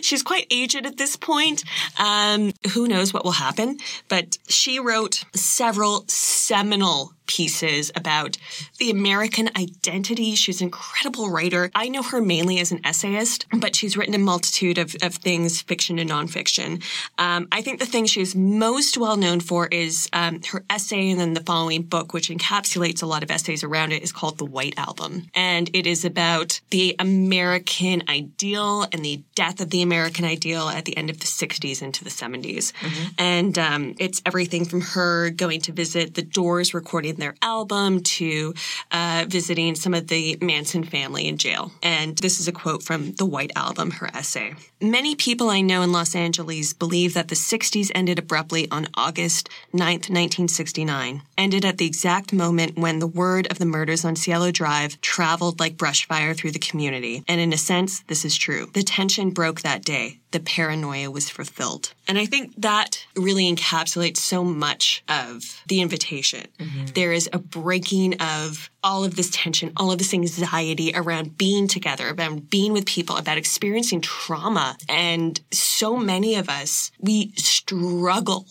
She's 0.01 0.23
quite 0.23 0.47
aged 0.51 0.87
at 0.87 0.97
this 0.97 1.17
point. 1.17 1.63
Um, 1.99 2.53
who 2.73 2.89
knows 2.89 3.13
what 3.13 3.25
will 3.25 3.33
happen? 3.33 3.79
But 4.09 4.39
she 4.49 4.79
wrote 4.79 5.25
several 5.35 6.05
seminal 6.09 7.13
pieces 7.27 7.91
about 7.97 8.37
the 8.79 8.91
American 8.91 9.49
identity. 9.57 10.35
She's 10.35 10.61
an 10.61 10.67
incredible 10.67 11.31
writer. 11.31 11.71
I 11.75 11.89
know 11.89 12.03
her 12.03 12.21
mainly 12.21 12.59
as 12.59 12.73
an 12.73 12.81
essayist, 12.85 13.47
but 13.53 13.75
she's 13.75 13.97
written 13.97 14.15
a 14.15 14.19
multitude 14.19 14.79
of, 14.79 14.95
of 15.03 15.15
things, 15.15 15.63
fiction 15.63 15.99
and 15.99 16.11
nonfiction. 16.11 16.83
Um, 17.19 17.49
I 17.51 17.63
think 17.63 17.79
the 17.79 17.87
thing 17.87 18.07
she's 18.07 18.35
most 18.35 18.99
well 18.99 19.17
known 19.17 19.41
for 19.41 19.67
is 19.67 20.09
um, 20.13 20.43
her 20.51 20.65
essay 20.69 21.11
and 21.11 21.21
then 21.21 21.35
the 21.35 21.41
following 21.41 21.83
book, 21.83 22.13
which 22.13 22.29
encapsulates 22.29 23.03
a 23.03 23.07
lot 23.07 23.23
of 23.23 23.31
essays 23.31 23.65
around 23.65 23.93
it, 23.93 24.03
is 24.03 24.13
called 24.13 24.39
The 24.39 24.45
White 24.45 24.75
Album. 24.77 25.29
And 25.35 25.71
it 25.73 25.87
is 25.87 26.05
about 26.05 26.54
the 26.71 26.97
American 26.99 28.03
ideal 28.09 28.87
and 28.93 29.05
the 29.05 29.23
death 29.35 29.61
of 29.61 29.71
the 29.71 29.83
American 29.83 30.25
ideal 30.25 30.69
at 30.69 30.85
the 30.85 30.97
end 30.97 31.11
of 31.11 31.21
the 31.21 31.27
60s 31.27 31.83
into 31.83 32.05
the 32.05 32.11
70s. 32.11 32.73
And 33.19 33.59
um, 33.59 33.95
it's 33.99 34.23
everything 34.27 34.65
from 34.65 34.81
her 34.81 35.31
going 35.31 35.61
to 35.63 35.73
visit 35.73 36.15
the 36.15 36.23
Doors 36.23 36.75
recording 36.75 37.17
their 37.17 37.35
album 37.43 38.01
to 38.01 38.55
uh, 38.91 39.25
visiting 39.29 39.75
some 39.75 39.95
of 39.95 40.09
the 40.09 40.37
Manson 40.41 40.85
family 40.85 41.29
in 41.29 41.39
jail. 41.39 41.73
And 41.83 42.17
this 42.19 42.41
is 42.41 42.49
a 42.49 42.53
quote 42.53 42.83
from 42.83 43.13
The 43.13 43.27
White 43.27 43.53
Album, 43.57 43.91
her 43.93 44.09
essay. 44.15 44.55
Many 44.81 45.15
people 45.15 45.49
I 45.49 45.61
know 45.61 45.83
in 45.83 45.93
Los 45.93 46.15
Angeles 46.15 46.73
believe 46.73 47.15
that 47.15 47.29
the 47.29 47.35
60s 47.35 47.91
ended 47.95 48.19
abruptly 48.19 48.71
on 48.71 48.89
August 48.95 49.49
9th, 49.73 50.11
1969, 50.11 51.23
ended 51.39 51.65
at 51.65 51.79
the 51.79 51.87
exact 51.87 52.33
moment 52.33 52.77
when 52.77 52.99
the 52.99 53.07
word 53.07 53.47
of 53.51 53.59
the 53.59 53.65
murders 53.65 54.05
on 54.05 54.17
Cielo 54.17 54.51
Drive 54.51 55.01
traveled 55.01 55.61
like 55.61 55.77
brush 55.77 56.07
fire 56.07 56.34
through 56.35 56.51
the 56.51 56.59
community. 56.59 57.25
And 57.27 57.41
in 57.41 57.53
a 57.53 57.57
sense, 57.57 58.03
this 58.09 58.25
is 58.25 58.37
true. 58.37 58.69
The 58.75 58.83
tension 58.83 59.31
broke 59.31 59.63
that 59.63 59.85
day. 59.85 60.19
The 60.33 60.41
paranoia 60.41 61.11
was 61.11 61.31
fulfilled. 61.31 61.95
And 62.09 62.19
I 62.19 62.27
think 62.27 62.55
that 62.59 63.07
really 63.17 63.53
encapsulates 63.53 64.19
so 64.19 64.45
much 64.45 65.03
of 65.09 65.63
the 65.69 65.81
invitation. 65.81 66.47
Mm-hmm. 66.59 66.87
There 66.95 67.13
is 67.13 67.31
a 67.33 67.39
breaking 67.39 68.21
of 68.21 68.69
all 68.83 69.05
of 69.05 69.17
this 69.17 69.31
tension, 69.31 69.73
all 69.77 69.93
of 69.93 69.99
this 69.99 70.13
anxiety 70.13 70.93
around 70.95 71.39
being 71.39 71.69
together, 71.69 72.09
about 72.09 72.51
being 72.51 72.73
with 72.73 72.85
people, 72.85 73.17
about 73.17 73.39
experiencing 73.39 74.01
trauma. 74.01 74.77
And 74.89 75.41
so 75.53 75.97
many 75.97 76.35
of 76.35 76.49
us, 76.49 76.91
we 76.99 77.33
struggle 77.37 78.47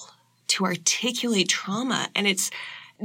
to 0.47 0.65
articulate 0.65 1.49
trauma. 1.49 2.09
And 2.15 2.27
it's, 2.27 2.49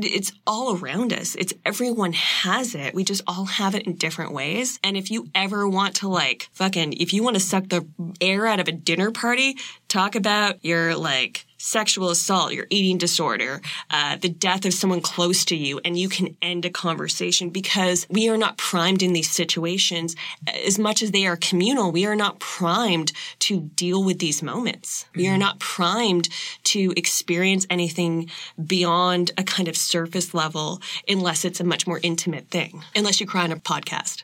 it's 0.04 0.32
all 0.46 0.76
around 0.76 1.12
us. 1.12 1.34
It's 1.34 1.54
everyone 1.64 2.12
has 2.12 2.74
it. 2.74 2.94
We 2.94 3.04
just 3.04 3.22
all 3.26 3.44
have 3.44 3.74
it 3.74 3.86
in 3.86 3.94
different 3.94 4.32
ways. 4.32 4.78
And 4.82 4.96
if 4.96 5.10
you 5.10 5.28
ever 5.34 5.68
want 5.68 5.96
to 5.96 6.08
like 6.08 6.48
fucking, 6.52 6.94
if 6.94 7.12
you 7.12 7.22
want 7.22 7.36
to 7.36 7.40
suck 7.40 7.68
the 7.68 7.86
air 8.20 8.46
out 8.46 8.60
of 8.60 8.68
a 8.68 8.72
dinner 8.72 9.10
party, 9.10 9.56
talk 9.88 10.14
about 10.14 10.64
your 10.64 10.96
like 10.96 11.46
sexual 11.58 12.10
assault, 12.10 12.52
your 12.52 12.66
eating 12.70 12.98
disorder, 12.98 13.60
uh, 13.90 14.16
the 14.16 14.28
death 14.28 14.64
of 14.64 14.72
someone 14.72 15.00
close 15.00 15.44
to 15.46 15.56
you, 15.56 15.80
and 15.84 15.98
you 15.98 16.08
can 16.08 16.36
end 16.40 16.64
a 16.64 16.70
conversation 16.70 17.50
because 17.50 18.06
we 18.08 18.28
are 18.28 18.36
not 18.36 18.56
primed 18.56 19.02
in 19.02 19.12
these 19.12 19.30
situations 19.30 20.16
as 20.46 20.78
much 20.78 21.02
as 21.02 21.10
they 21.10 21.26
are 21.26 21.36
communal. 21.36 21.92
We 21.92 22.06
are 22.06 22.16
not 22.16 22.38
primed 22.38 23.12
to 23.40 23.60
deal 23.60 24.02
with 24.02 24.18
these 24.18 24.42
moments. 24.42 25.06
We 25.14 25.28
are 25.28 25.38
not 25.38 25.58
primed 25.58 26.28
to 26.64 26.92
experience 26.96 27.66
anything 27.68 28.30
beyond 28.64 29.32
a 29.36 29.42
kind 29.42 29.68
of 29.68 29.76
surface 29.76 30.32
level 30.32 30.80
unless 31.08 31.44
it's 31.44 31.60
a 31.60 31.64
much 31.64 31.86
more 31.86 32.00
intimate 32.02 32.48
thing, 32.50 32.82
unless 32.94 33.20
you 33.20 33.26
cry 33.26 33.44
on 33.44 33.52
a 33.52 33.56
podcast, 33.56 34.22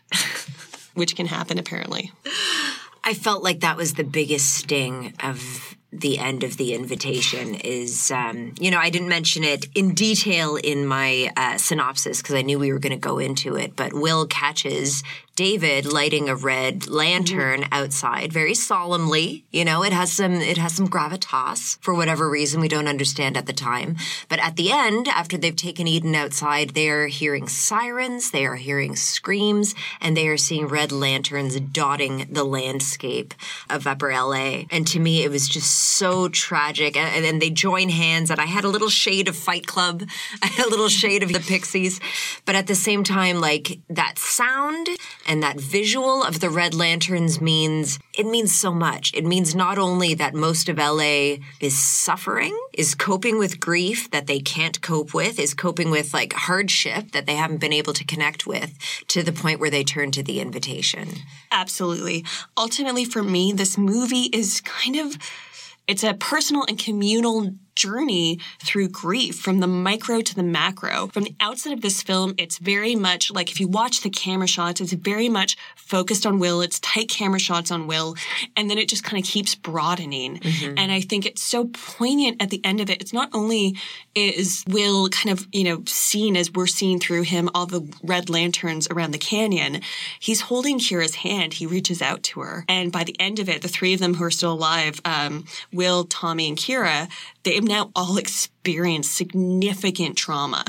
which 0.95 1.17
can 1.17 1.27
happen 1.27 1.59
apparently. 1.59 2.13
I 3.03 3.13
felt 3.13 3.43
like 3.43 3.61
that 3.61 3.77
was 3.77 3.95
the 3.95 4.05
biggest 4.05 4.51
sting 4.55 5.13
of 5.23 5.77
the 6.01 6.19
end 6.19 6.45
of 6.45 6.57
the 6.57 6.75
invitation 6.75 7.55
is 7.55 8.11
um, 8.11 8.55
you 8.59 8.71
know 8.71 8.79
i 8.79 8.91
didn't 8.91 9.09
mention 9.09 9.45
it 9.45 9.67
in 9.75 9.95
detail 9.95 10.57
in 10.57 10.87
my 10.87 11.31
uh, 11.37 11.57
synopsis 11.57 12.21
because 12.21 12.35
i 12.35 12.43
knew 12.43 12.59
we 12.59 12.73
were 12.73 12.79
going 12.79 12.93
to 12.93 12.97
go 12.97 13.19
into 13.19 13.57
it 13.57 13.77
but 13.77 13.93
will 13.93 14.27
catches 14.27 15.03
david 15.37 15.85
lighting 15.85 16.29
a 16.29 16.35
red 16.35 16.87
lantern 16.89 17.61
mm-hmm. 17.61 17.73
outside 17.73 18.33
very 18.33 18.55
solemnly 18.55 19.45
you 19.51 19.65
know 19.65 19.83
it 19.83 19.93
has 19.93 20.13
some 20.13 20.35
it 20.35 20.57
has 20.57 20.75
some 20.75 20.89
gravitas 20.89 21.79
for 21.81 21.95
whatever 21.95 22.29
reason 22.29 22.61
we 22.61 22.69
don't 22.69 22.89
understand 22.89 23.37
at 23.37 23.47
the 23.47 23.53
time 23.53 23.97
but 24.29 24.39
at 24.39 24.57
the 24.57 24.71
end 24.71 25.09
after 25.09 25.37
they've 25.37 25.57
taken 25.57 25.87
eden 25.87 26.15
outside 26.15 26.71
they 26.71 26.89
are 26.89 27.07
hearing 27.07 27.49
sirens 27.49 28.31
they 28.31 28.47
are 28.47 28.57
hearing 28.57 28.97
screams 28.97 29.75
and 30.01 30.17
they 30.17 30.29
are 30.29 30.37
seeing 30.37 30.67
red 30.67 30.93
lanterns 30.93 31.59
dotting 31.61 32.27
the 32.31 32.45
landscape 32.45 33.35
of 33.71 33.87
upper 33.87 34.13
la 34.13 34.63
and 34.71 34.87
to 34.87 35.01
me 35.01 35.23
it 35.23 35.31
was 35.31 35.49
just 35.49 35.75
so 35.75 36.29
tragic. 36.29 36.97
And, 36.97 37.15
and 37.15 37.25
then 37.25 37.39
they 37.39 37.51
join 37.51 37.89
hands, 37.89 38.31
and 38.31 38.41
I 38.41 38.47
had 38.47 38.65
a 38.65 38.69
little 38.69 38.89
shade 38.89 39.29
of 39.29 39.37
Fight 39.37 39.67
Club, 39.67 40.03
I 40.43 40.47
had 40.57 40.67
a 40.67 40.71
little 40.71 40.89
shade 40.89 41.23
of 41.23 41.33
the 41.33 41.41
Pixies. 41.41 42.01
But 42.45 42.57
at 42.57 42.67
the 42.67 42.75
same 42.75 43.05
time, 43.05 43.41
like 43.41 43.81
that 43.89 44.19
sound 44.19 44.89
and 45.27 45.43
that 45.43 45.61
visual 45.61 46.23
of 46.23 46.41
the 46.41 46.51
red 46.51 46.75
lanterns 46.75 47.41
means 47.41 47.99
it 48.17 48.27
means 48.27 48.55
so 48.55 48.73
much. 48.73 49.13
It 49.15 49.25
means 49.25 49.55
not 49.55 49.79
only 49.79 50.15
that 50.15 50.35
most 50.35 50.69
of 50.69 50.79
LA 50.79 51.37
is 51.61 51.77
suffering, 51.79 52.57
is 52.73 52.95
coping 52.95 53.39
with 53.39 53.61
grief 53.61 54.11
that 54.11 54.27
they 54.27 54.41
can't 54.41 54.81
cope 54.81 55.15
with, 55.15 55.39
is 55.39 55.55
coping 55.55 55.91
with 55.91 56.15
like 56.15 56.33
hardship 56.33 57.13
that 57.13 57.27
they 57.27 57.35
haven't 57.35 57.61
been 57.61 57.73
able 57.73 57.93
to 57.93 58.05
connect 58.05 58.47
with 58.47 58.79
to 59.09 59.23
the 59.23 59.33
point 59.33 59.61
where 59.61 59.71
they 59.71 59.85
turn 59.85 60.11
to 60.13 60.23
the 60.23 60.41
invitation. 60.41 61.09
Absolutely. 61.51 62.25
Ultimately, 62.57 63.05
for 63.05 63.23
me, 63.23 63.53
this 63.53 63.79
movie 63.79 64.29
is 64.33 64.61
kind 64.61 64.97
of 64.97 65.17
it's 65.87 66.03
a 66.03 66.15
personal 66.15 66.65
and 66.67 66.79
communal 66.79 67.55
journey 67.75 68.39
through 68.63 68.89
grief 68.89 69.39
from 69.39 69.61
the 69.61 69.67
micro 69.67 70.21
to 70.21 70.35
the 70.35 70.43
macro. 70.43 71.09
From 71.09 71.25
the 71.25 71.35
outset 71.41 71.73
of 71.73 71.81
this 71.81 72.03
film, 72.03 72.35
it's 72.39 72.59
very 72.59 72.95
much 72.95 73.31
like 73.31 73.51
if 73.51 73.61
you 73.61 73.69
watch 73.69 74.03
the 74.03 74.11
camera 74.11 74.47
shots, 74.47 74.81
it's 74.81 74.93
very 74.93 75.29
much 75.29 75.57
focused 75.77 76.27
on 76.27 76.39
Will. 76.39 76.61
It's 76.61 76.81
tight 76.81 77.09
camera 77.09 77.39
shots 77.39 77.71
on 77.71 77.87
Will. 77.87 78.15
And 78.57 78.71
then 78.71 78.79
it 78.79 78.89
just 78.89 79.05
kind 79.05 79.23
of 79.23 79.29
keeps 79.29 79.55
broadening. 79.55 80.41
And 80.77 80.91
I 80.93 81.01
think 81.01 81.27
it's 81.27 81.43
so 81.43 81.67
poignant 81.73 82.43
at 82.43 82.51
the 82.51 82.65
end 82.65 82.81
of 82.81 82.91
it. 82.91 83.01
It's 83.01 83.13
not 83.13 83.31
only 83.33 83.77
is 84.15 84.65
Will 84.69 85.09
kind 85.09 85.39
of, 85.39 85.47
you 85.53 85.65
know, 85.65 85.83
seen 85.87 86.37
as 86.37 86.53
we're 86.53 86.67
seeing 86.67 87.01
through 87.01 87.23
him 87.23 87.51
all 87.55 87.67
the 87.67 87.87
red 88.03 88.31
lanterns 88.31 88.89
around 88.89 89.11
the 89.11 89.19
canyon, 89.19 89.81
he's 90.21 90.43
holding 90.43 90.79
Kira's 90.79 91.17
hand. 91.17 91.55
He 91.55 91.67
reaches 91.67 92.01
out 92.01 92.23
to 92.25 92.41
her. 92.41 92.65
And 92.69 92.93
by 92.93 93.05
the 93.05 93.19
end 93.21 93.39
of 93.39 93.49
it, 93.49 93.63
the 93.63 93.69
three 93.69 93.95
of 93.95 94.01
them 94.01 94.15
who 94.15 94.25
are 94.25 94.31
still 94.31 94.53
alive, 94.53 95.01
um, 95.05 95.45
Will, 95.73 96.05
Tommy, 96.05 96.49
and 96.49 96.57
Kira, 96.57 97.09
they've 97.45 97.63
now 97.63 97.91
all 97.95 98.17
experienced 98.17 99.15
significant 99.15 100.17
trauma 100.17 100.65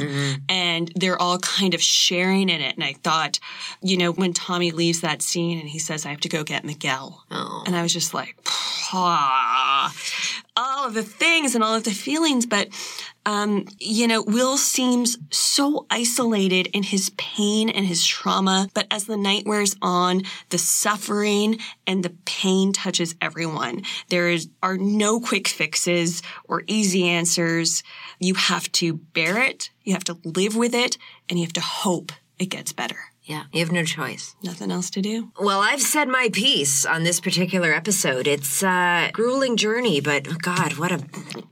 and 0.50 0.92
they're 0.96 1.20
all 1.22 1.40
kind 1.40 1.74
of 1.74 1.82
sharing 1.82 2.50
in 2.50 2.62
it. 2.62 2.76
And 2.76 2.84
I 2.84 2.94
thought, 2.94 3.40
you 3.82 3.98
know, 3.98 4.12
when 4.12 4.34
Tommy 4.34 4.72
leaves 4.72 5.02
that 5.02 5.22
scene 5.22 5.60
and 5.60 5.70
he 5.70 5.80
says, 5.80 6.06
I 6.06 6.10
have 6.10 6.20
to 6.22 6.30
go 6.30 6.44
get 6.44 6.64
Miguel. 6.66 7.24
And 7.66 7.76
I 7.76 7.82
was 7.82 7.94
just 7.94 8.14
like, 8.14 8.38
ah, 8.94 9.94
all 10.58 10.88
of 10.88 10.94
the 10.94 11.04
things 11.04 11.56
and 11.56 11.64
all 11.64 11.76
of 11.76 11.84
the 11.84 11.92
feelings. 11.92 12.46
But, 12.46 12.70
um, 13.26 13.66
you 13.80 14.08
know, 14.08 14.22
Will 14.22 14.58
seems 14.58 15.18
so 15.32 15.86
isolated 15.90 16.68
in 16.68 16.84
his 16.84 17.12
pain 17.18 17.70
and 17.70 17.86
his 17.86 18.06
trauma. 18.06 18.70
But 18.74 18.88
as 18.92 19.06
the 19.06 19.18
night 19.18 19.46
wears 19.46 19.76
on, 19.82 20.24
the 20.50 20.58
suffering 20.58 21.60
and 21.86 22.04
the 22.04 22.16
pain 22.26 22.74
touches 22.74 23.16
everyone. 23.22 23.84
There 24.10 24.30
is, 24.30 24.50
are 24.64 24.78
no 24.78 25.20
quick 25.20 25.48
fixes 25.48 26.22
or 26.46 26.64
easy 26.68 27.08
answers. 27.08 27.84
You 28.20 28.36
have 28.36 28.72
to 28.74 28.94
bear 28.94 29.42
it. 29.42 29.70
You 29.84 29.94
have 29.94 30.04
to 30.06 30.18
live 30.24 30.56
with 30.56 30.74
it 30.74 30.98
and 31.30 31.38
you 31.38 31.46
have 31.46 31.54
to 31.54 31.62
hope 31.62 32.12
it 32.40 32.48
gets 32.48 32.74
better. 32.74 32.98
Yeah, 33.26 33.46
you 33.52 33.60
have 33.62 33.72
no 33.72 33.84
choice. 33.84 34.36
Nothing 34.44 34.72
else 34.72 34.92
to 34.92 35.02
do. 35.02 35.32
Well, 35.40 35.60
I've 35.60 35.82
said 35.82 36.08
my 36.08 36.30
piece 36.32 36.86
on 36.86 37.04
this 37.04 37.20
particular 37.20 37.74
episode. 37.74 38.28
It's 38.28 38.62
a 38.62 39.10
grueling 39.14 39.58
journey, 39.58 40.00
but 40.00 40.42
God, 40.44 40.74
what 40.78 40.92
a 40.92 41.04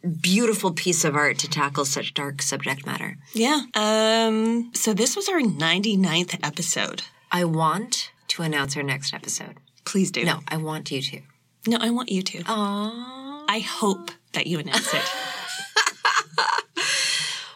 beautiful 0.08 0.72
piece 0.72 1.04
of 1.04 1.16
art 1.16 1.40
to 1.40 1.50
tackle 1.50 1.86
such 1.86 2.14
dark 2.14 2.44
subject 2.44 2.86
matter. 2.86 3.18
Yeah. 3.34 3.64
Um, 3.74 4.72
so 4.76 4.94
this 4.94 5.16
was 5.16 5.28
our 5.28 5.40
99th 5.40 6.40
episode. 6.44 7.02
I 7.32 7.44
want 7.46 8.12
to 8.30 8.44
announce 8.44 8.78
our 8.78 8.84
next 8.84 9.12
episode. 9.12 9.56
Please 9.84 10.12
do. 10.12 10.24
No, 10.24 10.42
I 10.48 10.58
want 10.58 10.92
you 10.92 11.02
to. 11.02 11.22
No, 11.66 11.78
I 11.82 11.90
want 11.90 12.12
you 12.12 12.22
to. 12.22 12.38
Aww. 12.44 13.46
I 13.50 13.60
hope 13.66 14.12
that 14.34 14.46
you 14.46 14.60
announce 14.60 14.94
it. 14.94 15.02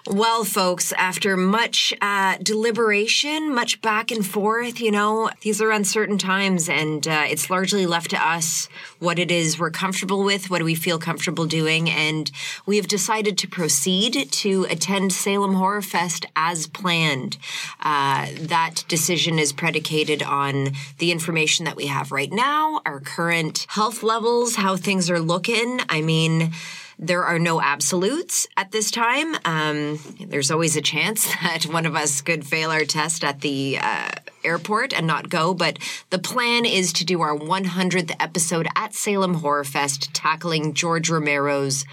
Well, 0.10 0.46
folks, 0.46 0.94
after 0.94 1.36
much 1.36 1.94
uh, 2.02 2.38
deliberation, 2.42 3.54
much 3.54 3.82
back 3.82 4.10
and 4.10 4.26
forth, 4.26 4.80
you 4.80 4.90
know, 4.90 5.30
these 5.42 5.62
are 5.62 5.70
uncertain 5.70 6.18
times, 6.18 6.70
and 6.70 7.06
uh, 7.06 7.26
it's 7.28 7.50
largely 7.50 7.86
left 7.86 8.12
to 8.12 8.18
us 8.18 8.70
what 9.00 9.20
it 9.20 9.32
is 9.32 9.60
we're 9.60 9.70
comfortable 9.70 10.24
with, 10.24 10.50
what 10.50 10.60
do 10.60 10.64
we 10.64 10.76
feel 10.76 10.98
comfortable 10.98 11.46
doing, 11.46 11.90
and 11.90 12.32
we 12.66 12.78
have 12.78 12.88
decided 12.88 13.38
to 13.40 13.50
proceed 13.50 14.32
to 14.32 14.66
attend 14.70 15.12
Salem 15.12 15.56
Horror 15.56 15.82
Fest 15.82 16.26
as 16.38 16.68
planned. 16.68 17.38
Uh, 17.82 18.28
that 18.40 18.86
decision 18.88 19.38
is 19.38 19.52
predicated 19.52 20.24
on 20.24 20.70
the 21.00 21.12
information 21.12 21.66
that 21.66 21.76
we 21.76 21.88
have 21.88 22.14
right 22.14 22.32
now, 22.32 22.82
our 22.86 23.02
current 23.02 23.66
health 23.68 24.04
levels, 24.04 24.56
how 24.56 24.78
things 24.78 25.10
are 25.10 25.20
looking. 25.20 25.82
I 25.90 26.00
mean, 26.00 26.54
There 27.00 27.24
are 27.24 27.38
no 27.38 27.62
absolutes 27.62 28.48
at 28.58 28.72
this 28.72 28.90
time. 28.90 29.36
Um, 29.46 30.00
there's 30.20 30.50
always 30.50 30.76
a 30.76 30.82
chance 30.82 31.28
that 31.42 31.64
one 31.66 31.86
of 31.86 31.96
us 31.96 32.22
could 32.22 32.46
fail 32.46 32.72
our 32.72 32.86
test 32.86 33.24
at 33.24 33.42
the 33.42 33.78
uh, 33.82 34.10
airport 34.44 34.94
and 34.94 35.06
not 35.06 35.30
go, 35.30 35.54
but 35.54 35.78
the 36.10 36.20
plan 36.20 36.66
is 36.66 36.92
to 36.94 37.06
do 37.06 37.22
our 37.22 37.38
100th 37.38 38.16
episode 38.20 38.68
at 38.76 38.96
Salem 38.96 39.36
Horror 39.36 39.64
Fest, 39.64 40.14
tackling 40.14 40.74
George 40.74 41.10
Romero's 41.10 41.86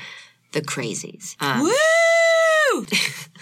The 0.52 0.62
Crazies. 0.62 1.36
Um, 1.40 1.62
Woo! 1.62 2.86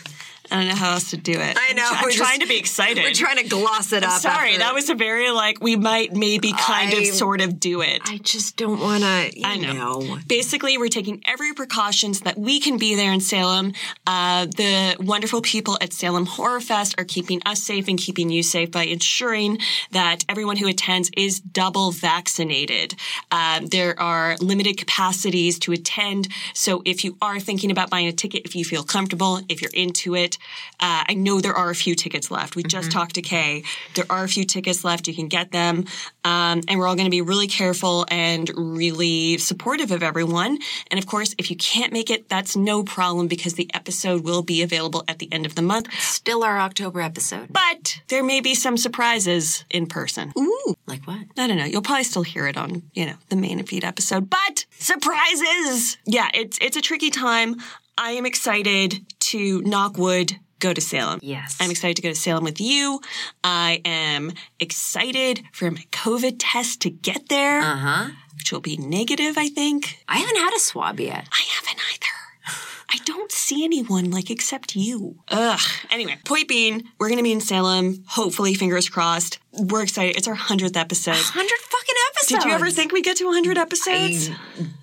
I 0.53 0.57
don't 0.57 0.69
know 0.69 0.75
how 0.75 0.93
else 0.93 1.11
to 1.11 1.17
do 1.17 1.33
it. 1.33 1.57
I 1.59 1.73
know. 1.73 1.89
I'm 1.91 2.05
we're 2.05 2.11
trying 2.11 2.39
just- 2.39 2.43
to 2.43 2.49
be 2.49 2.59
excited. 2.59 3.03
We're 3.03 3.15
trying 3.15 3.39
to 3.39 3.49
gloss 3.49 3.93
it 3.93 4.05
up. 4.05 4.21
Sorry, 4.21 4.51
after- 4.51 4.59
that 4.61 4.75
was 4.75 4.91
a 4.91 4.95
very 4.95 5.31
like 5.31 5.61
we 5.63 5.77
might 5.77 6.13
maybe 6.15 6.53
kind 6.53 6.93
I- 6.95 6.99
of 6.99 7.07
sort 7.07 7.41
of 7.41 7.59
do 7.59 7.81
it. 7.81 8.01
I 8.05 8.19
just 8.19 8.57
don't 8.57 8.79
want 8.81 9.03
to. 9.03 9.31
I 9.45 9.57
know. 9.57 10.19
Basically, 10.29 10.77
we're 10.79 10.89
taking 10.89 11.23
every 11.27 11.53
precaution 11.55 12.13
so 12.15 12.25
that 12.25 12.39
we 12.39 12.61
can 12.61 12.77
be 12.79 12.95
there 12.95 13.13
in 13.13 13.21
Salem. 13.21 13.73
Uh, 14.07 14.47
the 14.47 14.97
wonderful 15.01 15.41
people 15.41 15.79
at 15.81 15.93
Salem 15.93 16.27
Horror 16.27 16.61
Fest 16.61 16.95
are 16.99 17.05
keeping 17.05 17.41
us 17.47 17.63
safe 17.63 17.89
and 17.89 17.99
keeping 17.99 18.29
you 18.31 18.43
safe 18.43 18.71
by 18.71 18.85
ensuring 18.85 19.59
that 19.93 20.25
everyone 20.29 20.57
who 20.59 20.69
attends 20.69 21.11
is 21.17 21.41
double 21.41 21.93
vaccinated. 21.93 22.95
Um, 23.31 23.67
there 23.67 23.99
are 24.01 24.37
limited 24.41 24.77
capacities 24.77 25.59
to 25.61 25.73
attend, 25.73 26.29
so 26.55 26.83
if 26.85 27.05
you 27.05 27.17
are 27.23 27.41
thinking 27.41 27.71
about 27.71 27.91
buying 27.91 28.07
a 28.07 28.13
ticket, 28.13 28.43
if 28.45 28.55
you 28.55 28.65
feel 28.65 28.85
comfortable, 28.85 29.41
if 29.49 29.61
you're 29.63 29.71
into 29.75 30.15
it, 30.15 30.39
uh, 30.81 31.05
I 31.09 31.15
know 31.15 31.41
there 31.41 31.55
are 31.55 31.71
a 31.71 31.75
few 31.75 31.95
tickets 31.95 32.31
left. 32.31 32.57
We 32.57 32.63
just 32.63 32.91
talked 32.91 33.15
to 33.15 33.23
Kay. 33.23 33.63
There 33.95 34.05
are 34.11 34.25
a 34.25 34.29
few 34.29 34.45
tickets 34.45 34.85
left. 34.85 35.07
You 35.07 35.15
can 35.15 35.29
get 35.29 35.53
them. 35.53 35.85
Um, 36.25 36.61
and 36.69 36.79
we're 36.79 36.87
all 36.87 36.97
going 36.97 37.07
to 37.07 37.11
be 37.11 37.21
really 37.21 37.47
careful 37.47 38.07
and 38.09 38.51
really 38.57 39.39
supportive 39.39 39.91
of 39.91 40.03
everyone. 40.03 40.59
And 40.91 40.99
of 40.99 41.07
course, 41.07 41.35
if 41.39 41.51
you 41.51 41.57
can't 41.57 41.93
make 41.93 42.11
it, 42.11 42.29
that's 42.29 42.57
no 42.57 42.83
problem 42.83 43.29
because 43.29 43.55
the 43.55 43.71
episode 43.75 44.25
will 44.25 44.43
be 44.43 44.63
available 44.63 45.05
at 45.09 45.19
the 45.19 45.33
end 45.33 45.47
of 45.47 45.55
the 45.55 45.63
month. 45.63 45.93
Still 46.01 46.43
our 46.43 46.59
October 46.59 47.01
episode. 47.01 47.53
But 47.53 48.01
there 48.09 48.25
may 48.25 48.41
be 48.41 48.55
some 48.55 48.77
surprises 48.77 49.65
in 49.71 49.87
person. 49.87 50.33
Ooh, 50.39 50.75
like 50.87 51.07
what? 51.07 51.21
I 51.39 51.47
don't 51.47 51.57
know. 51.57 51.65
You'll 51.65 51.83
probably 51.83 52.05
still 52.05 52.23
hear 52.23 52.47
it 52.47 52.57
on, 52.57 52.83
you 52.93 53.07
know, 53.07 53.15
the 53.29 53.37
main 53.37 53.63
feed 53.65 53.85
episode, 53.85 54.29
but 54.29 54.67
surprises! 54.79 55.99
Yeah, 56.05 56.29
it's, 56.35 56.59
it's 56.61 56.77
a 56.77 56.81
tricky 56.81 57.11
time. 57.11 57.57
I 57.99 58.13
am 58.13 58.27
excited 58.27 59.05
to 59.21 59.63
knock 59.63 59.97
wood, 59.99 60.37
go 60.59 60.73
to 60.73 60.81
Salem. 60.81 61.21
Yes. 61.23 61.57
I'm 61.61 61.71
excited 61.71 61.97
to 61.97 62.03
go 62.03 62.09
to 62.09 62.15
Salem 62.15 62.45
with 62.45 62.61
you. 62.61 63.01
I 63.45 63.81
am 63.85 64.33
excited 64.61 65.43
for 65.53 65.71
my 65.71 65.85
COVID 65.93 66.37
test 66.39 66.81
to 66.83 66.91
get 66.91 67.29
there, 67.29 67.61
Uh 67.61 67.77
huh. 67.77 68.09
which 68.37 68.53
will 68.53 68.61
be 68.61 68.77
negative, 68.77 69.37
I 69.37 69.49
think. 69.49 69.99
I 70.09 70.19
haven't 70.19 70.37
had 70.37 70.55
a 70.57 70.61
swab 70.61 71.01
yet. 71.01 71.29
I 71.33 71.43
haven't 71.55 71.79
either. 71.93 72.12
I 72.95 72.99
don't 73.05 73.33
see 73.33 73.65
anyone 73.65 74.11
like 74.11 74.31
except 74.31 74.77
you. 74.77 75.17
Ugh. 75.29 75.61
Anyway, 75.91 76.19
point 76.27 76.47
being, 76.47 76.85
we're 76.99 77.09
gonna 77.09 77.23
be 77.23 77.33
in 77.33 77.41
Salem. 77.41 78.05
Hopefully, 78.07 78.53
fingers 78.55 78.89
crossed. 78.91 79.39
We're 79.53 79.83
excited. 79.83 80.17
It's 80.17 80.29
our 80.29 80.35
hundredth 80.35 80.77
episode. 80.77 81.13
100 81.13 81.49
fucking 81.49 81.95
episodes. 82.11 82.45
Did 82.45 82.49
you 82.49 82.55
ever 82.55 82.71
think 82.71 82.93
we'd 82.93 83.05
get 83.05 83.17
to 83.19 83.25
100 83.25 83.57
episodes? 83.57 84.31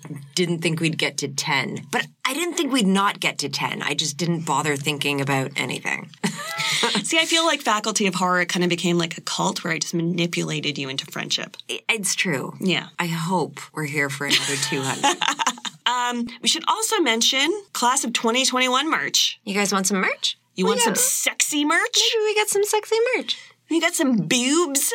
I 0.08 0.20
didn't 0.34 0.58
think 0.60 0.80
we'd 0.80 0.98
get 0.98 1.18
to 1.18 1.28
10, 1.28 1.86
but 1.92 2.06
I 2.24 2.34
didn't 2.34 2.54
think 2.54 2.72
we'd 2.72 2.86
not 2.86 3.20
get 3.20 3.38
to 3.38 3.48
10. 3.48 3.82
I 3.82 3.94
just 3.94 4.16
didn't 4.16 4.44
bother 4.44 4.76
thinking 4.76 5.20
about 5.20 5.52
anything. 5.56 6.10
See, 7.02 7.18
I 7.18 7.26
feel 7.26 7.44
like 7.44 7.60
Faculty 7.60 8.06
of 8.06 8.14
Horror 8.14 8.44
kind 8.44 8.64
of 8.64 8.70
became 8.70 8.96
like 8.98 9.18
a 9.18 9.20
cult 9.20 9.62
where 9.62 9.72
I 9.72 9.78
just 9.78 9.94
manipulated 9.94 10.78
you 10.78 10.88
into 10.88 11.06
friendship. 11.06 11.56
it's 11.68 12.14
true. 12.14 12.54
Yeah. 12.60 12.88
I 12.98 13.06
hope 13.06 13.60
we're 13.72 13.84
here 13.84 14.08
for 14.08 14.26
another 14.26 14.56
200. 14.56 15.16
Um, 15.90 16.26
we 16.42 16.48
should 16.48 16.64
also 16.68 17.00
mention 17.00 17.50
class 17.72 18.04
of 18.04 18.12
2021 18.12 18.90
merch. 18.90 19.40
you 19.44 19.54
guys 19.54 19.72
want 19.72 19.86
some 19.86 19.98
merch? 19.98 20.38
You 20.54 20.64
We 20.64 20.70
want 20.70 20.80
some 20.82 20.94
sexy 20.94 21.64
merch? 21.64 21.98
Maybe 22.14 22.24
we 22.24 22.34
got 22.34 22.48
some 22.48 22.64
sexy 22.64 22.96
merch. 23.16 23.38
We 23.70 23.80
got 23.80 23.94
some 23.94 24.16
boobs 24.26 24.92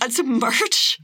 and 0.00 0.12
some 0.12 0.38
merch. 0.38 1.00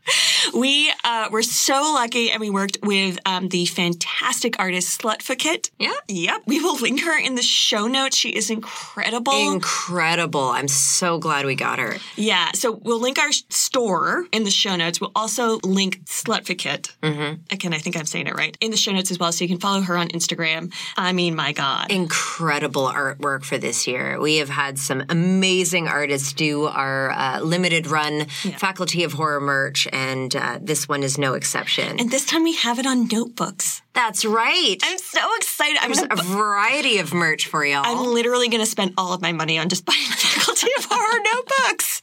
We 0.54 0.92
uh, 1.02 1.28
were 1.32 1.42
so 1.42 1.74
lucky 1.94 2.30
and 2.30 2.40
we 2.40 2.50
worked 2.50 2.78
with 2.82 3.18
um, 3.26 3.48
the 3.48 3.64
fantastic 3.66 4.60
artist 4.60 5.00
Slutfoot. 5.00 5.70
Yeah. 5.78 5.92
Yep. 6.06 6.42
We 6.46 6.60
will 6.60 6.76
link 6.76 7.00
her 7.02 7.18
in 7.18 7.34
the 7.34 7.42
show 7.42 7.88
notes. 7.88 8.16
She 8.16 8.28
is 8.30 8.50
incredible. 8.50 9.32
Incredible. 9.32 10.50
I'm 10.50 10.68
so 10.68 11.18
glad 11.18 11.46
we 11.46 11.56
got 11.56 11.78
her. 11.80 11.96
yeah. 12.16 12.52
So 12.52 12.70
we'll 12.72 13.00
link 13.00 13.18
our 13.18 13.32
store 13.48 14.26
in 14.32 14.44
the 14.44 14.50
show 14.50 14.76
notes. 14.76 15.00
We'll 15.00 15.12
also 15.16 15.58
link 15.64 16.04
Slutfoot. 16.04 16.92
Mm-hmm. 17.02 17.40
Again, 17.50 17.74
I 17.74 17.78
think 17.78 17.96
I'm 17.96 18.04
saying 18.04 18.28
it 18.28 18.34
right. 18.34 18.56
In 18.60 18.70
the 18.70 18.76
show 18.76 18.92
notes 18.92 19.10
as 19.10 19.18
well. 19.18 19.32
So 19.32 19.42
you 19.44 19.48
can 19.48 19.58
follow 19.58 19.80
her 19.80 19.96
on 19.96 20.08
Instagram. 20.08 20.72
I 20.96 21.12
mean, 21.12 21.34
my 21.34 21.52
God. 21.52 21.90
Incredible 21.90 22.86
artwork 22.86 23.44
for 23.44 23.58
this 23.58 23.88
year. 23.88 24.20
We 24.20 24.36
have 24.36 24.50
had 24.50 24.78
some 24.78 25.02
amazing 25.08 25.88
artists 25.88 26.32
do 26.32 26.66
our 26.66 26.83
uh, 27.10 27.40
limited 27.40 27.86
run 27.86 28.26
Faculty 28.58 29.04
of 29.04 29.12
Horror 29.14 29.40
merch, 29.40 29.86
and 29.92 30.34
uh, 30.34 30.58
this 30.60 30.88
one 30.88 31.02
is 31.02 31.18
no 31.18 31.34
exception. 31.34 31.98
and 32.00 32.10
this 32.10 32.26
time 32.26 32.42
we 32.44 32.54
have 32.56 32.78
it 32.78 32.86
on 32.86 33.08
notebooks. 33.08 33.82
That's 33.94 34.24
right. 34.24 34.76
I'm 34.82 34.98
so 34.98 35.20
excited. 35.36 35.78
I'm 35.80 35.92
There's 35.92 36.06
gonna 36.06 36.20
a 36.20 36.24
variety 36.24 36.98
of 36.98 37.14
merch 37.14 37.46
for 37.46 37.64
y'all. 37.64 37.82
I'm 37.84 38.12
literally 38.12 38.48
going 38.48 38.62
to 38.62 38.66
spend 38.70 38.94
all 38.98 39.12
of 39.12 39.22
my 39.22 39.32
money 39.32 39.58
on 39.58 39.68
just 39.68 39.84
buying 39.90 39.98
Faculty 40.00 40.68
of 40.78 40.86
Horror 40.90 41.20
notebooks. 41.32 42.02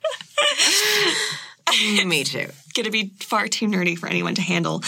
Me 2.05 2.23
too. 2.23 2.47
going 2.73 2.85
to 2.85 2.91
be 2.91 3.13
far 3.19 3.47
too 3.47 3.65
nerdy 3.67 3.97
for 3.97 4.07
anyone 4.07 4.35
to 4.35 4.41
handle. 4.41 4.83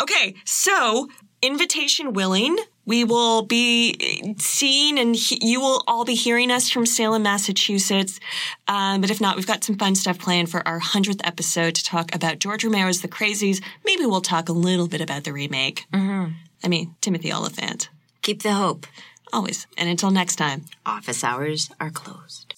Okay, 0.00 0.34
so 0.44 1.08
invitation 1.42 2.12
willing, 2.12 2.56
we 2.86 3.04
will 3.04 3.42
be 3.42 4.34
seeing 4.38 4.98
and 4.98 5.16
he- 5.16 5.38
you 5.40 5.60
will 5.60 5.82
all 5.86 6.04
be 6.04 6.14
hearing 6.14 6.50
us 6.50 6.70
from 6.70 6.86
Salem, 6.86 7.22
Massachusetts. 7.22 8.20
Um, 8.68 9.00
but 9.00 9.10
if 9.10 9.20
not, 9.20 9.36
we've 9.36 9.46
got 9.46 9.64
some 9.64 9.76
fun 9.76 9.94
stuff 9.94 10.18
planned 10.18 10.50
for 10.50 10.66
our 10.66 10.80
100th 10.80 11.20
episode 11.24 11.74
to 11.76 11.84
talk 11.84 12.14
about 12.14 12.38
George 12.38 12.64
Romero's 12.64 13.00
The 13.00 13.08
Crazies. 13.08 13.62
Maybe 13.84 14.06
we'll 14.06 14.20
talk 14.20 14.48
a 14.48 14.52
little 14.52 14.88
bit 14.88 15.00
about 15.00 15.24
the 15.24 15.32
remake. 15.32 15.86
Mm-hmm. 15.92 16.32
I 16.62 16.68
mean, 16.68 16.94
Timothy 17.00 17.32
Olyphant. 17.32 17.88
Keep 18.22 18.42
the 18.42 18.52
hope. 18.52 18.86
Always. 19.32 19.66
And 19.76 19.88
until 19.88 20.10
next 20.10 20.36
time. 20.36 20.64
Office 20.86 21.22
hours 21.24 21.70
are 21.80 21.90
closed. 21.90 22.54